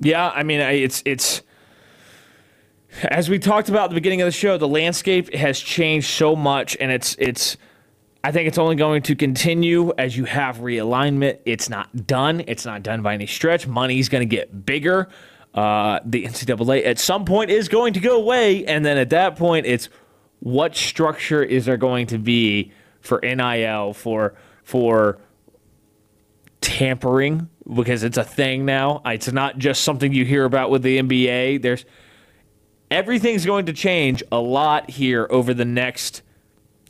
Yeah, 0.00 0.30
I 0.30 0.42
mean, 0.42 0.60
it's 0.60 1.02
it's 1.04 1.42
as 3.04 3.28
we 3.28 3.38
talked 3.38 3.68
about 3.68 3.84
at 3.84 3.90
the 3.90 3.94
beginning 3.94 4.22
of 4.22 4.26
the 4.26 4.32
show, 4.32 4.56
the 4.56 4.68
landscape 4.68 5.32
has 5.34 5.60
changed 5.60 6.08
so 6.08 6.34
much, 6.34 6.76
and 6.80 6.90
it's 6.90 7.16
it's. 7.18 7.56
I 8.22 8.32
think 8.32 8.48
it's 8.48 8.58
only 8.58 8.76
going 8.76 9.00
to 9.02 9.16
continue 9.16 9.94
as 9.96 10.14
you 10.14 10.24
have 10.26 10.58
realignment. 10.58 11.38
It's 11.46 11.70
not 11.70 12.06
done. 12.06 12.44
It's 12.46 12.66
not 12.66 12.82
done 12.82 13.00
by 13.00 13.14
any 13.14 13.26
stretch. 13.26 13.66
Money's 13.66 14.10
going 14.10 14.20
to 14.20 14.36
get 14.36 14.66
bigger. 14.66 15.08
Uh, 15.54 15.98
the 16.04 16.24
NCAA 16.24 16.86
at 16.86 16.98
some 16.98 17.24
point 17.24 17.50
is 17.50 17.68
going 17.68 17.94
to 17.94 18.00
go 18.00 18.16
away, 18.16 18.64
and 18.66 18.84
then 18.84 18.96
at 18.96 19.10
that 19.10 19.36
point, 19.36 19.66
it's 19.66 19.88
what 20.38 20.76
structure 20.76 21.42
is 21.42 21.66
there 21.66 21.76
going 21.76 22.06
to 22.08 22.18
be 22.18 22.72
for 23.00 23.20
NIL 23.22 23.92
for 23.92 24.34
for 24.62 25.18
tampering 26.60 27.48
because 27.74 28.02
it's 28.02 28.16
a 28.16 28.24
thing 28.24 28.64
now. 28.64 29.02
It's 29.04 29.32
not 29.32 29.58
just 29.58 29.82
something 29.82 30.12
you 30.12 30.24
hear 30.24 30.44
about 30.44 30.70
with 30.70 30.82
the 30.82 30.98
NBA. 30.98 31.62
There's 31.62 31.84
everything's 32.90 33.44
going 33.44 33.66
to 33.66 33.72
change 33.72 34.22
a 34.30 34.38
lot 34.38 34.90
here 34.90 35.26
over 35.30 35.54
the 35.54 35.64
next 35.64 36.22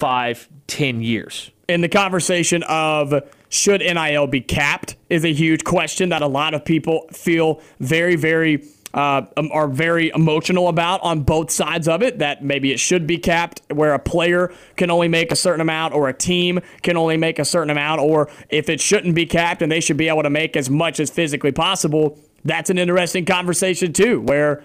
five, 0.00 0.48
ten 0.66 1.02
years. 1.02 1.50
In 1.68 1.82
the 1.82 1.88
conversation 1.88 2.64
of 2.64 3.14
should 3.48 3.80
NIL 3.80 4.26
be 4.26 4.40
capped 4.40 4.96
is 5.08 5.24
a 5.24 5.32
huge 5.32 5.62
question 5.62 6.08
that 6.08 6.22
a 6.22 6.26
lot 6.26 6.54
of 6.54 6.64
people 6.64 7.06
feel 7.12 7.60
very, 7.78 8.16
very 8.16 8.64
uh, 8.92 9.22
um, 9.36 9.50
are 9.52 9.68
very 9.68 10.10
emotional 10.14 10.66
about 10.66 11.00
on 11.02 11.20
both 11.22 11.50
sides 11.50 11.86
of 11.86 12.02
it. 12.02 12.18
That 12.18 12.42
maybe 12.42 12.72
it 12.72 12.80
should 12.80 13.06
be 13.06 13.18
capped, 13.18 13.62
where 13.72 13.94
a 13.94 13.98
player 13.98 14.52
can 14.76 14.90
only 14.90 15.08
make 15.08 15.30
a 15.30 15.36
certain 15.36 15.60
amount, 15.60 15.94
or 15.94 16.08
a 16.08 16.12
team 16.12 16.60
can 16.82 16.96
only 16.96 17.16
make 17.16 17.38
a 17.38 17.44
certain 17.44 17.70
amount, 17.70 18.00
or 18.00 18.28
if 18.48 18.68
it 18.68 18.80
shouldn't 18.80 19.14
be 19.14 19.26
capped 19.26 19.62
and 19.62 19.70
they 19.70 19.80
should 19.80 19.96
be 19.96 20.08
able 20.08 20.22
to 20.22 20.30
make 20.30 20.56
as 20.56 20.68
much 20.68 20.98
as 20.98 21.10
physically 21.10 21.52
possible. 21.52 22.18
that's 22.44 22.70
an 22.70 22.78
interesting 22.78 23.24
conversation 23.24 23.92
too, 23.92 24.20
where 24.22 24.64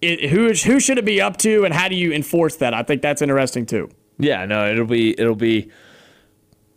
it, 0.00 0.30
who 0.30 0.52
who 0.52 0.78
should 0.78 0.98
it 0.98 1.04
be 1.04 1.20
up 1.20 1.36
to, 1.38 1.64
and 1.64 1.72
how 1.72 1.88
do 1.88 1.96
you 1.96 2.12
enforce 2.12 2.56
that? 2.56 2.74
I 2.74 2.82
think 2.82 3.02
that's 3.02 3.22
interesting 3.22 3.66
too. 3.66 3.88
Yeah, 4.22 4.44
no, 4.46 4.70
it'll 4.70 4.86
be 4.86 5.18
it'll 5.18 5.34
be. 5.34 5.70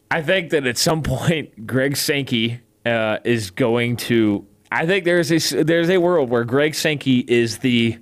I 0.10 0.22
think 0.22 0.50
that 0.50 0.66
at 0.66 0.78
some 0.78 1.04
point, 1.04 1.68
Greg 1.68 1.96
Sankey 1.96 2.60
uh, 2.86 3.20
is 3.24 3.52
going 3.52 3.98
to. 3.98 4.46
I 4.72 4.86
think 4.86 5.06
there's 5.06 5.32
a 5.32 5.64
there's 5.64 5.90
a 5.90 6.00
world 6.00 6.30
where 6.30 6.44
Greg 6.44 6.74
Sankey 6.74 7.20
is 7.20 7.60
the 7.60 8.00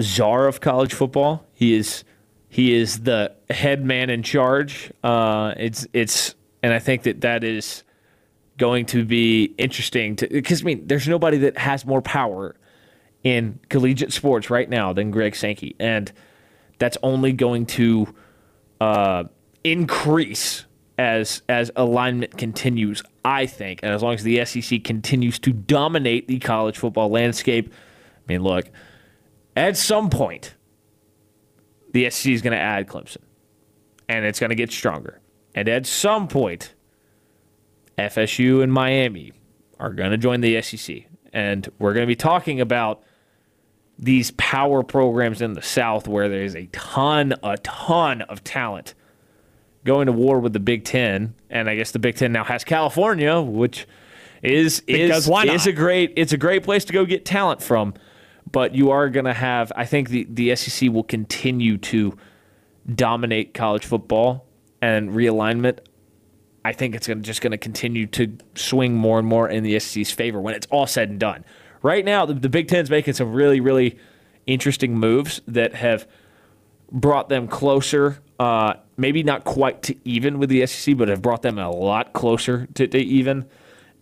czar 0.00 0.48
of 0.48 0.60
college 0.60 0.94
football. 0.94 1.46
He 1.52 1.74
is 1.74 2.02
he 2.48 2.74
is 2.74 3.00
the 3.00 3.34
head 3.50 3.84
man 3.84 4.08
in 4.08 4.22
charge. 4.22 4.90
Uh, 5.02 5.52
it's 5.56 5.86
it's 5.92 6.34
and 6.62 6.72
I 6.72 6.78
think 6.78 7.02
that 7.02 7.20
that 7.20 7.44
is 7.44 7.84
going 8.56 8.86
to 8.86 9.04
be 9.04 9.54
interesting 9.58 10.16
to 10.16 10.28
because 10.28 10.62
I 10.62 10.64
mean 10.64 10.86
there's 10.86 11.06
nobody 11.06 11.38
that 11.38 11.58
has 11.58 11.84
more 11.84 12.00
power 12.00 12.56
in 13.22 13.58
collegiate 13.68 14.12
sports 14.12 14.48
right 14.48 14.68
now 14.68 14.92
than 14.94 15.10
Greg 15.10 15.36
Sankey, 15.36 15.76
and 15.78 16.10
that's 16.78 16.96
only 17.02 17.32
going 17.32 17.66
to 17.66 18.14
uh, 18.80 19.24
increase 19.62 20.64
as 20.98 21.42
as 21.48 21.70
alignment 21.76 22.36
continues. 22.36 23.02
I 23.24 23.46
think, 23.46 23.80
and 23.82 23.92
as 23.92 24.02
long 24.02 24.14
as 24.14 24.22
the 24.22 24.44
SEC 24.44 24.84
continues 24.84 25.38
to 25.40 25.52
dominate 25.52 26.28
the 26.28 26.38
college 26.38 26.76
football 26.76 27.08
landscape, 27.08 27.72
I 27.72 28.32
mean, 28.32 28.42
look, 28.42 28.70
at 29.56 29.76
some 29.76 30.10
point, 30.10 30.54
the 31.92 32.10
SEC 32.10 32.32
is 32.32 32.42
going 32.42 32.52
to 32.52 32.58
add 32.58 32.86
Clemson, 32.86 33.22
and 34.08 34.24
it's 34.24 34.38
going 34.38 34.50
to 34.50 34.56
get 34.56 34.70
stronger, 34.70 35.20
and 35.54 35.68
at 35.68 35.86
some 35.86 36.28
point, 36.28 36.74
FSU 37.96 38.62
and 38.62 38.72
Miami 38.72 39.32
are 39.78 39.92
going 39.92 40.10
to 40.10 40.18
join 40.18 40.40
the 40.40 40.60
SEC, 40.60 41.04
and 41.32 41.68
we're 41.78 41.94
going 41.94 42.04
to 42.04 42.10
be 42.10 42.16
talking 42.16 42.60
about 42.60 43.02
these 43.98 44.32
power 44.32 44.82
programs 44.82 45.40
in 45.40 45.52
the 45.52 45.62
South 45.62 46.08
where 46.08 46.28
there's 46.28 46.56
a 46.56 46.66
ton, 46.66 47.34
a 47.42 47.56
ton 47.58 48.22
of 48.22 48.42
talent 48.42 48.94
going 49.84 50.06
to 50.06 50.12
war 50.12 50.40
with 50.40 50.52
the 50.52 50.60
Big 50.60 50.84
Ten, 50.84 51.34
and 51.50 51.68
I 51.68 51.76
guess 51.76 51.92
the 51.92 51.98
Big 51.98 52.16
Ten 52.16 52.32
now 52.32 52.44
has 52.44 52.64
California, 52.64 53.40
which 53.40 53.86
is 54.42 54.82
is 54.86 55.28
is 55.28 55.66
a 55.66 55.72
great 55.72 56.12
it's 56.16 56.32
a 56.32 56.36
great 56.36 56.64
place 56.64 56.84
to 56.86 56.92
go 56.92 57.04
get 57.04 57.24
talent 57.24 57.62
from. 57.62 57.94
But 58.50 58.74
you 58.74 58.90
are 58.90 59.08
going 59.08 59.24
to 59.24 59.34
have, 59.34 59.72
I 59.74 59.84
think 59.84 60.10
the 60.10 60.26
the 60.30 60.54
SEC 60.56 60.90
will 60.90 61.02
continue 61.02 61.78
to 61.78 62.16
dominate 62.92 63.54
college 63.54 63.84
football 63.84 64.46
and 64.82 65.10
realignment. 65.10 65.78
I 66.64 66.72
think 66.72 66.94
it's 66.94 67.06
gonna, 67.06 67.20
just 67.20 67.42
going 67.42 67.50
to 67.50 67.58
continue 67.58 68.06
to 68.08 68.36
swing 68.54 68.94
more 68.94 69.18
and 69.18 69.28
more 69.28 69.48
in 69.48 69.64
the 69.64 69.78
SEC's 69.78 70.10
favor 70.10 70.40
when 70.40 70.54
it's 70.54 70.66
all 70.70 70.86
said 70.86 71.10
and 71.10 71.20
done 71.20 71.44
right 71.84 72.04
now, 72.04 72.26
the, 72.26 72.34
the 72.34 72.48
Big 72.48 72.66
Ten's 72.66 72.90
making 72.90 73.14
some 73.14 73.32
really, 73.32 73.60
really 73.60 73.96
interesting 74.46 74.98
moves 74.98 75.40
that 75.46 75.74
have 75.74 76.08
brought 76.90 77.28
them 77.28 77.46
closer. 77.46 78.20
Uh, 78.40 78.74
maybe 78.96 79.22
not 79.22 79.44
quite 79.44 79.82
to 79.82 79.96
even 80.04 80.40
with 80.40 80.48
the 80.48 80.66
SEC, 80.66 80.96
but 80.96 81.06
have 81.06 81.22
brought 81.22 81.42
them 81.42 81.58
a 81.58 81.70
lot 81.70 82.12
closer 82.12 82.66
to, 82.74 82.88
to 82.88 82.98
even. 82.98 83.46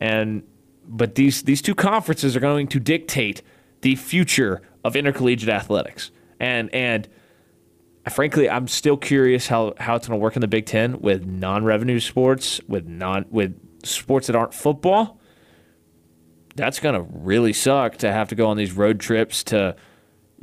And 0.00 0.44
but 0.86 1.16
these 1.16 1.42
these 1.42 1.60
two 1.60 1.74
conferences 1.74 2.34
are 2.34 2.40
going 2.40 2.68
to 2.68 2.80
dictate 2.80 3.42
the 3.82 3.96
future 3.96 4.62
of 4.84 4.96
intercollegiate 4.96 5.50
athletics. 5.50 6.10
And 6.40 6.72
and 6.74 7.08
frankly, 8.10 8.48
I'm 8.48 8.68
still 8.68 8.96
curious 8.96 9.48
how, 9.48 9.74
how 9.78 9.96
it's 9.96 10.08
going 10.08 10.18
to 10.18 10.22
work 10.22 10.36
in 10.36 10.40
the 10.40 10.48
Big 10.48 10.66
Ten 10.66 11.00
with 11.00 11.26
non-revenue 11.26 12.00
sports, 12.00 12.60
with 12.68 12.86
non 12.86 13.26
with 13.30 13.58
sports 13.84 14.28
that 14.28 14.36
aren't 14.36 14.54
football 14.54 15.20
that's 16.54 16.80
going 16.80 16.94
to 16.94 17.02
really 17.02 17.52
suck 17.52 17.98
to 17.98 18.12
have 18.12 18.28
to 18.28 18.34
go 18.34 18.48
on 18.48 18.56
these 18.56 18.72
road 18.72 19.00
trips 19.00 19.42
to 19.44 19.76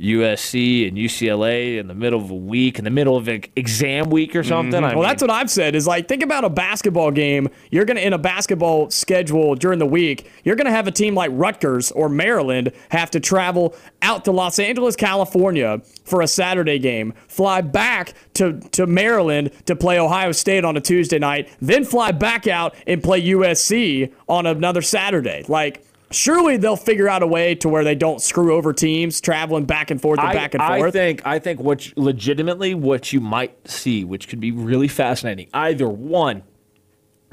USC 0.00 0.88
and 0.88 0.96
UCLA 0.96 1.78
in 1.78 1.86
the 1.86 1.94
middle 1.94 2.20
of 2.20 2.30
a 2.30 2.34
week, 2.34 2.78
in 2.78 2.84
the 2.84 2.90
middle 2.90 3.16
of 3.16 3.28
an 3.28 3.42
exam 3.54 4.08
week 4.08 4.34
or 4.34 4.42
something. 4.42 4.72
Mm-hmm. 4.72 4.82
well, 4.82 4.94
mean, 4.94 5.02
that's 5.02 5.22
what 5.22 5.30
I've 5.30 5.50
said 5.50 5.74
is 5.74 5.86
like, 5.86 6.08
think 6.08 6.22
about 6.22 6.44
a 6.44 6.48
basketball 6.48 7.10
game. 7.10 7.48
You're 7.70 7.84
going 7.84 7.98
to, 7.98 8.06
in 8.06 8.14
a 8.14 8.18
basketball 8.18 8.88
schedule 8.90 9.54
during 9.54 9.78
the 9.78 9.86
week, 9.86 10.30
you're 10.42 10.56
going 10.56 10.66
to 10.66 10.72
have 10.72 10.86
a 10.86 10.90
team 10.90 11.14
like 11.14 11.30
Rutgers 11.34 11.92
or 11.92 12.08
Maryland 12.08 12.72
have 12.90 13.10
to 13.10 13.20
travel 13.20 13.74
out 14.00 14.24
to 14.24 14.32
Los 14.32 14.58
Angeles, 14.58 14.96
California 14.96 15.82
for 16.04 16.22
a 16.22 16.26
Saturday 16.26 16.78
game, 16.78 17.12
fly 17.28 17.60
back 17.60 18.14
to, 18.34 18.58
to 18.70 18.86
Maryland 18.86 19.50
to 19.66 19.76
play 19.76 19.98
Ohio 19.98 20.32
State 20.32 20.64
on 20.64 20.78
a 20.78 20.80
Tuesday 20.80 21.18
night, 21.18 21.54
then 21.60 21.84
fly 21.84 22.10
back 22.10 22.46
out 22.46 22.74
and 22.86 23.02
play 23.02 23.22
USC 23.22 24.12
on 24.28 24.46
another 24.46 24.80
Saturday. 24.80 25.44
Like, 25.46 25.84
surely 26.10 26.56
they'll 26.56 26.76
figure 26.76 27.08
out 27.08 27.22
a 27.22 27.26
way 27.26 27.54
to 27.56 27.68
where 27.68 27.84
they 27.84 27.94
don't 27.94 28.20
screw 28.20 28.54
over 28.54 28.72
teams 28.72 29.20
traveling 29.20 29.64
back 29.64 29.90
and 29.90 30.00
forth 30.00 30.18
and 30.18 30.28
I, 30.28 30.32
back 30.32 30.54
and 30.54 30.62
forth. 30.62 30.82
I 30.82 30.90
think 30.90 31.26
I 31.26 31.38
think 31.38 31.60
what 31.60 31.92
legitimately 31.96 32.74
what 32.74 33.12
you 33.12 33.20
might 33.20 33.68
see, 33.68 34.04
which 34.04 34.28
could 34.28 34.40
be 34.40 34.50
really 34.50 34.88
fascinating, 34.88 35.48
either 35.54 35.88
one, 35.88 36.42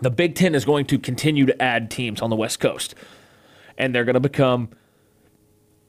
the 0.01 0.11
Big 0.11 0.35
Ten 0.35 0.55
is 0.55 0.65
going 0.65 0.85
to 0.85 0.99
continue 0.99 1.45
to 1.45 1.61
add 1.61 1.89
teams 1.89 2.21
on 2.21 2.29
the 2.29 2.35
West 2.35 2.59
Coast, 2.59 2.95
and 3.77 3.93
they're 3.93 4.05
going 4.05 4.15
to 4.15 4.19
become 4.19 4.69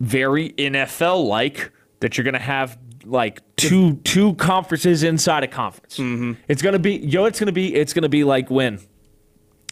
very 0.00 0.50
NFL 0.52 1.26
like. 1.26 1.72
That 2.00 2.16
you're 2.16 2.24
going 2.24 2.34
to 2.34 2.38
have 2.38 2.78
like 3.04 3.42
two 3.56 3.96
two 4.04 4.34
conferences 4.34 5.02
inside 5.02 5.42
a 5.42 5.48
conference. 5.48 5.98
Mm-hmm. 5.98 6.34
It's 6.46 6.62
going 6.62 6.74
to 6.74 6.78
be 6.78 6.96
yo. 6.96 7.24
It's 7.24 7.40
going 7.40 7.46
to 7.46 7.52
be 7.52 7.74
it's 7.74 7.92
going 7.92 8.04
to 8.04 8.08
be 8.08 8.22
like 8.22 8.50
when 8.50 8.78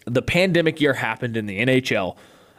the 0.06 0.22
pandemic 0.22 0.80
year 0.80 0.92
happened 0.92 1.36
in 1.36 1.46
the 1.46 1.60
NHL 1.60 2.16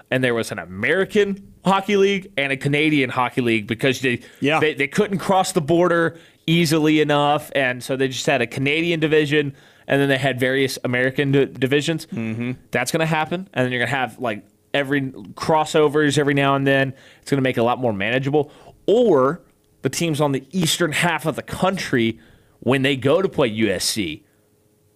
and 0.09 0.23
there 0.23 0.33
was 0.33 0.51
an 0.51 0.59
American 0.59 1.53
hockey 1.65 1.97
league 1.97 2.31
and 2.37 2.51
a 2.51 2.57
Canadian 2.57 3.09
hockey 3.09 3.41
league 3.41 3.67
because 3.67 4.01
they, 4.01 4.21
yeah. 4.39 4.59
they, 4.59 4.73
they 4.73 4.87
couldn't 4.87 5.19
cross 5.19 5.51
the 5.51 5.61
border 5.61 6.17
easily 6.45 7.01
enough, 7.01 7.51
and 7.53 7.83
so 7.83 7.95
they 7.95 8.07
just 8.07 8.25
had 8.25 8.41
a 8.41 8.47
Canadian 8.47 8.99
division, 8.99 9.53
and 9.87 10.01
then 10.01 10.07
they 10.07 10.17
had 10.17 10.39
various 10.39 10.79
American 10.83 11.31
d- 11.31 11.45
divisions. 11.45 12.05
Mm-hmm. 12.07 12.53
That's 12.71 12.91
going 12.91 13.01
to 13.01 13.05
happen, 13.05 13.49
and 13.53 13.65
then 13.65 13.71
you're 13.71 13.79
going 13.79 13.89
to 13.89 13.95
have 13.95 14.17
like 14.19 14.45
every 14.73 15.01
crossovers 15.01 16.17
every 16.17 16.33
now 16.33 16.55
and 16.55 16.65
then. 16.65 16.93
It's 17.21 17.29
going 17.29 17.37
to 17.37 17.43
make 17.43 17.57
it 17.57 17.61
a 17.61 17.63
lot 17.63 17.79
more 17.79 17.93
manageable. 17.93 18.51
Or 18.85 19.41
the 19.81 19.89
teams 19.89 20.21
on 20.21 20.31
the 20.31 20.45
eastern 20.51 20.93
half 20.93 21.25
of 21.25 21.35
the 21.35 21.43
country, 21.43 22.19
when 22.59 22.81
they 22.81 22.95
go 22.95 23.21
to 23.21 23.27
play 23.27 23.51
USC, 23.51 24.23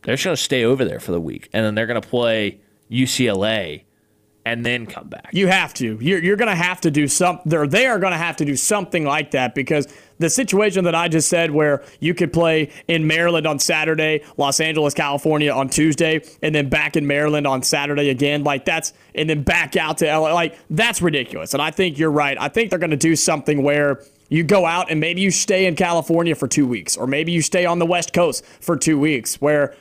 they're 0.03 0.15
just 0.15 0.23
going 0.23 0.35
to 0.35 0.41
stay 0.41 0.63
over 0.63 0.85
there 0.85 0.99
for 0.99 1.11
the 1.11 1.21
week, 1.21 1.49
and 1.51 1.65
then 1.65 1.75
they're 1.75 1.85
going 1.85 2.01
to 2.01 2.07
play 2.07 2.61
UCLA 2.89 3.83
and 4.45 4.65
then 4.65 4.85
come 4.87 5.07
back. 5.07 5.29
You 5.33 5.47
have 5.47 5.73
to. 5.75 5.97
You're, 6.01 6.23
you're 6.23 6.35
going 6.35 6.49
to 6.49 6.55
have 6.55 6.81
to 6.81 6.91
do 6.91 7.07
something. 7.07 7.69
They 7.69 7.85
are 7.85 7.99
going 7.99 8.11
to 8.11 8.17
have 8.17 8.37
to 8.37 8.45
do 8.45 8.55
something 8.55 9.05
like 9.05 9.31
that 9.31 9.53
because 9.53 9.87
the 10.17 10.29
situation 10.29 10.83
that 10.85 10.95
I 10.95 11.07
just 11.07 11.29
said, 11.29 11.51
where 11.51 11.83
you 11.99 12.13
could 12.13 12.33
play 12.33 12.71
in 12.87 13.05
Maryland 13.05 13.45
on 13.45 13.59
Saturday, 13.59 14.23
Los 14.37 14.59
Angeles, 14.59 14.93
California 14.93 15.51
on 15.51 15.69
Tuesday, 15.69 16.23
and 16.41 16.55
then 16.55 16.69
back 16.69 16.95
in 16.95 17.05
Maryland 17.05 17.45
on 17.45 17.61
Saturday 17.63 18.09
again, 18.09 18.43
like 18.43 18.65
that's, 18.65 18.93
and 19.13 19.29
then 19.29 19.43
back 19.43 19.75
out 19.75 19.99
to 19.99 20.05
LA, 20.05 20.33
like 20.33 20.57
that's 20.69 21.01
ridiculous. 21.01 21.53
And 21.53 21.61
I 21.61 21.71
think 21.71 21.99
you're 21.99 22.11
right. 22.11 22.37
I 22.39 22.49
think 22.49 22.69
they're 22.69 22.79
going 22.79 22.91
to 22.91 22.97
do 22.97 23.15
something 23.15 23.63
where 23.63 24.03
you 24.29 24.43
go 24.43 24.65
out 24.65 24.89
and 24.89 24.99
maybe 24.99 25.21
you 25.21 25.29
stay 25.29 25.65
in 25.65 25.75
California 25.75 26.33
for 26.35 26.47
two 26.47 26.65
weeks, 26.65 26.97
or 26.97 27.05
maybe 27.05 27.31
you 27.31 27.41
stay 27.41 27.65
on 27.65 27.79
the 27.79 27.85
West 27.85 28.13
Coast 28.13 28.45
for 28.45 28.77
two 28.77 28.97
weeks, 28.97 29.41
where 29.41 29.75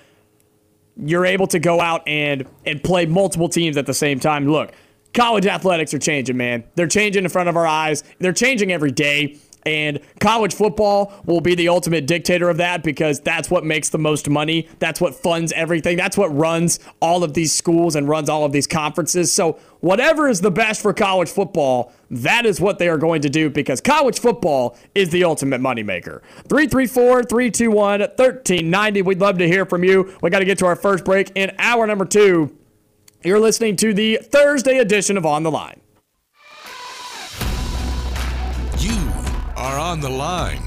you're 0.96 1.26
able 1.26 1.46
to 1.48 1.58
go 1.58 1.80
out 1.80 2.06
and 2.06 2.46
and 2.66 2.82
play 2.82 3.06
multiple 3.06 3.48
teams 3.48 3.76
at 3.76 3.86
the 3.86 3.94
same 3.94 4.20
time. 4.20 4.46
Look, 4.46 4.72
college 5.14 5.46
athletics 5.46 5.94
are 5.94 5.98
changing, 5.98 6.36
man. 6.36 6.64
They're 6.74 6.86
changing 6.86 7.24
in 7.24 7.30
front 7.30 7.48
of 7.48 7.56
our 7.56 7.66
eyes. 7.66 8.04
They're 8.18 8.32
changing 8.32 8.72
every 8.72 8.90
day. 8.90 9.38
And 9.66 10.00
college 10.20 10.54
football 10.54 11.12
will 11.26 11.40
be 11.40 11.54
the 11.54 11.68
ultimate 11.68 12.06
dictator 12.06 12.48
of 12.48 12.56
that 12.58 12.82
because 12.82 13.20
that's 13.20 13.50
what 13.50 13.64
makes 13.64 13.90
the 13.90 13.98
most 13.98 14.28
money. 14.28 14.68
That's 14.78 15.00
what 15.00 15.14
funds 15.14 15.52
everything. 15.52 15.96
That's 15.96 16.16
what 16.16 16.34
runs 16.34 16.80
all 17.00 17.22
of 17.22 17.34
these 17.34 17.52
schools 17.52 17.94
and 17.94 18.08
runs 18.08 18.28
all 18.28 18.44
of 18.44 18.52
these 18.52 18.66
conferences. 18.66 19.32
So, 19.32 19.58
whatever 19.80 20.28
is 20.28 20.40
the 20.40 20.50
best 20.50 20.82
for 20.82 20.92
college 20.92 21.30
football, 21.30 21.92
that 22.10 22.46
is 22.46 22.60
what 22.60 22.78
they 22.78 22.88
are 22.88 22.98
going 22.98 23.22
to 23.22 23.30
do 23.30 23.50
because 23.50 23.80
college 23.80 24.18
football 24.18 24.76
is 24.94 25.10
the 25.10 25.24
ultimate 25.24 25.60
moneymaker. 25.60 26.22
334 26.48 27.24
321 27.24 28.00
1390. 28.00 29.02
We'd 29.02 29.20
love 29.20 29.38
to 29.38 29.46
hear 29.46 29.66
from 29.66 29.84
you. 29.84 30.16
We 30.22 30.30
got 30.30 30.40
to 30.40 30.44
get 30.44 30.58
to 30.58 30.66
our 30.66 30.76
first 30.76 31.04
break 31.04 31.32
in 31.34 31.52
hour 31.58 31.86
number 31.86 32.04
two. 32.04 32.56
You're 33.22 33.40
listening 33.40 33.76
to 33.76 33.92
the 33.92 34.18
Thursday 34.22 34.78
edition 34.78 35.18
of 35.18 35.26
On 35.26 35.42
the 35.42 35.50
Line. 35.50 35.80
Are 39.60 39.78
on 39.78 40.00
the 40.00 40.08
line 40.08 40.62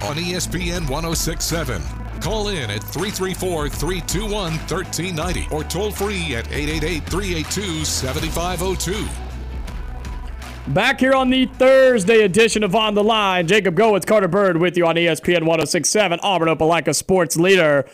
on 0.00 0.16
ESPN 0.16 0.88
1067. 0.88 1.82
Call 2.22 2.48
in 2.48 2.70
at 2.70 2.82
334 2.82 3.68
321 3.68 4.32
1390 4.32 5.54
or 5.54 5.62
toll 5.64 5.90
free 5.90 6.34
at 6.34 6.50
888 6.50 7.04
382 7.04 7.84
7502. 7.84 9.06
Back 10.72 11.00
here 11.00 11.12
on 11.12 11.28
the 11.28 11.44
Thursday 11.44 12.22
edition 12.22 12.62
of 12.62 12.74
On 12.74 12.94
the 12.94 13.04
Line, 13.04 13.46
Jacob 13.46 13.74
Goins, 13.74 14.06
Carter 14.06 14.28
Byrd 14.28 14.56
with 14.56 14.78
you 14.78 14.86
on 14.86 14.96
ESPN 14.96 15.44
1067, 15.44 16.18
Auburn 16.22 16.48
Opelika 16.48 16.94
Sports 16.94 17.36
Leader. 17.36 17.86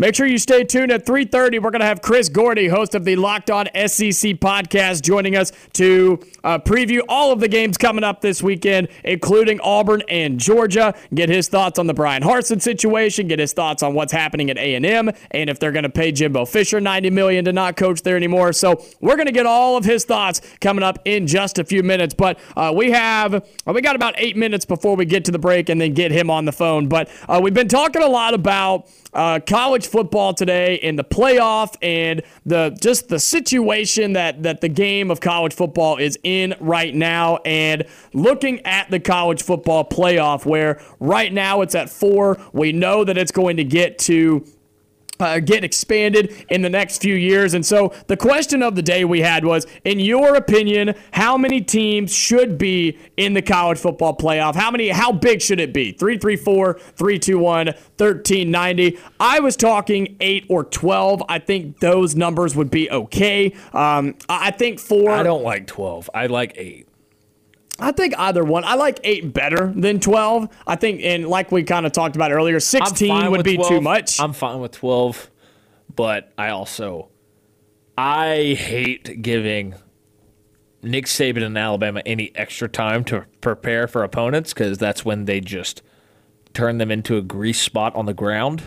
Make 0.00 0.14
sure 0.14 0.26
you 0.26 0.38
stay 0.38 0.64
tuned 0.64 0.90
at 0.92 1.04
3:30. 1.04 1.58
We're 1.58 1.70
going 1.70 1.80
to 1.80 1.86
have 1.86 2.00
Chris 2.00 2.30
Gordy, 2.30 2.68
host 2.68 2.94
of 2.94 3.04
the 3.04 3.16
Locked 3.16 3.50
On 3.50 3.66
SEC 3.66 4.32
podcast, 4.40 5.02
joining 5.02 5.36
us 5.36 5.52
to 5.74 6.18
uh, 6.42 6.58
preview 6.58 7.02
all 7.06 7.32
of 7.32 7.40
the 7.40 7.48
games 7.48 7.76
coming 7.76 8.02
up 8.02 8.22
this 8.22 8.42
weekend, 8.42 8.88
including 9.04 9.60
Auburn 9.60 10.02
and 10.08 10.40
Georgia. 10.40 10.94
Get 11.12 11.28
his 11.28 11.48
thoughts 11.48 11.78
on 11.78 11.86
the 11.86 11.92
Bryan 11.92 12.22
Harsin 12.22 12.62
situation. 12.62 13.28
Get 13.28 13.38
his 13.38 13.52
thoughts 13.52 13.82
on 13.82 13.92
what's 13.92 14.10
happening 14.10 14.48
at 14.48 14.56
A&M 14.56 15.10
and 15.32 15.50
if 15.50 15.58
they're 15.58 15.70
going 15.70 15.82
to 15.82 15.90
pay 15.90 16.12
Jimbo 16.12 16.46
Fisher 16.46 16.80
90 16.80 17.10
million 17.10 17.44
to 17.44 17.52
not 17.52 17.76
coach 17.76 18.00
there 18.00 18.16
anymore. 18.16 18.54
So 18.54 18.82
we're 19.02 19.16
going 19.16 19.26
to 19.26 19.32
get 19.32 19.44
all 19.44 19.76
of 19.76 19.84
his 19.84 20.06
thoughts 20.06 20.40
coming 20.62 20.82
up 20.82 20.98
in 21.04 21.26
just 21.26 21.58
a 21.58 21.64
few 21.64 21.82
minutes. 21.82 22.14
But 22.14 22.38
uh, 22.56 22.72
we 22.74 22.90
have 22.92 23.46
we 23.66 23.82
got 23.82 23.96
about 23.96 24.14
eight 24.16 24.38
minutes 24.38 24.64
before 24.64 24.96
we 24.96 25.04
get 25.04 25.26
to 25.26 25.30
the 25.30 25.38
break 25.38 25.68
and 25.68 25.78
then 25.78 25.92
get 25.92 26.10
him 26.10 26.30
on 26.30 26.46
the 26.46 26.52
phone. 26.52 26.88
But 26.88 27.10
uh, 27.28 27.38
we've 27.42 27.52
been 27.52 27.68
talking 27.68 28.00
a 28.00 28.08
lot 28.08 28.32
about 28.32 28.88
uh, 29.12 29.40
college 29.46 29.86
football 29.86 30.32
today 30.34 30.76
in 30.76 30.96
the 30.96 31.04
playoff 31.04 31.74
and 31.82 32.22
the 32.46 32.76
just 32.80 33.08
the 33.08 33.18
situation 33.18 34.12
that 34.12 34.42
that 34.42 34.60
the 34.60 34.68
game 34.68 35.10
of 35.10 35.20
college 35.20 35.52
football 35.52 35.96
is 35.96 36.18
in 36.22 36.54
right 36.60 36.94
now 36.94 37.36
and 37.38 37.84
looking 38.12 38.60
at 38.66 38.90
the 38.90 39.00
college 39.00 39.42
football 39.42 39.84
playoff 39.84 40.46
where 40.46 40.80
right 41.00 41.32
now 41.32 41.60
it's 41.60 41.74
at 41.74 41.90
4 41.90 42.40
we 42.52 42.72
know 42.72 43.04
that 43.04 43.18
it's 43.18 43.32
going 43.32 43.56
to 43.56 43.64
get 43.64 43.98
to 43.98 44.44
uh, 45.20 45.40
get 45.40 45.64
expanded 45.64 46.44
in 46.48 46.62
the 46.62 46.70
next 46.70 47.02
few 47.02 47.14
years. 47.14 47.54
And 47.54 47.64
so 47.64 47.92
the 48.06 48.16
question 48.16 48.62
of 48.62 48.74
the 48.74 48.82
day 48.82 49.04
we 49.04 49.20
had 49.20 49.44
was, 49.44 49.66
in 49.84 50.00
your 50.00 50.34
opinion, 50.34 50.94
how 51.12 51.36
many 51.36 51.60
teams 51.60 52.14
should 52.14 52.58
be 52.58 52.98
in 53.16 53.34
the 53.34 53.42
college 53.42 53.78
football 53.78 54.16
playoff? 54.16 54.54
How 54.54 54.70
many? 54.70 54.88
How 54.88 55.12
big 55.12 55.42
should 55.42 55.60
it 55.60 55.72
be? 55.72 55.92
334, 55.92 56.74
321, 56.74 57.66
1390. 57.66 58.98
I 59.18 59.40
was 59.40 59.56
talking 59.56 60.16
8 60.20 60.46
or 60.48 60.64
12. 60.64 61.22
I 61.28 61.38
think 61.38 61.80
those 61.80 62.14
numbers 62.14 62.56
would 62.56 62.70
be 62.70 62.90
okay. 62.90 63.54
Um, 63.72 64.16
I 64.28 64.50
think 64.50 64.80
4. 64.80 65.10
I 65.10 65.22
don't 65.22 65.42
like 65.42 65.66
12. 65.66 66.10
I 66.14 66.26
like 66.26 66.54
8. 66.56 66.89
I 67.80 67.92
think 67.92 68.14
either 68.18 68.44
one. 68.44 68.64
I 68.64 68.74
like 68.74 69.00
eight 69.04 69.32
better 69.32 69.72
than 69.74 70.00
twelve. 70.00 70.48
I 70.66 70.76
think, 70.76 71.00
and 71.02 71.26
like 71.26 71.50
we 71.52 71.62
kind 71.62 71.86
of 71.86 71.92
talked 71.92 72.16
about 72.16 72.32
earlier, 72.32 72.60
sixteen 72.60 73.30
would 73.30 73.44
be 73.44 73.56
12. 73.56 73.68
too 73.68 73.80
much. 73.80 74.20
I'm 74.20 74.32
fine 74.32 74.60
with 74.60 74.72
12, 74.72 75.30
but 75.94 76.32
I 76.38 76.50
also 76.50 77.10
I 77.96 78.54
hate 78.58 79.20
giving 79.22 79.74
Nick 80.82 81.06
Saban 81.06 81.42
and 81.42 81.58
Alabama 81.58 82.02
any 82.06 82.34
extra 82.34 82.68
time 82.68 83.04
to 83.04 83.26
prepare 83.40 83.86
for 83.86 84.02
opponents 84.02 84.54
because 84.54 84.78
that's 84.78 85.04
when 85.04 85.26
they 85.26 85.40
just 85.40 85.82
turn 86.54 86.78
them 86.78 86.90
into 86.90 87.16
a 87.16 87.22
grease 87.22 87.60
spot 87.60 87.94
on 87.94 88.06
the 88.06 88.14
ground. 88.14 88.62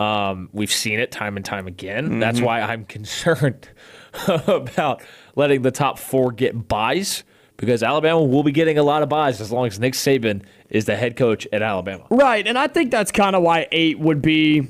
Um, 0.00 0.48
we've 0.52 0.72
seen 0.72 1.00
it 1.00 1.10
time 1.10 1.36
and 1.36 1.44
time 1.44 1.66
again. 1.66 2.20
That's 2.20 2.40
why 2.40 2.60
I'm 2.60 2.84
concerned 2.86 3.68
about 4.26 5.02
letting 5.34 5.62
the 5.62 5.70
top 5.70 5.98
four 5.98 6.32
get 6.32 6.68
buys 6.68 7.24
because 7.58 7.82
Alabama 7.82 8.22
will 8.22 8.42
be 8.42 8.52
getting 8.52 8.78
a 8.78 8.82
lot 8.82 9.02
of 9.02 9.10
buys 9.10 9.40
as 9.40 9.52
long 9.52 9.66
as 9.66 9.78
Nick 9.78 9.92
Saban 9.92 10.42
is 10.70 10.86
the 10.86 10.96
head 10.96 11.16
coach 11.16 11.46
at 11.52 11.60
Alabama. 11.60 12.06
Right, 12.08 12.46
and 12.46 12.56
I 12.56 12.68
think 12.68 12.90
that's 12.90 13.12
kind 13.12 13.36
of 13.36 13.42
why 13.42 13.68
eight 13.70 13.98
would 13.98 14.22
be 14.22 14.68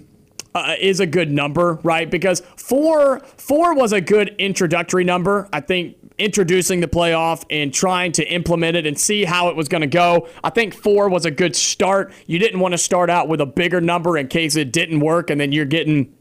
uh, 0.55 0.74
is 0.80 0.99
a 0.99 1.07
good 1.07 1.30
number, 1.30 1.78
right? 1.84 2.11
Because 2.11 2.43
four 2.57 3.20
four 3.36 3.74
was 3.74 3.93
a 3.93 4.01
good 4.01 4.34
introductory 4.39 5.05
number. 5.05 5.49
I 5.53 5.61
think 5.61 5.97
introducing 6.18 6.80
the 6.80 6.89
playoff 6.89 7.45
and 7.49 7.72
trying 7.72 8.11
to 8.11 8.24
implement 8.24 8.76
it 8.76 8.86
and 8.86 8.99
see 8.99 9.24
how 9.24 9.49
it 9.51 9.57
was 9.57 9.68
going 9.68 9.82
to 9.82 9.86
go. 9.86 10.28
I 10.43 10.51
think 10.51 10.74
four 10.74 11.09
was 11.09 11.24
a 11.24 11.30
good 11.30 11.55
start. 11.55 12.12
You 12.26 12.41
didn't 12.41 12.59
want 12.59 12.72
to 12.72 12.78
start 12.78 13.09
out 13.09 13.28
with 13.28 13.41
a 13.41 13.47
bigger 13.47 13.80
number 13.80 14.18
in 14.18 14.26
case 14.26 14.57
it 14.57 14.72
didn't 14.72 15.01
work, 15.01 15.30
and 15.30 15.41
then 15.41 15.53
you're 15.53 15.64
getting 15.64 16.12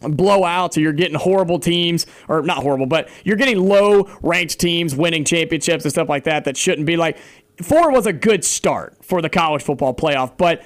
blowouts 0.00 0.76
or 0.76 0.80
you're 0.80 0.92
getting 0.92 1.16
horrible 1.16 1.58
teams 1.58 2.06
or 2.28 2.42
not 2.42 2.58
horrible 2.58 2.86
but 2.86 3.08
you're 3.24 3.36
getting 3.36 3.58
low 3.58 4.08
ranked 4.22 4.58
teams 4.58 4.94
winning 4.94 5.24
championships 5.24 5.84
and 5.84 5.92
stuff 5.92 6.08
like 6.08 6.24
that 6.24 6.44
that 6.44 6.56
shouldn't 6.56 6.86
be 6.86 6.96
like 6.96 7.18
four 7.62 7.90
was 7.90 8.06
a 8.06 8.12
good 8.12 8.44
start 8.44 8.96
for 9.02 9.22
the 9.22 9.30
college 9.30 9.62
football 9.62 9.94
playoff 9.94 10.36
but 10.36 10.62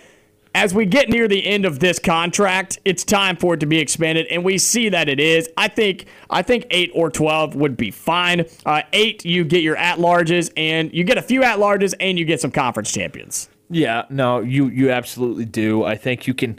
as 0.55 0.74
we 0.74 0.85
get 0.85 1.09
near 1.09 1.28
the 1.28 1.47
end 1.47 1.64
of 1.64 1.78
this 1.78 1.99
contract 1.99 2.78
it's 2.85 3.05
time 3.05 3.37
for 3.37 3.55
it 3.55 3.61
to 3.61 3.66
be 3.66 3.78
expanded 3.78 4.26
and 4.31 4.45
we 4.45 4.59
see 4.59 4.89
that 4.89 5.09
it 5.09 5.20
is. 5.20 5.49
I 5.57 5.68
think 5.68 6.07
i 6.28 6.43
think 6.43 6.66
8 6.70 6.91
or 6.95 7.11
12 7.11 7.55
would 7.55 7.76
be 7.76 7.91
fine. 7.91 8.47
Uh, 8.66 8.83
8 8.93 9.24
you 9.24 9.45
get 9.45 9.62
your 9.62 9.76
at 9.76 9.99
larges 9.99 10.51
and 10.57 10.93
you 10.93 11.05
get 11.05 11.18
a 11.18 11.22
few 11.22 11.45
at 11.45 11.59
larges 11.59 11.95
and 12.01 12.18
you 12.18 12.24
get 12.24 12.41
some 12.41 12.51
conference 12.51 12.93
champions. 12.93 13.49
Yeah, 13.70 14.07
no, 14.11 14.41
you 14.41 14.66
you 14.66 14.91
absolutely 14.91 15.45
do. 15.45 15.85
I 15.85 15.97
think 15.97 16.26
you 16.26 16.35
can 16.35 16.59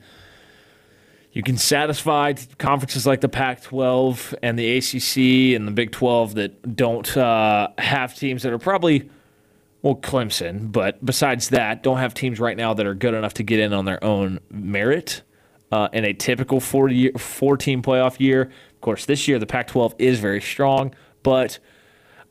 you 1.34 1.44
can 1.44 1.58
satisfy 1.58 2.34
conferences 2.58 3.08
like 3.08 3.22
the 3.22 3.30
Pac-12 3.30 4.34
and 4.44 4.60
the 4.60 4.78
ACC 4.78 5.56
and 5.56 5.68
the 5.68 5.72
Big 5.72 5.92
12 5.92 6.36
that 6.36 6.76
don't 6.76 7.16
uh, 7.16 7.70
have 7.78 8.16
teams 8.16 8.44
that 8.44 8.52
are 8.52 8.60
probably 8.60 9.10
well 9.82 9.96
Clemson, 9.96 10.72
but 10.72 11.04
besides 11.04 11.50
that, 11.50 11.84
don't 11.84 11.98
have 11.98 12.14
teams 12.14 12.40
right 12.40 12.58
now 12.58 12.74
that 12.74 12.86
are 12.86 12.94
good 12.94 13.14
enough 13.14 13.34
to 13.36 13.44
get 13.44 13.60
in 13.60 13.74
on 13.74 13.86
their 13.86 14.04
own 14.04 14.40
merit. 14.50 15.24
Uh, 15.72 15.88
in 15.94 16.04
a 16.04 16.12
typical 16.12 16.60
four 16.60 16.90
year, 16.90 17.14
four 17.18 17.56
team 17.56 17.82
playoff 17.82 18.20
year, 18.20 18.42
of 18.42 18.82
course, 18.82 19.06
this 19.06 19.26
year 19.30 19.40
the 19.40 19.46
Pac-12 19.46 19.94
is 20.00 20.20
very 20.20 20.42
strong, 20.42 20.94
but 21.24 21.60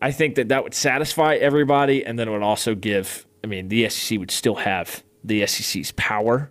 I 0.02 0.12
think 0.12 0.34
that 0.34 0.48
that 0.48 0.62
would 0.62 0.74
satisfy 0.74 1.36
everybody, 1.36 2.04
and 2.04 2.18
then 2.18 2.28
it 2.28 2.32
would 2.32 2.42
also 2.42 2.74
give. 2.74 3.26
I 3.42 3.46
mean, 3.46 3.68
the 3.68 3.88
SEC 3.88 4.18
would 4.18 4.30
still 4.30 4.56
have 4.56 5.02
the 5.24 5.46
SEC's 5.46 5.92
power 5.92 6.50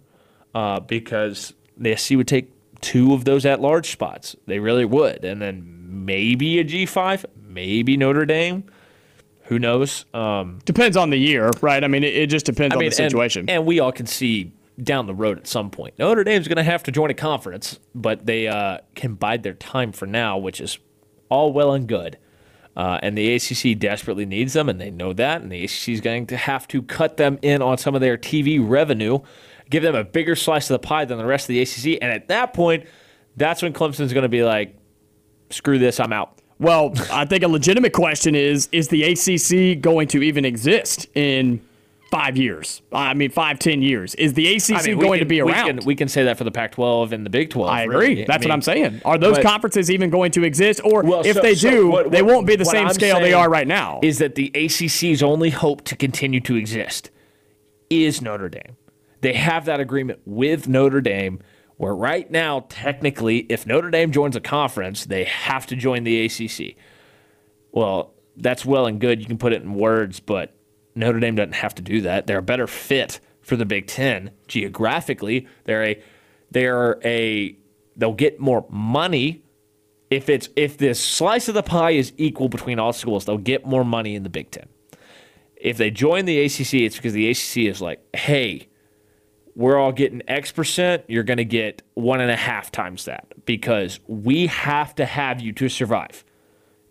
uh, 0.56 0.80
because 0.80 1.54
the 1.80 1.96
SEC 1.96 2.18
would 2.18 2.28
take 2.28 2.52
two 2.82 3.14
of 3.14 3.26
those 3.26 3.46
at-large 3.46 3.90
spots. 3.92 4.36
They 4.46 4.60
really 4.60 4.86
would, 4.86 5.26
and 5.26 5.42
then 5.42 5.64
maybe 6.06 6.60
a 6.60 6.64
G 6.64 6.86
five, 6.86 7.26
maybe 7.42 7.98
Notre 7.98 8.26
Dame. 8.26 8.66
Who 9.44 9.58
knows? 9.58 10.06
Um, 10.14 10.60
depends 10.66 10.96
on 10.96 11.10
the 11.10 11.18
year 11.18 11.50
right 11.62 11.84
i 11.84 11.88
mean 11.88 12.04
it, 12.04 12.16
it 12.16 12.28
just 12.28 12.46
depends 12.46 12.76
I 12.76 12.78
on 12.78 12.86
the 12.86 12.92
situation 12.92 13.42
and, 13.42 13.50
and 13.50 13.66
we 13.66 13.80
all 13.80 13.92
can 13.92 14.06
see 14.06 14.52
down 14.84 15.08
the 15.08 15.14
road 15.14 15.38
at 15.38 15.48
some 15.48 15.70
point. 15.70 15.98
Notre 16.00 16.24
Dame's 16.24 16.48
going 16.48 16.58
to 16.58 16.64
have 16.64 16.84
to 16.84 16.92
join 16.92 17.10
a 17.10 17.14
conference, 17.14 17.80
but 17.94 18.26
they 18.26 18.48
uh, 18.48 18.80
can 18.96 19.16
bide 19.16 19.44
their 19.44 19.54
time 19.54 19.92
for 19.92 20.06
now, 20.06 20.38
which 20.38 20.62
is 20.62 20.80
all 21.30 21.54
well 21.54 21.74
and 21.74 21.88
good. 21.88 22.18
Uh, 22.76 22.98
and 23.04 23.18
the 23.18 23.34
ACC 23.34 23.78
desperately 23.78 24.26
needs 24.26 24.54
them, 24.54 24.70
and 24.70 24.80
they 24.80 24.90
know 24.90 25.12
that. 25.12 25.42
And 25.42 25.52
the 25.52 25.64
ACC 25.64 25.90
is 25.90 26.02
going 26.02 26.28
to 26.28 26.38
have 26.38 26.68
to 26.70 26.82
cut 26.82 27.18
them 27.18 27.38
in 27.42 27.62
on 27.62 27.78
some 27.78 27.94
of 27.94 28.02
their 28.02 28.18
TV 28.18 28.60
revenue, 28.66 29.20
give 29.70 29.84
them 29.84 29.96
a 29.96 30.04
bigger 30.04 30.36
slice 30.36 30.70
of 30.70 30.82
the 30.82 30.88
pie 30.88 31.06
than 31.06 31.18
the 31.18 31.26
rest 31.26 31.44
of 31.50 31.54
the 31.56 31.62
ACC. 31.62 32.00
And 32.02 32.12
at 32.12 32.28
that 32.30 32.54
point, 32.54 32.86
that's 33.38 33.62
when 33.62 33.74
Clemson's 33.74 34.14
going 34.14 34.24
to 34.24 34.30
be 34.30 34.44
like, 34.44 34.76
"Screw 35.50 35.78
this, 35.80 36.00
I'm 36.00 36.14
out." 36.14 36.34
Well, 36.60 36.94
I 37.12 37.26
think 37.26 37.44
a 37.44 37.48
legitimate 37.48 37.94
question 37.94 38.36
is 38.36 38.68
is 38.72 38.90
the 38.90 39.04
ACC 39.04 39.80
going 39.82 40.08
to 40.10 40.22
even 40.22 40.44
exist 40.46 41.08
in 41.16 41.62
five 42.12 42.36
years? 42.36 42.82
I 42.92 43.14
mean, 43.14 43.30
five, 43.30 43.60
ten 43.60 43.82
years. 43.82 44.14
Is 44.16 44.34
the 44.34 44.56
ACC 44.56 44.72
I 44.72 44.82
mean, 44.88 44.98
going 45.00 45.20
can- 45.20 45.20
to 45.20 45.26
be 45.26 45.42
we 45.42 45.52
around? 45.52 45.78
can- 45.78 45.86
We 45.86 45.96
can, 45.96 46.08
say 46.10 46.24
that 46.24 46.38
for 46.38 46.44
the 46.44 46.52
Pac-12 46.52 47.12
and 47.14 47.24
the 47.26 47.30
Big 47.30 47.50
12. 47.52 47.70
I 47.70 47.84
agree. 47.84 47.96
really. 48.10 48.26
That's 48.26 48.44
I 48.46 48.50
what 48.50 48.54
I'm 48.54 48.62
saying. 48.64 49.02
Are 49.06 49.18
those 49.18 49.38
but- 49.38 49.46
conferences 49.46 49.90
even 49.92 50.10
going 50.10 50.32
to 50.32 50.44
exist? 50.44 50.82
Or 50.84 51.04
Well, 51.04 51.22
if 51.24 51.36
so- 51.36 51.42
they 51.42 51.54
so 51.56 51.70
do, 51.70 51.88
what- 51.88 52.12
they 52.12 52.24
won't 52.24 52.46
be 52.48 52.56
the 52.58 52.66
same 52.66 52.88
I'm 52.88 52.94
scale 52.94 53.20
they 53.22 53.32
are 53.34 53.50
right 53.50 53.68
now. 53.68 54.00
Is 54.04 54.18
that 54.18 54.34
the 54.36 54.52
ACC's 54.56 55.22
only 55.24 55.52
hope 55.52 55.84
to 55.86 55.96
continue 55.96 56.40
to 56.42 56.56
exist 56.56 57.10
is 57.92 58.22
Notre 58.22 58.50
Dame. 58.50 58.76
They 59.22 59.34
have 59.34 59.66
that 59.66 59.80
agreement 59.80 60.22
with 60.26 60.68
Notre 60.68 61.02
Dame 61.02 61.42
where 61.78 61.96
right 61.96 62.30
now, 62.30 62.66
technically, 62.68 63.40
if 63.50 63.66
Notre 63.66 63.90
Dame 63.90 64.12
joins 64.12 64.36
a 64.36 64.42
conference, 64.42 65.06
they 65.06 65.24
have 65.24 65.66
to 65.68 65.78
join 65.78 66.04
the 66.04 66.26
ACC. 66.26 66.76
Well, 67.72 68.14
that's 68.36 68.66
well 68.66 68.86
and 68.86 69.00
good. 69.00 69.22
You 69.22 69.26
can 69.26 69.38
put 69.38 69.54
it 69.54 69.62
in 69.62 69.74
words, 69.74 70.20
but 70.20 70.54
Notre 70.96 71.20
Dame 71.20 71.36
doesn't 71.36 71.54
have 71.54 71.76
to 71.76 71.82
do 71.82 72.02
that. 72.02 72.28
They're 72.28 72.40
a 72.40 72.44
better 72.44 72.68
fit 72.68 73.20
for 73.42 73.56
the 73.56 73.66
Big 73.66 73.88
Ten 73.88 74.32
geographically. 74.48 75.48
They're 75.66 75.84
a 75.86 76.04
they're 76.52 77.00
a 77.06 77.58
they'll 77.96 78.14
get 78.14 78.40
more 78.40 78.66
money 78.70 79.44
if 80.10 80.30
it's 80.30 80.50
if 80.56 80.78
this 80.78 81.00
slice 81.00 81.48
of 81.48 81.54
the 81.54 81.64
pie 81.64 81.92
is 81.92 82.14
equal 82.18 82.50
between 82.50 82.80
all 82.80 82.94
schools. 82.94 83.26
They'll 83.26 83.38
get 83.38 83.66
more 83.66 83.86
money 83.86 84.16
in 84.16 84.24
the 84.24 84.30
Big 84.30 84.52
Ten. 84.52 84.68
If 85.56 85.78
they 85.78 85.92
join 85.92 86.26
the 86.26 86.40
ACC, 86.46 86.76
it's 86.76 86.96
because 86.96 87.14
the 87.14 87.30
ACC 87.30 87.70
is 87.70 87.82
like, 87.82 88.04
hey, 88.16 88.69
we're 89.60 89.78
all 89.78 89.92
getting 89.92 90.22
X 90.26 90.54
percent. 90.54 91.04
You're 91.10 91.24
going 91.24 91.38
to 91.38 91.46
get 91.46 91.82
one 91.94 92.22
and 92.22 92.32
a 92.32 92.36
half 92.38 92.72
times 92.72 93.04
that 93.06 93.46
because 93.46 94.00
we 94.08 94.48
have 94.48 94.96
to 94.96 95.06
have 95.06 95.42
you 95.42 95.52
to 95.52 95.68
survive. 95.68 96.24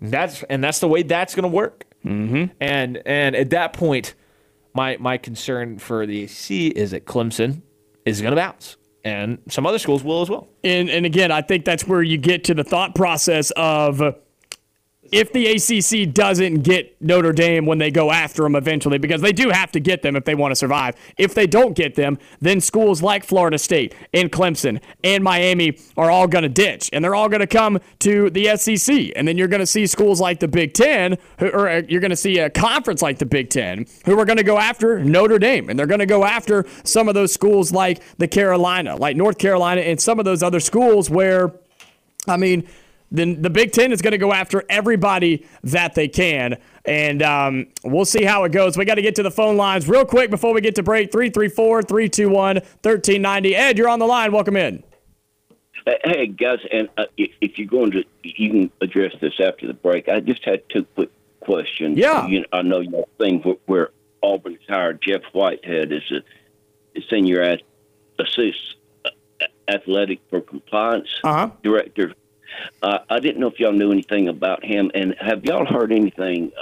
That's 0.03 0.43
and 0.45 0.63
that's 0.63 0.79
the 0.79 0.87
way 0.87 1.03
that's 1.03 1.35
going 1.35 1.45
to 1.45 1.49
work. 1.49 1.87
Mm-hmm. 2.05 2.53
And 2.61 3.03
and 3.07 3.35
at 3.35 3.49
that 3.51 3.73
point, 3.73 4.15
my 4.75 4.99
my 4.99 5.17
concern 5.17 5.79
for 5.79 6.05
the 6.05 6.25
ACC 6.25 6.77
is 6.77 6.91
that 6.91 7.07
Clemson 7.07 7.63
is 8.05 8.21
going 8.21 8.33
to 8.33 8.37
bounce, 8.37 8.77
and 9.03 9.39
some 9.49 9.65
other 9.65 9.79
schools 9.79 10.05
will 10.05 10.21
as 10.21 10.29
well. 10.29 10.47
and 10.63 10.91
and 10.91 11.07
again, 11.07 11.33
I 11.33 11.41
think 11.41 11.65
that's 11.65 11.89
where 11.89 12.03
you 12.03 12.19
get 12.19 12.45
to 12.45 12.55
the 12.55 12.65
thought 12.65 12.95
process 12.95 13.51
of 13.53 14.15
if 15.13 15.33
the 15.33 15.47
ACC 15.47 16.13
doesn't 16.13 16.63
get 16.63 17.01
Notre 17.01 17.33
Dame 17.33 17.67
when 17.67 17.79
they 17.79 17.91
go 17.91 18.11
after 18.11 18.43
them 18.43 18.55
eventually, 18.55 18.99
because 18.99 19.21
they 19.21 19.33
do 19.33 19.51
have 19.51 19.73
to 19.73 19.81
get 19.81 20.03
them 20.03 20.17
if 20.17 20.25
they 20.25 20.35
want 20.35 20.53
to 20.53 20.57
survive. 20.57 20.95
If 21.17 21.35
they 21.35 21.47
don't 21.47 21.75
get 21.75 21.95
them, 21.95 22.19
then 22.41 22.61
schools 22.61 23.03
like 23.03 23.25
Florida 23.25 23.59
State 23.59 23.95
and 24.13 24.31
Clemson 24.31 24.81
and 25.05 25.25
Miami 25.25 25.79
are 25.97 26.11
all 26.11 26.27
going 26.27 26.43
to 26.43 26.49
ditch, 26.49 26.91
and 26.93 27.05
they're 27.05 27.15
all 27.15 27.29
going 27.29 27.41
to 27.41 27.47
come 27.47 27.79
to 28.01 28.31
the 28.31 28.57
SEC. 28.57 29.13
And 29.17 29.27
then 29.27 29.39
you're 29.39 29.49
going 29.49 29.61
to 29.61 29.67
see 29.67 29.87
schools 29.87 30.21
like 30.21 30.41
the 30.41 30.49
Big 30.49 30.75
Ten, 30.75 31.17
or 31.41 31.69
uh, 31.69 31.83
you're 31.89 32.01
going 32.01 32.11
to 32.11 32.17
see 32.17 32.39
a 32.39 32.51
conference 32.51 33.03
like 33.03 33.19
the 33.19 33.27
Big 33.27 33.51
Ten, 33.51 33.87
who 34.05 34.19
are 34.19 34.25
going 34.25 34.39
to 34.39 34.45
go 34.45 34.59
after 34.59 35.03
Notre 35.03 35.39
Dame, 35.39 35.71
and 35.71 35.79
they're 35.79 35.87
going 35.87 36.01
to 36.01 36.07
go 36.07 36.25
after 36.25 36.67
some 36.85 37.09
of 37.09 37.15
those 37.15 37.33
schools 37.33 37.73
like 37.73 38.03
the 38.19 38.29
Carolina, 38.29 38.97
like 38.97 39.17
North 39.17 39.39
Carolina, 39.39 39.81
and 39.81 40.01
some 40.01 40.19
of 40.19 40.25
those 40.25 40.43
other 40.43 40.61
schools 40.61 41.11
where, 41.11 41.53
I 42.27 42.37
mean, 42.37 42.67
then 43.11 43.41
the 43.41 43.51
Big 43.51 43.73
Ten 43.73 43.93
is 43.93 44.03
going 44.03 44.13
to 44.13 44.19
go 44.19 44.33
after 44.33 44.65
everybody 44.69 45.47
that 45.65 45.95
they 45.95 46.09
can. 46.09 46.59
And 46.85 47.23
um, 47.23 47.67
we'll 47.85 48.05
see 48.05 48.25
how 48.25 48.45
it 48.45 48.53
goes. 48.53 48.77
We 48.77 48.85
got 48.85 48.97
to 48.97 49.03
get 49.03 49.15
to 49.17 49.23
the 49.23 49.31
phone 49.31 49.57
lines 49.57 49.89
real 49.89 50.05
quick 50.05 50.31
before 50.31 50.53
we 50.53 50.61
get 50.61 50.75
to 50.77 50.83
break 50.83 51.11
334 51.13 51.83
321 51.83 52.57
1390. 52.57 53.57
Ed, 53.57 53.79
you're 53.79 53.89
on 53.89 53.99
the 53.99 54.07
line. 54.07 54.33
Welcome 54.33 54.57
in. 54.57 54.83
Hey, 56.05 56.27
guys, 56.27 56.59
and 56.71 56.89
uh, 56.99 57.05
if 57.17 57.59
you're 57.59 57.67
going 57.67 57.93
to, 57.93 58.05
you 58.23 58.51
can 58.51 58.71
address 58.83 59.13
this 59.23 59.35
after 59.41 59.67
the 59.67 59.73
break. 59.75 60.09
I 60.09 60.21
just 60.21 60.45
had 60.45 60.63
two 60.69 60.85
quick 60.85 61.11
questions. 61.41 61.97
Yeah. 61.97 62.27
You 62.27 62.41
know, 62.41 62.47
I 62.53 62.63
know 62.63 62.81
your 62.81 63.07
thing 63.19 63.41
where, 63.41 63.57
where 63.67 63.91
Auburn's 64.21 64.59
hired 64.69 65.01
Jeff 65.01 65.23
Whitehead 65.33 65.93
as 65.93 66.03
a, 66.11 66.99
a 66.99 67.03
senior 67.09 67.57
assist 68.19 68.77
uh, 69.05 69.11
athletic 69.69 70.21
for 70.29 70.41
compliance 70.43 71.09
uh-huh. 71.25 71.51
director 71.63 72.13
uh, 72.83 72.99
I 73.09 73.21
didn't 73.21 73.41
know 73.41 73.49
if 73.49 73.59
y'all 73.59 73.73
knew 73.73 73.93
anything 73.93 74.29
about 74.29 74.65
him, 74.65 74.91
and 74.95 75.15
have 75.21 75.45
y'all 75.45 75.67
heard 75.67 75.93
anything 75.93 76.53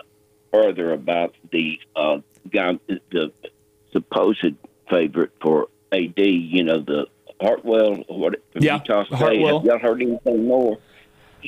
further 0.52 0.92
about 0.92 1.34
the 1.52 1.78
uh, 1.94 2.18
guy, 2.52 2.78
the 2.88 3.32
supposed 3.92 4.54
favorite 4.90 5.32
for 5.40 5.68
AD? 5.92 6.18
You 6.18 6.64
know, 6.64 6.80
the 6.80 7.06
Hartwell, 7.40 7.96
what 8.08 8.36
yeah, 8.54 8.78
Utah 8.78 9.04
State. 9.04 9.18
Hartwell. 9.18 9.58
Have 9.58 9.66
y'all 9.66 9.78
heard 9.78 10.02
anything 10.02 10.46
more? 10.46 10.78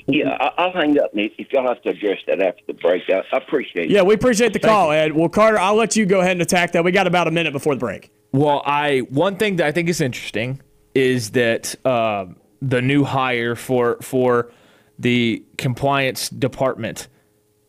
Yeah, 0.06 0.36
I, 0.56 0.66
will 0.66 0.72
hang 0.74 0.98
up 1.00 1.10
if 1.14 1.52
y'all 1.52 1.66
have 1.66 1.82
to 1.82 1.90
address 1.90 2.18
that 2.26 2.40
after 2.40 2.62
the 2.66 2.74
break. 2.74 3.02
I, 3.08 3.22
I 3.32 3.38
appreciate 3.38 3.90
it. 3.90 3.90
Yeah, 3.90 4.02
we 4.02 4.14
appreciate 4.14 4.52
the 4.52 4.60
call, 4.60 4.92
Ed. 4.92 5.12
Well, 5.12 5.28
Carter, 5.28 5.58
I'll 5.58 5.74
let 5.74 5.96
you 5.96 6.06
go 6.06 6.20
ahead 6.20 6.32
and 6.32 6.42
attack 6.42 6.72
that. 6.72 6.84
We 6.84 6.92
got 6.92 7.06
about 7.06 7.26
a 7.26 7.30
minute 7.30 7.52
before 7.52 7.74
the 7.74 7.80
break. 7.80 8.10
Well, 8.32 8.62
I 8.64 9.00
one 9.08 9.36
thing 9.36 9.56
that 9.56 9.66
I 9.66 9.72
think 9.72 9.88
is 9.88 10.00
interesting 10.00 10.60
is 10.94 11.30
that. 11.30 11.74
Uh, 11.84 12.26
the 12.60 12.82
new 12.82 13.04
hire 13.04 13.54
for 13.54 13.98
for 14.02 14.50
the 14.98 15.44
compliance 15.56 16.28
department. 16.28 17.08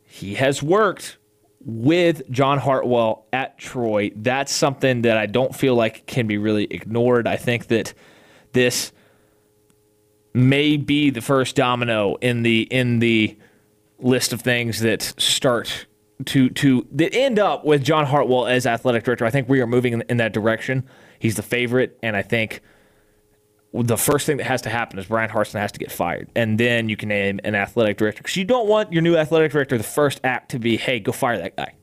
He 0.03 0.36
has 0.36 0.64
worked 0.64 1.18
with 1.61 2.30
John 2.32 2.57
Hartwell 2.57 3.28
at 3.32 3.57
Troy. 3.57 4.11
That's 4.16 4.52
something 4.52 5.03
that 5.03 5.18
I 5.18 5.26
don't 5.26 5.56
feel 5.56 5.76
like 5.76 6.06
can 6.07 6.26
be 6.26 6.38
really 6.38 6.66
ignored. 6.66 7.28
I 7.28 7.36
think 7.36 7.68
that 7.68 7.94
this 8.53 8.91
may 10.34 10.78
be 10.78 11.10
the 11.10 11.22
first 11.22 11.56
domino 11.56 12.16
in 12.16 12.44
the 12.44 12.61
in 12.64 12.99
the 12.99 13.38
list 13.99 14.32
of 14.32 14.41
things 14.41 14.80
that 14.80 15.02
start 15.18 15.86
to 16.26 16.49
to 16.49 16.88
that 16.91 17.14
end 17.14 17.40
up 17.40 17.66
with 17.66 17.84
John 17.84 18.06
Hartwell 18.06 18.48
as 18.48 18.66
athletic 18.66 19.03
director. 19.03 19.26
I 19.26 19.30
think 19.30 19.49
we 19.49 19.61
are 19.61 19.68
moving 19.68 19.94
in, 19.94 20.02
in 20.10 20.18
that 20.18 20.34
direction. 20.34 20.88
He's 21.20 21.36
the 21.36 21.44
favorite, 21.44 21.98
and 22.02 22.16
I 22.16 22.22
think 22.22 22.61
the 23.73 23.97
first 23.97 24.25
thing 24.25 24.37
that 24.37 24.45
has 24.45 24.61
to 24.63 24.69
happen 24.69 24.97
is 24.97 25.05
Bryan 25.05 25.29
Harsin 25.29 25.59
has 25.59 25.71
to 25.73 25.79
get 25.79 25.91
fired, 25.91 26.29
and 26.35 26.59
then 26.59 26.89
you 26.89 26.97
can 26.97 27.09
name 27.09 27.39
an 27.43 27.55
athletic 27.55 27.97
director 27.97 28.23
because 28.23 28.35
you 28.35 28.45
don't 28.45 28.67
want 28.67 28.91
your 28.91 29.01
new 29.01 29.15
athletic 29.15 29.51
director 29.51 29.77
the 29.77 29.83
first 29.83 30.19
act 30.23 30.51
to 30.51 30.59
be, 30.59 30.77
"Hey, 30.77 30.99
go 30.99 31.11
fire 31.11 31.37
that 31.37 31.55
guy." 31.55 31.73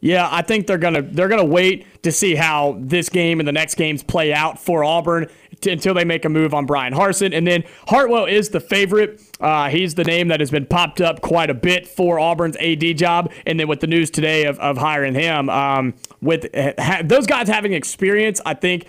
Yeah, 0.00 0.28
I 0.30 0.42
think 0.42 0.66
they're 0.66 0.78
gonna 0.78 1.02
they're 1.02 1.28
gonna 1.28 1.44
wait 1.44 2.02
to 2.02 2.12
see 2.12 2.34
how 2.34 2.76
this 2.80 3.08
game 3.08 3.40
and 3.40 3.48
the 3.48 3.52
next 3.52 3.76
games 3.76 4.02
play 4.02 4.32
out 4.32 4.58
for 4.58 4.84
Auburn 4.84 5.28
until 5.66 5.94
they 5.94 6.04
make 6.04 6.24
a 6.24 6.28
move 6.28 6.52
on 6.52 6.66
Bryan 6.66 6.92
Harsin, 6.92 7.36
and 7.36 7.46
then 7.46 7.64
Hartwell 7.88 8.26
is 8.26 8.50
the 8.50 8.60
favorite. 8.60 9.20
Uh, 9.40 9.68
he's 9.68 9.94
the 9.94 10.04
name 10.04 10.28
that 10.28 10.40
has 10.40 10.50
been 10.50 10.66
popped 10.66 11.00
up 11.00 11.22
quite 11.22 11.48
a 11.48 11.54
bit 11.54 11.86
for 11.86 12.18
Auburn's 12.18 12.56
AD 12.58 12.96
job, 12.98 13.32
and 13.46 13.58
then 13.58 13.66
with 13.66 13.80
the 13.80 13.86
news 13.86 14.10
today 14.10 14.44
of, 14.44 14.58
of 14.58 14.76
hiring 14.76 15.14
him, 15.14 15.48
um, 15.48 15.94
with 16.20 16.46
ha- 16.78 17.02
those 17.02 17.26
guys 17.26 17.48
having 17.48 17.72
experience, 17.72 18.40
I 18.44 18.54
think 18.54 18.86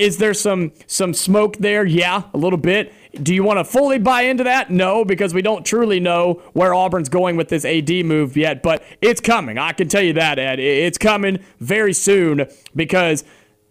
is 0.00 0.16
there 0.16 0.34
some 0.34 0.72
some 0.86 1.12
smoke 1.12 1.58
there? 1.58 1.84
Yeah, 1.84 2.24
a 2.32 2.38
little 2.38 2.58
bit. 2.58 2.92
Do 3.22 3.34
you 3.34 3.42
want 3.42 3.58
to 3.58 3.64
fully 3.64 3.98
buy 3.98 4.22
into 4.22 4.44
that? 4.44 4.70
No, 4.70 5.04
because 5.04 5.34
we 5.34 5.42
don't 5.42 5.64
truly 5.66 6.00
know 6.00 6.42
where 6.52 6.72
Auburn's 6.72 7.08
going 7.08 7.36
with 7.36 7.48
this 7.48 7.64
AD 7.64 7.90
move 8.06 8.36
yet, 8.36 8.62
but 8.62 8.82
it's 9.02 9.20
coming. 9.20 9.58
I 9.58 9.72
can 9.72 9.88
tell 9.88 10.02
you 10.02 10.12
that, 10.14 10.38
Ed. 10.38 10.58
It's 10.58 10.96
coming 10.96 11.40
very 11.58 11.92
soon 11.92 12.46
because 12.74 13.24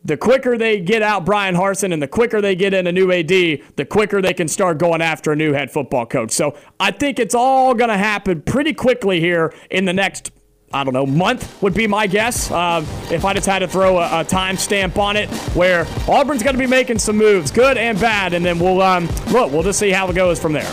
the 0.04 0.18
quicker 0.18 0.58
they 0.58 0.80
get 0.80 1.02
out 1.02 1.26
Bryan 1.26 1.56
Harsin 1.56 1.92
and 1.92 2.02
the 2.02 2.08
quicker 2.08 2.42
they 2.42 2.56
get 2.56 2.74
in 2.74 2.88
a 2.88 2.92
new 2.92 3.12
AD, 3.12 3.28
the 3.28 3.88
quicker 3.90 4.22
they 4.22 4.34
can 4.34 4.48
start 4.48 4.78
going 4.78 5.02
after 5.02 5.32
a 5.32 5.36
new 5.36 5.54
head 5.54 5.72
football 5.72 6.06
coach. 6.06 6.32
So 6.32 6.56
I 6.80 6.92
think 6.92 7.20
it's 7.20 7.36
all 7.36 7.74
going 7.74 7.90
to 7.90 7.98
happen 7.98 8.42
pretty 8.42 8.74
quickly 8.74 9.20
here 9.20 9.54
in 9.70 9.86
the 9.86 9.94
next 9.94 10.32
I 10.72 10.84
don't 10.84 10.94
know, 10.94 11.06
month 11.06 11.62
would 11.64 11.74
be 11.74 11.88
my 11.88 12.06
guess. 12.06 12.52
Uh, 12.52 12.86
if 13.12 13.26
I 13.26 13.34
just 13.34 13.48
had 13.48 13.60
to 13.60 13.68
throw 13.68 13.98
a, 13.98 14.22
a 14.22 14.24
time 14.24 14.56
stamp 14.56 14.98
on 14.98 15.18
it, 15.18 15.28
where 15.56 15.88
Auburn's 16.08 16.44
going 16.44 16.56
to 16.56 16.60
be 16.60 16.68
making 16.68 17.00
some 17.00 17.18
moves, 17.18 17.50
good 17.50 17.78
and 17.78 18.00
bad, 18.00 18.34
and 18.34 18.46
then 18.46 18.60
we'll 18.60 18.82
um, 18.82 19.08
look. 19.32 19.52
We'll 19.52 19.64
just 19.64 19.80
see 19.80 19.90
how 19.90 20.08
it 20.10 20.16
goes 20.16 20.40
from 20.40 20.54
there. 20.54 20.72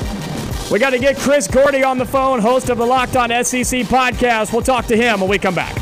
We 0.71 0.79
got 0.79 0.91
to 0.91 0.99
get 0.99 1.17
Chris 1.17 1.47
Gordy 1.47 1.83
on 1.83 1.97
the 1.97 2.05
phone, 2.05 2.41
host 2.41 2.69
of 2.69 2.79
the 2.79 2.85
Locked 2.85 3.17
On 3.17 3.31
SEC 3.31 3.83
podcast. 3.87 4.53
We'll 4.53 4.63
talk 4.63 4.87
to 4.87 4.97
him 4.97 5.21
when 5.21 5.31
we 5.31 5.39
come 5.39 5.55
back. 5.55 5.75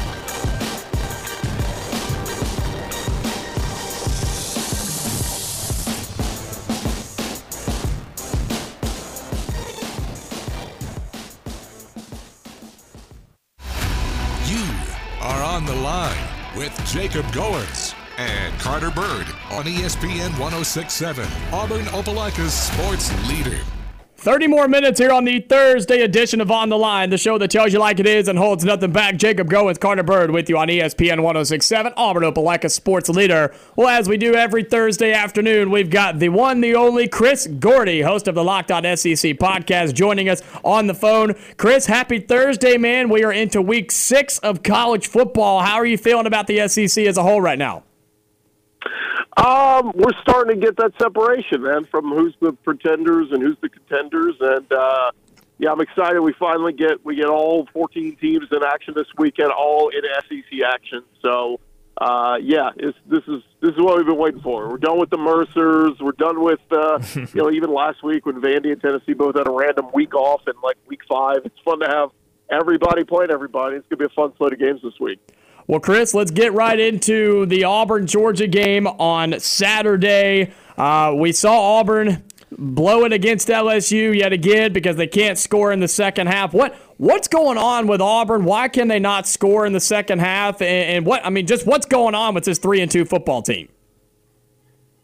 With 16.56 16.76
Jacob 16.84 17.24
Goins 17.26 17.94
and 18.18 18.58
Carter 18.58 18.90
Byrd 18.90 19.28
on 19.52 19.64
ESPN 19.64 20.36
1067, 20.40 21.24
Auburn 21.52 21.84
Opelika's 21.86 22.52
sports 22.52 23.12
leader. 23.28 23.60
30 24.24 24.46
more 24.46 24.66
minutes 24.66 24.98
here 24.98 25.12
on 25.12 25.26
the 25.26 25.38
Thursday 25.38 26.00
edition 26.00 26.40
of 26.40 26.50
On 26.50 26.70
the 26.70 26.78
Line, 26.78 27.10
the 27.10 27.18
show 27.18 27.36
that 27.36 27.50
tells 27.50 27.74
you 27.74 27.78
like 27.78 28.00
it 28.00 28.06
is 28.06 28.26
and 28.26 28.38
holds 28.38 28.64
nothing 28.64 28.90
back. 28.90 29.16
Jacob 29.16 29.50
Goins, 29.50 29.78
Carter 29.78 30.02
Byrd 30.02 30.30
with 30.30 30.48
you 30.48 30.56
on 30.56 30.68
ESPN 30.68 31.20
1067, 31.22 31.92
Auburn 31.94 32.22
Opelika 32.22 32.70
sports 32.70 33.10
leader. 33.10 33.54
Well, 33.76 33.88
as 33.88 34.08
we 34.08 34.16
do 34.16 34.34
every 34.34 34.64
Thursday 34.64 35.12
afternoon, 35.12 35.70
we've 35.70 35.90
got 35.90 36.20
the 36.20 36.30
one, 36.30 36.62
the 36.62 36.74
only 36.74 37.06
Chris 37.06 37.46
Gordy, 37.46 38.00
host 38.00 38.26
of 38.26 38.34
the 38.34 38.42
Locked 38.42 38.70
On 38.70 38.84
SEC 38.96 39.34
podcast, 39.34 39.92
joining 39.92 40.30
us 40.30 40.40
on 40.64 40.86
the 40.86 40.94
phone. 40.94 41.34
Chris, 41.58 41.84
happy 41.84 42.18
Thursday, 42.18 42.78
man. 42.78 43.10
We 43.10 43.24
are 43.24 43.32
into 43.32 43.60
week 43.60 43.92
six 43.92 44.38
of 44.38 44.62
college 44.62 45.06
football. 45.06 45.60
How 45.60 45.74
are 45.74 45.86
you 45.86 45.98
feeling 45.98 46.24
about 46.24 46.46
the 46.46 46.66
SEC 46.66 47.04
as 47.04 47.18
a 47.18 47.22
whole 47.22 47.42
right 47.42 47.58
now? 47.58 47.82
Um, 49.36 49.92
we're 49.94 50.12
starting 50.22 50.60
to 50.60 50.66
get 50.66 50.76
that 50.76 50.92
separation, 51.00 51.62
man, 51.62 51.84
from 51.84 52.10
who's 52.10 52.34
the 52.40 52.52
pretenders 52.52 53.28
and 53.32 53.42
who's 53.42 53.56
the 53.60 53.68
contenders, 53.68 54.36
and 54.40 54.72
uh, 54.72 55.10
yeah, 55.58 55.70
I'm 55.70 55.80
excited. 55.80 56.20
We 56.20 56.34
finally 56.38 56.72
get 56.72 57.04
we 57.04 57.16
get 57.16 57.26
all 57.26 57.66
14 57.72 58.16
teams 58.16 58.46
in 58.50 58.64
action 58.64 58.94
this 58.96 59.06
weekend, 59.16 59.50
all 59.50 59.88
in 59.88 60.02
SEC 60.28 60.60
action. 60.66 61.02
So, 61.24 61.60
uh, 61.98 62.36
yeah, 62.42 62.70
it's, 62.76 62.98
this 63.06 63.22
is 63.28 63.42
this 63.60 63.70
is 63.70 63.78
what 63.78 63.96
we've 63.96 64.06
been 64.06 64.18
waiting 64.18 64.40
for. 64.40 64.68
We're 64.68 64.78
done 64.78 64.98
with 64.98 65.10
the 65.10 65.16
Mercers. 65.16 65.98
We're 66.00 66.12
done 66.12 66.42
with 66.42 66.60
uh, 66.70 66.98
you 67.14 67.28
know 67.34 67.50
even 67.50 67.72
last 67.72 68.02
week 68.02 68.26
when 68.26 68.40
Vandy 68.40 68.72
and 68.72 68.80
Tennessee 68.80 69.14
both 69.14 69.36
had 69.36 69.48
a 69.48 69.52
random 69.52 69.86
week 69.94 70.14
off 70.14 70.42
in 70.46 70.54
like 70.62 70.76
week 70.86 71.00
five. 71.08 71.38
It's 71.44 71.58
fun 71.64 71.80
to 71.80 71.86
have 71.86 72.10
everybody 72.50 73.04
playing 73.04 73.30
everybody. 73.30 73.76
It's 73.76 73.86
gonna 73.88 73.98
be 73.98 74.12
a 74.12 74.14
fun 74.14 74.32
slate 74.36 74.52
of 74.52 74.58
games 74.58 74.80
this 74.82 74.98
week. 75.00 75.20
Well, 75.66 75.80
Chris, 75.80 76.12
let's 76.12 76.30
get 76.30 76.52
right 76.52 76.78
into 76.78 77.46
the 77.46 77.64
Auburn 77.64 78.06
Georgia 78.06 78.46
game 78.46 78.86
on 78.86 79.40
Saturday. 79.40 80.52
Uh, 80.76 81.14
we 81.16 81.32
saw 81.32 81.78
Auburn 81.78 82.22
blow 82.50 83.04
it 83.04 83.12
against 83.12 83.48
LSU 83.48 84.14
yet 84.16 84.32
again 84.32 84.72
because 84.72 84.96
they 84.96 85.06
can't 85.06 85.38
score 85.38 85.72
in 85.72 85.80
the 85.80 85.88
second 85.88 86.26
half. 86.26 86.52
What 86.52 86.74
what's 86.98 87.28
going 87.28 87.56
on 87.56 87.86
with 87.86 88.02
Auburn? 88.02 88.44
Why 88.44 88.68
can 88.68 88.88
they 88.88 88.98
not 88.98 89.26
score 89.26 89.64
in 89.64 89.72
the 89.72 89.80
second 89.80 90.18
half? 90.18 90.60
And, 90.60 90.96
and 90.96 91.06
what 91.06 91.24
I 91.24 91.30
mean, 91.30 91.46
just 91.46 91.66
what's 91.66 91.86
going 91.86 92.14
on 92.14 92.34
with 92.34 92.44
this 92.44 92.58
three 92.58 92.80
and 92.82 92.90
two 92.90 93.06
football 93.06 93.40
team? 93.40 93.68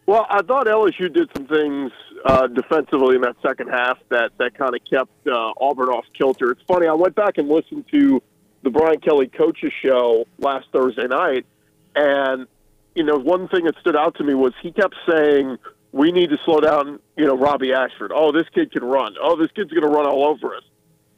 Well, 0.06 0.26
I 0.28 0.42
thought 0.42 0.66
LSU 0.66 1.12
did 1.12 1.30
some 1.36 1.46
things 1.46 1.90
uh, 2.26 2.48
defensively 2.48 3.16
in 3.16 3.22
that 3.22 3.36
second 3.42 3.68
half 3.68 3.96
that 4.10 4.32
that 4.38 4.54
kind 4.58 4.74
of 4.74 4.80
kept 4.90 5.26
uh, 5.26 5.52
Auburn 5.58 5.88
off 5.88 6.04
kilter. 6.18 6.50
It's 6.50 6.62
funny. 6.68 6.86
I 6.86 6.92
went 6.92 7.14
back 7.14 7.38
and 7.38 7.48
listened 7.48 7.86
to 7.92 8.22
the 8.62 8.70
Brian 8.70 9.00
Kelly 9.00 9.28
coaches 9.28 9.72
show 9.82 10.26
last 10.38 10.66
Thursday 10.72 11.06
night, 11.06 11.46
and 11.94 12.46
you 12.94 13.04
know 13.04 13.16
one 13.16 13.48
thing 13.48 13.64
that 13.64 13.74
stood 13.80 13.96
out 13.96 14.16
to 14.16 14.24
me 14.24 14.34
was 14.34 14.52
he 14.62 14.72
kept 14.72 14.94
saying 15.08 15.58
we 15.92 16.12
need 16.12 16.30
to 16.30 16.38
slow 16.44 16.60
down. 16.60 17.00
You 17.16 17.26
know 17.26 17.36
Robbie 17.36 17.72
Ashford. 17.72 18.12
Oh, 18.14 18.32
this 18.32 18.48
kid 18.54 18.72
can 18.72 18.84
run. 18.84 19.14
Oh, 19.20 19.36
this 19.36 19.50
kid's 19.52 19.70
going 19.70 19.82
to 19.82 19.88
run 19.88 20.06
all 20.06 20.26
over 20.26 20.54
us. 20.54 20.62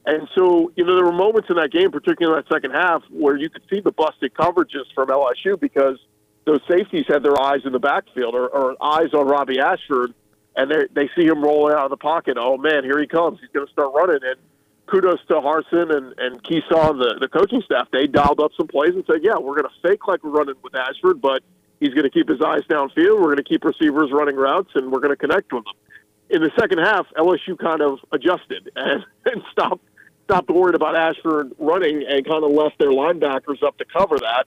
And 0.05 0.29
so, 0.35 0.73
you 0.75 0.85
know, 0.85 0.97
there 0.97 1.05
were 1.05 1.13
moments 1.13 1.49
in 1.49 1.57
that 1.57 1.71
game, 1.71 1.93
particularly 1.93 2.37
in 2.37 2.45
that 2.45 2.53
second 2.53 2.73
half, 2.73 3.03
where 3.11 3.37
you 3.37 3.49
could 3.49 3.63
see 3.71 3.81
the 3.81 3.93
busted 3.93 4.35
coverages 4.35 4.93
from 4.95 5.09
LSU 5.09 5.59
because 5.61 5.97
those 6.45 6.61
safeties 6.69 7.05
had 7.09 7.23
their 7.23 7.41
eyes 7.41 7.61
in 7.65 7.73
the 7.73 7.79
backfield 7.79 8.35
or, 8.35 8.49
or 8.49 8.77
eyes 8.83 9.15
on 9.15 9.29
Robbie 9.29 9.61
Ashford, 9.61 10.13
and 10.57 10.71
they 10.71 10.87
they 10.93 11.09
see 11.17 11.25
him 11.27 11.43
rolling 11.43 11.75
out 11.75 11.85
of 11.85 11.91
the 11.91 11.97
pocket. 11.97 12.37
Oh 12.39 12.57
man, 12.57 12.83
here 12.83 12.99
he 12.99 13.07
comes! 13.07 13.39
He's 13.41 13.51
going 13.51 13.67
to 13.67 13.73
start 13.73 13.93
running. 13.95 14.19
And 14.23 14.37
kudos 14.93 15.21
to 15.27 15.35
Harsin 15.35 15.91
and 15.97 16.15
and 16.19 16.43
Kiesau 16.45 16.91
and 16.91 17.01
the 17.01 17.17
the 17.19 17.29
coaching 17.29 17.63
staff. 17.65 17.89
They 17.91 18.07
dialed 18.07 18.41
up 18.41 18.53
some 18.57 18.67
plays 18.67 18.95
and 18.95 19.05
said, 19.07 19.21
yeah, 19.23 19.39
we're 19.39 19.57
going 19.57 19.69
to 19.69 19.89
fake 19.89 20.07
like 20.07 20.23
we're 20.23 20.31
running 20.31 20.57
with 20.63 20.75
Ashford, 20.75 21.21
but 21.21 21.43
he's 21.81 21.95
going 21.95 22.05
to 22.05 22.11
keep 22.11 22.29
his 22.29 22.43
eyes 22.43 22.61
downfield. 22.69 23.19
We're 23.19 23.33
going 23.33 23.39
to 23.39 23.45
keep 23.45 23.65
receivers 23.65 24.11
running 24.13 24.37
routes, 24.37 24.71
and 24.75 24.93
we're 24.93 25.01
going 25.01 25.17
to 25.17 25.17
connect 25.17 25.53
with 25.53 25.65
them. 25.65 25.75
In 26.29 26.43
the 26.43 26.51
second 26.59 26.79
half, 26.79 27.07
LSU 27.17 27.59
kind 27.59 27.81
of 27.81 27.99
adjusted 28.13 28.71
and, 28.77 29.05
and 29.25 29.43
stopped 29.51 29.83
stopped 30.25 30.51
worried 30.51 30.75
about 30.75 30.95
Ashford 30.95 31.53
running 31.59 32.05
and 32.09 32.25
kind 32.27 32.45
of 32.45 32.51
left 32.53 32.79
their 32.79 32.91
linebackers 32.91 33.63
up 33.63 33.77
to 33.79 33.85
cover 33.85 34.19
that. 34.19 34.45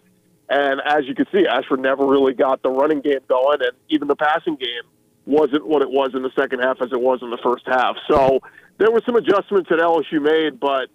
And 0.47 0.79
as 0.85 1.07
you 1.07 1.15
can 1.15 1.25
see, 1.33 1.47
Ashford 1.47 1.79
never 1.79 2.05
really 2.05 2.33
got 2.33 2.61
the 2.61 2.69
running 2.69 3.01
game 3.01 3.19
going, 3.27 3.61
and 3.61 3.71
even 3.89 4.07
the 4.07 4.15
passing 4.15 4.55
game 4.55 4.83
wasn't 5.25 5.65
what 5.67 5.81
it 5.81 5.89
was 5.89 6.11
in 6.13 6.21
the 6.21 6.31
second 6.37 6.59
half 6.59 6.81
as 6.81 6.91
it 6.91 6.99
was 6.99 7.19
in 7.21 7.29
the 7.29 7.39
first 7.43 7.65
half. 7.65 7.95
So 8.09 8.39
there 8.77 8.91
were 8.91 9.01
some 9.05 9.15
adjustments 9.15 9.69
that 9.69 9.79
LSU 9.79 10.21
made, 10.21 10.59
but 10.59 10.89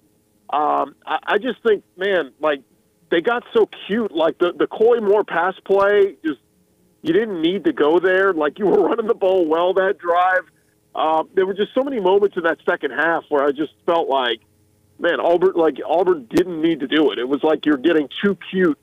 um, 0.55 0.95
I, 1.07 1.19
I 1.25 1.39
just 1.39 1.63
think, 1.63 1.85
man, 1.97 2.33
like 2.41 2.63
they 3.11 3.21
got 3.21 3.45
so 3.53 3.69
cute. 3.87 4.13
Like 4.13 4.39
the 4.39 4.53
the 4.53 4.67
Koy 4.67 5.01
Moore 5.01 5.25
pass 5.25 5.55
play, 5.65 6.17
just 6.25 6.41
you 7.03 7.13
didn't 7.13 7.41
need 7.43 7.65
to 7.65 7.73
go 7.73 7.99
there. 7.99 8.33
Like 8.33 8.59
you 8.59 8.67
were 8.67 8.83
running 8.89 9.07
the 9.07 9.15
ball 9.15 9.47
well 9.47 9.75
that 9.75 9.99
drive. 9.99 10.45
Uh, 10.95 11.23
there 11.35 11.47
were 11.47 11.55
just 11.55 11.73
so 11.75 11.83
many 11.83 12.01
moments 12.01 12.37
in 12.37 12.43
that 12.43 12.59
second 12.69 12.91
half 12.91 13.23
where 13.29 13.45
I 13.45 13.53
just 13.53 13.73
felt 13.87 14.09
like 14.09 14.41
man, 14.99 15.19
Auburn 15.19 15.53
like 15.55 15.79
Auburn 15.85 16.27
didn't 16.31 16.61
need 16.61 16.81
to 16.81 16.87
do 16.87 17.11
it. 17.11 17.19
It 17.19 17.29
was 17.29 17.43
like 17.43 17.67
you're 17.67 17.79
getting 17.79 18.09
too 18.23 18.37
cute, 18.51 18.79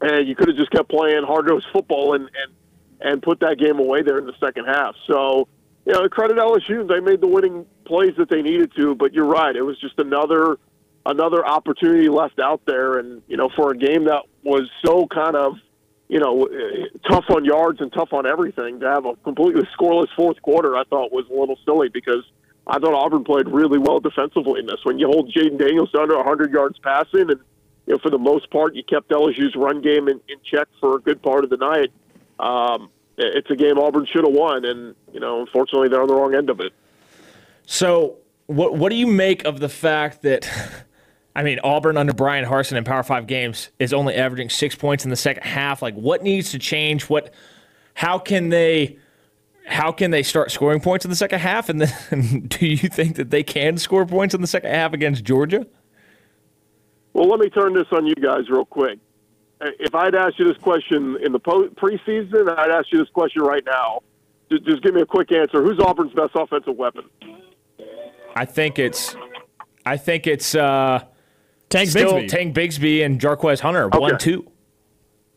and 0.00 0.26
you 0.26 0.34
could 0.34 0.48
have 0.48 0.56
just 0.56 0.70
kept 0.70 0.88
playing 0.88 1.22
hard 1.24 1.46
nosed 1.46 1.66
football 1.72 2.14
and 2.14 2.24
and 2.24 2.52
and 3.00 3.22
put 3.22 3.40
that 3.40 3.58
game 3.58 3.78
away 3.78 4.02
there 4.02 4.18
in 4.18 4.26
the 4.26 4.34
second 4.40 4.66
half. 4.66 4.94
So, 5.06 5.48
you 5.86 5.92
know, 5.92 6.08
credit 6.08 6.36
LSU, 6.36 6.86
they 6.88 7.00
made 7.00 7.20
the 7.20 7.28
winning 7.28 7.66
plays 7.84 8.14
that 8.18 8.28
they 8.28 8.42
needed 8.42 8.72
to. 8.76 8.94
But 8.94 9.12
you're 9.12 9.26
right, 9.26 9.54
it 9.54 9.62
was 9.62 9.78
just 9.80 9.98
another 9.98 10.58
another 11.06 11.46
opportunity 11.46 12.08
left 12.08 12.38
out 12.38 12.60
there, 12.66 12.98
and 12.98 13.22
you 13.28 13.36
know, 13.36 13.48
for 13.56 13.72
a 13.72 13.76
game 13.76 14.04
that 14.04 14.22
was 14.42 14.68
so 14.84 15.06
kind 15.06 15.36
of 15.36 15.54
you 16.08 16.18
know, 16.18 16.48
tough 17.08 17.26
on 17.28 17.44
yards 17.44 17.80
and 17.80 17.92
tough 17.92 18.12
on 18.12 18.26
everything 18.26 18.80
to 18.80 18.86
have 18.86 19.04
a 19.04 19.14
completely 19.16 19.62
scoreless 19.78 20.08
fourth 20.16 20.40
quarter, 20.40 20.74
I 20.74 20.84
thought 20.84 21.12
was 21.12 21.26
a 21.30 21.38
little 21.38 21.58
silly 21.66 21.90
because 21.90 22.24
I 22.66 22.78
thought 22.78 22.94
Auburn 22.94 23.24
played 23.24 23.46
really 23.48 23.78
well 23.78 24.00
defensively 24.00 24.60
in 24.60 24.66
this. 24.66 24.80
When 24.84 24.98
you 24.98 25.06
hold 25.06 25.30
Jayden 25.32 25.58
Daniels 25.58 25.90
under 25.98 26.16
100 26.16 26.50
yards 26.50 26.78
passing, 26.78 27.30
and 27.30 27.40
you 27.86 27.94
know 27.94 27.98
for 27.98 28.10
the 28.10 28.18
most 28.18 28.50
part 28.50 28.74
you 28.74 28.82
kept 28.82 29.10
LSU's 29.10 29.54
run 29.54 29.82
game 29.82 30.08
in, 30.08 30.20
in 30.28 30.38
check 30.50 30.68
for 30.80 30.96
a 30.96 31.00
good 31.00 31.22
part 31.22 31.44
of 31.44 31.50
the 31.50 31.58
night, 31.58 31.90
um, 32.40 32.90
it's 33.16 33.50
a 33.50 33.56
game 33.56 33.78
Auburn 33.78 34.06
should 34.06 34.24
have 34.24 34.32
won, 34.32 34.64
and 34.64 34.94
you 35.12 35.20
know 35.20 35.40
unfortunately 35.40 35.88
they're 35.88 36.02
on 36.02 36.08
the 36.08 36.14
wrong 36.14 36.34
end 36.34 36.50
of 36.50 36.60
it. 36.60 36.72
So 37.66 38.16
what 38.46 38.76
what 38.76 38.90
do 38.90 38.96
you 38.96 39.06
make 39.06 39.44
of 39.44 39.60
the 39.60 39.68
fact 39.68 40.22
that? 40.22 40.48
I 41.36 41.44
mean, 41.44 41.60
Auburn 41.62 41.96
under 41.96 42.12
Bryan 42.12 42.44
Harsin 42.44 42.76
in 42.76 42.82
Power 42.82 43.04
Five 43.04 43.28
games 43.28 43.70
is 43.78 43.92
only 43.92 44.16
averaging 44.16 44.50
six 44.50 44.74
points 44.74 45.04
in 45.04 45.10
the 45.10 45.16
second 45.16 45.44
half. 45.44 45.82
Like, 45.82 45.94
what 45.94 46.24
needs 46.24 46.50
to 46.50 46.58
change? 46.58 47.04
What, 47.04 47.32
how 47.94 48.18
can 48.18 48.48
they 48.48 48.98
how 49.68 49.92
can 49.92 50.10
they 50.10 50.22
start 50.22 50.50
scoring 50.50 50.80
points 50.80 51.04
in 51.04 51.10
the 51.10 51.16
second 51.16 51.38
half? 51.40 51.68
And 51.68 51.80
then 51.80 52.40
do 52.48 52.66
you 52.66 52.88
think 52.88 53.16
that 53.16 53.30
they 53.30 53.42
can 53.42 53.76
score 53.78 54.06
points 54.06 54.34
in 54.34 54.40
the 54.40 54.46
second 54.46 54.70
half 54.70 54.92
against 54.92 55.22
Georgia? 55.22 55.66
Well, 57.12 57.28
let 57.28 57.38
me 57.38 57.50
turn 57.50 57.74
this 57.74 57.86
on 57.92 58.06
you 58.06 58.14
guys 58.14 58.48
real 58.48 58.64
quick. 58.64 58.98
If 59.60 59.94
I'd 59.94 60.14
asked 60.14 60.38
you 60.38 60.46
this 60.46 60.56
question 60.62 61.16
in 61.22 61.32
the 61.32 61.40
preseason, 61.40 62.56
I'd 62.58 62.70
ask 62.70 62.86
you 62.92 62.98
this 62.98 63.08
question 63.10 63.42
right 63.42 63.64
now. 63.66 64.00
Just 64.50 64.82
give 64.82 64.94
me 64.94 65.00
a 65.02 65.06
quick 65.06 65.32
answer. 65.32 65.62
Who's 65.62 65.78
Auburn's 65.80 66.12
best 66.14 66.30
offensive 66.34 66.76
weapon? 66.76 67.04
I 68.34 68.44
think 68.44 68.78
it's, 68.78 69.16
I 69.84 69.96
think 69.96 70.26
it's 70.26 70.54
uh, 70.54 71.04
Tank 71.70 71.90
still 71.90 72.14
Bigsby. 72.14 72.28
Tank 72.28 72.54
Bigsby 72.54 73.04
and 73.04 73.20
Jarquez 73.20 73.60
Hunter 73.60 73.86
Okay. 73.86 73.98
one 73.98 74.16
two. 74.18 74.50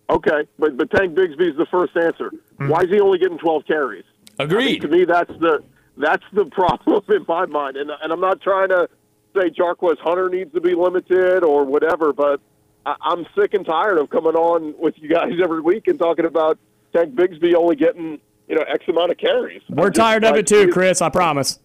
Okay, 0.09 0.45
but 0.59 0.77
but 0.77 0.91
Tank 0.91 1.13
Bigsby 1.15 1.51
is 1.51 1.57
the 1.57 1.65
first 1.71 1.95
answer. 1.97 2.31
Why 2.57 2.81
is 2.81 2.89
he 2.89 2.99
only 2.99 3.17
getting 3.17 3.37
12 3.37 3.65
carries? 3.65 4.03
I 4.39 4.43
mean, 4.45 4.51
Agreed. 4.51 4.81
to 4.81 4.87
me, 4.87 5.05
that's 5.05 5.31
the 5.39 5.63
that's 5.97 6.23
the 6.33 6.45
problem 6.51 7.03
in 7.09 7.25
my 7.27 7.45
mind, 7.47 7.77
and 7.77 7.89
and 8.01 8.13
I'm 8.13 8.19
not 8.19 8.41
trying 8.41 8.69
to 8.69 8.87
say 9.35 9.49
Jarquez 9.49 9.97
Hunter 9.99 10.29
needs 10.29 10.53
to 10.53 10.61
be 10.61 10.75
limited 10.75 11.43
or 11.43 11.63
whatever, 11.65 12.13
but 12.13 12.39
I, 12.85 12.95
I'm 13.01 13.25
sick 13.37 13.53
and 13.53 13.65
tired 13.65 13.97
of 13.97 14.09
coming 14.09 14.33
on 14.33 14.75
with 14.77 14.95
you 14.97 15.09
guys 15.09 15.33
every 15.43 15.61
week 15.61 15.87
and 15.87 15.99
talking 15.99 16.25
about 16.25 16.57
Tank 16.95 17.15
Bigsby 17.15 17.55
only 17.55 17.75
getting 17.75 18.19
you 18.47 18.55
know 18.55 18.63
X 18.63 18.85
amount 18.87 19.11
of 19.11 19.17
carries. 19.17 19.61
We're 19.69 19.89
just 19.89 19.95
tired 19.95 20.23
of 20.23 20.31
like, 20.31 20.41
it 20.41 20.47
too, 20.47 20.69
Chris. 20.69 21.01
I 21.01 21.09
promise. 21.09 21.59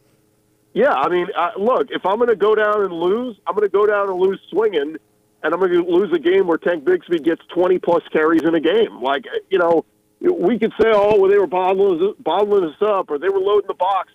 Yeah, 0.77 0.93
I 0.93 1.09
mean, 1.09 1.27
uh, 1.35 1.53
look, 1.57 1.89
if 1.91 2.05
I'm 2.05 2.17
going 2.17 2.29
to 2.29 2.37
go 2.37 2.55
down 2.55 2.83
and 2.85 2.93
lose, 2.93 3.39
I'm 3.47 3.55
going 3.55 3.67
to 3.67 3.73
go 3.73 3.87
down 3.87 4.11
and 4.11 4.21
lose 4.21 4.39
swinging, 4.51 4.97
and 5.43 5.55
I'm 5.55 5.59
going 5.59 5.73
to 5.73 5.83
lose 5.83 6.13
a 6.13 6.19
game 6.19 6.47
where 6.47 6.59
Tank 6.59 6.85
Bigsby 6.85 7.25
gets 7.25 7.41
20 7.55 7.79
plus 7.79 8.03
carries 8.13 8.43
in 8.43 8.55
a 8.55 8.61
game. 8.61 9.01
Like, 9.01 9.25
you 9.49 9.59
know, 9.59 9.87
we 10.21 10.59
could 10.59 10.73
say, 10.79 10.89
oh, 10.93 11.19
well, 11.19 11.31
they 11.31 11.39
were 11.39 11.47
bottling, 11.47 12.13
bottling 12.21 12.65
us 12.65 12.77
up 12.83 13.11
or 13.11 13.19
they 13.19 13.31
were 13.31 13.39
loading 13.39 13.69
the 13.69 13.75
box. 13.75 14.13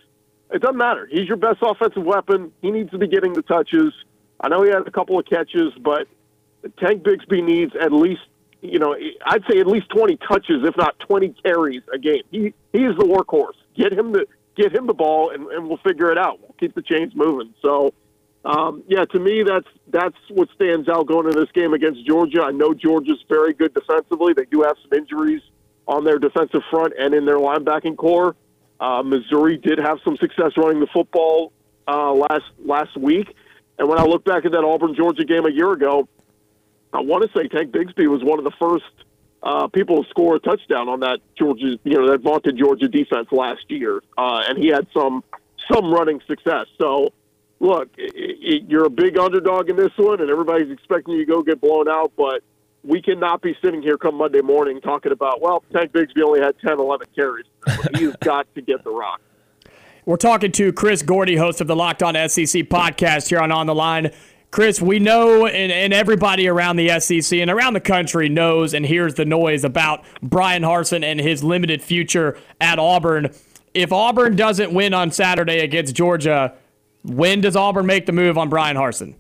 It 0.52 0.62
doesn't 0.62 0.78
matter. 0.78 1.08
He's 1.10 1.28
your 1.28 1.38
best 1.38 1.60
offensive 1.64 2.04
weapon. 2.04 2.52
He 2.62 2.70
needs 2.70 2.92
to 2.92 3.00
be 3.00 3.08
getting 3.08 3.34
the 3.34 3.42
touches. 3.42 3.92
I 4.42 4.50
know 4.50 4.62
he 4.62 4.70
had 4.70 4.86
a 4.86 4.92
couple 4.92 5.18
of 5.18 5.26
catches, 5.26 5.74
but 5.82 6.08
Tank 6.80 7.04
Bigsby 7.04 7.44
needs 7.44 7.74
at 7.80 7.92
least, 7.92 8.22
you 8.62 8.80
know, 8.80 8.96
I'd 9.26 9.44
say 9.50 9.60
at 9.60 9.68
least 9.68 9.90
20 9.90 10.18
touches, 10.18 10.64
if 10.64 10.76
not 10.78 11.00
20 11.00 11.36
carries 11.44 11.82
a 11.94 11.98
game. 11.98 12.24
He 12.32 12.54
he 12.72 12.80
is 12.84 12.96
the 12.98 13.06
workhorse. 13.06 13.58
Get 13.76 13.92
him 13.94 14.12
the 14.12 14.26
get 14.56 14.74
him 14.76 14.88
the 14.88 14.94
ball, 14.94 15.32
and, 15.32 15.48
and 15.48 15.68
we'll 15.68 15.78
figure 15.78 16.12
it 16.12 16.18
out. 16.18 16.40
We'll 16.40 16.56
keep 16.60 16.76
the 16.76 16.82
chains 16.82 17.14
moving. 17.16 17.54
So, 17.62 17.94
um, 18.46 18.84
yeah, 18.88 19.06
to 19.06 19.20
me, 19.20 19.44
that's 19.44 19.68
that's 19.88 20.18
what 20.30 20.50
stands 20.56 20.90
out 20.90 21.08
going 21.08 21.28
into 21.28 21.40
this 21.40 21.52
game 21.54 21.74
against 21.74 22.06
Georgia. 22.06 22.44
I 22.44 22.52
know 22.52 22.74
Georgia's 22.74 23.24
very 23.30 23.54
good 23.54 23.74
defensively. 23.74 24.34
They 24.34 24.46
do 24.46 24.62
have 24.62 24.76
some 24.82 24.98
injuries 24.98 25.42
on 25.88 26.04
their 26.04 26.20
defensive 26.20 26.62
front 26.70 26.94
and 26.98 27.14
in 27.14 27.26
their 27.26 27.38
linebacking 27.38 27.98
corps. 27.98 28.36
Uh, 28.80 29.04
Missouri 29.04 29.58
did 29.58 29.78
have 29.78 30.00
some 30.04 30.18
success 30.18 30.52
running 30.58 30.80
the 30.80 30.88
football 30.88 31.54
uh, 31.88 32.12
last 32.14 32.46
last 32.66 32.98
week, 32.98 33.36
and 33.78 33.88
when 33.88 34.00
I 34.00 34.04
look 34.04 34.26
back 34.26 34.46
at 34.46 34.52
that 34.52 34.64
Auburn 34.64 34.96
Georgia 34.96 35.24
game 35.24 35.46
a 35.46 35.52
year 35.52 35.72
ago, 35.72 36.08
I 36.94 37.00
want 37.00 37.24
to 37.24 37.38
say 37.38 37.48
Tank 37.48 37.72
Bigsby 37.72 38.08
was 38.08 38.24
one 38.24 38.40
of 38.40 38.46
the 38.46 38.52
first 38.60 38.86
uh, 39.44 39.68
people 39.68 40.04
to 40.04 40.10
score 40.10 40.36
a 40.36 40.40
touchdown 40.40 40.90
on 40.90 41.00
that 41.02 41.20
Georgia, 41.38 41.80
you 41.84 41.98
know, 41.98 42.10
that 42.12 42.22
vaunted 42.22 42.58
Georgia 42.58 42.88
defense 42.88 43.28
last 43.32 43.64
year, 43.70 44.02
uh, 44.18 44.44
and 44.48 44.58
he 44.58 44.68
had 44.68 44.88
some 44.94 45.24
some 45.72 45.92
running 45.92 46.20
success. 46.28 46.68
So, 46.80 47.14
look, 47.60 47.90
i 47.98 48.04
i 48.04 48.60
you're 48.68 48.86
a 48.86 48.90
big 48.90 49.18
underdog 49.18 49.70
in 49.70 49.76
this 49.76 49.92
one, 49.98 50.22
and 50.22 50.30
everybody's 50.30 50.72
expecting 50.72 51.16
you 51.16 51.26
to 51.26 51.32
go 51.32 51.42
get 51.42 51.62
blown 51.62 51.88
out, 51.88 52.12
but 52.18 52.44
we 52.84 53.02
cannot 53.02 53.42
be 53.42 53.56
sitting 53.62 53.82
here 53.82 53.98
come 53.98 54.16
Monday 54.16 54.42
morning 54.42 54.82
talking 54.82 55.12
about, 55.12 55.42
well, 55.42 55.64
Tank 55.72 55.92
Bigsby 55.92 56.24
only 56.24 56.42
had 56.42 56.56
10, 56.60 56.80
11 56.80 57.08
carries. 57.16 57.46
He's 57.96 58.16
got 58.18 58.54
to 58.56 58.62
get 58.62 58.84
the 58.84 58.90
rock. 58.90 59.22
We're 60.06 60.18
talking 60.18 60.52
to 60.54 60.74
Chris 60.74 61.04
Gordy, 61.04 61.36
host 61.36 61.62
of 61.62 61.68
the 61.68 61.76
Locked 61.76 62.02
On 62.02 62.16
SEC 62.16 62.64
podcast 62.64 63.30
here 63.30 63.40
on 63.40 63.52
On 63.52 63.68
the 63.68 63.76
Line. 63.76 64.12
Chris, 64.52 64.82
we 64.82 65.00
know, 65.00 65.48
and, 65.48 65.72
and 65.72 65.94
everybody 65.94 66.46
around 66.50 66.76
the 66.76 67.00
SEC 67.00 67.40
and 67.40 67.50
around 67.50 67.74
the 67.74 67.80
country 67.80 68.28
knows 68.28 68.74
and 68.74 68.86
hears 68.86 69.14
the 69.14 69.24
noise 69.24 69.64
about 69.64 70.04
Bryan 70.22 70.62
Harsin 70.62 71.06
and 71.06 71.22
his 71.22 71.42
limited 71.42 71.82
future 71.82 72.38
at 72.60 72.78
Auburn. 72.78 73.34
If 73.74 73.94
Auburn 73.94 74.36
doesn't 74.36 74.74
win 74.74 74.94
on 74.94 75.12
Saturday 75.12 75.60
against 75.60 75.96
Georgia, 75.96 76.54
when 77.04 77.40
does 77.40 77.56
Auburn 77.56 77.86
make 77.86 78.06
the 78.06 78.12
move 78.12 78.38
on 78.38 78.50
Bryan 78.50 78.76
Harsin? 78.76 79.16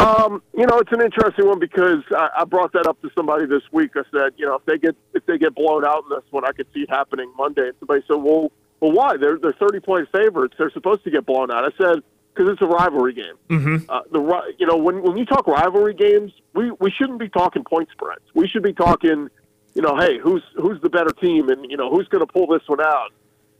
Um, 0.00 0.42
you 0.52 0.66
know, 0.66 0.78
it's 0.78 0.90
an 0.90 1.00
interesting 1.00 1.46
one 1.46 1.60
because 1.60 2.02
I, 2.10 2.30
I 2.38 2.44
brought 2.44 2.72
that 2.72 2.88
up 2.88 3.00
to 3.02 3.10
somebody 3.14 3.46
this 3.46 3.62
week. 3.70 3.92
I 3.94 4.02
said, 4.10 4.32
you 4.36 4.44
know, 4.44 4.56
if 4.56 4.64
they 4.64 4.76
get 4.76 4.96
if 5.14 5.24
they 5.26 5.38
get 5.38 5.54
blown 5.54 5.84
out 5.84 6.02
in 6.02 6.16
this 6.16 6.24
one, 6.32 6.44
I 6.44 6.50
could 6.50 6.66
see 6.74 6.80
it 6.80 6.90
happening 6.90 7.32
Monday. 7.38 7.68
And 7.68 7.74
somebody 7.78 8.02
said, 8.08 8.16
well, 8.16 8.50
well, 8.80 8.90
why? 8.90 9.16
They're 9.16 9.38
they're 9.38 9.52
thirty 9.52 9.78
point 9.78 10.08
favorites. 10.10 10.56
They're 10.58 10.72
supposed 10.72 11.04
to 11.04 11.12
get 11.12 11.24
blown 11.24 11.52
out. 11.52 11.64
I 11.64 11.70
said 11.78 12.02
because 12.34 12.50
it's 12.52 12.62
a 12.62 12.66
rivalry 12.66 13.14
game. 13.14 13.34
Mm-hmm. 13.48 13.90
Uh, 13.90 14.00
the 14.10 14.54
you 14.58 14.66
know 14.66 14.76
when 14.76 15.02
when 15.02 15.16
you 15.16 15.24
talk 15.24 15.46
rivalry 15.46 15.94
games, 15.94 16.32
we 16.54 16.70
we 16.80 16.90
shouldn't 16.90 17.18
be 17.18 17.28
talking 17.28 17.64
point 17.64 17.88
spreads. 17.92 18.24
We 18.34 18.48
should 18.48 18.62
be 18.62 18.72
talking, 18.72 19.28
you 19.74 19.82
know, 19.82 19.96
hey, 19.98 20.18
who's 20.18 20.42
who's 20.56 20.80
the 20.82 20.90
better 20.90 21.12
team, 21.12 21.48
and 21.48 21.70
you 21.70 21.76
know 21.76 21.90
who's 21.90 22.08
going 22.08 22.26
to 22.26 22.32
pull 22.32 22.46
this 22.46 22.66
one 22.66 22.80
out. 22.80 23.10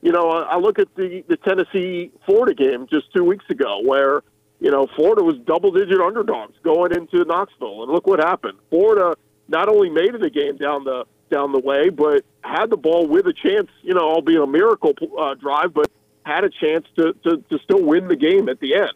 You 0.01 0.11
know, 0.11 0.29
I 0.29 0.57
look 0.57 0.79
at 0.79 0.93
the 0.95 1.23
the 1.27 1.37
Tennessee 1.37 2.11
Florida 2.25 2.53
game 2.53 2.87
just 2.89 3.13
two 3.13 3.23
weeks 3.23 3.45
ago 3.49 3.81
where 3.83 4.21
you 4.59 4.71
know, 4.71 4.87
Florida 4.95 5.23
was 5.23 5.37
double 5.45 5.71
digit 5.71 5.99
underdogs 5.99 6.55
going 6.63 6.93
into 6.93 7.25
Knoxville, 7.25 7.83
and 7.83 7.91
look 7.91 8.07
what 8.07 8.19
happened. 8.19 8.57
Florida 8.69 9.15
not 9.47 9.67
only 9.67 9.89
made 9.89 10.15
it 10.15 10.23
a 10.23 10.29
game 10.29 10.57
down 10.57 10.83
the 10.83 11.05
down 11.31 11.51
the 11.51 11.59
way, 11.59 11.89
but 11.89 12.23
had 12.41 12.69
the 12.69 12.77
ball 12.77 13.07
with 13.07 13.25
a 13.25 13.33
chance, 13.33 13.69
you 13.81 13.93
know, 13.93 14.01
albeit 14.01 14.41
a 14.41 14.47
miracle 14.47 14.93
uh, 15.19 15.33
drive, 15.35 15.73
but 15.73 15.91
had 16.25 16.43
a 16.43 16.49
chance 16.49 16.85
to, 16.95 17.13
to, 17.23 17.37
to 17.49 17.59
still 17.63 17.83
win 17.83 18.07
the 18.07 18.15
game 18.15 18.49
at 18.49 18.59
the 18.59 18.75
end. 18.75 18.93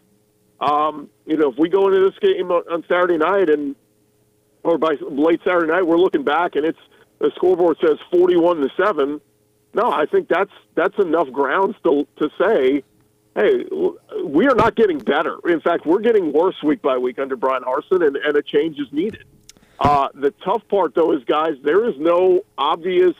Um, 0.60 1.10
you 1.26 1.38
know, 1.38 1.52
if 1.52 1.58
we 1.58 1.70
go 1.70 1.88
into 1.88 2.10
this 2.10 2.20
game 2.20 2.52
on 2.52 2.84
Saturday 2.88 3.18
night 3.18 3.50
and 3.50 3.76
or 4.64 4.78
by 4.78 4.96
late 5.10 5.40
Saturday 5.46 5.72
night, 5.72 5.88
we're 5.88 5.98
looking 5.98 6.24
back 6.24 6.56
and 6.56 6.66
it's 6.66 6.80
the 7.20 7.32
scoreboard 7.36 7.78
says 7.80 7.98
41 8.12 8.58
to 8.58 8.70
seven. 8.76 9.22
No, 9.74 9.92
I 9.92 10.06
think 10.06 10.28
that's 10.28 10.52
that's 10.76 10.98
enough 10.98 11.32
grounds 11.32 11.76
to 11.84 12.08
to 12.18 12.30
say, 12.40 12.84
hey, 13.36 13.66
we 14.26 14.48
are 14.48 14.56
not 14.56 14.76
getting 14.76 14.98
better. 14.98 15.38
In 15.48 15.62
fact, 15.62 15.86
we're 15.86 16.02
getting 16.02 16.34
worse 16.34 16.62
week 16.64 16.82
by 16.82 16.98
week 16.98 17.20
under 17.20 17.36
Bryan 17.36 17.64
Harsin, 17.64 18.06
and, 18.06 18.16
and 18.18 18.36
a 18.36 18.42
change 18.42 18.80
is 18.80 18.92
needed. 18.92 19.24
Uh, 19.80 20.10
the 20.14 20.32
tough 20.44 20.68
part, 20.68 20.96
though, 20.96 21.14
is 21.14 21.24
guys, 21.24 21.56
there 21.64 21.88
is 21.88 21.96
no 21.98 22.42
obvious. 22.58 23.16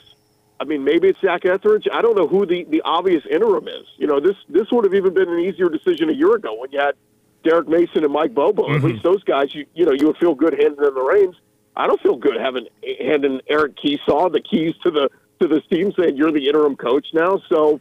I 0.60 0.66
mean, 0.66 0.84
maybe 0.84 1.08
it's 1.08 1.20
Zac 1.22 1.46
Etheridge. 1.46 1.88
I 1.92 2.02
don't 2.02 2.18
know 2.18 2.28
who 2.28 2.46
the, 2.46 2.66
the 2.66 2.82
obvious 2.84 3.24
interim 3.30 3.68
is. 3.68 3.86
You 3.98 4.08
know, 4.08 4.20
this 4.20 4.36
this 4.50 4.70
would 4.72 4.84
have 4.84 4.94
even 4.94 5.14
been 5.14 5.30
an 5.30 5.40
easier 5.40 5.70
decision 5.70 6.10
a 6.10 6.14
year 6.14 6.36
ago 6.36 6.54
when 6.60 6.72
you 6.72 6.80
had 6.80 6.96
Derek 7.44 7.68
Mason 7.68 8.04
and 8.04 8.12
Mike 8.12 8.34
Bobo. 8.34 8.64
Mm-hmm. 8.64 8.76
At 8.76 8.92
least 8.92 9.04
those 9.04 9.24
guys, 9.24 9.56
you 9.56 9.66
you 9.74 9.86
know, 9.86 9.94
you 9.94 10.08
would 10.08 10.18
feel 10.18 10.36
good 10.36 10.54
handing 10.54 10.82
them 10.82 10.96
the 10.96 11.02
reins. 11.02 11.36
I 11.76 11.88
don't 11.88 12.02
feel 12.02 12.18
good 12.18 12.36
having 12.40 12.68
handing 13.00 13.42
Eric 13.48 13.78
Kiesau 13.78 14.32
the 14.32 14.42
keys 14.42 14.76
to 14.84 14.92
the 14.92 15.10
to 15.42 15.48
this 15.48 15.66
team, 15.72 15.94
saying 15.98 16.18
you're 16.18 16.32
the 16.32 16.48
interim 16.48 16.76
coach 16.76 17.08
now. 17.14 17.42
So 17.48 17.80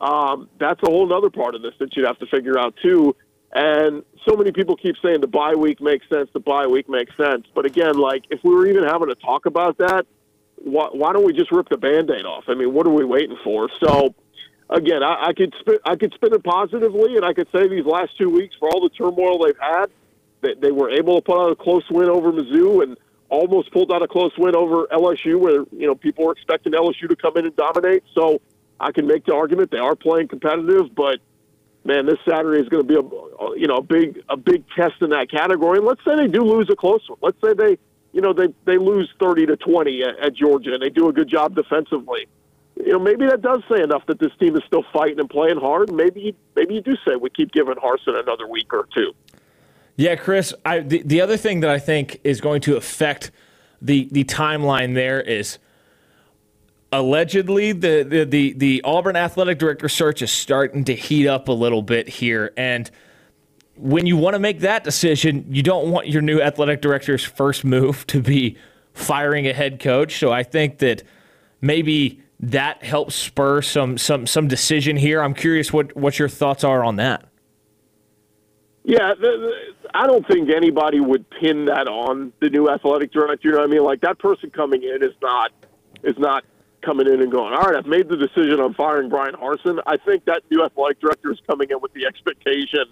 um, 0.00 0.48
that's 0.58 0.80
a 0.84 0.90
whole 0.90 1.12
other 1.12 1.30
part 1.30 1.56
of 1.56 1.62
this 1.62 1.74
that 1.80 1.96
you'd 1.96 2.06
have 2.06 2.18
to 2.20 2.26
figure 2.26 2.58
out 2.58 2.74
too. 2.80 3.16
And 3.52 4.04
so 4.28 4.36
many 4.36 4.52
people 4.52 4.76
keep 4.76 4.94
saying 5.02 5.20
the 5.20 5.26
bye 5.26 5.56
week 5.56 5.80
makes 5.80 6.08
sense. 6.08 6.30
The 6.32 6.38
bye 6.40 6.68
week 6.68 6.88
makes 6.88 7.16
sense. 7.16 7.46
But 7.54 7.66
again, 7.66 7.98
like 7.98 8.24
if 8.30 8.38
we 8.44 8.54
were 8.54 8.66
even 8.66 8.84
having 8.84 9.08
to 9.08 9.16
talk 9.16 9.46
about 9.46 9.78
that, 9.78 10.06
why, 10.62 10.88
why 10.92 11.12
don't 11.12 11.24
we 11.24 11.32
just 11.32 11.50
rip 11.52 11.68
the 11.68 11.76
band-aid 11.76 12.24
off? 12.24 12.44
I 12.48 12.54
mean, 12.54 12.72
what 12.72 12.86
are 12.86 12.92
we 12.92 13.04
waiting 13.04 13.36
for? 13.42 13.68
So 13.82 14.14
again, 14.68 15.02
I, 15.02 15.28
I 15.28 15.32
could 15.32 15.54
spin, 15.60 15.78
I 15.84 15.96
could 15.96 16.12
spin 16.14 16.32
it 16.34 16.44
positively, 16.44 17.16
and 17.16 17.24
I 17.24 17.32
could 17.32 17.48
say 17.54 17.68
these 17.68 17.84
last 17.84 18.16
two 18.18 18.30
weeks 18.30 18.54
for 18.58 18.68
all 18.68 18.80
the 18.80 18.90
turmoil 18.90 19.38
they've 19.44 19.58
had, 19.58 19.86
that 20.42 20.60
they 20.60 20.70
were 20.70 20.90
able 20.90 21.16
to 21.16 21.22
put 21.22 21.38
out 21.38 21.50
a 21.50 21.56
close 21.56 21.84
win 21.90 22.08
over 22.08 22.32
Mizzou 22.32 22.82
and 22.82 22.96
almost 23.28 23.72
pulled 23.72 23.92
out 23.92 24.02
a 24.02 24.08
close 24.08 24.32
win 24.38 24.56
over 24.56 24.86
LSU, 24.86 25.38
where 25.38 25.64
you 25.72 25.86
know 25.86 25.94
people 25.94 26.24
were 26.24 26.32
expecting 26.32 26.72
LSU 26.72 27.08
to 27.08 27.16
come 27.16 27.36
in 27.36 27.46
and 27.46 27.56
dominate. 27.56 28.02
So 28.14 28.40
I 28.78 28.92
can 28.92 29.06
make 29.06 29.26
the 29.26 29.34
argument 29.34 29.70
they 29.70 29.78
are 29.78 29.94
playing 29.94 30.28
competitive, 30.28 30.94
but 30.94 31.18
man, 31.84 32.06
this 32.06 32.18
Saturday 32.28 32.60
is 32.60 32.68
going 32.68 32.86
to 32.86 32.88
be 32.88 32.94
a 32.94 33.58
you 33.58 33.66
know 33.66 33.76
a 33.76 33.82
big 33.82 34.22
a 34.28 34.36
big 34.36 34.64
test 34.74 34.94
in 35.00 35.10
that 35.10 35.30
category. 35.30 35.78
And 35.78 35.86
let's 35.86 36.02
say 36.04 36.16
they 36.16 36.28
do 36.28 36.42
lose 36.42 36.68
a 36.70 36.76
close 36.76 37.02
one. 37.08 37.18
Let's 37.22 37.40
say 37.44 37.54
they 37.54 37.78
you 38.12 38.20
know 38.20 38.32
they 38.32 38.48
they 38.64 38.78
lose 38.78 39.12
thirty 39.20 39.46
to 39.46 39.56
twenty 39.56 40.02
at, 40.02 40.18
at 40.18 40.34
Georgia 40.34 40.74
and 40.74 40.82
they 40.82 40.90
do 40.90 41.08
a 41.08 41.12
good 41.12 41.28
job 41.28 41.54
defensively 41.54 42.26
you 42.84 42.92
know, 42.92 42.98
maybe 42.98 43.26
that 43.26 43.42
does 43.42 43.62
say 43.70 43.82
enough 43.82 44.06
that 44.06 44.18
this 44.18 44.32
team 44.38 44.56
is 44.56 44.62
still 44.66 44.84
fighting 44.92 45.20
and 45.20 45.28
playing 45.28 45.58
hard. 45.58 45.92
Maybe, 45.92 46.34
maybe 46.56 46.74
you 46.74 46.80
do 46.80 46.96
say 47.06 47.16
we 47.16 47.30
keep 47.30 47.52
giving 47.52 47.74
Harsin 47.74 48.18
another 48.18 48.46
week 48.46 48.72
or 48.72 48.88
two. 48.94 49.12
Yeah, 49.96 50.16
Chris. 50.16 50.54
I, 50.64 50.80
the, 50.80 51.02
the 51.04 51.20
other 51.20 51.36
thing 51.36 51.60
that 51.60 51.70
I 51.70 51.78
think 51.78 52.20
is 52.24 52.40
going 52.40 52.62
to 52.62 52.76
affect 52.76 53.30
the 53.82 54.08
the 54.12 54.24
timeline 54.24 54.94
there 54.94 55.20
is 55.20 55.58
allegedly 56.92 57.72
the, 57.72 58.06
the 58.08 58.24
the 58.24 58.52
the 58.54 58.82
Auburn 58.82 59.16
athletic 59.16 59.58
director 59.58 59.88
search 59.88 60.22
is 60.22 60.30
starting 60.30 60.84
to 60.84 60.94
heat 60.94 61.26
up 61.26 61.48
a 61.48 61.52
little 61.52 61.82
bit 61.82 62.08
here, 62.08 62.52
and 62.56 62.90
when 63.76 64.06
you 64.06 64.16
want 64.16 64.34
to 64.34 64.38
make 64.38 64.60
that 64.60 64.84
decision, 64.84 65.46
you 65.48 65.62
don't 65.62 65.90
want 65.90 66.08
your 66.08 66.22
new 66.22 66.40
athletic 66.40 66.80
director's 66.80 67.24
first 67.24 67.64
move 67.64 68.06
to 68.08 68.20
be 68.20 68.56
firing 68.92 69.46
a 69.46 69.52
head 69.52 69.80
coach. 69.80 70.18
So 70.18 70.32
I 70.32 70.42
think 70.42 70.78
that 70.78 71.02
maybe 71.60 72.20
that 72.40 72.82
helps 72.82 73.14
spur 73.14 73.62
some 73.62 73.98
some 73.98 74.26
some 74.26 74.48
decision 74.48 74.96
here. 74.96 75.22
I'm 75.22 75.34
curious 75.34 75.72
what 75.72 75.94
what 75.96 76.18
your 76.18 76.28
thoughts 76.28 76.64
are 76.64 76.84
on 76.84 76.96
that. 76.96 77.26
Yeah, 78.82 79.12
the, 79.14 79.20
the, 79.20 79.88
I 79.94 80.06
don't 80.06 80.26
think 80.26 80.48
anybody 80.50 81.00
would 81.00 81.28
pin 81.28 81.66
that 81.66 81.86
on 81.86 82.32
the 82.40 82.48
new 82.48 82.70
athletic 82.70 83.12
director. 83.12 83.48
You 83.48 83.52
know 83.52 83.60
what 83.60 83.68
I 83.68 83.72
mean? 83.72 83.84
Like 83.84 84.00
that 84.00 84.18
person 84.18 84.50
coming 84.50 84.82
in 84.82 85.02
is 85.02 85.14
not 85.20 85.52
is 86.02 86.18
not 86.18 86.44
coming 86.82 87.06
in 87.06 87.20
and 87.20 87.30
going, 87.30 87.52
all 87.52 87.60
right, 87.60 87.76
I've 87.76 87.86
made 87.86 88.08
the 88.08 88.16
decision 88.16 88.58
on 88.58 88.72
firing 88.72 89.10
Bryan 89.10 89.34
Harsin. 89.34 89.78
I 89.86 89.98
think 89.98 90.24
that 90.24 90.42
new 90.50 90.64
athletic 90.64 90.98
director 91.00 91.30
is 91.30 91.38
coming 91.46 91.68
in 91.70 91.78
with 91.80 91.92
the 91.92 92.06
expectation 92.06 92.84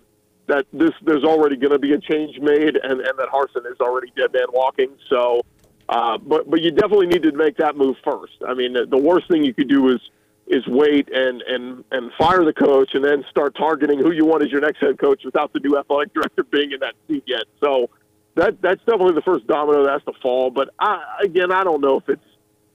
that 0.49 0.67
this 0.73 0.91
there's 1.03 1.25
already 1.25 1.57
going 1.57 1.73
to 1.73 1.79
be 1.79 1.93
a 1.93 2.01
change 2.01 2.39
made 2.41 2.77
and, 2.77 3.01
and 3.01 3.19
that 3.19 3.29
Harsin 3.33 3.71
is 3.71 3.79
already 3.81 4.13
dead 4.17 4.33
man 4.33 4.47
walking. 4.53 4.91
So 5.09 5.43
uh, 5.89 6.19
but 6.19 6.51
but 6.51 6.61
you 6.61 6.71
definitely 6.71 7.07
need 7.07 7.23
to 7.23 7.33
make 7.33 7.57
that 7.57 7.77
move 7.77 7.97
first. 8.05 8.35
I 8.47 8.55
mean, 8.55 8.75
the, 8.75 8.87
the 8.87 8.99
worst 8.99 9.29
thing 9.29 9.43
you 9.43 9.55
could 9.55 9.69
do 9.69 9.89
is 9.89 10.01
is 10.47 10.67
wait 10.67 11.09
and 11.13 11.43
and 11.43 11.85
and 11.93 12.11
fire 12.19 12.45
the 12.45 12.53
coach 12.53 12.91
and 12.95 13.05
then 13.05 13.25
start 13.31 13.55
targeting 13.57 13.99
who 13.99 14.13
you 14.13 14.25
want 14.25 14.43
as 14.43 14.51
your 14.51 14.61
next 14.61 14.79
head 14.81 14.99
coach 14.99 15.23
without 15.25 15.53
the 15.53 15.61
new 15.61 15.79
athletic 15.79 16.13
director 16.15 16.45
being 16.45 16.73
in 16.73 16.81
that 16.81 16.95
seat 17.07 17.25
yet. 17.27 17.45
So 17.63 17.89
that 18.35 18.61
that's 18.61 18.81
definitely 18.81 19.15
the 19.15 19.23
first 19.23 19.47
domino 19.47 19.85
that 19.85 19.93
has 19.93 20.15
to 20.15 20.21
fall. 20.21 20.51
But 20.51 20.71
I, 20.79 21.03
again, 21.23 21.53
I 21.53 21.65
don't 21.65 21.81
know 21.81 21.99
if 21.99 22.09
it's 22.09 22.25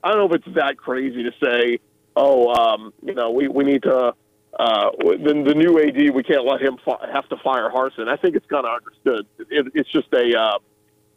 I 0.03 0.11
don't 0.11 0.17
know 0.17 0.35
if 0.35 0.45
it's 0.45 0.55
that 0.55 0.77
crazy 0.77 1.23
to 1.23 1.31
say, 1.41 1.79
oh, 2.15 2.51
um, 2.53 2.93
you 3.03 3.13
know, 3.13 3.31
we 3.31 3.47
we 3.47 3.63
need 3.63 3.83
to. 3.83 4.13
Uh, 4.59 4.91
the, 4.99 5.43
the 5.47 5.55
new 5.55 5.79
AD, 5.79 6.13
we 6.13 6.21
can't 6.23 6.45
let 6.45 6.61
him 6.61 6.77
fi- 6.85 7.09
have 7.11 7.27
to 7.29 7.37
fire 7.37 7.69
Harsin. 7.71 8.07
I 8.07 8.17
think 8.17 8.35
it's 8.35 8.45
kind 8.45 8.65
of 8.65 8.75
understood. 8.75 9.25
It, 9.49 9.71
it's 9.73 9.91
just 9.91 10.07
a 10.13 10.39
uh, 10.39 10.59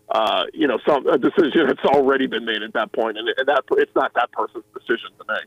uh, 0.09 0.45
you 0.55 0.67
know, 0.67 0.79
some 0.87 1.07
a 1.07 1.19
decision 1.19 1.67
that's 1.67 1.85
already 1.85 2.27
been 2.27 2.45
made 2.45 2.63
at 2.63 2.73
that 2.73 2.93
point, 2.93 3.19
and, 3.19 3.29
it, 3.29 3.37
and 3.39 3.49
that 3.49 3.65
it's 3.73 3.95
not 3.95 4.13
that 4.15 4.31
person's 4.33 4.65
decision 4.73 5.11
to 5.19 5.25
make. 5.29 5.47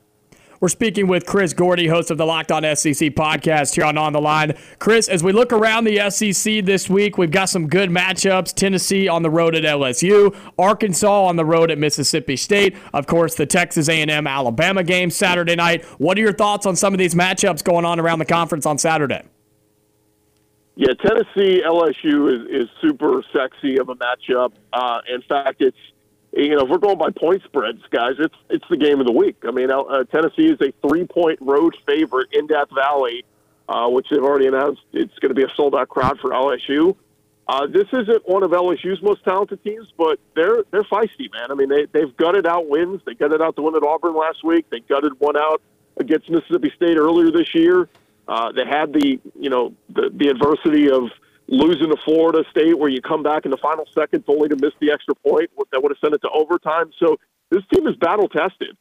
We're 0.62 0.68
speaking 0.68 1.08
with 1.08 1.26
Chris 1.26 1.54
Gordy, 1.54 1.88
host 1.88 2.12
of 2.12 2.18
the 2.18 2.26
Locked 2.26 2.52
On 2.52 2.64
SEC 2.64 3.12
podcast 3.16 3.76
here 3.76 3.86
on 3.86 3.98
On 3.98 4.12
the 4.12 4.20
Line. 4.20 4.58
Chris, 4.78 5.08
as 5.08 5.24
we 5.24 5.32
look 5.32 5.54
around 5.54 5.86
the 5.86 6.10
SEC 6.10 6.66
this 6.66 6.90
week, 6.90 7.18
we've 7.18 7.32
got 7.32 7.46
some 7.46 7.68
good 7.68 7.90
matchups. 7.90 8.54
Tennessee 8.54 9.08
on 9.08 9.24
the 9.24 9.30
road 9.30 9.56
at 9.56 9.64
LSU, 9.64 10.36
Arkansas 10.58 11.24
on 11.24 11.38
the 11.38 11.46
road 11.46 11.72
at 11.72 11.78
Mississippi 11.78 12.36
State. 12.36 12.76
Of 12.94 13.08
course, 13.08 13.36
the 13.36 13.46
Texas 13.46 13.88
A&M 13.88 14.28
Alabama 14.28 14.84
game 14.84 15.10
Saturday 15.10 15.56
night. 15.56 15.86
What 15.98 16.18
are 16.18 16.22
your 16.22 16.34
thoughts 16.34 16.66
on 16.66 16.76
some 16.76 16.94
of 16.94 16.98
these 16.98 17.16
matchups 17.16 17.64
going 17.64 17.86
on 17.86 17.98
around 17.98 18.20
the 18.20 18.26
conference 18.26 18.66
on 18.66 18.78
Saturday? 18.78 19.24
Yeah, 20.76 20.94
Tennessee 21.06 21.64
LSU 21.66 22.34
is, 22.34 22.64
is 22.64 22.70
super 22.82 23.24
sexy 23.32 23.80
of 23.80 23.88
a 23.88 23.96
matchup. 23.96 24.52
Uh, 24.74 25.00
in 25.08 25.22
fact, 25.22 25.62
it's 25.62 25.78
you 26.34 26.56
know 26.56 26.64
if 26.64 26.70
we're 26.70 26.78
going 26.78 26.98
by 26.98 27.10
point 27.12 27.44
spreads, 27.44 27.82
guys, 27.92 28.14
it's 28.20 28.36
it's 28.50 28.66
the 28.70 28.78
game 28.78 29.00
of 29.00 29.06
the 29.06 29.12
week. 29.12 29.38
I 29.48 29.52
mean, 29.52 29.72
uh, 29.72 30.04
Tennessee 30.06 30.48
is 30.48 30.60
a 30.62 30.72
three 30.88 31.06
point 31.06 31.40
road 31.42 31.76
favorite 31.88 32.28
in 32.34 32.48
Death 32.48 32.70
Valley, 32.74 33.26
uh, 33.68 33.90
which 33.90 34.08
they've 34.10 34.24
already 34.24 34.48
announced 34.48 34.82
it's 34.94 35.18
going 35.20 35.30
to 35.30 35.36
be 35.36 35.44
a 35.44 35.56
sold 35.56 35.76
out 35.76 35.90
crowd 35.90 36.20
for 36.20 36.32
LSU. 36.32 36.96
Uh, 37.48 37.66
this 37.66 37.88
isn't 37.92 38.30
one 38.30 38.44
of 38.44 38.52
LSU's 38.52 39.02
most 39.02 39.24
talented 39.24 39.64
teams, 39.64 39.92
but 39.98 40.20
they're 40.36 40.64
they're 40.72 40.84
feisty, 40.84 41.32
man. 41.34 41.50
I 41.50 41.56
mean, 41.56 41.70
they 41.70 41.88
they've 41.92 42.16
gutted 42.16 42.46
out 42.46 42.70
wins. 42.70 43.02
They 43.06 43.16
gutted 43.16 43.42
out 43.42 43.56
the 43.56 43.64
win 43.64 43.76
at 43.76 43.82
Auburn 43.82 44.16
last 44.16 44.44
week. 44.44 44.68
They 44.70 44.82
gutted 44.82 45.20
one 45.20 45.36
out 45.36 45.62
against 45.98 46.30
Mississippi 46.30 46.72
State 46.76 46.98
earlier 46.98 47.32
this 47.32 47.56
year. 47.56 47.90
Uh, 48.28 48.52
they 48.52 48.66
had 48.66 48.94
the 48.94 49.20
you 49.40 49.50
know 49.50 49.74
the, 49.90 50.12
the 50.14 50.28
adversity 50.28 50.92
of 50.92 51.10
losing 51.50 51.90
to 51.90 51.98
Florida 52.06 52.44
State, 52.52 52.78
where 52.78 52.90
you 52.90 53.02
come 53.02 53.24
back 53.24 53.46
in 53.46 53.52
the 53.52 53.58
final 53.58 53.86
seconds 53.94 54.24
only 54.28 54.50
to 54.50 54.56
miss 54.56 54.74
the 54.80 54.92
extra 54.92 55.16
point 55.16 55.50
that 55.72 55.82
would 55.82 55.92
have 55.92 55.98
sent 56.00 56.14
it 56.14 56.22
to 56.22 56.30
overtime. 56.30 56.92
So 57.00 57.18
this 57.50 57.64
team 57.74 57.88
is 57.88 57.96
battle 57.96 58.30
tested. 58.30 58.78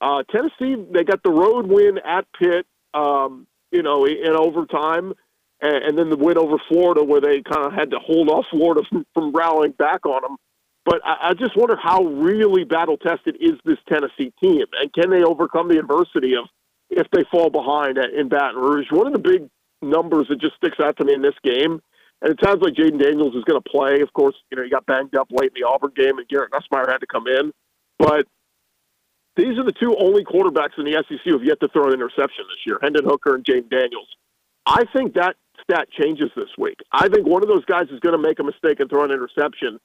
Uh, 0.00 0.22
Tennessee, 0.30 0.76
they 0.90 1.04
got 1.04 1.22
the 1.22 1.30
road 1.30 1.66
win 1.66 1.98
at 1.98 2.26
Pitt, 2.38 2.66
um, 2.94 3.46
you 3.70 3.82
know, 3.82 4.06
in 4.06 4.34
overtime, 4.34 5.12
and, 5.60 5.84
and 5.84 5.98
then 5.98 6.10
the 6.10 6.16
win 6.16 6.38
over 6.38 6.56
Florida, 6.68 7.04
where 7.04 7.20
they 7.20 7.42
kind 7.42 7.66
of 7.66 7.72
had 7.72 7.90
to 7.90 7.98
hold 7.98 8.28
off 8.28 8.46
Florida 8.50 8.82
from, 8.88 9.06
from 9.14 9.32
rallying 9.32 9.72
back 9.72 10.06
on 10.06 10.22
them. 10.22 10.36
But 10.84 11.00
I, 11.04 11.30
I 11.30 11.34
just 11.34 11.56
wonder 11.56 11.76
how 11.76 12.04
really 12.04 12.64
battle 12.64 12.96
tested 12.96 13.36
is 13.40 13.52
this 13.64 13.78
Tennessee 13.88 14.32
team, 14.42 14.64
and 14.80 14.92
can 14.92 15.10
they 15.10 15.22
overcome 15.22 15.68
the 15.68 15.78
adversity 15.78 16.34
of 16.34 16.46
if 16.90 17.06
they 17.12 17.22
fall 17.30 17.50
behind 17.50 17.98
in 17.98 18.28
Baton 18.28 18.56
Rouge. 18.56 18.86
One 18.90 19.06
of 19.06 19.12
the 19.12 19.18
big 19.18 19.48
numbers 19.80 20.26
that 20.28 20.40
just 20.40 20.56
sticks 20.56 20.78
out 20.80 20.96
to 20.98 21.04
me 21.04 21.14
in 21.14 21.22
this 21.22 21.34
game, 21.42 21.80
and 22.22 22.32
it 22.32 22.38
sounds 22.44 22.60
like 22.62 22.74
Jayden 22.74 23.00
Daniels 23.00 23.34
is 23.34 23.44
going 23.44 23.60
to 23.60 23.68
play. 23.68 24.00
Of 24.00 24.12
course, 24.12 24.34
you 24.50 24.56
know, 24.56 24.64
he 24.64 24.70
got 24.70 24.86
banged 24.86 25.16
up 25.16 25.28
late 25.30 25.52
in 25.54 25.62
the 25.62 25.68
Auburn 25.68 25.92
game, 25.96 26.18
and 26.18 26.28
Garrett 26.28 26.52
Nussmeier 26.52 26.90
had 26.90 26.98
to 26.98 27.06
come 27.06 27.26
in. 27.26 27.52
But 27.98 28.26
these 29.36 29.58
are 29.58 29.64
the 29.64 29.72
two 29.72 29.96
only 29.98 30.24
quarterbacks 30.24 30.78
in 30.78 30.84
the 30.84 31.02
SEC 31.08 31.20
who 31.24 31.32
have 31.32 31.44
yet 31.44 31.60
to 31.60 31.68
throw 31.68 31.88
an 31.88 31.94
interception 31.94 32.44
this 32.48 32.66
year, 32.66 32.78
Hendon 32.82 33.04
Hooker 33.04 33.34
and 33.34 33.44
Jayden 33.44 33.70
Daniels. 33.70 34.08
I 34.66 34.84
think 34.92 35.14
that 35.14 35.36
stat 35.62 35.88
changes 35.90 36.30
this 36.36 36.50
week. 36.58 36.78
I 36.92 37.08
think 37.08 37.26
one 37.26 37.42
of 37.42 37.48
those 37.48 37.64
guys 37.64 37.88
is 37.90 38.00
going 38.00 38.12
to 38.12 38.22
make 38.22 38.38
a 38.38 38.44
mistake 38.44 38.80
and 38.80 38.88
throw 38.90 39.04
an 39.04 39.10
interception. 39.10 39.78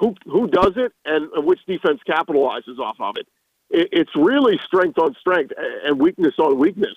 Who 0.00 0.14
who 0.26 0.46
does 0.46 0.72
it, 0.76 0.92
and 1.04 1.28
which 1.44 1.58
defense 1.66 2.00
capitalizes 2.08 2.78
off 2.78 2.96
of 3.00 3.16
it? 3.16 3.26
it's 3.70 4.10
really 4.16 4.58
strength 4.66 4.98
on 4.98 5.14
strength 5.20 5.52
and 5.84 6.00
weakness 6.00 6.34
on 6.38 6.58
weakness. 6.58 6.96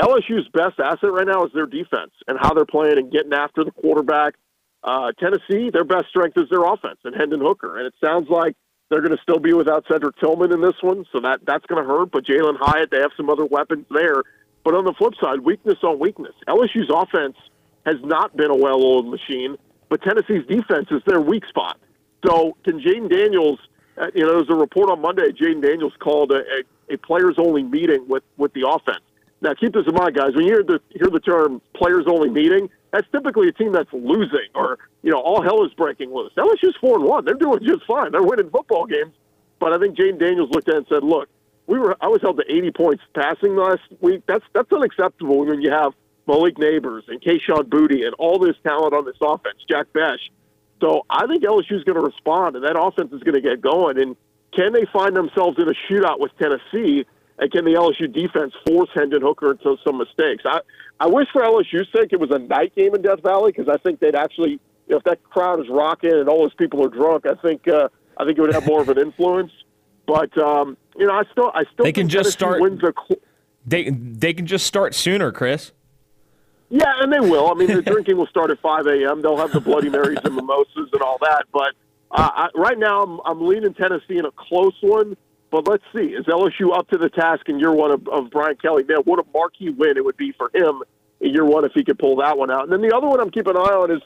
LSU's 0.00 0.48
best 0.52 0.80
asset 0.80 1.12
right 1.12 1.26
now 1.26 1.44
is 1.44 1.52
their 1.52 1.66
defense 1.66 2.12
and 2.26 2.38
how 2.40 2.54
they're 2.54 2.64
playing 2.64 2.98
and 2.98 3.12
getting 3.12 3.32
after 3.32 3.64
the 3.64 3.70
quarterback. 3.72 4.34
Uh, 4.82 5.12
Tennessee, 5.20 5.70
their 5.70 5.84
best 5.84 6.06
strength 6.08 6.36
is 6.36 6.48
their 6.50 6.64
offense 6.64 6.98
and 7.04 7.14
Hendon 7.14 7.40
Hooker. 7.40 7.78
And 7.78 7.86
it 7.86 7.94
sounds 8.02 8.28
like 8.30 8.56
they're 8.90 9.02
going 9.02 9.16
to 9.16 9.22
still 9.22 9.38
be 9.38 9.52
without 9.52 9.84
Cedric 9.90 10.18
Tillman 10.18 10.52
in 10.52 10.60
this 10.60 10.74
one, 10.80 11.04
so 11.12 11.20
that 11.20 11.40
that's 11.46 11.64
going 11.66 11.82
to 11.82 11.88
hurt. 11.88 12.10
But 12.10 12.24
Jalin 12.24 12.56
Hyatt, 12.58 12.90
they 12.90 13.00
have 13.00 13.12
some 13.16 13.30
other 13.30 13.44
weapons 13.44 13.86
there. 13.90 14.22
But 14.64 14.74
on 14.74 14.84
the 14.84 14.94
flip 14.96 15.14
side, 15.20 15.40
weakness 15.40 15.78
on 15.82 15.98
weakness. 15.98 16.34
LSU's 16.48 16.90
offense 16.92 17.36
has 17.84 17.96
not 18.02 18.36
been 18.36 18.50
a 18.50 18.56
well-oiled 18.56 19.08
machine, 19.08 19.56
but 19.88 20.02
Tennessee's 20.02 20.46
defense 20.46 20.88
is 20.90 21.02
their 21.06 21.20
weak 21.20 21.44
spot. 21.46 21.78
So 22.26 22.56
can 22.64 22.80
Jayden 22.80 23.10
Daniels? 23.10 23.58
Uh, 24.00 24.06
you 24.14 24.24
know, 24.24 24.32
there's 24.36 24.50
a 24.50 24.54
report 24.54 24.90
on 24.90 25.00
Monday. 25.00 25.30
Jayden 25.32 25.62
Daniels 25.62 25.92
called 25.98 26.32
a, 26.32 26.38
a, 26.38 26.94
a 26.94 26.98
players-only 26.98 27.64
meeting 27.64 28.06
with 28.08 28.22
with 28.36 28.52
the 28.54 28.68
offense. 28.68 29.04
Now, 29.42 29.54
keep 29.54 29.74
this 29.74 29.84
in 29.88 29.94
mind, 29.94 30.14
guys. 30.14 30.34
When 30.34 30.46
you 30.46 30.54
hear 30.54 30.62
the 30.62 30.80
hear 30.90 31.10
the 31.10 31.20
term 31.20 31.60
players-only 31.74 32.30
meeting, 32.30 32.70
that's 32.92 33.06
typically 33.10 33.48
a 33.48 33.52
team 33.52 33.72
that's 33.72 33.92
losing, 33.92 34.48
or 34.54 34.78
you 35.02 35.10
know, 35.10 35.20
all 35.20 35.42
hell 35.42 35.64
is 35.64 35.72
breaking 35.74 36.14
loose. 36.14 36.32
LSU's 36.38 36.76
four 36.80 36.96
and 36.96 37.04
one; 37.04 37.24
they're 37.24 37.34
doing 37.34 37.58
just 37.66 37.84
fine. 37.84 38.12
They're 38.12 38.22
winning 38.22 38.50
football 38.50 38.86
games. 38.86 39.12
But 39.58 39.72
I 39.72 39.78
think 39.78 39.96
Jayden 39.96 40.18
Daniels 40.18 40.50
looked 40.50 40.68
at 40.68 40.74
it 40.74 40.78
and 40.78 40.86
said, 40.88 41.02
"Look, 41.02 41.28
we 41.66 41.78
were 41.78 41.96
I 42.00 42.06
was 42.06 42.22
held 42.22 42.36
to 42.38 42.44
80 42.48 42.70
points 42.70 43.02
passing 43.14 43.56
last 43.56 43.82
week. 44.00 44.22
That's 44.26 44.44
that's 44.52 44.72
unacceptable 44.72 45.44
when 45.44 45.60
you 45.60 45.72
have 45.72 45.92
Malik 46.28 46.56
Nabers 46.56 47.02
and 47.08 47.20
Kayshon 47.20 47.64
Boutte 47.64 48.04
and 48.04 48.14
all 48.18 48.38
this 48.38 48.56
talent 48.64 48.94
on 48.94 49.04
this 49.04 49.16
offense, 49.20 49.58
Jack 49.68 49.86
Bech. 49.92 50.20
So 50.80 51.04
I 51.10 51.26
think 51.26 51.42
LSU 51.44 51.72
is 51.72 51.84
going 51.84 51.98
to 51.98 52.04
respond, 52.04 52.56
and 52.56 52.64
that 52.64 52.78
offense 52.78 53.12
is 53.12 53.22
going 53.22 53.34
to 53.34 53.40
get 53.40 53.60
going. 53.60 54.00
And 54.00 54.16
can 54.52 54.72
they 54.72 54.84
find 54.92 55.16
themselves 55.16 55.58
in 55.58 55.68
a 55.68 55.74
shootout 55.88 56.18
with 56.20 56.32
Tennessee? 56.38 57.06
And 57.38 57.50
can 57.50 57.64
the 57.64 57.72
LSU 57.72 58.12
defense 58.12 58.52
force 58.66 58.90
Hendon 58.94 59.22
Hooker 59.22 59.52
into 59.52 59.76
some 59.84 59.98
mistakes? 59.98 60.44
I, 60.46 60.60
I 61.00 61.06
wish 61.06 61.28
for 61.32 61.42
LSU's 61.42 61.88
sake 61.94 62.12
it 62.12 62.20
was 62.20 62.30
a 62.30 62.38
night 62.38 62.74
game 62.76 62.94
in 62.94 63.02
Death 63.02 63.22
Valley 63.22 63.52
because 63.52 63.68
I 63.68 63.78
think 63.78 64.00
they'd 64.00 64.14
actually, 64.14 64.52
you 64.52 64.58
know, 64.90 64.98
if 64.98 65.04
that 65.04 65.22
crowd 65.24 65.60
is 65.60 65.66
rocking 65.68 66.12
and 66.12 66.28
all 66.28 66.40
those 66.42 66.54
people 66.54 66.84
are 66.84 66.88
drunk, 66.88 67.26
I 67.26 67.34
think 67.34 67.66
uh, 67.66 67.88
I 68.18 68.24
think 68.24 68.38
it 68.38 68.40
would 68.40 68.54
have 68.54 68.66
more 68.66 68.82
of 68.82 68.88
an 68.88 68.98
influence. 68.98 69.52
But 70.06 70.36
um, 70.38 70.76
you 70.96 71.06
know, 71.06 71.14
I 71.14 71.22
still 71.32 71.50
I 71.54 71.64
still 71.72 71.84
they 71.84 71.92
can 71.92 72.08
just 72.08 72.38
Tennessee 72.38 72.58
start. 72.58 72.60
Wins 72.60 72.82
a, 72.82 72.92
they 73.66 73.90
they 73.90 74.34
can 74.34 74.46
just 74.46 74.66
start 74.66 74.94
sooner, 74.94 75.32
Chris. 75.32 75.72
Yeah, 76.68 76.90
and 77.00 77.12
they 77.12 77.20
will. 77.20 77.50
I 77.50 77.54
mean, 77.54 77.68
the 77.68 77.82
drinking 77.82 78.16
will 78.16 78.26
start 78.28 78.50
at 78.50 78.58
5 78.60 78.86
a.m. 78.86 79.20
They'll 79.20 79.36
have 79.36 79.52
the 79.52 79.60
Bloody 79.60 79.90
Marys 79.90 80.18
and 80.24 80.34
mimosas 80.34 80.88
and 80.90 81.02
all 81.02 81.18
that. 81.20 81.44
But 81.52 81.74
uh, 82.10 82.30
I, 82.34 82.48
right 82.54 82.78
now, 82.78 83.02
I'm, 83.02 83.20
I'm 83.26 83.46
leaning 83.46 83.74
Tennessee 83.74 84.16
in 84.16 84.24
a 84.24 84.30
close 84.30 84.74
one. 84.80 85.14
But 85.52 85.68
let's 85.68 85.84
see. 85.94 86.06
Is 86.06 86.26
LSU 86.26 86.76
up 86.76 86.88
to 86.88 86.98
the 86.98 87.08
task 87.08 87.48
in 87.48 87.60
year 87.60 87.72
one 87.72 87.92
of, 87.92 88.08
of 88.08 88.30
Brian 88.30 88.56
Kelly? 88.56 88.82
Man, 88.82 88.98
what 89.04 89.20
a 89.20 89.24
marquee 89.32 89.70
win 89.70 89.96
it 89.96 90.04
would 90.04 90.16
be 90.16 90.32
for 90.32 90.50
him 90.52 90.82
in 91.20 91.32
year 91.32 91.44
one 91.44 91.64
if 91.64 91.72
he 91.72 91.84
could 91.84 91.98
pull 92.00 92.16
that 92.16 92.36
one 92.36 92.50
out. 92.50 92.64
And 92.64 92.72
then 92.72 92.82
the 92.82 92.96
other 92.96 93.06
one 93.06 93.20
I'm 93.20 93.30
keeping 93.30 93.54
an 93.54 93.62
eye 93.62 93.76
on 93.76 93.92
is 93.92 94.02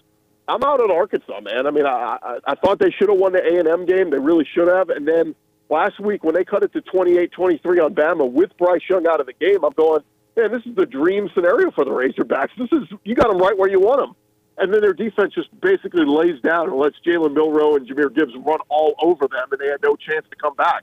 I'm 0.46 0.62
out 0.62 0.80
on 0.80 0.90
Arkansas, 0.90 1.40
man. 1.40 1.66
I 1.66 1.70
mean, 1.70 1.86
I, 1.86 2.18
I, 2.20 2.38
I 2.48 2.54
thought 2.56 2.78
they 2.78 2.90
should 2.90 3.08
have 3.08 3.18
won 3.18 3.32
the 3.32 3.42
A&M 3.42 3.86
game. 3.86 4.10
They 4.10 4.18
really 4.18 4.46
should 4.54 4.68
have. 4.68 4.90
And 4.90 5.08
then 5.08 5.34
last 5.70 5.98
week 5.98 6.22
when 6.22 6.34
they 6.34 6.44
cut 6.44 6.62
it 6.62 6.72
to 6.74 6.82
28-23 6.82 7.82
on 7.82 7.94
Bama 7.94 8.30
with 8.30 8.50
Bryce 8.58 8.82
Young 8.90 9.06
out 9.06 9.20
of 9.20 9.26
the 9.26 9.32
game, 9.32 9.64
I'm 9.64 9.72
going– 9.72 10.02
man, 10.36 10.52
this 10.52 10.62
is 10.66 10.74
the 10.76 10.86
dream 10.86 11.28
scenario 11.34 11.70
for 11.70 11.84
the 11.84 11.90
Razorbacks. 11.90 12.50
This 12.58 12.68
is 12.72 12.88
you 13.04 13.14
got 13.14 13.28
them 13.28 13.38
right 13.38 13.56
where 13.56 13.70
you 13.70 13.80
want 13.80 14.00
them. 14.00 14.14
And 14.58 14.72
then 14.72 14.80
their 14.80 14.94
defense 14.94 15.34
just 15.34 15.48
basically 15.60 16.04
lays 16.06 16.40
down 16.40 16.70
and 16.70 16.78
lets 16.78 16.96
Jalen 17.06 17.34
Milroe 17.34 17.76
and 17.76 17.86
Jahmyr 17.86 18.14
Gibbs 18.14 18.32
run 18.36 18.58
all 18.68 18.94
over 19.02 19.28
them, 19.28 19.48
and 19.50 19.60
they 19.60 19.66
had 19.66 19.82
no 19.82 19.96
chance 19.96 20.24
to 20.30 20.36
come 20.36 20.54
back. 20.54 20.82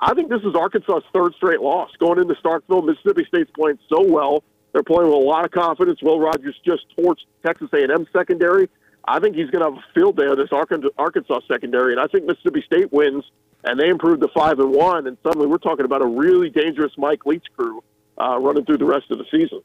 I 0.00 0.14
think 0.14 0.30
this 0.30 0.40
is 0.42 0.54
Arkansas's 0.54 1.04
third 1.12 1.34
straight 1.36 1.60
loss. 1.60 1.90
Going 1.98 2.18
into 2.18 2.34
Starkville, 2.34 2.84
Mississippi 2.84 3.24
State's 3.28 3.50
playing 3.54 3.78
so 3.88 4.02
well. 4.02 4.42
They're 4.72 4.82
playing 4.82 5.10
with 5.10 5.14
a 5.14 5.24
lot 5.24 5.44
of 5.44 5.50
confidence. 5.50 6.00
Will 6.02 6.18
Rogers 6.18 6.58
just 6.64 6.84
torched 6.96 7.26
Texas 7.44 7.68
A&M 7.72 8.06
secondary. 8.12 8.68
I 9.06 9.18
think 9.18 9.34
he's 9.34 9.50
going 9.50 9.64
to 9.64 9.70
have 9.70 9.78
a 9.78 9.92
field 9.94 10.16
day 10.16 10.26
on 10.26 10.36
this 10.36 10.50
Arkansas 10.52 11.40
secondary, 11.48 11.92
and 11.92 12.00
I 12.00 12.06
think 12.06 12.24
Mississippi 12.26 12.62
State 12.66 12.92
wins, 12.92 13.24
and 13.64 13.78
they 13.78 13.88
improve 13.88 14.20
to 14.20 14.28
five 14.28 14.58
and 14.58 14.72
one. 14.72 15.06
And 15.06 15.16
suddenly, 15.22 15.46
we're 15.46 15.58
talking 15.58 15.84
about 15.84 16.02
a 16.02 16.06
really 16.06 16.50
dangerous 16.50 16.92
Mike 16.96 17.26
Leach 17.26 17.44
crew 17.56 17.82
uh, 18.20 18.38
running 18.38 18.64
through 18.64 18.78
the 18.78 18.84
rest 18.84 19.10
of 19.10 19.18
the 19.18 19.24
season. 19.30 19.60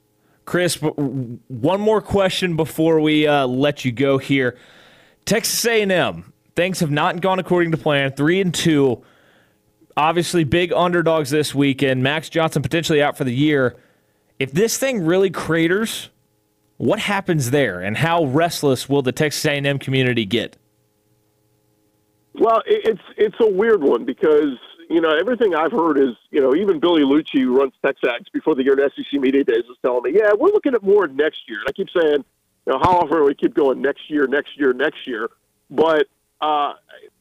Chris, 0.45 0.75
one 0.75 1.81
more 1.81 2.01
question 2.01 2.55
before 2.55 2.99
we 2.99 3.27
uh, 3.27 3.47
let 3.47 3.83
you 3.83 3.91
go 3.91 4.17
here. 4.17 4.57
Texas 5.25 5.65
A&M, 5.65 6.33
things 6.55 6.79
have 6.79 6.91
not 6.91 7.19
gone 7.19 7.39
according 7.39 7.71
to 7.71 7.77
plan. 7.77 8.11
Three 8.11 8.39
and 8.41 8.53
two, 8.53 9.03
obviously 9.97 10.43
big 10.43 10.73
underdogs 10.73 11.29
this 11.29 11.53
weekend. 11.55 12.03
Max 12.03 12.29
Johnson 12.29 12.61
potentially 12.61 13.01
out 13.01 13.17
for 13.17 13.23
the 13.23 13.33
year. 13.33 13.75
If 14.39 14.51
this 14.51 14.77
thing 14.77 15.05
really 15.05 15.29
craters, 15.29 16.09
what 16.77 16.99
happens 16.99 17.51
there, 17.51 17.81
and 17.81 17.97
how 17.97 18.25
restless 18.25 18.89
will 18.89 19.01
the 19.01 19.11
Texas 19.11 19.45
A&M 19.45 19.79
community 19.79 20.25
get? 20.25 20.57
Well, 22.33 22.61
it's 22.65 23.01
it's 23.15 23.37
a 23.39 23.49
weird 23.49 23.81
one 23.81 24.03
because 24.03 24.57
you 24.89 25.01
know, 25.01 25.15
everything 25.17 25.55
I've 25.55 25.71
heard 25.71 25.97
is, 25.97 26.15
you 26.31 26.41
know, 26.41 26.55
even 26.55 26.79
Billy 26.79 27.01
Liucci 27.01 27.41
who 27.41 27.57
runs 27.57 27.73
TexAgs 27.83 28.31
before 28.33 28.55
the 28.55 28.63
year 28.63 28.79
at 28.79 28.91
SEC 28.93 29.19
Media 29.19 29.43
Days, 29.43 29.63
was 29.67 29.77
telling 29.83 30.03
me, 30.03 30.19
yeah, 30.19 30.31
we're 30.37 30.49
looking 30.49 30.73
at 30.73 30.83
more 30.83 31.07
next 31.07 31.47
year. 31.47 31.59
And 31.59 31.67
I 31.67 31.71
keep 31.71 31.87
saying, 31.89 32.23
you 32.65 32.73
know, 32.73 32.79
how 32.79 32.97
often 32.97 33.23
we 33.23 33.35
keep 33.35 33.53
going 33.53 33.81
next 33.81 34.09
year, 34.09 34.27
next 34.27 34.57
year, 34.57 34.73
next 34.73 35.07
year? 35.07 35.29
But, 35.69 36.07
uh, 36.41 36.73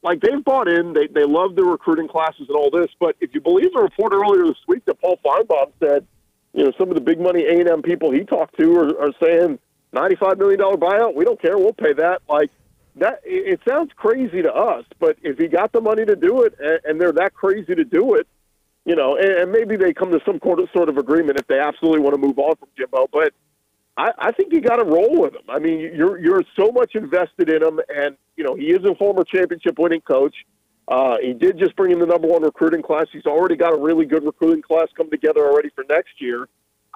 like, 0.05 0.21
they've 0.21 0.45
bought 0.45 0.69
in. 0.69 0.93
They, 0.93 1.09
they 1.09 1.25
love 1.25 1.57
the 1.57 1.65
recruiting 1.65 2.07
classes 2.07 2.47
and 2.49 2.57
all 2.57 2.71
this. 2.71 2.91
But 3.01 3.17
if 3.21 3.35
you 3.35 3.41
believe 3.41 3.73
the 3.73 3.81
report 3.81 4.13
earlier 4.13 4.45
this 4.45 4.63
week 4.69 4.85
that 4.85 5.01
Paul 5.01 5.19
Finebaum 5.25 5.73
said, 5.81 6.07
you 6.53 6.65
know, 6.65 6.73
some 6.79 6.91
of 6.91 6.95
the 6.95 7.01
big 7.01 7.19
money 7.19 7.45
A&M 7.45 7.83
people 7.83 8.13
he 8.13 8.23
talked 8.23 8.57
to 8.59 8.77
are, 8.77 9.01
are 9.01 9.13
saying 9.21 9.59
$95 9.95 10.39
million 10.39 10.61
buyout, 10.61 11.17
we 11.17 11.25
don't 11.25 11.41
care, 11.41 11.59
we'll 11.59 11.73
pay 11.73 11.95
that. 11.95 12.23
Like, 12.29 12.51
that 12.97 13.21
it 13.25 13.61
sounds 13.67 13.91
crazy 13.97 14.43
to 14.43 14.53
us, 14.53 14.85
but 15.01 15.17
if 15.23 15.37
he 15.39 15.49
got 15.49 15.73
the 15.73 15.81
money 15.81 16.05
to 16.05 16.15
do 16.15 16.43
it 16.43 16.55
and 16.85 17.01
they're 17.01 17.13
that 17.13 17.35
crazy 17.35 17.75
to 17.75 17.85
do 17.85 18.15
it, 18.15 18.29
you 18.85 18.95
know, 18.95 19.17
and 19.17 19.51
maybe 19.51 19.77
they 19.77 19.93
come 19.93 20.13
to 20.13 20.21
some 20.25 20.39
sort 20.73 20.89
of 20.89 20.99
agreement 20.99 21.39
if 21.39 21.47
they 21.47 21.59
absolutely 21.59 22.01
want 22.01 22.15
to 22.15 22.21
move 22.21 22.39
on 22.39 22.55
from 22.57 22.69
Jimbo. 22.77 23.09
But 23.13 23.33
I, 23.97 24.11
I 24.19 24.33
think 24.33 24.53
you 24.53 24.61
got 24.61 24.77
to 24.77 24.85
roll 24.85 25.21
with 25.21 25.35
him. 25.35 25.43
I 25.49 25.59
mean, 25.59 25.79
you're 25.79 26.19
you're 26.19 26.43
so 26.59 26.73
much 26.73 26.95
invested 26.95 27.49
in 27.49 27.63
him, 27.63 27.81
and 27.95 28.17
you 28.37 28.45
know 28.45 28.55
he 28.55 28.67
is 28.67 28.85
a 28.85 28.95
former 28.97 29.25
championship 29.25 29.79
winning 29.79 30.01
coach. 30.01 30.35
Uh, 30.89 31.17
he 31.23 31.33
did 31.33 31.59
just 31.59 31.75
bring 31.77 31.93
in 31.93 31.99
the 31.99 32.07
number 32.07 32.29
one 32.29 32.43
recruiting 32.43 32.83
class. 32.83 33.07
He's 33.13 33.25
already 33.25 33.57
got 33.57 33.73
a 33.73 33.77
really 33.77 34.05
good 34.05 34.25
recruiting 34.25 34.63
class 34.63 34.89
coming 34.97 35.11
together 35.11 35.41
already 35.47 35.71
for 35.75 35.85
next 35.89 36.21
year. 36.21 36.49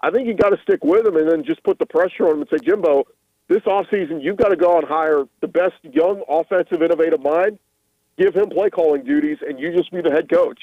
I 0.02 0.10
think 0.10 0.28
you 0.28 0.34
got 0.34 0.50
to 0.50 0.58
stick 0.62 0.84
with 0.84 1.06
him 1.06 1.16
and 1.16 1.28
then 1.28 1.44
just 1.44 1.62
put 1.64 1.78
the 1.78 1.86
pressure 1.86 2.26
on 2.26 2.34
him 2.34 2.40
and 2.42 2.48
say, 2.50 2.58
Jimbo, 2.64 3.04
this 3.48 3.62
offseason, 3.62 4.22
you've 4.22 4.36
got 4.36 4.48
to 4.48 4.56
go 4.56 4.78
and 4.78 4.86
hire 4.86 5.24
the 5.40 5.48
best 5.48 5.74
young 5.82 6.22
offensive 6.28 6.82
innovative 6.82 7.20
mind, 7.20 7.58
give 8.18 8.34
him 8.34 8.50
play 8.50 8.70
calling 8.70 9.04
duties, 9.04 9.38
and 9.46 9.58
you 9.58 9.74
just 9.74 9.90
be 9.90 10.02
the 10.02 10.10
head 10.10 10.30
coach. 10.30 10.60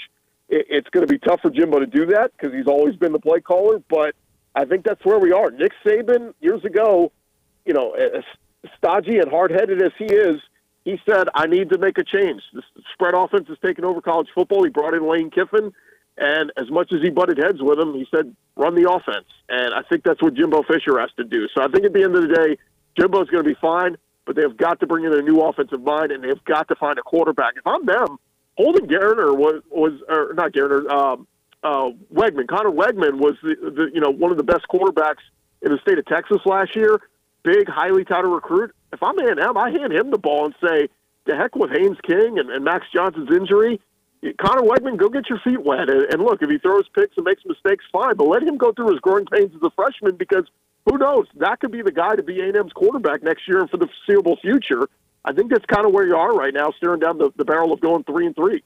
It, 0.48 0.68
it's 0.70 0.90
going 0.90 1.06
to 1.06 1.12
be 1.12 1.18
tough 1.20 1.42
for 1.42 1.50
Jimbo 1.50 1.80
to 1.80 1.88
do 1.88 2.06
that 2.08 2.32
because 2.32 2.54
he's 2.56 2.68
always 2.68 2.96
been 2.96 3.12
the 3.12 3.20
play 3.20 3.42
caller, 3.42 3.82
but 3.90 4.16
I 4.56 4.66
think 4.66 4.86
that's 4.86 5.04
where 5.04 5.20
we 5.20 5.32
are. 5.32 5.52
Nick 5.52 5.74
Saban, 5.86 6.34
years 6.40 6.64
ago, 6.64 7.12
you 7.66 7.74
know, 7.74 7.92
as 7.92 8.24
stodgy 8.78 9.20
and 9.20 9.30
hard 9.30 9.52
headed 9.52 9.82
as 9.82 9.92
he 9.98 10.06
is, 10.06 10.40
he 10.86 11.00
said, 11.08 11.28
I 11.34 11.48
need 11.48 11.70
to 11.72 11.78
make 11.78 11.98
a 11.98 12.04
change. 12.04 12.42
The 12.54 12.62
spread 12.94 13.16
offense 13.16 13.50
is 13.50 13.58
taking 13.64 13.84
over 13.84 14.02
college 14.02 14.28
football. 14.34 14.64
He 14.64 14.70
brought 14.70 14.94
in 14.94 15.08
Lane 15.08 15.30
Kiffin. 15.32 15.74
And 16.18 16.54
as 16.56 16.70
much 16.70 16.94
as 16.94 17.02
he 17.02 17.10
butted 17.10 17.38
heads 17.38 17.58
with 17.62 17.78
him, 17.78 17.94
he 17.94 18.08
said, 18.16 18.34
run 18.56 18.76
the 18.76 18.90
offense. 18.90 19.28
And 19.50 19.74
I 19.74 19.82
think 19.90 20.04
that's 20.04 20.22
what 20.22 20.36
Jimbo 20.36 20.64
Fisher 20.64 21.00
has 21.00 21.10
to 21.18 21.26
do. 21.26 21.48
So 21.54 21.62
I 21.62 21.68
think 21.68 21.86
at 21.86 21.94
the 21.94 22.04
end 22.04 22.16
of 22.16 22.22
the 22.22 22.34
day, 22.34 22.58
Jimbo's 22.98 23.30
going 23.30 23.44
to 23.44 23.50
be 23.50 23.58
fine, 23.60 23.98
but 24.26 24.36
they've 24.36 24.56
got 24.56 24.80
to 24.80 24.88
bring 24.88 25.04
in 25.04 25.14
a 25.14 25.22
new 25.22 25.42
offensive 25.42 25.82
mind, 25.82 26.12
and 26.12 26.24
they've 26.24 26.44
got 26.46 26.70
to 26.70 26.76
find 26.76 26.98
a 26.98 27.02
quarterback. 27.02 27.56
If 27.58 27.68
I'm 27.68 27.86
them, 27.86 28.18
Holden 28.58 28.88
Geriner 28.88 29.36
was 29.36 29.62
was 29.70 30.02
or 30.08 30.34
not 30.34 30.54
Geriner, 30.54 30.90
um, 30.90 31.28
uh, 31.64 31.90
Weigman. 32.14 32.48
Conner 32.48 32.72
Weigman 32.72 33.20
was 33.20 33.36
the, 33.42 33.56
the 33.62 33.92
you 33.94 34.02
know 34.02 34.12
one 34.12 34.32
of 34.32 34.38
the 34.38 34.44
best 34.44 34.66
quarterbacks 34.72 35.24
in 35.62 35.72
the 35.72 35.80
state 35.82 35.98
of 35.98 36.06
Texas 36.06 36.38
last 36.46 36.76
year. 36.76 37.00
Big, 37.44 37.68
highly 37.70 38.04
touted 38.04 38.32
recruit. 38.32 38.74
If 38.92 39.04
I'm 39.04 39.20
A&M, 39.20 39.58
I 39.58 39.70
hand 39.70 39.94
him 39.94 40.12
the 40.12 40.18
ball 40.18 40.46
and 40.46 40.56
say, 40.64 40.90
"To 41.28 41.36
heck 41.36 41.56
with 41.56 41.72
Haynes 41.72 41.98
King 42.04 42.40
and, 42.40 42.50
and 42.50 42.64
Max 42.64 42.86
Johnson's 42.94 43.30
injury." 43.32 43.80
Conner 44.40 44.62
Weigman, 44.62 44.98
go 44.98 45.10
get 45.10 45.30
your 45.30 45.40
feet 45.40 45.64
wet. 45.64 45.90
And, 45.90 46.12
and 46.12 46.24
look, 46.24 46.42
if 46.42 46.50
he 46.50 46.58
throws 46.58 46.88
picks 46.96 47.16
and 47.16 47.26
makes 47.26 47.44
mistakes, 47.46 47.86
fine. 47.92 48.16
But 48.16 48.28
let 48.28 48.42
him 48.42 48.58
go 48.58 48.72
through 48.72 48.92
his 48.92 49.00
growing 49.00 49.26
pains 49.26 49.52
as 49.54 49.62
a 49.62 49.70
freshman 49.76 50.16
because 50.16 50.46
who 50.90 50.98
knows? 50.98 51.28
That 51.38 51.60
could 51.60 51.72
be 51.72 51.82
the 51.82 51.92
guy 51.92 52.16
to 52.16 52.24
be 52.24 52.42
A&M's 52.42 52.74
quarterback 52.74 53.24
next 53.24 53.48
year 53.48 53.60
and 53.60 53.70
for 53.70 53.78
the 53.78 53.88
foreseeable 53.88 54.38
future. 54.38 54.88
I 55.26 55.34
think 55.34 55.52
that's 55.52 55.66
kind 55.66 55.86
of 55.86 55.94
where 55.94 56.08
you 56.08 56.16
are 56.16 56.34
right 56.34 56.54
now, 56.54 56.72
staring 56.78 57.00
down 57.00 57.18
the, 57.18 57.32
the 57.36 57.46
barrel 57.46 57.74
of 57.74 57.82
going 57.82 58.04
three 58.04 58.26
and 58.26 58.36
three. 58.36 58.64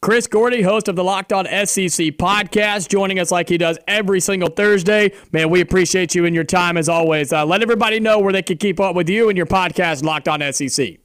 Chris 0.00 0.28
Gordy, 0.28 0.62
host 0.62 0.86
of 0.86 0.94
the 0.94 1.02
Locked 1.02 1.32
On 1.32 1.44
SEC 1.44 2.06
podcast, 2.14 2.88
joining 2.88 3.18
us 3.18 3.32
like 3.32 3.48
he 3.48 3.58
does 3.58 3.80
every 3.88 4.20
single 4.20 4.48
Thursday. 4.48 5.12
Man, 5.32 5.50
we 5.50 5.60
appreciate 5.60 6.14
you 6.14 6.24
and 6.24 6.32
your 6.36 6.44
time 6.44 6.76
as 6.76 6.88
always. 6.88 7.32
Uh, 7.32 7.44
let 7.44 7.62
everybody 7.62 7.98
know 7.98 8.20
where 8.20 8.32
they 8.32 8.42
can 8.42 8.58
keep 8.58 8.78
up 8.78 8.94
with 8.94 9.08
you 9.08 9.28
and 9.28 9.36
your 9.36 9.46
podcast, 9.46 10.04
Locked 10.04 10.28
On 10.28 10.40
SEC. 10.52 10.98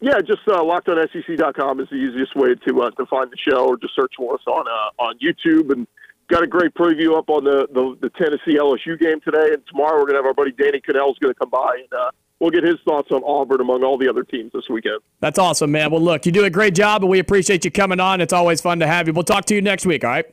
Yeah, 0.00 0.18
just 0.26 0.40
uh, 0.48 0.62
lockedonsec.com 0.62 1.80
is 1.80 1.88
the 1.90 1.96
easiest 1.96 2.34
way 2.34 2.54
to 2.66 2.80
uh, 2.80 2.90
to 2.92 3.04
find 3.06 3.30
the 3.30 3.36
show, 3.36 3.66
or 3.68 3.76
just 3.76 3.94
search 3.94 4.12
for 4.16 4.34
us 4.34 4.42
on 4.46 4.64
uh, 4.66 5.02
on 5.02 5.18
YouTube 5.18 5.70
and 5.70 5.86
got 6.28 6.42
a 6.42 6.46
great 6.46 6.72
preview 6.72 7.16
up 7.16 7.28
on 7.28 7.44
the, 7.44 7.68
the, 7.74 7.96
the 8.00 8.10
Tennessee 8.10 8.58
LSU 8.58 8.98
game 8.98 9.20
today, 9.20 9.52
and 9.52 9.62
tomorrow 9.66 9.98
we're 9.98 10.06
going 10.06 10.14
to 10.14 10.20
have 10.20 10.26
our 10.26 10.34
buddy 10.34 10.52
Danny 10.52 10.80
Kanell's 10.80 11.18
going 11.18 11.34
to 11.34 11.38
come 11.38 11.50
by 11.50 11.76
and 11.78 11.92
uh, 11.92 12.10
we'll 12.42 12.50
get 12.50 12.64
his 12.64 12.80
thoughts 12.84 13.10
on 13.12 13.22
Auburn 13.24 13.60
among 13.60 13.84
all 13.84 13.96
the 13.96 14.08
other 14.08 14.24
teams 14.24 14.50
this 14.52 14.68
weekend. 14.68 14.98
That's 15.20 15.38
awesome, 15.38 15.70
man. 15.70 15.92
Well, 15.92 16.02
look, 16.02 16.26
you 16.26 16.32
do 16.32 16.44
a 16.44 16.50
great 16.50 16.74
job, 16.74 17.02
and 17.02 17.10
we 17.10 17.20
appreciate 17.20 17.64
you 17.64 17.70
coming 17.70 18.00
on. 18.00 18.20
It's 18.20 18.32
always 18.32 18.60
fun 18.60 18.80
to 18.80 18.86
have 18.86 19.06
you. 19.06 19.14
We'll 19.14 19.22
talk 19.22 19.44
to 19.46 19.54
you 19.54 19.62
next 19.62 19.86
week. 19.86 20.04
All 20.04 20.10
right. 20.10 20.26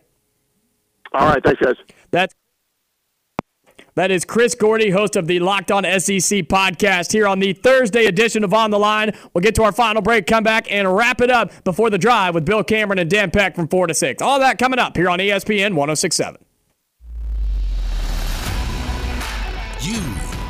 All 1.13 1.27
right. 1.27 1.41
Thanks, 1.43 1.61
guys. 1.61 1.75
That's 2.11 2.33
That 3.93 4.09
is 4.09 4.25
Chris 4.25 4.55
Gordy, 4.55 4.89
host 4.89 5.15
of 5.15 5.27
the 5.27 5.39
Locked 5.39 5.71
On 5.71 5.83
SEC 5.83 6.47
podcast 6.47 7.11
here 7.11 7.27
on 7.27 7.39
the 7.39 7.53
Thursday 7.53 8.05
edition 8.05 8.43
of 8.43 8.55
On 8.55 8.71
the 8.71 8.79
Line. 8.79 9.15
We'll 9.33 9.43
get 9.43 9.53
to 9.55 9.63
our 9.63 9.71
final 9.71 10.01
break, 10.01 10.25
come 10.25 10.43
back, 10.43 10.71
and 10.71 10.95
wrap 10.95 11.21
it 11.21 11.29
up 11.29 11.63
before 11.63 11.91
the 11.91 11.99
drive 11.99 12.33
with 12.33 12.43
Bill 12.43 12.63
Cameron 12.63 12.97
and 12.97 13.09
Dan 13.09 13.29
Peck 13.29 13.55
from 13.55 13.67
4 13.67 13.85
to 13.87 13.93
6. 13.93 14.21
All 14.21 14.39
that 14.39 14.57
coming 14.57 14.79
up 14.79 14.97
here 14.97 15.09
on 15.09 15.19
ESPN 15.19 15.75
1067. 15.75 16.43
You 19.81 20.01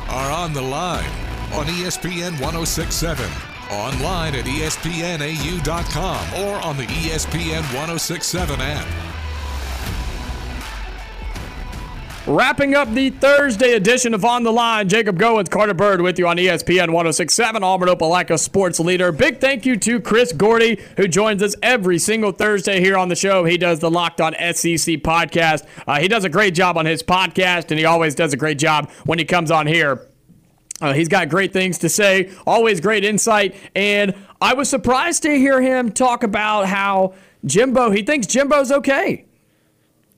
are 0.10 0.32
on 0.32 0.54
the 0.54 0.62
line 0.62 1.29
on 1.54 1.66
ESPN 1.66 2.40
1067, 2.40 3.30
online 3.72 4.36
at 4.36 4.46
espnau.com, 4.46 6.34
or 6.44 6.56
on 6.66 6.78
the 6.78 6.86
ESPN 6.86 7.62
1067 7.74 8.62
app. 8.62 8.88
Wrapping 12.30 12.76
up 12.76 12.94
the 12.94 13.10
Thursday 13.10 13.74
edition 13.74 14.14
of 14.14 14.24
On 14.24 14.44
the 14.44 14.52
Line, 14.52 14.88
Jacob 14.88 15.18
Goins, 15.18 15.50
Carter 15.50 15.74
Byrd 15.74 16.02
with 16.02 16.20
you 16.20 16.28
on 16.28 16.38
ESPN 16.38 16.92
1067, 16.92 17.64
Auburn 17.64 17.90
Opelika 17.90 18.38
sports 18.38 18.80
leader. 18.80 19.12
Big 19.12 19.40
thank 19.40 19.66
you 19.66 19.76
to 19.78 20.00
Chris 20.00 20.32
Gordy, 20.32 20.80
who 20.98 21.08
joins 21.08 21.42
us 21.42 21.56
every 21.64 21.98
single 21.98 22.32
Thursday 22.32 22.82
here 22.82 22.98
on 22.98 23.10
the 23.10 23.16
show. 23.16 23.46
He 23.46 23.58
does 23.58 23.80
the 23.80 23.90
Locked 23.90 24.22
On 24.22 24.34
SEC 24.34 24.98
podcast. 25.02 25.66
Uh, 25.88 26.00
he 26.00 26.08
does 26.08 26.24
a 26.24 26.30
great 26.30 26.54
job 26.54 26.78
on 26.78 26.86
his 26.86 27.02
podcast, 27.02 27.72
and 27.72 27.80
he 27.80 27.86
always 27.86 28.14
does 28.14 28.32
a 28.32 28.38
great 28.38 28.60
job 28.60 28.92
when 29.06 29.18
he 29.18 29.26
comes 29.26 29.50
on 29.50 29.66
here. 29.66 30.09
Uh, 30.82 30.94
he's 30.94 31.10
got 31.10 31.28
great 31.30 31.52
things 31.52 31.78
to 31.80 31.90
say, 31.90 32.32
always 32.48 32.80
great 32.80 33.04
insight, 33.04 33.56
and 33.76 34.16
I 34.42 34.54
was 34.54 34.70
surprised 34.70 35.24
to 35.24 35.38
hear 35.38 35.62
him 35.62 35.92
talk 35.92 36.24
about 36.24 36.68
how 36.68 37.16
Jimbo, 37.46 37.92
he 37.92 38.04
thinks 38.04 38.28
Jimbo's 38.28 38.72
okay. 38.72 39.26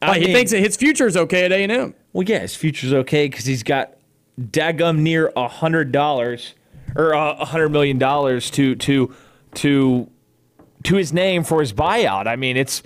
Like, 0.01 0.21
he 0.21 0.27
mean- 0.27 0.35
thinks 0.35 0.51
that 0.51 0.59
his 0.59 0.77
future 0.77 1.07
is 1.07 1.17
okay 1.17 1.45
at 1.45 1.51
A&M. 1.51 1.95
Well, 2.13 2.23
yeah, 2.27 2.39
his 2.39 2.55
future's 2.55 2.93
okay 2.93 3.27
because 3.27 3.45
he's 3.45 3.63
got 3.63 3.93
daggum 4.39 4.99
near 4.99 5.31
a 5.35 5.47
hundred 5.47 5.91
dollars 5.91 6.55
or 6.95 7.15
uh, 7.15 7.33
a 7.33 7.45
hundred 7.45 7.69
million 7.69 7.97
dollars 7.97 8.49
to 8.51 8.75
to 8.75 9.13
to 9.55 10.09
to 10.83 10.95
his 10.95 11.13
name 11.13 11.43
for 11.43 11.61
his 11.61 11.73
buyout. 11.73 12.27
I 12.27 12.35
mean, 12.35 12.57
it's 12.57 12.83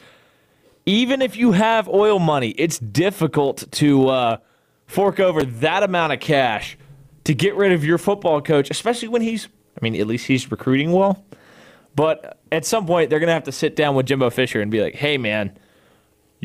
even 0.85 1.21
if 1.21 1.35
you 1.35 1.53
have 1.53 1.87
oil 1.89 2.19
money, 2.19 2.49
it's 2.51 2.77
difficult 2.77 3.63
to 3.71 4.09
uh, 4.09 4.37
fork 4.85 5.19
over 5.19 5.43
that 5.43 5.81
amount 5.81 6.13
of 6.13 6.19
cash 6.19 6.77
to 7.25 7.33
get 7.33 7.55
rid 7.55 7.71
of 7.71 7.83
your 7.83 7.97
football 7.97 8.41
coach, 8.41 8.69
especially 8.71 9.09
when 9.09 9.21
he's. 9.21 9.47
I 9.47 9.79
mean, 9.81 9.99
at 9.99 10.07
least 10.07 10.27
he's 10.27 10.49
recruiting 10.49 10.93
well. 10.93 11.25
But 11.95 12.39
at 12.51 12.65
some 12.65 12.85
point, 12.85 13.09
they're 13.09 13.19
gonna 13.19 13.33
have 13.33 13.43
to 13.43 13.51
sit 13.51 13.75
down 13.75 13.95
with 13.95 14.05
Jimbo 14.05 14.29
Fisher 14.29 14.61
and 14.61 14.71
be 14.71 14.81
like, 14.81 14.95
"Hey, 14.95 15.17
man." 15.17 15.57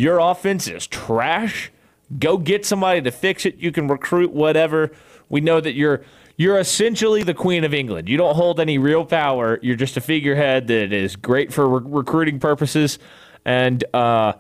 your 0.00 0.18
offense 0.18 0.66
is 0.66 0.86
trash. 0.86 1.70
Go 2.18 2.38
get 2.38 2.64
somebody 2.64 3.02
to 3.02 3.10
fix 3.10 3.44
it. 3.46 3.56
You 3.58 3.70
can 3.70 3.86
recruit 3.86 4.32
whatever. 4.32 4.92
We 5.28 5.40
know 5.40 5.60
that 5.60 5.74
you're 5.74 6.02
you're 6.36 6.58
essentially 6.58 7.22
the 7.22 7.34
queen 7.34 7.64
of 7.64 7.74
England. 7.74 8.08
You 8.08 8.16
don't 8.16 8.34
hold 8.34 8.60
any 8.60 8.78
real 8.78 9.04
power. 9.04 9.58
You're 9.62 9.76
just 9.76 9.98
a 9.98 10.00
figurehead 10.00 10.68
that 10.68 10.92
is 10.92 11.14
great 11.14 11.52
for 11.52 11.68
re- 11.68 11.82
recruiting 11.84 12.40
purposes, 12.40 12.98
and 13.44 13.84
uh, 13.92 14.32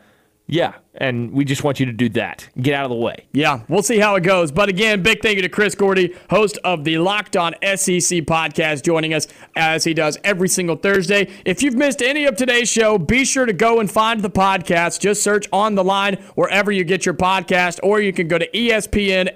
yeah, 0.50 0.74
and 0.94 1.30
we 1.32 1.44
just 1.44 1.62
want 1.62 1.78
you 1.78 1.86
to 1.86 1.92
do 1.92 2.08
that. 2.08 2.48
Get 2.60 2.74
out 2.74 2.84
of 2.84 2.90
the 2.90 2.96
way. 2.96 3.28
Yeah, 3.32 3.60
we'll 3.68 3.84
see 3.84 4.00
how 4.00 4.16
it 4.16 4.24
goes. 4.24 4.50
But 4.50 4.68
again, 4.68 5.00
big 5.00 5.22
thank 5.22 5.36
you 5.36 5.42
to 5.42 5.48
Chris 5.48 5.76
Gordy, 5.76 6.16
host 6.28 6.58
of 6.64 6.82
the 6.82 6.98
Locked 6.98 7.36
On 7.36 7.52
SEC 7.62 8.26
podcast, 8.26 8.82
joining 8.82 9.14
us 9.14 9.28
as 9.54 9.84
he 9.84 9.94
does 9.94 10.18
every 10.24 10.48
single 10.48 10.74
Thursday. 10.74 11.30
If 11.44 11.62
you've 11.62 11.76
missed 11.76 12.02
any 12.02 12.24
of 12.24 12.34
today's 12.34 12.68
show, 12.68 12.98
be 12.98 13.24
sure 13.24 13.46
to 13.46 13.52
go 13.52 13.78
and 13.78 13.88
find 13.88 14.22
the 14.22 14.30
podcast. 14.30 14.98
Just 14.98 15.22
search 15.22 15.46
on 15.52 15.76
the 15.76 15.84
line 15.84 16.14
wherever 16.34 16.72
you 16.72 16.82
get 16.82 17.06
your 17.06 17.14
podcast, 17.14 17.78
or 17.84 18.00
you 18.00 18.12
can 18.12 18.26
go 18.26 18.36
to 18.36 18.50
espnau.com. 18.50 19.30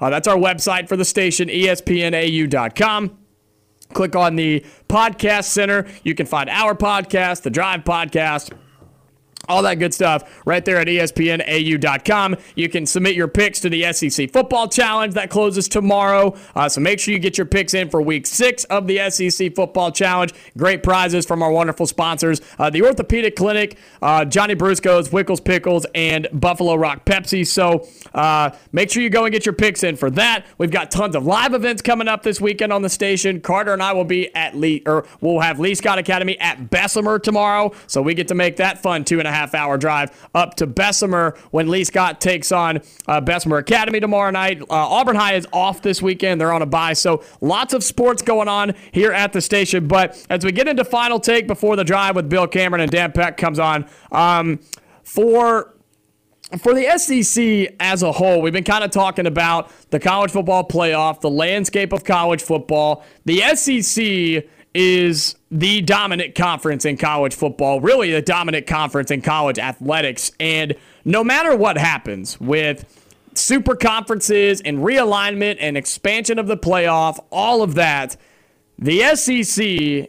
Uh, 0.00 0.10
that's 0.10 0.26
our 0.26 0.36
website 0.36 0.88
for 0.88 0.96
the 0.96 1.04
station, 1.04 1.48
espnau.com. 1.48 3.16
Click 3.94 4.16
on 4.16 4.34
the 4.34 4.66
podcast 4.88 5.44
center. 5.44 5.86
You 6.02 6.16
can 6.16 6.26
find 6.26 6.50
our 6.50 6.74
podcast, 6.74 7.42
the 7.42 7.50
Drive 7.50 7.84
podcast 7.84 8.52
all 9.48 9.62
that 9.62 9.78
good 9.78 9.94
stuff 9.94 10.40
right 10.44 10.64
there 10.64 10.78
at 10.78 10.86
espnau.com. 10.86 12.36
You 12.54 12.68
can 12.68 12.86
submit 12.86 13.14
your 13.14 13.28
picks 13.28 13.60
to 13.60 13.68
the 13.68 13.92
SEC 13.92 14.30
Football 14.32 14.68
Challenge 14.68 15.14
that 15.14 15.30
closes 15.30 15.68
tomorrow. 15.68 16.36
Uh, 16.54 16.68
so 16.68 16.80
make 16.80 17.00
sure 17.00 17.12
you 17.12 17.20
get 17.20 17.38
your 17.38 17.46
picks 17.46 17.74
in 17.74 17.88
for 17.90 18.02
week 18.02 18.26
six 18.26 18.64
of 18.64 18.86
the 18.86 19.10
SEC 19.10 19.54
Football 19.54 19.92
Challenge. 19.92 20.32
Great 20.56 20.82
prizes 20.82 21.26
from 21.26 21.42
our 21.42 21.50
wonderful 21.50 21.86
sponsors 21.86 22.40
uh, 22.58 22.70
the 22.70 22.82
Orthopedic 22.82 23.36
Clinic, 23.36 23.78
uh, 24.02 24.24
Johnny 24.24 24.54
Brusco's, 24.54 25.10
Wickles 25.10 25.42
Pickles, 25.44 25.86
and 25.94 26.28
Buffalo 26.32 26.74
Rock 26.74 27.04
Pepsi. 27.04 27.46
So 27.46 27.86
uh, 28.14 28.50
make 28.72 28.90
sure 28.90 29.02
you 29.02 29.10
go 29.10 29.24
and 29.24 29.32
get 29.32 29.46
your 29.46 29.52
picks 29.52 29.82
in 29.82 29.96
for 29.96 30.10
that. 30.10 30.46
We've 30.58 30.70
got 30.70 30.90
tons 30.90 31.16
of 31.16 31.26
live 31.26 31.54
events 31.54 31.82
coming 31.82 32.08
up 32.08 32.22
this 32.22 32.40
weekend 32.40 32.72
on 32.72 32.82
the 32.82 32.88
station. 32.88 33.40
Carter 33.40 33.72
and 33.72 33.82
I 33.82 33.92
will 33.92 34.04
be 34.04 34.34
at 34.34 34.56
Lee, 34.56 34.82
or 34.86 35.06
we'll 35.20 35.40
have 35.40 35.60
Lee 35.60 35.74
Scott 35.74 35.98
Academy 35.98 36.38
at 36.38 36.70
Bessemer 36.70 37.18
tomorrow. 37.18 37.72
So 37.86 38.02
we 38.02 38.14
get 38.14 38.28
to 38.28 38.34
make 38.34 38.56
that 38.56 38.82
fun 38.82 39.04
two 39.04 39.18
and 39.18 39.28
a 39.28 39.32
half 39.32 39.37
hour 39.54 39.78
drive 39.78 40.28
up 40.34 40.54
to 40.54 40.66
Bessemer 40.66 41.36
when 41.50 41.68
Lee 41.68 41.84
Scott 41.84 42.20
takes 42.20 42.52
on 42.52 42.80
uh, 43.06 43.20
Bessemer 43.20 43.58
Academy 43.58 44.00
tomorrow 44.00 44.30
night. 44.30 44.60
Uh, 44.62 44.64
Auburn 44.70 45.16
High 45.16 45.34
is 45.34 45.46
off 45.52 45.82
this 45.82 46.02
weekend. 46.02 46.40
They're 46.40 46.52
on 46.52 46.62
a 46.62 46.66
bye. 46.66 46.92
So 46.92 47.22
lots 47.40 47.74
of 47.74 47.82
sports 47.84 48.22
going 48.22 48.48
on 48.48 48.74
here 48.92 49.12
at 49.12 49.32
the 49.32 49.40
station. 49.40 49.86
But 49.86 50.24
as 50.30 50.44
we 50.44 50.52
get 50.52 50.68
into 50.68 50.84
final 50.84 51.20
take 51.20 51.46
before 51.46 51.76
the 51.76 51.84
drive 51.84 52.16
with 52.16 52.28
Bill 52.28 52.46
Cameron 52.46 52.80
and 52.82 52.90
Dan 52.90 53.12
Peck 53.12 53.36
comes 53.36 53.58
on, 53.58 53.86
um, 54.12 54.60
for 55.02 55.74
for 56.56 56.72
the 56.72 56.98
SEC 56.98 57.74
as 57.78 58.02
a 58.02 58.10
whole, 58.10 58.40
we've 58.40 58.54
been 58.54 58.64
kind 58.64 58.82
of 58.82 58.90
talking 58.90 59.26
about 59.26 59.70
the 59.90 60.00
college 60.00 60.30
football 60.30 60.66
playoff, 60.66 61.20
the 61.20 61.28
landscape 61.28 61.92
of 61.92 62.04
college 62.04 62.42
football. 62.42 63.04
The 63.26 63.40
SEC 63.54 64.46
is 64.80 65.34
the 65.50 65.80
dominant 65.80 66.36
conference 66.36 66.84
in 66.84 66.96
college 66.96 67.34
football, 67.34 67.80
really 67.80 68.12
the 68.12 68.22
dominant 68.22 68.64
conference 68.68 69.10
in 69.10 69.20
college 69.20 69.58
athletics. 69.58 70.30
And 70.38 70.76
no 71.04 71.24
matter 71.24 71.56
what 71.56 71.76
happens 71.76 72.40
with 72.40 72.84
super 73.34 73.74
conferences 73.74 74.60
and 74.60 74.78
realignment 74.78 75.56
and 75.58 75.76
expansion 75.76 76.38
of 76.38 76.46
the 76.46 76.56
playoff, 76.56 77.18
all 77.32 77.60
of 77.62 77.74
that, 77.74 78.16
the 78.78 79.16
SEC, 79.16 79.64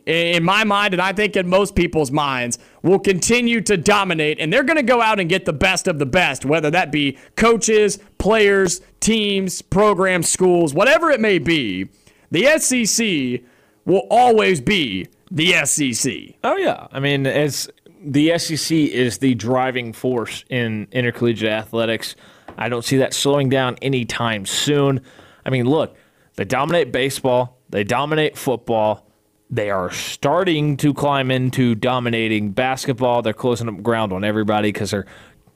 in 0.05 0.43
my 0.43 0.63
mind, 0.63 0.93
and 0.93 1.01
I 1.01 1.13
think 1.13 1.35
in 1.35 1.49
most 1.49 1.73
people's 1.75 2.11
minds, 2.11 2.59
will 2.83 2.99
continue 2.99 3.61
to 3.61 3.75
dominate, 3.75 4.39
and 4.39 4.53
they're 4.53 4.61
going 4.61 4.77
to 4.77 4.83
go 4.83 5.01
out 5.01 5.19
and 5.19 5.27
get 5.27 5.45
the 5.45 5.53
best 5.53 5.87
of 5.87 5.97
the 5.97 6.05
best, 6.05 6.45
whether 6.45 6.69
that 6.69 6.91
be 6.91 7.17
coaches, 7.35 7.97
players, 8.19 8.81
teams, 8.99 9.63
programs, 9.63 10.29
schools, 10.29 10.75
whatever 10.75 11.09
it 11.09 11.19
may 11.19 11.39
be. 11.39 11.89
The 12.29 12.59
SEC 12.59 13.41
will 13.85 14.05
always 14.09 14.61
be 14.61 15.07
the 15.31 15.53
SEC. 15.65 16.13
Oh 16.43 16.57
yeah, 16.57 16.87
I 16.91 16.99
mean, 16.99 17.25
as 17.25 17.69
the 18.01 18.37
SEC 18.37 18.77
is 18.77 19.17
the 19.19 19.35
driving 19.35 19.93
force 19.93 20.45
in 20.49 20.87
intercollegiate 20.91 21.51
athletics, 21.51 22.15
I 22.57 22.69
don't 22.69 22.83
see 22.83 22.97
that 22.97 23.13
slowing 23.13 23.49
down 23.49 23.77
anytime 23.81 24.45
soon. 24.45 25.01
I 25.45 25.49
mean, 25.49 25.65
look, 25.65 25.95
they 26.35 26.45
dominate 26.45 26.91
baseball, 26.91 27.59
they 27.69 27.83
dominate 27.83 28.37
football. 28.37 29.05
They 29.51 29.71
are 29.71 29.89
starting 29.89 30.77
to 30.77 30.93
climb 30.93 31.31
into 31.31 31.73
dominating 31.73 32.51
basketball. 32.51 33.23
They're 33.23 33.33
closing 33.33 33.67
up 33.67 33.81
ground 33.81 34.13
on 34.13 34.23
everybody 34.23 34.71
because 34.71 34.91
they're 34.91 35.07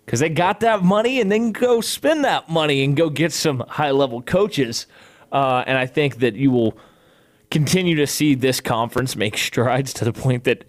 because 0.05 0.19
they 0.19 0.29
got 0.29 0.59
that 0.61 0.83
money 0.83 1.21
and 1.21 1.31
then 1.31 1.51
go 1.51 1.79
spend 1.79 2.25
that 2.25 2.49
money 2.49 2.83
and 2.83 2.95
go 2.95 3.09
get 3.09 3.31
some 3.31 3.63
high 3.69 3.91
level 3.91 4.21
coaches. 4.21 4.87
Uh, 5.31 5.63
and 5.65 5.77
I 5.77 5.85
think 5.85 6.17
that 6.17 6.35
you 6.35 6.51
will 6.51 6.77
continue 7.53 7.95
to 7.95 8.07
see 8.07 8.33
this 8.33 8.59
conference 8.59 9.15
make 9.15 9.37
strides 9.37 9.93
to 9.93 10.03
the 10.03 10.11
point 10.11 10.43
that 10.43 10.65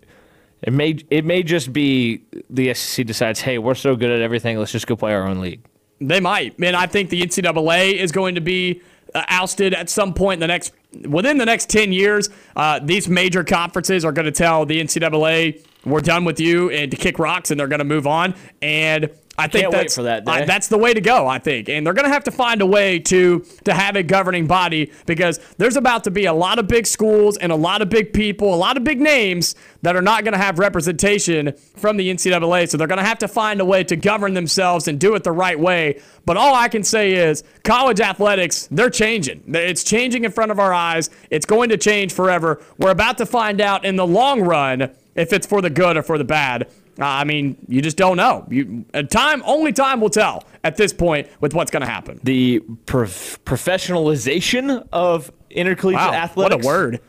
it 0.62 0.72
may 0.72 0.98
it 1.10 1.24
may 1.24 1.42
just 1.42 1.72
be 1.72 2.22
the 2.50 2.72
SEC 2.74 3.06
decides, 3.06 3.40
hey, 3.40 3.58
we're 3.58 3.74
so 3.74 3.96
good 3.96 4.10
at 4.10 4.20
everything, 4.20 4.58
let's 4.58 4.70
just 4.70 4.86
go 4.86 4.94
play 4.94 5.14
our 5.14 5.26
own 5.26 5.40
league. 5.40 5.64
They 6.00 6.20
might. 6.20 6.58
Man, 6.58 6.74
I 6.74 6.86
think 6.86 7.08
the 7.08 7.22
NCAA 7.22 7.94
is 7.94 8.12
going 8.12 8.34
to 8.34 8.40
be 8.40 8.82
uh, 9.14 9.24
ousted 9.28 9.72
at 9.72 9.88
some 9.88 10.12
point 10.12 10.34
in 10.34 10.40
the 10.40 10.46
next 10.46 10.72
within 11.08 11.38
the 11.38 11.46
next 11.46 11.70
10 11.70 11.92
years. 11.92 12.28
Uh, 12.54 12.80
these 12.82 13.08
major 13.08 13.42
conferences 13.42 14.04
are 14.04 14.12
going 14.12 14.26
to 14.26 14.32
tell 14.32 14.66
the 14.66 14.80
NCAA 14.80 15.66
we're 15.86 16.00
done 16.00 16.24
with 16.24 16.38
you 16.38 16.70
and 16.70 16.90
to 16.90 16.96
kick 16.96 17.18
rocks 17.18 17.50
and 17.50 17.58
they're 17.58 17.68
going 17.68 17.78
to 17.78 17.84
move 17.84 18.06
on 18.06 18.34
and 18.62 19.10
I 19.36 19.48
think 19.48 19.62
Can't 19.62 19.72
that's 19.72 19.94
for 19.96 20.04
that 20.04 20.28
I- 20.28 20.44
that's 20.44 20.68
the 20.68 20.78
way 20.78 20.94
to 20.94 21.00
go, 21.00 21.26
I 21.26 21.38
think. 21.38 21.68
And 21.68 21.84
they're 21.84 21.94
going 21.94 22.06
to 22.06 22.12
have 22.12 22.24
to 22.24 22.30
find 22.30 22.62
a 22.62 22.66
way 22.66 22.98
to 23.00 23.44
to 23.64 23.74
have 23.74 23.96
a 23.96 24.02
governing 24.02 24.46
body 24.46 24.92
because 25.06 25.40
there's 25.58 25.76
about 25.76 26.04
to 26.04 26.10
be 26.10 26.26
a 26.26 26.32
lot 26.32 26.58
of 26.58 26.68
big 26.68 26.86
schools 26.86 27.36
and 27.38 27.50
a 27.50 27.56
lot 27.56 27.82
of 27.82 27.88
big 27.88 28.12
people, 28.12 28.54
a 28.54 28.56
lot 28.56 28.76
of 28.76 28.84
big 28.84 29.00
names 29.00 29.56
that 29.82 29.96
are 29.96 30.02
not 30.02 30.24
going 30.24 30.32
to 30.32 30.38
have 30.38 30.58
representation 30.58 31.52
from 31.76 31.96
the 31.96 32.10
NCAA. 32.10 32.68
So 32.68 32.76
they're 32.76 32.86
going 32.86 32.98
to 32.98 33.04
have 33.04 33.18
to 33.18 33.28
find 33.28 33.60
a 33.60 33.64
way 33.64 33.82
to 33.84 33.96
govern 33.96 34.34
themselves 34.34 34.86
and 34.86 35.00
do 35.00 35.14
it 35.14 35.24
the 35.24 35.32
right 35.32 35.58
way. 35.58 36.00
But 36.24 36.36
all 36.36 36.54
I 36.54 36.68
can 36.68 36.84
say 36.84 37.12
is 37.12 37.42
college 37.64 38.00
athletics, 38.00 38.68
they're 38.70 38.88
changing. 38.88 39.42
It's 39.48 39.82
changing 39.84 40.24
in 40.24 40.30
front 40.30 40.52
of 40.52 40.58
our 40.58 40.72
eyes. 40.72 41.10
It's 41.30 41.44
going 41.44 41.70
to 41.70 41.76
change 41.76 42.12
forever. 42.12 42.62
We're 42.78 42.90
about 42.90 43.18
to 43.18 43.26
find 43.26 43.60
out 43.60 43.84
in 43.84 43.96
the 43.96 44.06
long 44.06 44.42
run 44.42 44.90
if 45.14 45.32
it's 45.32 45.46
for 45.46 45.60
the 45.60 45.70
good 45.70 45.96
or 45.96 46.02
for 46.02 46.18
the 46.18 46.24
bad. 46.24 46.68
Uh, 46.98 47.04
I 47.04 47.24
mean, 47.24 47.56
you 47.68 47.82
just 47.82 47.96
don't 47.96 48.16
know. 48.16 48.46
You 48.50 48.84
uh, 48.94 49.02
time 49.02 49.42
only 49.46 49.72
time 49.72 50.00
will 50.00 50.10
tell 50.10 50.44
at 50.62 50.76
this 50.76 50.92
point 50.92 51.28
with 51.40 51.52
what's 51.54 51.70
going 51.70 51.80
to 51.82 51.88
happen. 51.90 52.20
The 52.22 52.60
prof- 52.86 53.40
professionalization 53.44 54.86
of 54.92 55.32
intercollegiate 55.50 56.00
Wow, 56.00 56.12
athletics. 56.14 56.64
what 56.64 56.64
a 56.64 56.66
word! 56.66 57.00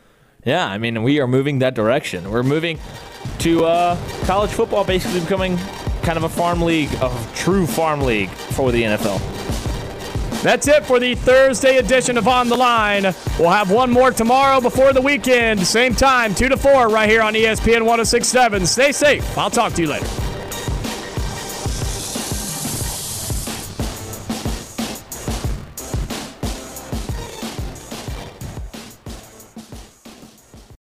Yeah, 0.44 0.66
I 0.66 0.78
mean, 0.78 1.02
we 1.02 1.20
are 1.20 1.26
moving 1.26 1.58
that 1.60 1.74
direction. 1.74 2.30
We're 2.30 2.42
moving 2.42 2.78
to 3.40 3.64
uh, 3.64 3.96
college 4.24 4.50
football 4.50 4.84
basically 4.84 5.20
becoming 5.20 5.56
kind 6.02 6.16
of 6.16 6.24
a 6.24 6.28
farm 6.28 6.62
league, 6.62 6.92
a 7.00 7.26
true 7.34 7.66
farm 7.66 8.00
league 8.02 8.30
for 8.30 8.70
the 8.72 8.82
NFL. 8.82 9.20
That's 10.42 10.68
it 10.68 10.86
for 10.86 11.00
the 11.00 11.14
Thursday 11.14 11.78
edition 11.78 12.16
of 12.16 12.28
On 12.28 12.48
the 12.48 12.56
Line. 12.56 13.02
We'll 13.38 13.50
have 13.50 13.70
one 13.70 13.90
more 13.90 14.10
tomorrow 14.10 14.60
before 14.60 14.92
the 14.92 15.00
weekend. 15.00 15.66
Same 15.66 15.94
time, 15.94 16.34
2 16.34 16.48
to 16.48 16.56
4, 16.56 16.88
right 16.88 17.08
here 17.08 17.22
on 17.22 17.34
ESPN 17.34 17.80
1067. 17.80 18.66
Stay 18.66 18.92
safe. 18.92 19.36
I'll 19.36 19.50
talk 19.50 19.72
to 19.74 19.82
you 19.82 19.88
later. 19.88 20.35